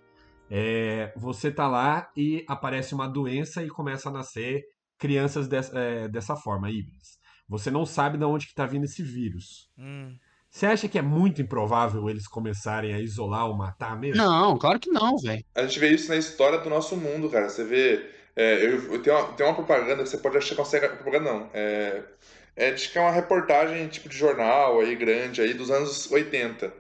É, 0.50 1.14
você 1.18 1.52
tá 1.52 1.68
lá 1.68 2.10
e 2.16 2.44
aparece 2.48 2.94
uma 2.96 3.08
doença 3.08 3.64
e 3.64 3.68
começa 3.70 4.10
a 4.10 4.12
nascer 4.12 4.64
crianças 4.98 5.48
des- 5.48 5.72
é, 5.74 6.08
dessa 6.08 6.36
forma, 6.36 6.70
híbridas. 6.72 7.18
Você 7.50 7.70
não 7.72 7.86
sabe 7.86 8.18
de 8.18 8.26
onde 8.26 8.48
que 8.48 8.54
tá 8.54 8.66
vindo 8.66 8.86
esse 8.86 9.04
vírus. 9.04 9.70
Hum. 9.78 10.16
Você 10.50 10.66
acha 10.66 10.88
que 10.88 10.98
é 10.98 11.02
muito 11.02 11.42
improvável 11.42 12.10
eles 12.10 12.28
começarem 12.28 12.94
a 12.94 13.00
isolar 13.00 13.48
ou 13.48 13.56
matar 13.58 14.00
mesmo? 14.00 14.22
Não, 14.24 14.58
claro 14.58 14.80
que 14.80 14.90
não, 14.90 15.18
velho. 15.18 15.44
A 15.54 15.64
gente 15.64 15.80
vê 15.80 15.90
isso 15.90 16.10
na 16.10 16.16
história 16.16 16.58
do 16.60 16.70
nosso 16.70 16.96
mundo, 16.96 17.30
cara. 17.30 17.50
Você 17.50 17.64
vê. 17.64 18.10
é, 18.36 18.66
eu, 18.66 18.94
eu 18.94 19.02
tenho, 19.02 19.16
uma, 19.18 19.34
tem 19.34 19.46
uma 19.46 19.56
propaganda 19.56 20.04
que 20.04 20.10
você 20.10 20.18
pode 20.18 20.38
achar 20.38 20.50
que 20.50 20.56
consegue. 20.56 20.88
Propaganda 20.88 21.32
não. 21.34 21.50
É, 21.54 22.04
é, 22.56 22.70
acho 22.72 22.92
que 22.92 22.98
é 22.98 23.02
uma 23.02 23.12
reportagem 23.12 23.88
tipo 23.90 24.10
de 24.10 24.18
jornal 24.18 24.80
aí, 24.80 24.96
grande, 24.96 25.42
aí, 25.42 25.54
dos 25.54 25.70
anos 25.70 26.10
80. 26.12 26.74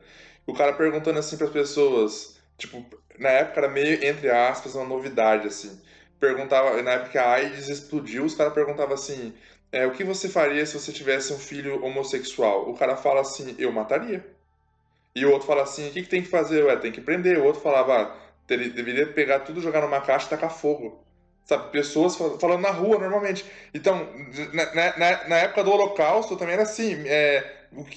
O 0.46 0.54
cara 0.54 0.74
perguntando 0.74 1.20
assim 1.20 1.38
para 1.38 1.48
as 1.48 1.54
pessoas. 1.54 2.37
Tipo, 2.58 2.84
na 3.20 3.30
época 3.30 3.60
era 3.62 3.70
meio, 3.70 4.04
entre 4.04 4.30
aspas, 4.32 4.76
uma 4.76 4.86
novidade, 4.86 5.48
assim. 5.48 5.80
Perguntava, 6.20 6.82
na 6.82 6.92
época 6.94 7.22
a 7.22 7.34
AIDS 7.34 7.70
explodiu, 7.70 8.26
os 8.26 8.36
caras 8.36 8.54
perguntavam 8.54 8.94
assim. 8.96 9.34
é, 9.72 9.86
o 9.86 9.92
que 9.92 10.04
você 10.04 10.28
faria 10.30 10.66
se 10.66 10.74
você 10.80 10.92
tivesse 10.92 11.34
um 11.34 11.38
filho 11.40 11.84
homossexual? 11.84 12.70
O 12.70 12.76
cara 12.78 12.98
fala 12.98 13.22
assim, 13.22 13.56
eu 13.60 13.72
mataria. 13.72 14.26
E 15.16 15.26
o 15.26 15.32
outro 15.32 15.48
fala 15.48 15.64
assim, 15.64 15.90
o 15.90 15.92
que, 15.92 16.04
que 16.04 16.10
tem 16.10 16.22
que 16.22 16.30
fazer? 16.30 16.64
Ué, 16.64 16.76
tem 16.78 16.92
que 16.92 17.02
prender. 17.02 17.40
O 17.40 17.46
outro 17.46 17.62
falava, 17.62 18.04
ah, 18.04 18.18
deveria 18.48 19.08
pegar 19.08 19.40
tudo, 19.42 19.62
jogar 19.62 19.82
numa 19.82 20.02
caixa 20.02 20.28
e 20.28 20.30
tacar 20.30 20.52
fogo. 20.52 21.04
Sabe, 21.46 21.72
pessoas 21.72 22.16
fal- 22.16 22.38
falando 22.40 22.62
na 22.62 22.72
rua 22.72 23.00
normalmente. 23.00 23.46
Então, 23.74 24.08
na, 24.54 24.74
na- 24.98 25.28
na- 25.28 25.38
época 25.38 25.64
do 25.64 25.72
Holocausto 25.72 26.36
também 26.38 26.54
era 26.54 26.64
assim, 26.64 27.08
é, 27.08 27.52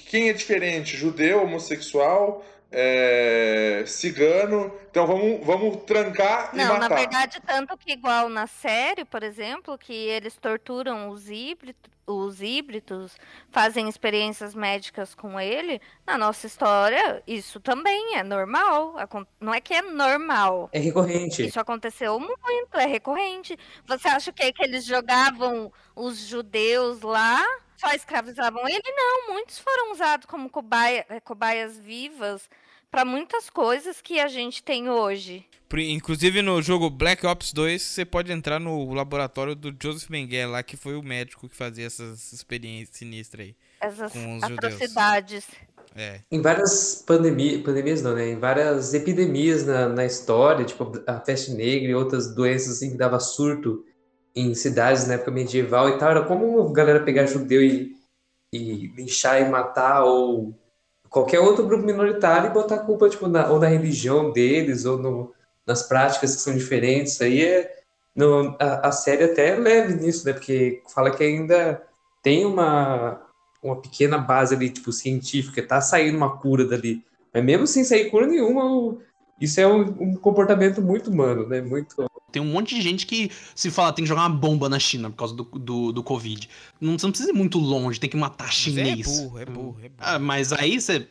quem 0.07 0.29
é 0.29 0.33
diferente? 0.33 0.97
Judeu, 0.97 1.43
homossexual, 1.43 2.43
é, 2.71 3.83
cigano. 3.85 4.71
Então 4.89 5.05
vamos, 5.05 5.45
vamos 5.45 5.83
trancar 5.83 6.51
e 6.53 6.57
Não, 6.57 6.73
na 6.73 6.79
matar. 6.81 6.95
verdade, 6.95 7.39
tanto 7.45 7.77
que 7.77 7.91
igual 7.91 8.29
na 8.29 8.47
série, 8.47 9.05
por 9.05 9.23
exemplo, 9.23 9.77
que 9.77 9.93
eles 9.93 10.35
torturam 10.37 11.09
os 11.09 11.29
híbridos, 11.29 11.91
os 12.05 12.41
híbridos, 12.41 13.17
fazem 13.51 13.87
experiências 13.87 14.53
médicas 14.53 15.15
com 15.15 15.39
ele, 15.39 15.79
na 16.05 16.17
nossa 16.17 16.45
história, 16.45 17.23
isso 17.25 17.59
também 17.59 18.17
é 18.17 18.23
normal. 18.23 18.95
Não 19.39 19.53
é 19.53 19.61
que 19.61 19.73
é 19.73 19.81
normal. 19.81 20.69
É 20.73 20.79
recorrente. 20.79 21.45
Isso 21.45 21.59
aconteceu 21.59 22.19
muito, 22.19 22.77
é 22.77 22.85
recorrente. 22.85 23.57
Você 23.85 24.07
acha 24.07 24.31
que, 24.31 24.51
que 24.51 24.63
eles 24.63 24.85
jogavam 24.85 25.71
os 25.95 26.19
judeus 26.19 27.01
lá, 27.01 27.45
só 27.81 27.91
escravizavam 27.93 28.67
ele? 28.67 28.83
Não, 28.95 29.33
muitos 29.33 29.57
foram 29.59 29.91
usados 29.91 30.25
como 30.27 30.49
cobaia- 30.49 31.05
eh, 31.09 31.19
cobaias 31.19 31.77
vivas 31.77 32.47
para 32.91 33.03
muitas 33.03 33.49
coisas 33.49 33.99
que 34.01 34.19
a 34.19 34.27
gente 34.27 34.61
tem 34.61 34.89
hoje. 34.89 35.45
Inclusive 35.73 36.41
no 36.41 36.61
jogo 36.61 36.89
Black 36.89 37.25
Ops 37.25 37.53
2, 37.53 37.81
você 37.81 38.03
pode 38.05 38.31
entrar 38.31 38.59
no 38.59 38.93
laboratório 38.93 39.55
do 39.55 39.73
Joseph 39.81 40.09
Mengele 40.09 40.47
lá, 40.51 40.61
que 40.61 40.75
foi 40.75 40.95
o 40.95 41.01
médico 41.01 41.47
que 41.47 41.55
fazia 41.55 41.85
essas 41.87 42.33
experiências 42.33 42.97
sinistras 42.97 43.47
aí. 43.47 43.55
Essas 43.79 44.11
Com 44.11 44.35
os 44.35 44.41
judeus. 44.41 44.57
atrocidades. 44.73 45.47
É. 45.95 46.21
Em 46.29 46.41
várias 46.41 47.03
pandemias, 47.07 47.61
pandemias 47.63 48.01
não, 48.01 48.13
né? 48.15 48.29
Em 48.31 48.39
várias 48.39 48.93
epidemias 48.93 49.65
na, 49.65 49.87
na 49.89 50.05
história, 50.05 50.63
tipo 50.65 50.91
a 51.07 51.13
peste 51.13 51.51
negra 51.51 51.89
e 51.89 51.95
outras 51.95 52.33
doenças 52.35 52.73
assim 52.77 52.91
que 52.91 52.97
dava 52.97 53.19
surto 53.19 53.85
em 54.35 54.53
cidades 54.55 55.07
na 55.07 55.15
época 55.15 55.31
medieval 55.31 55.89
e 55.89 55.97
tal, 55.97 56.11
era 56.11 56.23
como 56.23 56.67
a 56.67 56.73
galera 56.73 57.03
pegar 57.03 57.25
judeu 57.25 57.61
e, 57.61 57.95
e 58.53 58.87
linchar 58.95 59.41
e 59.41 59.49
matar 59.49 60.03
ou 60.03 60.53
qualquer 61.09 61.39
outro 61.39 61.67
grupo 61.67 61.85
minoritário 61.85 62.49
e 62.49 62.53
botar 62.53 62.75
a 62.75 62.85
culpa 62.85 63.09
tipo, 63.09 63.27
na, 63.27 63.49
ou 63.49 63.59
na 63.59 63.67
religião 63.67 64.31
deles 64.31 64.85
ou 64.85 64.97
no, 64.97 65.33
nas 65.67 65.83
práticas 65.83 66.35
que 66.35 66.41
são 66.41 66.55
diferentes. 66.55 67.21
Aí 67.21 67.43
é. 67.43 67.81
No, 68.13 68.57
a, 68.59 68.89
a 68.89 68.91
série 68.91 69.23
até 69.23 69.49
é 69.49 69.55
leve 69.55 69.93
nisso, 69.93 70.25
né? 70.25 70.33
Porque 70.33 70.83
fala 70.93 71.11
que 71.11 71.23
ainda 71.23 71.81
tem 72.21 72.45
uma, 72.45 73.21
uma 73.63 73.81
pequena 73.81 74.17
base 74.17 74.53
ali, 74.53 74.69
tipo, 74.69 74.91
científica, 74.91 75.65
tá 75.65 75.79
saindo 75.79 76.17
uma 76.17 76.37
cura 76.37 76.65
dali. 76.65 77.05
Mas 77.33 77.43
mesmo 77.43 77.65
sem 77.65 77.85
sair 77.85 78.09
cura 78.09 78.27
nenhuma, 78.27 78.97
isso 79.39 79.61
é 79.61 79.67
um, 79.67 79.81
um 79.81 80.15
comportamento 80.15 80.81
muito 80.81 81.09
humano, 81.09 81.47
né? 81.47 81.61
Muito. 81.61 82.10
Tem 82.31 82.41
um 82.41 82.45
monte 82.45 82.75
de 82.75 82.81
gente 82.81 83.05
que 83.05 83.29
se 83.55 83.69
fala 83.69 83.91
tem 83.93 84.03
que 84.05 84.09
jogar 84.09 84.21
uma 84.21 84.29
bomba 84.37 84.69
na 84.69 84.79
China 84.79 85.09
por 85.09 85.15
causa 85.17 85.33
do, 85.35 85.43
do, 85.43 85.91
do 85.91 86.03
Covid. 86.03 86.47
Não, 86.79 86.97
você 86.97 87.05
não 87.05 87.11
precisa 87.11 87.31
ir 87.31 87.33
muito 87.35 87.57
longe, 87.59 87.99
tem 87.99 88.09
que 88.09 88.17
matar 88.17 88.45
Mas 88.45 88.53
chinês. 88.55 88.99
é 88.99 89.03
burro, 89.03 89.39
é 89.39 89.45
burro, 89.45 89.77
é 89.83 89.89
burro. 89.89 89.93
Ah, 89.99 90.19
mas 90.19 90.51
aí 90.53 90.79
você. 90.79 91.07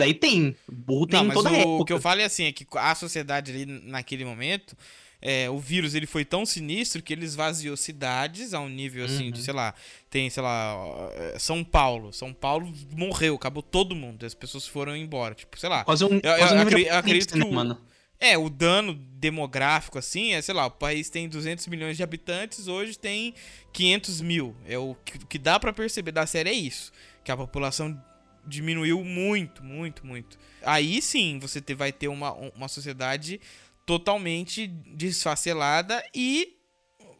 Daí 0.00 0.14
tem. 0.14 0.56
Burro 0.70 1.06
tem 1.06 1.18
Não, 1.20 1.26
mas 1.26 1.34
toda 1.36 1.50
o, 1.50 1.54
época. 1.54 1.82
o 1.82 1.84
que 1.84 1.92
eu 1.92 2.00
falo 2.00 2.20
é 2.20 2.24
assim, 2.24 2.44
é 2.44 2.52
que 2.52 2.66
a 2.74 2.94
sociedade 2.94 3.52
ali 3.52 3.64
naquele 3.66 4.24
momento, 4.24 4.76
é, 5.20 5.48
o 5.48 5.58
vírus 5.60 5.94
ele 5.94 6.06
foi 6.06 6.24
tão 6.24 6.44
sinistro 6.44 7.00
que 7.00 7.12
ele 7.12 7.24
esvaziou 7.24 7.76
cidades 7.76 8.52
a 8.52 8.58
um 8.58 8.68
nível 8.68 9.04
assim 9.04 9.30
de, 9.30 9.38
Uhum. 9.38 9.44
sei 9.44 9.54
lá, 9.54 9.72
tem, 10.10 10.28
sei 10.28 10.42
lá, 10.42 10.74
é, 11.12 11.38
São 11.38 11.62
Paulo. 11.62 12.12
São 12.12 12.32
Paulo 12.32 12.72
morreu, 12.96 13.36
acabou 13.36 13.62
todo 13.62 13.94
mundo. 13.94 14.26
As 14.26 14.34
pessoas 14.34 14.66
foram 14.66 14.96
embora. 14.96 15.36
Tipo, 15.36 15.56
sei 15.60 15.68
lá. 15.68 15.84
Quase 15.84 16.04
um, 16.04 16.08
Eu- 16.08 16.20
eu 16.32 16.38
quase 16.38 16.54
um 16.54 16.58
nível 16.58 16.66
acre- 16.66 16.82
de 16.82 16.88
eu 16.88 16.96
acredito 16.96 17.28
apocalipse, 17.28 17.38
né, 17.38 17.44
que 17.44 17.50
o- 17.50 17.54
mano? 17.54 17.78
É, 18.24 18.38
o 18.38 18.48
dano 18.48 18.94
demográfico, 18.94 19.98
assim, 19.98 20.32
é, 20.32 20.40
sei 20.40 20.54
lá, 20.54 20.66
o 20.66 20.70
país 20.70 21.10
tem 21.10 21.28
200 21.28 21.66
milhões 21.66 21.96
de 21.96 22.04
habitantes, 22.04 22.68
hoje 22.68 22.96
tem 22.96 23.34
500 23.72 24.20
mil. 24.20 24.56
É 24.64 24.78
o 24.78 24.94
que, 25.04 25.18
que 25.26 25.38
dá 25.40 25.58
pra 25.58 25.72
perceber 25.72 26.12
da 26.12 26.24
série 26.24 26.50
é 26.50 26.52
isso. 26.52 26.92
Que 27.24 27.32
a 27.32 27.36
população 27.36 28.00
diminuiu 28.46 29.02
muito, 29.02 29.64
muito, 29.64 30.06
muito. 30.06 30.38
Aí 30.62 31.02
sim, 31.02 31.40
você 31.40 31.60
vai 31.74 31.90
ter 31.90 32.06
uma, 32.06 32.30
uma 32.54 32.68
sociedade 32.68 33.40
totalmente 33.84 34.68
desfacelada 34.68 36.00
e 36.14 36.58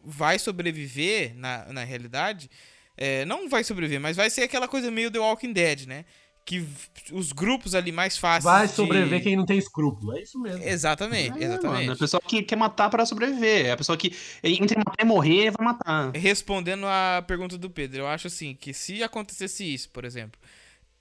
vai 0.05 0.39
sobreviver, 0.39 1.35
na, 1.35 1.65
na 1.73 1.83
realidade, 1.83 2.49
é, 2.95 3.25
não 3.25 3.49
vai 3.49 3.65
sobreviver, 3.65 3.99
mas 3.99 4.15
vai 4.15 4.29
ser 4.29 4.43
aquela 4.43 4.69
coisa 4.69 4.89
meio 4.89 5.11
The 5.11 5.19
Walking 5.19 5.51
Dead, 5.51 5.85
né? 5.85 6.05
Que 6.45 6.65
os 7.11 7.31
grupos 7.31 7.73
ali 7.73 7.91
mais 7.91 8.17
fáceis 8.17 8.43
Vai 8.43 8.67
de- 8.67 8.73
sobreviver 8.73 9.23
quem 9.23 9.35
não 9.37 9.45
tem 9.45 9.57
escrúpulo. 9.57 10.17
É 10.17 10.21
isso 10.21 10.37
mesmo. 10.39 10.61
Exatamente, 10.63 11.39
É, 11.41 11.45
exatamente. 11.45 11.79
mano, 11.81 11.91
a 11.93 11.95
pessoa 11.97 12.21
que 12.21 12.43
quer 12.43 12.55
matar 12.57 12.89
para 12.89 13.05
sobreviver. 13.05 13.67
É 13.67 13.71
a 13.71 13.77
pessoa 13.77 13.97
que 13.97 14.13
entre 14.43 14.77
matar 14.77 15.01
e 15.01 15.05
morrer, 15.05 15.51
vai 15.51 15.65
matar. 15.65 16.11
Respondendo 16.13 16.85
a 16.85 17.23
pergunta 17.25 17.57
do 17.57 17.69
Pedro, 17.69 18.01
eu 18.01 18.07
acho 18.07 18.27
assim 18.27 18.53
que 18.55 18.73
se 18.73 19.01
acontecesse 19.01 19.63
isso, 19.73 19.89
por 19.89 20.03
exemplo, 20.03 20.39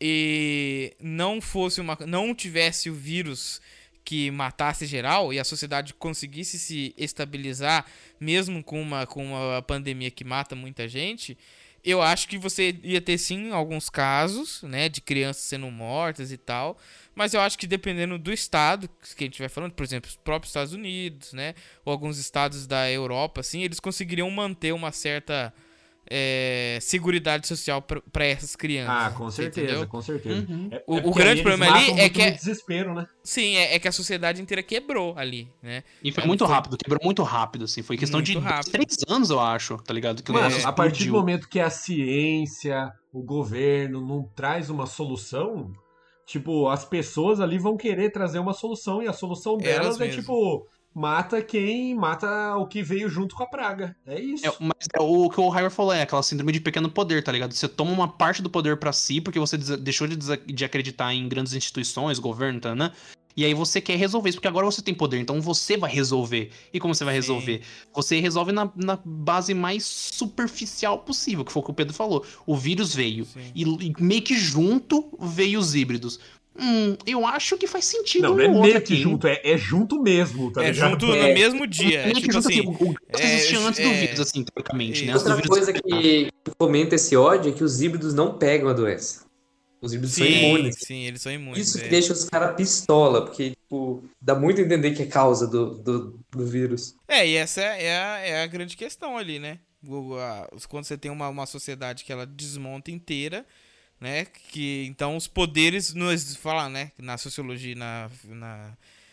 e 0.00 0.94
não 1.00 1.40
fosse 1.40 1.80
uma, 1.80 1.96
não 2.06 2.34
tivesse 2.34 2.90
o 2.90 2.94
vírus 2.94 3.60
que 4.04 4.30
matasse 4.32 4.84
geral 4.84 5.32
e 5.32 5.38
a 5.38 5.44
sociedade 5.44 5.94
conseguisse 5.94 6.58
se 6.58 6.92
estabilizar 6.98 7.84
mesmo 8.18 8.62
com 8.62 8.82
uma 8.82 9.06
com 9.06 9.26
uma 9.26 9.62
pandemia 9.62 10.10
que 10.10 10.24
mata 10.24 10.56
muita 10.56 10.88
gente, 10.88 11.38
eu 11.84 12.00
acho 12.00 12.28
que 12.28 12.38
você 12.38 12.78
ia 12.82 13.00
ter 13.00 13.18
sim 13.18 13.50
alguns 13.50 13.90
casos, 13.90 14.62
né, 14.62 14.88
de 14.88 15.00
crianças 15.00 15.42
sendo 15.42 15.70
mortas 15.70 16.30
e 16.30 16.36
tal, 16.36 16.78
mas 17.14 17.34
eu 17.34 17.40
acho 17.40 17.58
que 17.58 17.66
dependendo 17.66 18.18
do 18.18 18.32
estado 18.32 18.88
que 19.16 19.24
a 19.24 19.26
gente 19.26 19.40
vai 19.40 19.48
falando, 19.48 19.72
por 19.72 19.84
exemplo, 19.84 20.08
os 20.08 20.16
próprios 20.16 20.50
Estados 20.50 20.72
Unidos, 20.72 21.32
né, 21.32 21.54
ou 21.84 21.92
alguns 21.92 22.18
estados 22.18 22.66
da 22.66 22.90
Europa, 22.90 23.40
assim, 23.40 23.62
eles 23.62 23.80
conseguiriam 23.80 24.30
manter 24.30 24.72
uma 24.72 24.92
certa 24.92 25.52
é, 26.10 26.78
seguridade 26.80 27.46
social 27.46 27.80
pra- 27.80 28.02
pra 28.12 28.24
essas 28.24 28.54
crianças. 28.56 28.94
Ah, 28.94 29.10
com 29.16 29.30
certeza, 29.30 29.66
entendeu? 29.66 29.88
com 29.88 30.02
certeza. 30.02 30.46
Uhum. 30.48 30.68
É- 30.70 30.84
O- 30.86 30.98
é 30.98 31.02
o 31.06 31.10
grande 31.12 31.42
problema 31.42 31.74
ali 31.76 32.00
é 32.00 32.08
que 32.10 32.20
é- 32.20 32.30
desespero, 32.32 32.94
né? 32.94 33.06
Sim, 33.22 33.56
é, 33.56 33.74
é 33.74 33.78
que 33.78 33.88
a 33.88 33.92
sociedade 33.92 34.42
inteira 34.42 34.62
quebrou 34.62 35.16
ali, 35.16 35.48
né? 35.62 35.82
E 36.02 36.10
foi 36.12 36.24
É, 36.24 36.26
muito 36.26 36.44
foi- 36.44 36.54
rápido, 36.54 36.76
quebrou 36.76 37.00
muito 37.04 37.22
rápido, 37.22 37.64
assim. 37.64 37.82
Foi 37.82 37.96
questão 37.96 38.20
de 38.20 38.32
Muito 38.32 38.42
dois, 38.44 38.54
rápido. 38.56 38.72
três 38.72 38.96
anos, 39.08 39.30
eu 39.30 39.40
acho, 39.40 39.76
tá 39.78 39.94
ligado? 39.94 40.22
Que 40.22 40.32
Mano, 40.32 40.54
a 40.64 40.72
partir 40.72 41.06
do 41.06 41.12
momento 41.12 41.48
que 41.48 41.60
a 41.60 41.70
ciência, 41.70 42.90
o 43.12 43.22
governo 43.22 44.00
não 44.06 44.24
traz 44.34 44.70
uma 44.70 44.86
solução, 44.86 45.70
tipo, 46.26 46.68
as 46.68 46.84
pessoas 46.84 47.40
ali 47.40 47.58
vão 47.58 47.76
querer 47.76 48.10
trazer 48.10 48.38
uma 48.38 48.52
solução 48.52 49.02
e 49.02 49.08
a 49.08 49.12
solução 49.12 49.58
Elas 49.62 49.96
delas 49.98 50.00
é 50.00 50.08
tipo, 50.08 50.66
mata 50.94 51.42
quem 51.42 51.94
mata 51.94 52.56
o 52.56 52.66
que 52.66 52.82
veio 52.82 53.08
junto 53.08 53.34
com 53.34 53.42
a 53.42 53.46
praga. 53.46 53.96
É 54.06 54.20
isso. 54.20 54.46
É, 54.46 54.52
mas 54.60 54.88
é 54.94 55.00
o 55.00 55.28
que 55.30 55.40
o 55.40 55.48
Hyper 55.48 55.70
falou, 55.70 55.92
é 55.92 56.02
aquela 56.02 56.22
síndrome 56.22 56.52
de 56.52 56.60
pequeno 56.60 56.90
poder, 56.90 57.22
tá 57.22 57.32
ligado? 57.32 57.52
Você 57.52 57.68
toma 57.68 57.92
uma 57.92 58.08
parte 58.08 58.42
do 58.42 58.50
poder 58.50 58.76
pra 58.76 58.92
si 58.92 59.20
porque 59.20 59.38
você 59.38 59.56
deixou 59.56 60.06
de, 60.06 60.16
de 60.16 60.64
acreditar 60.64 61.12
em 61.12 61.28
grandes 61.28 61.54
instituições, 61.54 62.18
governo, 62.18 62.60
tá, 62.60 62.74
né? 62.74 62.92
E 63.36 63.44
aí 63.44 63.54
você 63.54 63.80
quer 63.80 63.96
resolver 63.96 64.28
isso, 64.28 64.38
porque 64.38 64.48
agora 64.48 64.66
você 64.66 64.82
tem 64.82 64.94
poder, 64.94 65.18
então 65.18 65.40
você 65.40 65.76
vai 65.76 65.90
resolver. 65.90 66.50
E 66.72 66.78
como 66.78 66.94
você 66.94 67.04
vai 67.04 67.14
Sim. 67.14 67.20
resolver? 67.20 67.62
Você 67.94 68.20
resolve 68.20 68.52
na, 68.52 68.70
na 68.76 68.98
base 69.02 69.54
mais 69.54 69.84
superficial 69.84 70.98
possível, 70.98 71.44
que 71.44 71.52
foi 71.52 71.62
o 71.62 71.64
que 71.64 71.70
o 71.70 71.74
Pedro 71.74 71.94
falou. 71.94 72.24
O 72.46 72.56
vírus 72.56 72.94
veio. 72.94 73.26
E, 73.54 73.62
e 73.62 73.92
meio 73.98 74.22
que 74.22 74.36
junto 74.36 75.16
veio 75.18 75.58
os 75.58 75.74
híbridos. 75.74 76.20
Hum, 76.58 76.96
eu 77.06 77.26
acho 77.26 77.56
que 77.56 77.66
faz 77.66 77.86
sentido 77.86 78.24
Não, 78.24 78.34
um 78.34 78.36
não 78.36 78.44
é 78.44 78.62
meio 78.62 78.76
aqui, 78.76 78.94
que 78.94 79.02
junto, 79.02 79.26
é, 79.26 79.40
é 79.42 79.56
junto 79.56 80.00
mesmo, 80.02 80.52
tá 80.52 80.62
é 80.62 80.70
ligado? 80.70 80.90
junto 80.90 81.06
no 81.06 81.14
É. 81.14 81.32
mesmo 81.32 81.66
dia. 81.66 82.00
É 82.00 82.12
tipo 82.12 82.30
junto 82.32 82.38
assim, 82.38 82.60
assim, 82.60 82.68
o, 82.68 82.94
que 82.94 83.22
é, 83.22 83.34
existia 83.34 83.58
antes 83.60 83.80
do 83.80 83.88
é, 83.88 84.00
vírus, 84.00 84.20
assim, 84.20 84.44
teoricamente, 84.44 85.04
né? 85.06 85.14
Outra 85.14 85.42
coisa 85.42 85.72
que 85.72 86.30
fomenta 86.58 86.94
esse 86.94 87.16
ódio 87.16 87.50
é 87.52 87.54
que 87.54 87.64
os 87.64 87.80
híbridos 87.80 88.12
não 88.12 88.36
pegam 88.36 88.68
a 88.68 88.72
doença. 88.72 89.24
Os 89.80 89.92
híbridos 89.92 90.14
são 90.14 90.26
sim, 90.26 90.32
imunes. 90.32 90.76
sim, 90.78 91.06
eles 91.06 91.22
são 91.22 91.32
imunes. 91.32 91.66
Isso 91.66 91.78
que 91.78 91.86
é. 91.86 91.88
deixa 91.88 92.12
os 92.12 92.24
caras 92.24 92.54
pistola, 92.54 93.24
porque, 93.24 93.50
tipo, 93.50 94.04
dá 94.20 94.34
muito 94.34 94.60
a 94.60 94.64
entender 94.64 94.92
que 94.92 95.02
é 95.02 95.06
causa 95.06 95.46
do, 95.46 95.78
do, 95.78 96.20
do 96.30 96.46
vírus. 96.46 96.94
É, 97.08 97.26
e 97.26 97.34
essa 97.34 97.60
é 97.62 97.98
a, 97.98 98.18
é 98.18 98.42
a 98.44 98.46
grande 98.46 98.76
questão 98.76 99.16
ali, 99.16 99.40
né? 99.40 99.58
Quando 100.68 100.84
você 100.84 100.96
tem 100.96 101.10
uma, 101.10 101.28
uma 101.28 101.46
sociedade 101.46 102.04
que 102.04 102.12
ela 102.12 102.24
desmonta 102.24 102.92
inteira, 102.92 103.44
né? 104.02 104.26
Que 104.48 104.84
então 104.88 105.16
os 105.16 105.28
poderes 105.28 105.94
nos 105.94 106.34
fala, 106.34 106.68
né? 106.68 106.90
Na 106.98 107.16
sociologia, 107.16 107.76
na, 107.76 108.10
na 108.24 108.72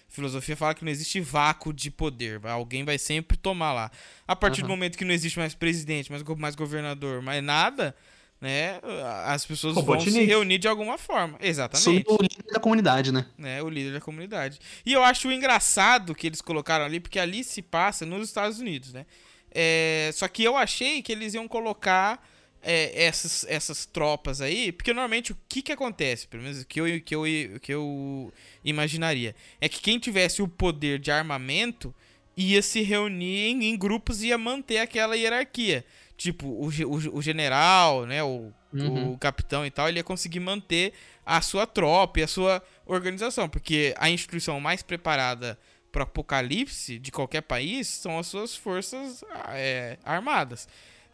filosofia 0.09 0.57
fala 0.57 0.73
que 0.73 0.83
não 0.83 0.91
existe 0.91 1.21
vácuo 1.21 1.71
de 1.71 1.91
poder. 1.91 2.41
Alguém 2.47 2.83
vai 2.83 2.97
sempre 2.97 3.37
tomar 3.37 3.71
lá. 3.71 3.91
A 4.27 4.35
partir 4.35 4.61
do 4.61 4.65
Aham. 4.65 4.75
momento 4.75 4.97
que 4.97 5.05
não 5.05 5.13
existe 5.13 5.37
mais 5.37 5.53
presidente, 5.53 6.11
mais, 6.11 6.23
mais 6.23 6.55
governador, 6.55 7.21
mais 7.21 7.43
nada, 7.43 7.95
né? 8.41 8.79
As 9.25 9.45
pessoas 9.45 9.75
vão 9.75 9.99
se 9.99 10.25
reunir 10.25 10.57
de 10.57 10.67
alguma 10.67 10.97
forma. 10.97 11.33
Sobre 11.33 11.47
Exatamente 11.47 12.05
o 12.09 12.17
líder 12.19 12.51
da 12.51 12.59
comunidade, 12.59 13.11
né? 13.11 13.27
né, 13.37 13.61
o 13.61 13.69
líder 13.69 13.93
da 13.93 14.01
comunidade. 14.01 14.57
E 14.83 14.91
eu 14.91 15.03
acho 15.03 15.31
engraçado 15.31 16.15
que 16.15 16.25
eles 16.25 16.41
colocaram 16.41 16.83
ali, 16.83 16.99
porque 16.99 17.19
ali 17.19 17.43
se 17.43 17.61
passa 17.61 18.07
nos 18.07 18.27
Estados 18.27 18.57
Unidos, 18.57 18.91
né? 18.91 19.05
É, 19.51 20.09
só 20.15 20.27
que 20.27 20.43
eu 20.43 20.57
achei 20.57 21.03
que 21.03 21.11
eles 21.11 21.35
iam 21.35 21.47
colocar 21.47 22.23
é, 22.61 23.05
essas, 23.05 23.45
essas 23.47 23.85
tropas 23.85 24.41
aí, 24.41 24.71
porque 24.71 24.93
normalmente 24.93 25.31
o 25.31 25.37
que 25.47 25.61
que 25.61 25.71
acontece, 25.71 26.27
pelo 26.27 26.43
menos 26.43 26.61
o 26.61 26.65
que 26.65 26.79
eu, 26.79 27.01
que 27.01 27.15
eu, 27.15 27.23
que 27.61 27.73
eu 27.73 28.33
imaginaria, 28.63 29.35
é 29.61 29.69
que 29.69 29.81
quem 29.81 29.99
tivesse 29.99 30.41
o 30.41 30.47
poder 30.47 30.99
de 30.99 31.11
armamento 31.11 31.93
ia 32.35 32.61
se 32.61 32.81
reunir 32.81 33.49
em, 33.49 33.65
em 33.65 33.77
grupos 33.77 34.21
e 34.21 34.27
ia 34.27 34.37
manter 34.37 34.79
aquela 34.79 35.15
hierarquia. 35.15 35.85
Tipo, 36.17 36.47
o, 36.47 36.67
o, 36.67 37.17
o 37.17 37.21
general, 37.21 38.05
né, 38.05 38.23
o, 38.23 38.51
Uhum. 38.71 39.13
o 39.13 39.17
capitão 39.17 39.65
e 39.65 39.71
tal, 39.71 39.89
ele 39.89 39.97
ia 39.97 40.03
conseguir 40.03 40.39
manter 40.39 40.93
a 41.25 41.41
sua 41.41 41.65
tropa 41.65 42.19
e 42.19 42.23
a 42.23 42.27
sua 42.27 42.61
organização, 42.85 43.49
porque 43.49 43.95
a 43.97 44.11
instituição 44.11 44.59
mais 44.59 44.83
preparada 44.83 45.57
para 45.91 46.03
apocalipse 46.03 46.99
de 46.99 47.11
qualquer 47.11 47.41
país 47.41 47.87
são 47.87 48.19
as 48.19 48.27
suas 48.27 48.55
forças 48.55 49.23
é, 49.49 49.97
armadas. 50.03 50.67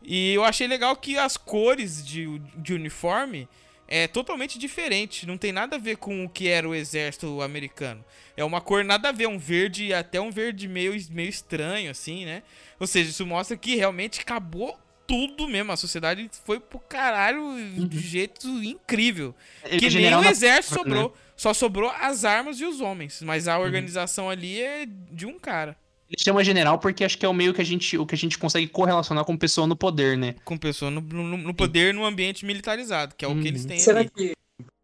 E 0.07 0.33
eu 0.33 0.43
achei 0.43 0.67
legal 0.67 0.95
que 0.95 1.17
as 1.17 1.35
cores 1.37 2.05
de, 2.05 2.39
de 2.55 2.73
uniforme 2.73 3.47
é 3.87 4.07
totalmente 4.07 4.57
diferente, 4.57 5.27
não 5.27 5.37
tem 5.37 5.51
nada 5.51 5.75
a 5.75 5.79
ver 5.79 5.97
com 5.97 6.25
o 6.25 6.29
que 6.29 6.47
era 6.47 6.67
o 6.67 6.73
exército 6.73 7.41
americano. 7.41 8.03
É 8.35 8.43
uma 8.43 8.59
cor 8.59 8.83
nada 8.83 9.09
a 9.09 9.11
ver, 9.11 9.27
um 9.27 9.37
verde, 9.37 9.93
até 9.93 10.19
um 10.19 10.31
verde 10.31 10.67
meio, 10.67 10.93
meio 11.11 11.29
estranho, 11.29 11.91
assim, 11.91 12.25
né? 12.25 12.43
Ou 12.79 12.87
seja, 12.87 13.09
isso 13.09 13.25
mostra 13.25 13.55
que 13.55 13.75
realmente 13.75 14.21
acabou 14.21 14.77
tudo 15.07 15.47
mesmo. 15.47 15.71
A 15.71 15.77
sociedade 15.77 16.29
foi 16.45 16.59
pro 16.59 16.79
caralho 16.79 17.41
de 17.87 17.99
jeito 17.99 18.47
incrível. 18.63 19.35
Ele 19.63 19.79
que 19.79 19.85
é 19.85 19.89
nem 19.89 20.15
o 20.15 20.23
exército 20.25 20.75
né? 20.75 20.81
sobrou. 20.83 21.17
Só 21.35 21.53
sobrou 21.53 21.89
as 21.89 22.25
armas 22.25 22.59
e 22.59 22.65
os 22.65 22.81
homens. 22.81 23.21
Mas 23.21 23.45
Uhum. 23.45 23.53
a 23.53 23.59
organização 23.59 24.29
ali 24.29 24.59
é 24.61 24.85
de 25.11 25.25
um 25.25 25.37
cara. 25.37 25.77
Ele 26.09 26.21
chama 26.23 26.43
general 26.43 26.77
porque 26.79 27.03
acho 27.03 27.17
que 27.17 27.25
é 27.25 27.29
o 27.29 27.33
meio 27.33 27.53
que 27.53 27.61
a 27.61 27.65
gente, 27.65 27.97
o 27.97 28.05
que 28.05 28.13
a 28.15 28.17
gente 28.17 28.37
consegue 28.37 28.67
correlacionar 28.67 29.25
com 29.25 29.35
pessoa 29.35 29.65
no 29.65 29.75
poder, 29.75 30.17
né? 30.17 30.35
Com 30.45 30.57
pessoa 30.57 30.91
no, 30.91 31.01
no- 31.01 31.37
no 31.37 31.53
poder 31.53 31.93
num 31.93 32.05
ambiente 32.05 32.45
militarizado, 32.45 33.15
que 33.15 33.25
é 33.25 33.27
o 33.27 33.39
que 33.41 33.47
eles 33.47 33.63
Uhum. 33.63 33.67
têm 33.69 33.79
Será 33.79 33.99
ali. 34.01 34.09
que, 34.09 34.33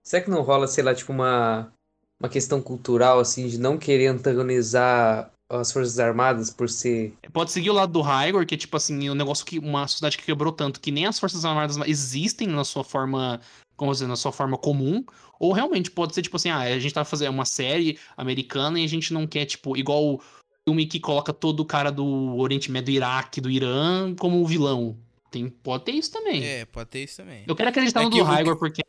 será 0.03 0.23
que 0.23 0.29
não 0.31 0.41
rola, 0.41 0.67
sei 0.67 0.83
lá, 0.83 0.95
tipo, 0.95 1.11
uma, 1.11 1.71
uma 2.19 2.27
questão 2.29 2.59
cultural, 2.61 3.19
assim, 3.19 3.47
de 3.47 3.59
não 3.59 3.77
querer 3.77 4.07
antagonizar 4.07 5.31
as 5.49 5.71
Forças 5.71 5.99
Armadas 5.99 6.49
por 6.49 6.69
ser. 6.69 7.13
Pode 7.33 7.51
seguir 7.51 7.69
o 7.69 7.73
lado 7.73 7.91
do 7.91 8.01
Hygor, 8.01 8.45
que 8.45 8.55
é 8.55 8.57
tipo 8.57 8.75
assim, 8.77 9.09
um 9.09 9.15
negócio 9.15 9.45
que 9.45 9.59
uma 9.59 9.85
sociedade 9.87 10.17
que 10.17 10.23
quebrou 10.23 10.51
tanto 10.53 10.79
que 10.79 10.91
nem 10.91 11.05
as 11.05 11.19
Forças 11.19 11.43
Armadas 11.43 11.77
existem 11.85 12.47
na 12.47 12.63
sua 12.63 12.83
forma, 12.85 13.41
como 13.75 13.91
dizer, 13.91 14.07
na 14.07 14.15
sua 14.15 14.31
forma 14.31 14.57
comum, 14.57 15.03
ou 15.39 15.51
realmente 15.51 15.91
pode 15.91 16.15
ser 16.15 16.21
tipo 16.21 16.37
assim, 16.37 16.49
ah, 16.49 16.59
a 16.61 16.79
gente 16.79 16.93
tá 16.93 17.03
fazendo 17.03 17.33
uma 17.33 17.43
série 17.45 17.99
americana 18.15 18.79
e 18.79 18.85
a 18.85 18.87
gente 18.87 19.13
não 19.13 19.27
quer 19.27 19.45
tipo 19.45 19.75
igual 19.75 20.01
o 20.15 20.21
filme 20.67 20.85
que 20.85 20.99
coloca 20.99 21.33
todo 21.33 21.61
o 21.61 21.65
cara 21.65 21.91
do 21.91 22.35
Oriente 22.37 22.71
Médio, 22.71 22.85
do 22.93 22.95
Iraque, 22.97 23.41
do 23.41 23.49
Irã 23.49 24.13
como 24.15 24.45
vilão. 24.45 24.97
Tem, 25.31 25.47
pode 25.47 25.85
ter 25.85 25.91
isso 25.93 26.11
também. 26.11 26.43
É, 26.43 26.65
pode 26.65 26.89
ter 26.89 27.03
isso 27.03 27.17
também. 27.17 27.43
Eu 27.47 27.55
quero 27.55 27.69
acreditar 27.69 28.01
É 28.01 28.03
no 28.03 28.09
que 28.11 28.17
do 28.17 28.23
o 28.23 28.27
que- 28.27 28.33
Hygor 28.33 28.57
porque, 28.57 28.81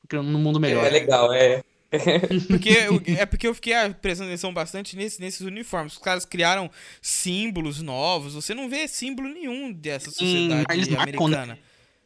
porque 0.00 0.16
no 0.16 0.38
mundo 0.38 0.60
melhor. 0.60 0.84
É 0.86 0.90
legal, 0.90 1.32
é. 1.32 1.62
Porque, 2.48 2.68
eu- 2.68 3.00
é 3.16 3.24
porque 3.24 3.46
eu 3.46 3.54
fiquei 3.54 3.72
ah, 3.72 3.88
prestando 3.88 4.28
atenção 4.28 4.52
bastante 4.52 4.94
nesse- 4.94 5.18
nesses 5.22 5.40
uniformes. 5.40 5.94
Os 5.94 5.98
caras 5.98 6.26
criaram 6.26 6.70
símbolos 7.00 7.80
novos. 7.80 8.34
Você 8.34 8.52
não 8.54 8.68
vê 8.68 8.86
símbolo 8.86 9.26
nenhum 9.30 9.72
dessa 9.72 10.10
sociedade 10.10 10.66
mas 10.68 10.76
eles 10.76 10.88
marcam, 10.88 11.28
né? 11.28 11.36
americana. 11.38 11.58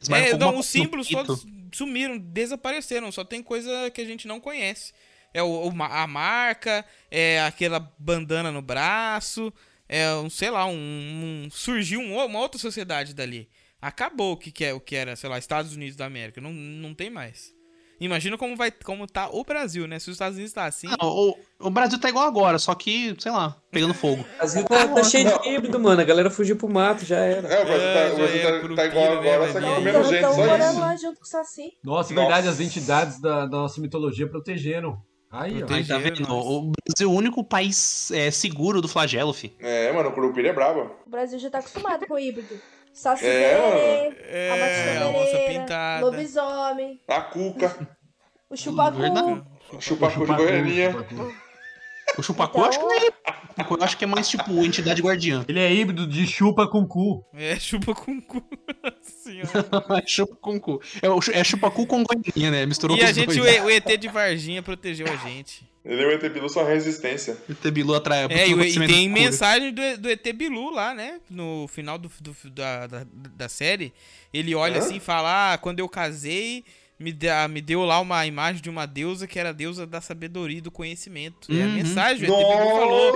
É, 0.09 0.37
não, 0.37 0.57
os 0.57 0.67
símbolos 0.67 1.09
todos 1.09 1.45
sumiram, 1.73 2.17
desapareceram. 2.17 3.11
Só 3.11 3.25
tem 3.25 3.43
coisa 3.43 3.91
que 3.91 3.99
a 3.99 4.05
gente 4.05 4.25
não 4.25 4.39
conhece. 4.39 4.93
É 5.33 5.41
o, 5.41 5.71
a 5.81 6.07
marca, 6.07 6.85
é 7.09 7.41
aquela 7.41 7.79
bandana 7.97 8.51
no 8.51 8.61
braço, 8.61 9.51
é 9.89 10.13
um, 10.15 10.29
sei 10.29 10.49
lá, 10.51 10.65
um, 10.65 10.73
um- 11.45 11.47
surgiu 11.51 11.99
um 11.99 12.15
uma 12.23 12.39
outra 12.39 12.59
sociedade 12.59 13.13
dali. 13.13 13.49
Acabou 13.81 14.33
o 14.33 14.37
que, 14.37 14.51
que 14.51 14.63
é 14.63 14.73
o 14.73 14.79
que 14.79 14.95
era, 14.95 15.15
sei 15.15 15.29
lá, 15.29 15.37
Estados 15.37 15.75
Unidos 15.75 15.95
da 15.97 16.05
América. 16.05 16.39
Não, 16.39 16.51
não 16.53 16.93
tem 16.93 17.09
mais. 17.09 17.51
Imagina 17.99 18.37
como 18.37 18.55
vai, 18.55 18.69
como 18.71 19.07
tá 19.07 19.29
o 19.29 19.43
Brasil, 19.43 19.87
né? 19.87 19.97
Se 19.99 20.09
os 20.09 20.15
Estados 20.15 20.35
Unidos 20.35 20.53
tá 20.53 20.65
assim, 20.65 20.87
Não, 20.87 21.07
o, 21.07 21.37
o 21.59 21.69
Brasil 21.69 21.97
tá 21.99 22.09
igual 22.09 22.27
agora, 22.27 22.59
só 22.59 22.73
que, 22.75 23.15
sei 23.19 23.31
lá, 23.31 23.55
pegando 23.71 23.93
fogo. 23.93 24.23
O 24.33 24.37
Brasil 24.37 24.63
tá, 24.65 24.87
tá 24.87 25.03
cheio 25.03 25.39
de 25.39 25.49
híbrido, 25.49 25.79
mano. 25.79 26.01
A 26.01 26.03
galera 26.03 26.29
fugiu 26.29 26.55
pro 26.57 26.67
mato, 26.67 27.05
já 27.05 27.17
era. 27.17 27.47
É, 27.47 27.61
o 27.61 27.65
Brasil 27.65 27.87
É, 27.87 27.93
tá, 27.93 28.07
já 28.07 28.13
o 28.13 28.17
Brasil 28.17 28.39
era, 28.41 28.61
tá- 28.61 28.75
tá, 28.75 28.85
igual 28.87 29.05
né, 29.05 29.31
agora, 29.33 29.51
só 29.53 29.59
que 29.59 29.65
velho? 29.65 29.75
comendo 29.75 30.03
gente, 30.03 30.21
só 30.21 30.31
isso. 30.69 30.79
lá 30.79 30.95
junto 30.97 31.17
com 31.19 31.23
o 31.25 31.27
Saci. 31.27 31.61
Nossa, 31.83 32.13
Nossa. 32.13 32.13
verdade, 32.13 32.47
as 32.47 32.59
entidades 32.59 33.21
da, 33.21 33.45
da 33.45 33.57
nossa 33.57 33.79
mitologia 33.79 34.27
protegeram. 34.27 35.01
Aí, 35.33 35.63
ó. 35.63 35.73
Aí 35.73 35.85
tá 35.85 35.97
vendo? 35.97 36.21
O 36.31 36.71
Brasil 36.71 36.73
é 37.01 37.05
o 37.05 37.11
único 37.11 37.43
país 37.43 38.11
é, 38.11 38.29
seguro 38.29 38.81
do 38.81 38.87
flagelo, 38.87 39.33
fi. 39.33 39.51
É, 39.59 39.91
mano, 39.91 40.09
o 40.09 40.11
Curupira 40.13 40.49
é 40.49 40.53
brabo. 40.53 40.91
O 41.05 41.09
Brasil 41.09 41.39
já 41.39 41.49
tá 41.49 41.57
acostumado 41.57 42.05
com 42.05 42.13
o 42.13 42.19
híbrido. 42.19 42.59
Saci 42.93 43.25
É, 43.25 44.13
é, 44.29 44.49
a 44.51 44.53
a 45.05 45.07
onça 45.09 45.17
Batista 45.19 45.39
pintada. 45.47 46.05
lobisomem, 46.05 47.01
A 47.07 47.21
Cuca, 47.21 47.87
o 48.47 48.55
chupacu. 48.55 48.99
Chupacu 49.79 50.25
de 50.27 50.33
goianinha. 50.35 50.95
O 52.17 52.21
chupacu 52.23 52.59
eu 52.59 52.65
acho 52.65 52.79
que 52.79 52.85
não 52.85 52.93
é. 52.93 53.09
Eu 53.57 53.83
acho 53.83 53.97
que 53.97 54.03
é 54.03 54.07
mais 54.07 54.27
tipo 54.29 54.51
entidade 54.63 55.01
guardiã. 55.01 55.45
Ele 55.47 55.59
é 55.59 55.71
híbrido 55.73 56.07
de 56.07 56.25
chupa 56.27 56.67
com 56.67 56.85
cu. 56.87 57.23
É, 57.33 57.59
chupa 57.59 57.93
com 57.93 58.21
cu. 58.21 58.43
É 60.03 60.07
chupa 60.07 60.35
com 60.35 60.59
cu. 60.59 60.81
É, 61.01 61.39
é 61.39 61.43
chupacu 61.43 61.85
com 61.87 62.03
goianinha, 62.03 62.51
né? 62.51 62.65
Misturou 62.65 62.95
E 62.97 62.99
com 62.99 63.05
a 63.05 63.11
gente, 63.11 63.25
dois. 63.27 63.39
o, 63.39 63.45
E- 63.47 63.61
o 63.61 63.69
ET 63.69 63.97
de 63.97 64.07
Varginha 64.07 64.61
protegeu 64.61 65.07
a 65.07 65.15
gente. 65.15 65.67
Ele 65.85 66.01
é 66.01 66.07
o 66.07 66.11
ET 66.11 66.29
Bilu, 66.31 66.47
só 66.49 66.63
resistência. 66.63 67.37
O 67.49 67.53
Tebilu 67.53 67.93
atrai. 67.93 68.25
É, 68.29 68.47
e, 68.47 68.53
e 68.53 68.87
tem 68.87 69.09
mensagem 69.09 69.73
do, 69.73 69.81
do 69.97 70.09
ET 70.09 70.23
Bilu 70.33 70.69
lá, 70.71 70.93
né? 70.93 71.19
No 71.29 71.67
final 71.67 71.97
do, 71.97 72.09
do- 72.21 72.49
da, 72.49 72.87
da, 72.87 73.05
da 73.11 73.49
série. 73.49 73.93
Ele 74.33 74.55
olha 74.55 74.77
Hã? 74.77 74.79
assim 74.79 74.95
e 74.97 74.99
fala: 75.01 75.53
Ah, 75.53 75.57
quando 75.57 75.79
eu 75.79 75.89
casei, 75.89 76.63
me, 76.99 77.11
dá- 77.11 77.47
me 77.47 77.61
deu 77.61 77.83
lá 77.83 77.99
uma 77.99 78.25
imagem 78.25 78.61
de 78.61 78.69
uma 78.69 78.85
deusa 78.85 79.27
que 79.27 79.39
era 79.39 79.49
a 79.49 79.53
deusa 79.53 79.85
da 79.85 79.99
sabedoria 80.01 80.59
e 80.59 80.61
do 80.61 80.71
conhecimento. 80.71 81.51
É 81.51 81.61
a 81.61 81.65
Uhum. 81.65 81.71
mensagem, 81.73 82.29
o 82.29 82.33
ET 82.33 82.37
Bilu 82.47 82.69
falou. 82.79 83.09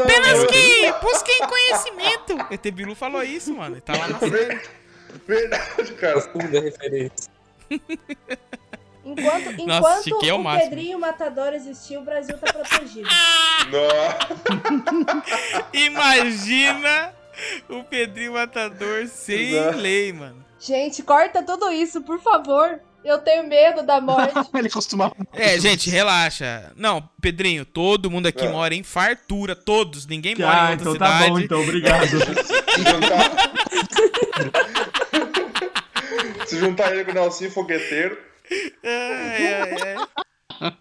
Apenas 0.00 0.44
que 0.46 0.92
busquem 1.02 1.38
conhecimento. 1.46 2.34
O 2.50 2.54
ET 2.54 2.70
Bilu 2.72 2.94
falou 2.94 3.22
isso, 3.22 3.54
mano. 3.54 3.80
Tá 3.80 3.92
lá 3.96 4.08
na. 4.08 4.18
Verdade, 5.26 5.92
cara. 5.94 6.20
Segunda 6.20 6.60
referência. 6.60 7.30
Enquanto, 9.06 9.66
Nossa, 9.66 10.08
enquanto 10.08 10.24
é 10.24 10.32
o 10.32 10.38
o. 10.38 10.60
Pedrinho 10.70 10.98
Matador 10.98 11.52
existir, 11.52 11.98
o 11.98 12.02
Brasil 12.02 12.38
tá 12.38 12.50
protegido. 12.50 13.06
Nossa. 13.70 15.28
Imagina 15.74 17.12
o 17.68 17.84
Pedrinho 17.84 18.32
Matador 18.32 19.06
sem 19.06 19.54
Exato. 19.56 19.78
lei, 19.78 20.10
mano. 20.12 20.42
Gente, 20.58 21.02
corta 21.02 21.42
tudo 21.42 21.70
isso, 21.70 22.00
por 22.00 22.18
favor. 22.18 22.80
Eu 23.04 23.18
tenho 23.18 23.46
medo 23.46 23.82
da 23.82 24.00
morte. 24.02 24.32
Ele 24.54 24.70
costumava. 24.70 25.14
É, 25.34 25.58
gente, 25.60 25.90
relaxa. 25.90 26.72
Não, 26.74 27.06
Pedrinho, 27.20 27.64
todo 27.64 28.10
mundo 28.10 28.26
aqui 28.26 28.44
É. 28.46 28.48
mora 28.50 28.74
em 28.74 28.82
fartura, 28.82 29.54
todos. 29.54 30.06
Ninguém 30.06 30.34
mora 30.34 30.46
em 30.46 30.56
Ah, 30.58 30.70
outra 30.70 30.74
então 30.90 30.96
tá 30.96 31.06
cidade. 31.12 31.30
bom, 31.30 31.38
então, 31.40 31.60
obrigado. 31.62 32.06
Se 32.06 32.16
juntar... 32.82 33.30
Se 36.46 36.58
juntar 36.58 36.92
ele 36.92 37.04
com 37.04 37.10
o 37.10 37.14
Nelsinho 37.14 37.50
Fogueteiro. 37.50 38.18
Ai, 38.84 39.54
ai. 39.54 40.74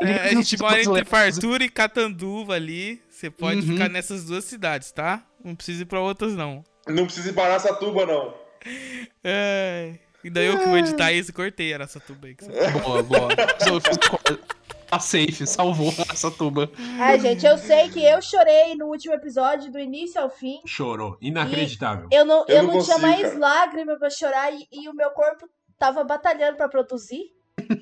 É, 0.00 0.14
a 0.20 0.28
gente 0.34 0.58
mora 0.58 0.80
entre 0.80 1.04
fartura 1.04 1.64
e 1.64 1.68
catanduva 1.68 2.54
ali. 2.54 3.02
Você 3.10 3.30
pode 3.30 3.60
Uhum. 3.60 3.72
ficar 3.72 3.88
nessas 3.88 4.24
duas 4.24 4.44
cidades, 4.44 4.92
tá? 4.92 5.22
Não 5.44 5.54
precisa 5.54 5.82
ir 5.82 5.86
pra 5.86 6.00
outras, 6.00 6.34
não. 6.34 6.62
Não 6.86 7.04
precisa 7.04 7.30
ir 7.30 7.32
para 7.32 7.44
Araçatuba, 7.54 8.06
não. 8.06 8.34
Ai. 10.22 10.28
Ainda 10.28 10.42
eu 10.42 10.58
que 10.58 10.64
vou 10.66 10.76
editar 10.78 11.12
isso, 11.12 11.32
cortei 11.32 11.72
essa 11.72 12.00
tuba 12.00 12.26
aí. 12.26 12.34
que 12.34 12.44
você- 12.44 12.70
Boa, 12.80 13.02
boa. 13.02 13.28
Tá 14.90 14.98
safe, 14.98 15.46
salvou 15.46 15.92
essa 16.10 16.30
tuba. 16.30 16.70
Ai, 16.98 17.20
gente, 17.20 17.44
eu 17.44 17.58
sei 17.58 17.90
que 17.90 18.02
eu 18.02 18.22
chorei 18.22 18.74
no 18.74 18.86
último 18.86 19.12
episódio, 19.14 19.70
do 19.70 19.78
início 19.78 20.18
ao 20.20 20.30
fim. 20.30 20.60
Chorou. 20.66 21.18
Inacreditável. 21.20 22.08
Eu 22.10 22.24
não, 22.24 22.44
Eu 22.48 22.56
eu 22.56 22.62
não 22.62 22.74
não, 22.74 22.82
tinha 22.82 22.96
consigo, 22.96 23.00
mais 23.02 23.22
cara. 23.34 23.38
lágrima 23.38 23.98
pra 23.98 24.08
chorar 24.08 24.50
e, 24.52 24.66
e 24.72 24.88
o 24.88 24.94
meu 24.94 25.10
corpo 25.10 25.46
tava 25.78 26.02
batalhando 26.04 26.56
pra 26.56 26.68
produzir. 26.70 27.20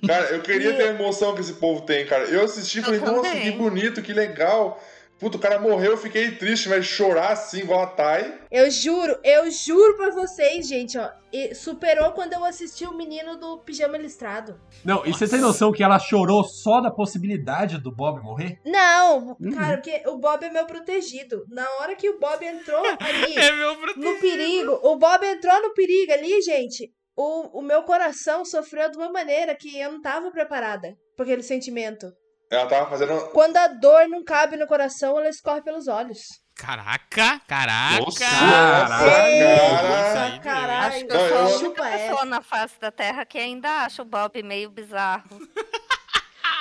Cara, 0.04 0.26
eu 0.30 0.42
queria 0.42 0.74
ter 0.74 0.82
a 0.88 0.94
emoção 0.94 1.32
que 1.34 1.40
esse 1.42 1.52
povo 1.54 1.82
tem, 1.82 2.04
cara. 2.06 2.24
Eu 2.24 2.44
assisti 2.44 2.80
e 2.80 2.82
falei, 2.82 2.98
nossa, 2.98 3.30
que 3.36 3.50
bonito, 3.52 4.02
que 4.02 4.12
legal. 4.12 4.82
Puta, 5.18 5.38
o 5.38 5.40
cara 5.40 5.58
morreu, 5.58 5.92
eu 5.92 5.96
fiquei 5.96 6.32
triste, 6.32 6.68
mas 6.68 6.84
chorar 6.84 7.32
assim, 7.32 7.60
igual 7.60 7.80
a 7.82 7.86
Thay. 7.86 8.38
Eu 8.50 8.70
juro, 8.70 9.18
eu 9.24 9.50
juro 9.50 9.96
pra 9.96 10.10
vocês, 10.10 10.68
gente, 10.68 10.98
ó. 10.98 11.10
e 11.32 11.54
superou 11.54 12.12
quando 12.12 12.34
eu 12.34 12.44
assisti 12.44 12.84
o 12.86 12.92
menino 12.94 13.36
do 13.38 13.58
pijama 13.60 13.96
listrado. 13.96 14.60
Não, 14.84 15.04
e 15.06 15.12
você 15.12 15.26
tem 15.26 15.40
noção 15.40 15.72
que 15.72 15.82
ela 15.82 15.98
chorou 15.98 16.44
só 16.44 16.80
da 16.82 16.90
possibilidade 16.90 17.78
do 17.78 17.90
Bob 17.90 18.22
morrer? 18.22 18.60
Não, 18.64 19.36
Uhum. 19.40 19.52
cara, 19.54 19.76
porque 19.78 20.02
o 20.06 20.18
Bob 20.18 20.44
é 20.44 20.50
meu 20.50 20.66
protegido. 20.66 21.44
Na 21.48 21.66
hora 21.80 21.96
que 21.96 22.10
o 22.10 22.18
Bob 22.18 22.44
entrou 22.44 22.82
ali 23.00 23.36
É 23.38 23.52
meu 23.52 23.74
protegido. 23.76 24.12
no 24.14 24.20
perigo, 24.20 24.80
o 24.82 24.96
Bob 24.96 25.24
entrou 25.26 25.62
no 25.62 25.72
perigo 25.72 26.12
ali, 26.12 26.42
gente. 26.42 26.92
O, 27.16 27.60
o 27.60 27.62
meu 27.62 27.82
coração 27.84 28.44
sofreu 28.44 28.90
de 28.90 28.98
uma 28.98 29.10
maneira 29.10 29.54
que 29.54 29.78
eu 29.78 29.90
não 29.92 30.02
tava 30.02 30.30
preparada 30.30 30.94
por 31.16 31.22
aquele 31.22 31.42
sentimento. 31.42 32.12
Ela 32.50 32.66
tava 32.66 32.88
fazendo. 32.90 33.28
Quando 33.32 33.56
a 33.56 33.66
dor 33.68 34.08
não 34.08 34.22
cabe 34.24 34.56
no 34.56 34.66
coração, 34.66 35.18
ela 35.18 35.28
escorre 35.28 35.62
pelos 35.62 35.88
olhos. 35.88 36.18
Caraca, 36.54 37.40
caraca. 37.46 38.00
Nossa, 38.00 38.18
Caraca, 38.20 39.28
Isso 39.28 39.38
cara. 39.44 40.22
aí, 40.24 40.40
Caralho, 40.40 40.86
Acho 40.96 41.06
que 41.06 41.12
eu 41.12 41.28
sou 41.28 41.38
a 41.38 41.56
única 41.58 41.82
pessoa 41.82 42.24
na 42.24 42.40
face 42.42 42.80
da 42.80 42.90
Terra 42.90 43.26
que 43.26 43.36
ainda 43.38 43.68
acha 43.84 44.00
o 44.00 44.06
Bob 44.06 44.42
meio 44.42 44.70
bizarro. 44.70 45.38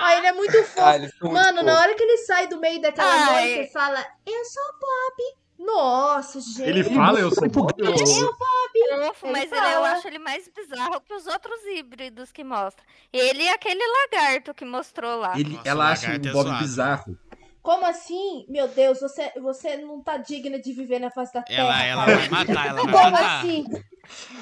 Ah, 0.01 0.17
ele 0.17 0.27
é 0.27 0.33
muito 0.33 0.51
fofo. 0.65 0.81
Ah, 0.81 0.93
são 0.99 1.29
muito 1.29 1.33
Mano, 1.33 1.63
na 1.63 1.71
fofos. 1.71 1.79
hora 1.85 1.95
que 1.95 2.03
ele 2.03 2.17
sai 2.17 2.47
do 2.47 2.59
meio 2.59 2.81
daquela 2.81 3.13
Ah, 3.13 3.31
noite 3.31 3.59
é. 3.59 3.63
e 3.63 3.71
fala, 3.71 4.05
eu 4.25 4.45
sou 4.45 4.63
o 4.63 4.79
Bob. 4.79 5.44
Nossa, 5.57 6.39
gente. 6.41 6.63
Ele 6.63 6.83
fala, 6.83 7.19
eu 7.19 7.31
sou 7.31 7.49
Bob. 7.49 7.73
Eu 7.77 7.97
sou 8.05 8.25
o 8.29 8.37
Bob. 8.37 8.71
Ele 8.75 9.31
mas 9.31 9.51
ele, 9.51 9.73
eu 9.73 9.83
acho 9.85 10.07
ele 10.07 10.19
mais 10.19 10.49
bizarro 10.49 10.99
que 11.01 11.13
os 11.13 11.25
outros 11.27 11.59
híbridos 11.65 12.31
que 12.31 12.43
mostra. 12.43 12.83
Ele 13.11 13.43
e 13.43 13.49
aquele 13.49 13.81
lagarto 13.87 14.53
que 14.53 14.65
mostrou 14.65 15.17
lá. 15.19 15.39
Ele, 15.39 15.55
Nossa, 15.55 15.69
ela 15.69 15.85
o 15.85 15.87
acha 15.87 16.11
o 16.11 16.15
é 16.15 16.19
Bob 16.19 16.47
zoado. 16.49 16.59
bizarro. 16.59 17.17
Como 17.61 17.83
assim? 17.83 18.45
Meu 18.47 18.67
Deus, 18.67 18.99
você, 18.99 19.31
você 19.41 19.77
não 19.77 19.99
tá 19.99 20.17
digna 20.17 20.59
de 20.59 20.71
viver 20.71 20.99
na 20.99 21.09
face 21.09 21.33
da 21.33 21.41
terra. 21.41 21.61
Ela, 21.63 21.83
ela 21.83 22.05
vai 22.05 22.29
matar, 22.29 22.67
ela 22.67 22.83
vai 22.83 22.93
Como 22.93 23.11
matar. 23.11 23.39
assim? 23.39 23.65
eu 23.71 23.83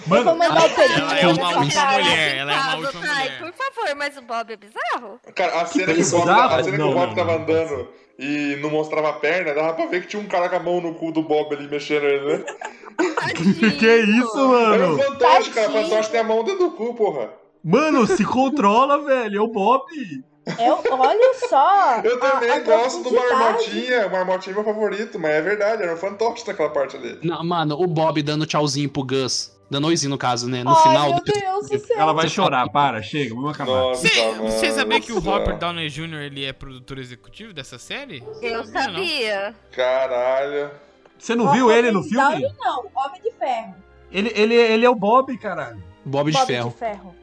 Mano, 0.07 0.23
vou 0.25 0.35
mandar 0.35 0.65
o 0.65 0.75
Pedrinho 0.75 0.99
ela 1.05 1.19
é 1.19 1.27
uma 1.27 1.57
última 1.59 1.85
mulher, 1.91 2.35
ela 2.37 2.51
é 2.53 2.59
uma 2.59 2.75
última 2.75 2.99
mulher. 2.99 3.39
Por 3.39 3.53
favor, 3.53 3.95
mas 3.95 4.17
o 4.17 4.21
Bob 4.23 4.51
é 4.51 4.57
bizarro? 4.57 5.21
Cara, 5.33 5.61
a 5.61 5.65
cena 5.65 5.93
que, 5.93 6.01
o 6.01 6.09
Bob, 6.09 6.29
a 6.29 6.63
cena 6.63 6.71
que 6.71 6.77
Não, 6.77 6.89
o 6.89 6.93
Bob 6.93 7.07
não, 7.07 7.15
tava 7.15 7.31
não. 7.37 7.43
andando 7.43 7.93
e 8.17 8.57
não 8.61 8.69
mostrava 8.69 9.09
a 9.09 9.13
perna, 9.13 9.53
dava 9.53 9.73
pra 9.73 9.85
ver 9.87 10.01
que 10.01 10.07
tinha 10.07 10.21
um 10.21 10.27
cara 10.27 10.49
com 10.49 10.55
a 10.55 10.59
mão 10.59 10.81
no 10.81 10.93
cu 10.95 11.11
do 11.11 11.23
Bob 11.23 11.53
ali 11.55 11.67
mexendo 11.67 12.05
ele, 12.05 12.37
né? 12.37 12.45
Que 13.79 13.95
isso, 14.01 14.55
Era 14.55 14.87
mano? 14.87 14.95
o 14.95 14.97
fantoche, 14.99 15.49
cara. 15.49 15.71
Fantoche 15.71 16.11
tem 16.11 16.19
a 16.19 16.23
mão 16.23 16.43
dentro 16.43 16.69
do 16.69 16.71
cu, 16.71 16.93
porra. 16.93 17.31
Mano, 17.63 18.05
se 18.05 18.23
controla, 18.23 18.99
velho. 19.03 19.37
É 19.37 19.41
o 19.41 19.47
Bob. 19.47 19.83
Eu, 20.59 20.83
olha 20.91 21.33
só. 21.49 22.01
Eu 22.03 22.19
também 22.19 22.49
a, 22.49 22.55
a 22.55 22.59
gosto 22.59 23.01
do. 23.03 23.15
Marmotinha. 23.15 24.07
O 24.07 24.11
Marmotinha 24.11 24.53
é 24.53 24.55
meu 24.55 24.63
favorito, 24.63 25.17
mas 25.17 25.31
é 25.31 25.41
verdade, 25.41 25.83
era 25.83 25.93
um 25.93 25.97
fantoche 25.97 26.43
naquela 26.45 26.69
parte 26.69 26.97
ali. 26.97 27.17
Não, 27.23 27.43
mano, 27.43 27.81
o 27.81 27.87
Bob 27.87 28.21
dando 28.21 28.45
tchauzinho 28.45 28.89
pro 28.89 29.03
Gus. 29.03 29.51
Dando 29.73 29.87
oizinho, 29.87 30.11
no 30.11 30.19
caso, 30.19 30.47
né? 30.47 30.63
No 30.63 30.69
Ai, 30.69 30.83
final 30.83 31.09
meu 31.09 31.17
do 31.17 31.23
Deus 31.23 31.67
do 31.67 31.79
céu. 31.79 31.97
Ela 31.99 32.13
vai 32.13 32.29
chorar, 32.29 32.69
para, 32.69 33.01
chega, 33.01 33.33
vamos 33.33 33.55
acabar. 33.55 33.71
Nossa, 33.71 34.07
Você 34.07 34.21
mano. 34.21 34.43
você 34.51 34.71
sabia 34.71 35.01
que 35.01 35.11
o. 35.11 35.17
Robert 35.19 35.57
Downey 35.57 35.89
Jr. 35.89 36.21
ele 36.21 36.45
é 36.45 36.53
produtor 36.53 36.99
executivo 36.99 37.51
dessa 37.53 37.79
série? 37.79 38.23
Eu 38.39 38.63
Sabia. 38.65 39.55
Caralho. 39.71 40.69
Você 41.17 41.33
não 41.33 41.51
viu 41.51 41.71
ele 41.71 41.89
no 41.89 42.03
filme? 42.03 42.17
Downey 42.17 42.53
não, 42.59 42.85
Homem 42.93 43.19
de 43.23 43.31
Ferro. 43.31 43.75
Ele, 44.11 44.31
ele, 44.35 44.53
ele 44.53 44.85
é 44.85 44.89
o 44.91 44.93
Bob, 44.93 45.35
caralho. 45.39 45.81
Bob 46.05 46.31
de 46.31 46.37
Bob 46.37 46.45
ferro. 46.45 46.69
de 46.69 46.75
Ferro. 46.77 47.15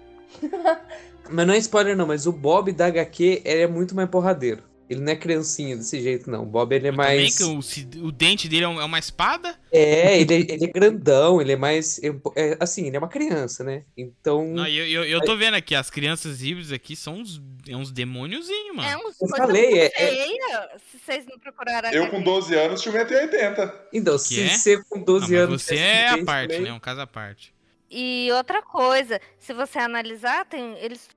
Mas 1.30 1.46
não 1.46 1.54
é 1.54 1.58
spoiler 1.58 1.96
não, 1.96 2.08
mas 2.08 2.26
o 2.26 2.32
Bob 2.32 2.72
da 2.72 2.86
HQ, 2.86 3.42
ele 3.44 3.62
é 3.62 3.66
muito 3.68 3.94
mais 3.94 4.08
porradeiro. 4.10 4.64
Ele 4.90 5.00
não 5.00 5.12
é 5.12 5.14
criancinha 5.16 5.76
desse 5.76 6.00
jeito, 6.00 6.28
não. 6.28 6.42
O 6.42 6.46
Bob, 6.46 6.74
ele 6.74 6.88
é 6.88 6.90
Também 6.90 7.06
mais... 7.20 7.36
que 7.38 7.44
o, 7.44 7.62
se- 7.62 7.88
o 8.02 8.10
dente 8.10 8.48
dele 8.48 8.64
é 8.64 8.68
é 8.68 8.84
uma 8.84 8.98
espada? 8.98 9.54
É, 9.70 10.20
ele, 10.20 10.34
é- 10.34 10.54
ele 10.54 10.64
é 10.64 10.66
grandão, 10.66 11.40
ele 11.40 11.52
é 11.52 11.56
mais... 11.56 12.00
é, 12.34 12.56
assim, 12.58 12.88
ele 12.88 12.96
é 12.96 12.98
uma 12.98 13.06
criança, 13.08 13.62
né? 13.62 13.84
Então... 13.96 14.48
Não, 14.48 14.66
eu, 14.66 14.84
eu, 14.88 15.04
eu 15.04 15.20
tô 15.20 15.36
vendo 15.36 15.54
aqui, 15.54 15.76
as 15.76 15.88
crianças 15.90 16.42
híbridas 16.42 16.72
aqui 16.72 16.96
são 16.96 17.18
uns, 17.18 17.40
é 17.68 17.76
uns 17.76 17.92
demôniozinhos, 17.92 18.74
mano. 18.74 18.88
É 18.88 18.96
uns 18.96 19.20
Eu 19.20 19.28
falei, 19.28 19.78
é- 19.78 19.86
é- 19.86 19.90
feia, 19.90 20.70
se 20.90 20.98
vocês 20.98 21.24
não 21.24 21.38
procuraram 21.38 21.88
Eu 21.92 22.10
com 22.10 22.20
12 22.20 22.52
anos 22.56 22.82
tinha 22.82 22.92
1,80m. 22.92 23.72
Então, 23.92 24.14
Que 24.14 24.20
se 24.24 24.40
é? 24.42 24.48
você 24.48 24.82
com 24.88 25.00
12 25.00 25.32
Não, 25.32 25.42
anos... 25.44 25.62
Você 25.62 25.76
é 25.76 26.08
a 26.08 26.24
parte, 26.24 26.50
também- 26.56 26.64
né? 26.66 26.72
Um 26.72 26.80
caso 26.80 27.00
à 27.00 27.06
parte. 27.06 27.54
E 27.88 28.28
outra 28.32 28.60
coisa, 28.60 29.20
se 29.38 29.52
você 29.52 29.78
analisar, 29.78 30.44
tem, 30.46 30.76
eles 30.78 31.08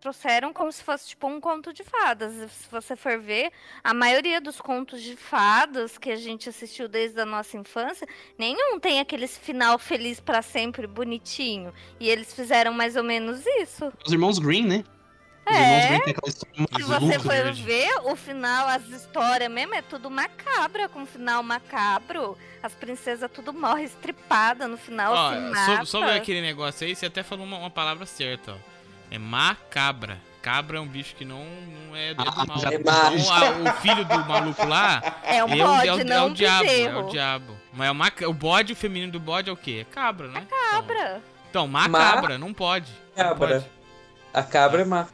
trouxeram 0.00 0.52
como 0.52 0.70
se 0.70 0.82
fosse 0.82 1.08
tipo 1.08 1.26
um 1.26 1.40
conto 1.40 1.72
de 1.72 1.82
fadas. 1.84 2.32
Se 2.52 2.68
você 2.70 2.94
for 2.96 3.18
ver, 3.18 3.50
a 3.82 3.92
maioria 3.92 4.40
dos 4.40 4.60
contos 4.60 5.02
de 5.02 5.16
fadas 5.16 5.98
que 5.98 6.10
a 6.10 6.16
gente 6.16 6.48
assistiu 6.48 6.88
desde 6.88 7.20
a 7.20 7.26
nossa 7.26 7.56
infância, 7.56 8.06
nenhum 8.38 8.78
tem 8.78 9.00
aquele 9.00 9.26
final 9.26 9.78
feliz 9.78 10.20
pra 10.20 10.40
sempre, 10.42 10.86
bonitinho. 10.86 11.72
E 11.98 12.08
eles 12.08 12.32
fizeram 12.32 12.72
mais 12.72 12.96
ou 12.96 13.02
menos 13.04 13.44
isso. 13.60 13.92
Os 14.04 14.12
irmãos 14.12 14.38
Green, 14.38 14.66
né? 14.66 14.84
Os 15.50 15.56
É. 15.56 15.60
irmãos 15.60 15.86
Green 15.88 16.00
tem 16.02 16.12
aquela 16.14 16.28
história 16.28 16.66
Se 16.76 16.82
você 16.82 17.18
for 17.18 17.32
verdade. 17.32 17.62
ver 17.62 17.90
o 18.04 18.14
final, 18.16 18.68
as 18.68 18.86
histórias 18.88 19.50
mesmo, 19.50 19.74
é 19.74 19.82
tudo 19.82 20.10
macabra, 20.10 20.88
com 20.88 21.04
final 21.06 21.42
macabro. 21.42 22.36
As 22.62 22.74
princesas 22.74 23.30
tudo 23.32 23.52
morre 23.52 23.84
estripada 23.84 24.66
no 24.68 24.76
final, 24.76 25.12
Ó, 25.14 25.30
se 25.32 25.34
só, 25.64 25.70
mata. 25.72 25.84
só 25.86 26.00
ver 26.06 26.16
aquele 26.16 26.40
negócio 26.40 26.86
aí, 26.86 26.94
você 26.94 27.06
até 27.06 27.22
falou 27.22 27.44
uma, 27.46 27.56
uma 27.58 27.70
palavra 27.70 28.04
certa, 28.06 28.52
ó. 28.52 28.77
É 29.10 29.18
macabra. 29.18 30.18
Cabra 30.42 30.78
é 30.78 30.80
um 30.80 30.86
bicho 30.86 31.14
que 31.16 31.24
não, 31.24 31.44
não 31.44 31.96
é, 31.96 32.10
é 32.10 32.14
do 32.14 32.22
Ah, 32.22 32.44
mal. 32.46 32.58
já- 32.58 32.72
Então, 32.72 32.94
a- 32.94 33.70
o 33.70 33.72
filho 33.80 34.04
do 34.04 34.18
maluco 34.24 34.66
lá 34.66 35.02
É 35.24 35.44
um 35.44 35.48
é, 35.48 35.54
o, 35.54 35.58
bode, 35.66 35.88
é, 35.88 35.94
o, 35.94 36.00
é 36.00 36.04
não 36.04 36.26
o 36.26 36.30
um 36.30 36.32
diabo. 36.32 36.68
É 36.68 36.96
o 36.96 37.02
diabo. 37.08 37.56
Mas 37.72 37.88
é 37.88 37.90
o, 37.90 37.94
maca- 37.94 38.28
o 38.28 38.32
bode, 38.32 38.72
o 38.72 38.76
feminino 38.76 39.12
do 39.12 39.20
bode 39.20 39.50
é 39.50 39.52
o 39.52 39.56
quê? 39.56 39.84
É 39.88 39.92
cabra, 39.94 40.28
né? 40.28 40.42
Então, 40.46 40.58
Cabra. 40.70 41.22
então 41.50 41.68
macabra, 41.68 42.38
não 42.38 42.54
pode. 42.54 42.90
Não 43.16 43.24
Cabra. 43.24 43.48
pode. 43.60 43.66
A 44.32 44.42
cabra 44.42 44.82
é 44.82 44.84
má. 44.84 45.06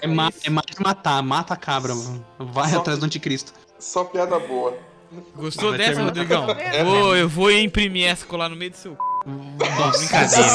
É, 0.00 0.06
ma 0.06 0.30
é 0.42 0.50
mais 0.50 0.66
de 0.66 0.82
matar, 0.82 1.22
mata 1.22 1.54
a 1.54 1.56
cabra, 1.56 1.94
mano. 1.94 2.26
Vai 2.38 2.70
Só- 2.70 2.78
atrás 2.80 2.98
do 2.98 3.04
anticristo. 3.06 3.52
Só 3.78 4.04
piada 4.04 4.38
boa. 4.40 4.76
Gostou 5.34 5.70
Vai 5.70 5.78
dessa, 5.78 5.90
terminar. 6.12 6.46
Rodrigão? 6.46 6.46
Vou, 6.84 7.16
eu 7.16 7.28
vou 7.28 7.50
imprimir 7.52 8.08
essa 8.08 8.24
colar 8.24 8.48
no 8.48 8.56
meio 8.56 8.70
do 8.70 8.76
seu. 8.76 8.96
Nossa, 9.78 9.98
Brincadeira, 9.98 10.48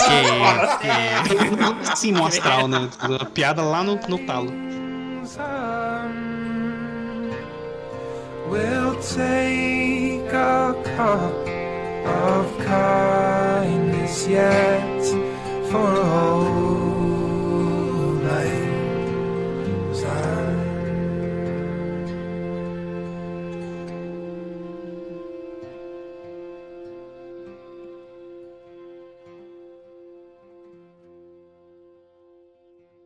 que 0.80 0.88
isso, 0.88 1.89
que 1.89 1.97
Sim, 1.97 2.11
no 2.11 2.26
astral, 2.26 2.67
né? 2.67 2.89
A 3.19 3.26
piada 3.26 3.61
lá 3.61 3.84
no, 3.84 3.95
no 4.07 4.19
talo. 4.19 4.51
We'll 8.49 8.95
take 9.01 10.28
a 10.32 10.73
cup 10.95 11.34
of 12.05 12.47
kindness 12.63 14.28
yet 14.28 15.03
for 15.71 15.91
a 15.91 16.95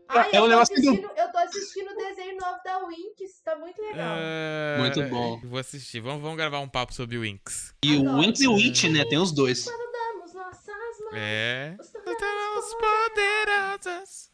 Ai, 0.10 0.30
É 0.34 0.38
eu, 0.38 0.41
um 0.41 0.43
tô 0.45 0.47
negócio 0.49 0.76
eu 1.16 1.32
tô 1.32 1.38
assistindo 1.38 1.91
o 1.91 1.95
desenho 1.95 2.36
novo 2.38 2.57
da 2.66 2.80
Winx, 2.88 3.39
tá 3.45 3.55
muito 3.55 3.80
legal. 3.82 4.16
É, 4.20 4.78
Muito 4.80 5.03
bom. 5.03 5.39
Vou 5.43 5.60
assistir. 5.60 5.99
Vamos, 5.99 6.22
vamos 6.22 6.36
gravar 6.36 6.60
um 6.60 6.68
papo 6.68 6.93
sobre 6.93 7.18
o 7.18 7.22
Winx. 7.22 7.74
E 7.84 7.95
o 7.95 8.18
Winx 8.20 8.39
e 8.41 8.47
o 8.47 8.53
Witch, 8.55 8.86
né? 8.86 9.05
Tem 9.05 9.20
os 9.20 9.32
dois. 9.32 9.66
Quando 9.66 9.91
damos 9.91 10.34
nossas 10.34 10.99
mãos, 11.01 11.14
É. 11.14 11.78
os 12.57 12.74
poderosas. 12.76 14.29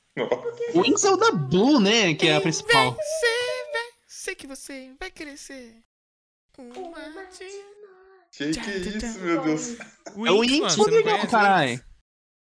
O 0.74 0.82
Winx 0.82 1.04
é 1.04 1.10
o 1.12 1.18
da 1.18 1.32
Blue, 1.32 1.80
né? 1.80 2.14
Que 2.14 2.28
é 2.30 2.36
a 2.38 2.42
principal. 2.42 2.94
Você 2.94 3.28
vai. 3.74 3.86
Sei 4.08 4.36
que 4.36 4.48
você 4.48 4.94
vai 5.00 5.12
crescer. 5.12 5.76
Uma 6.58 7.26
de 7.26 7.50
Que 8.32 8.52
que 8.62 8.70
é 8.70 8.78
isso, 8.78 9.20
meu 9.20 9.42
Deus? 9.42 9.78
É 9.80 10.32
o 10.32 10.40
Winx, 10.40 10.60
mano, 10.60 10.70
você 10.70 10.78
não 10.92 10.98
legal, 10.98 11.16
conhece 11.18 11.28
caralho. 11.32 11.84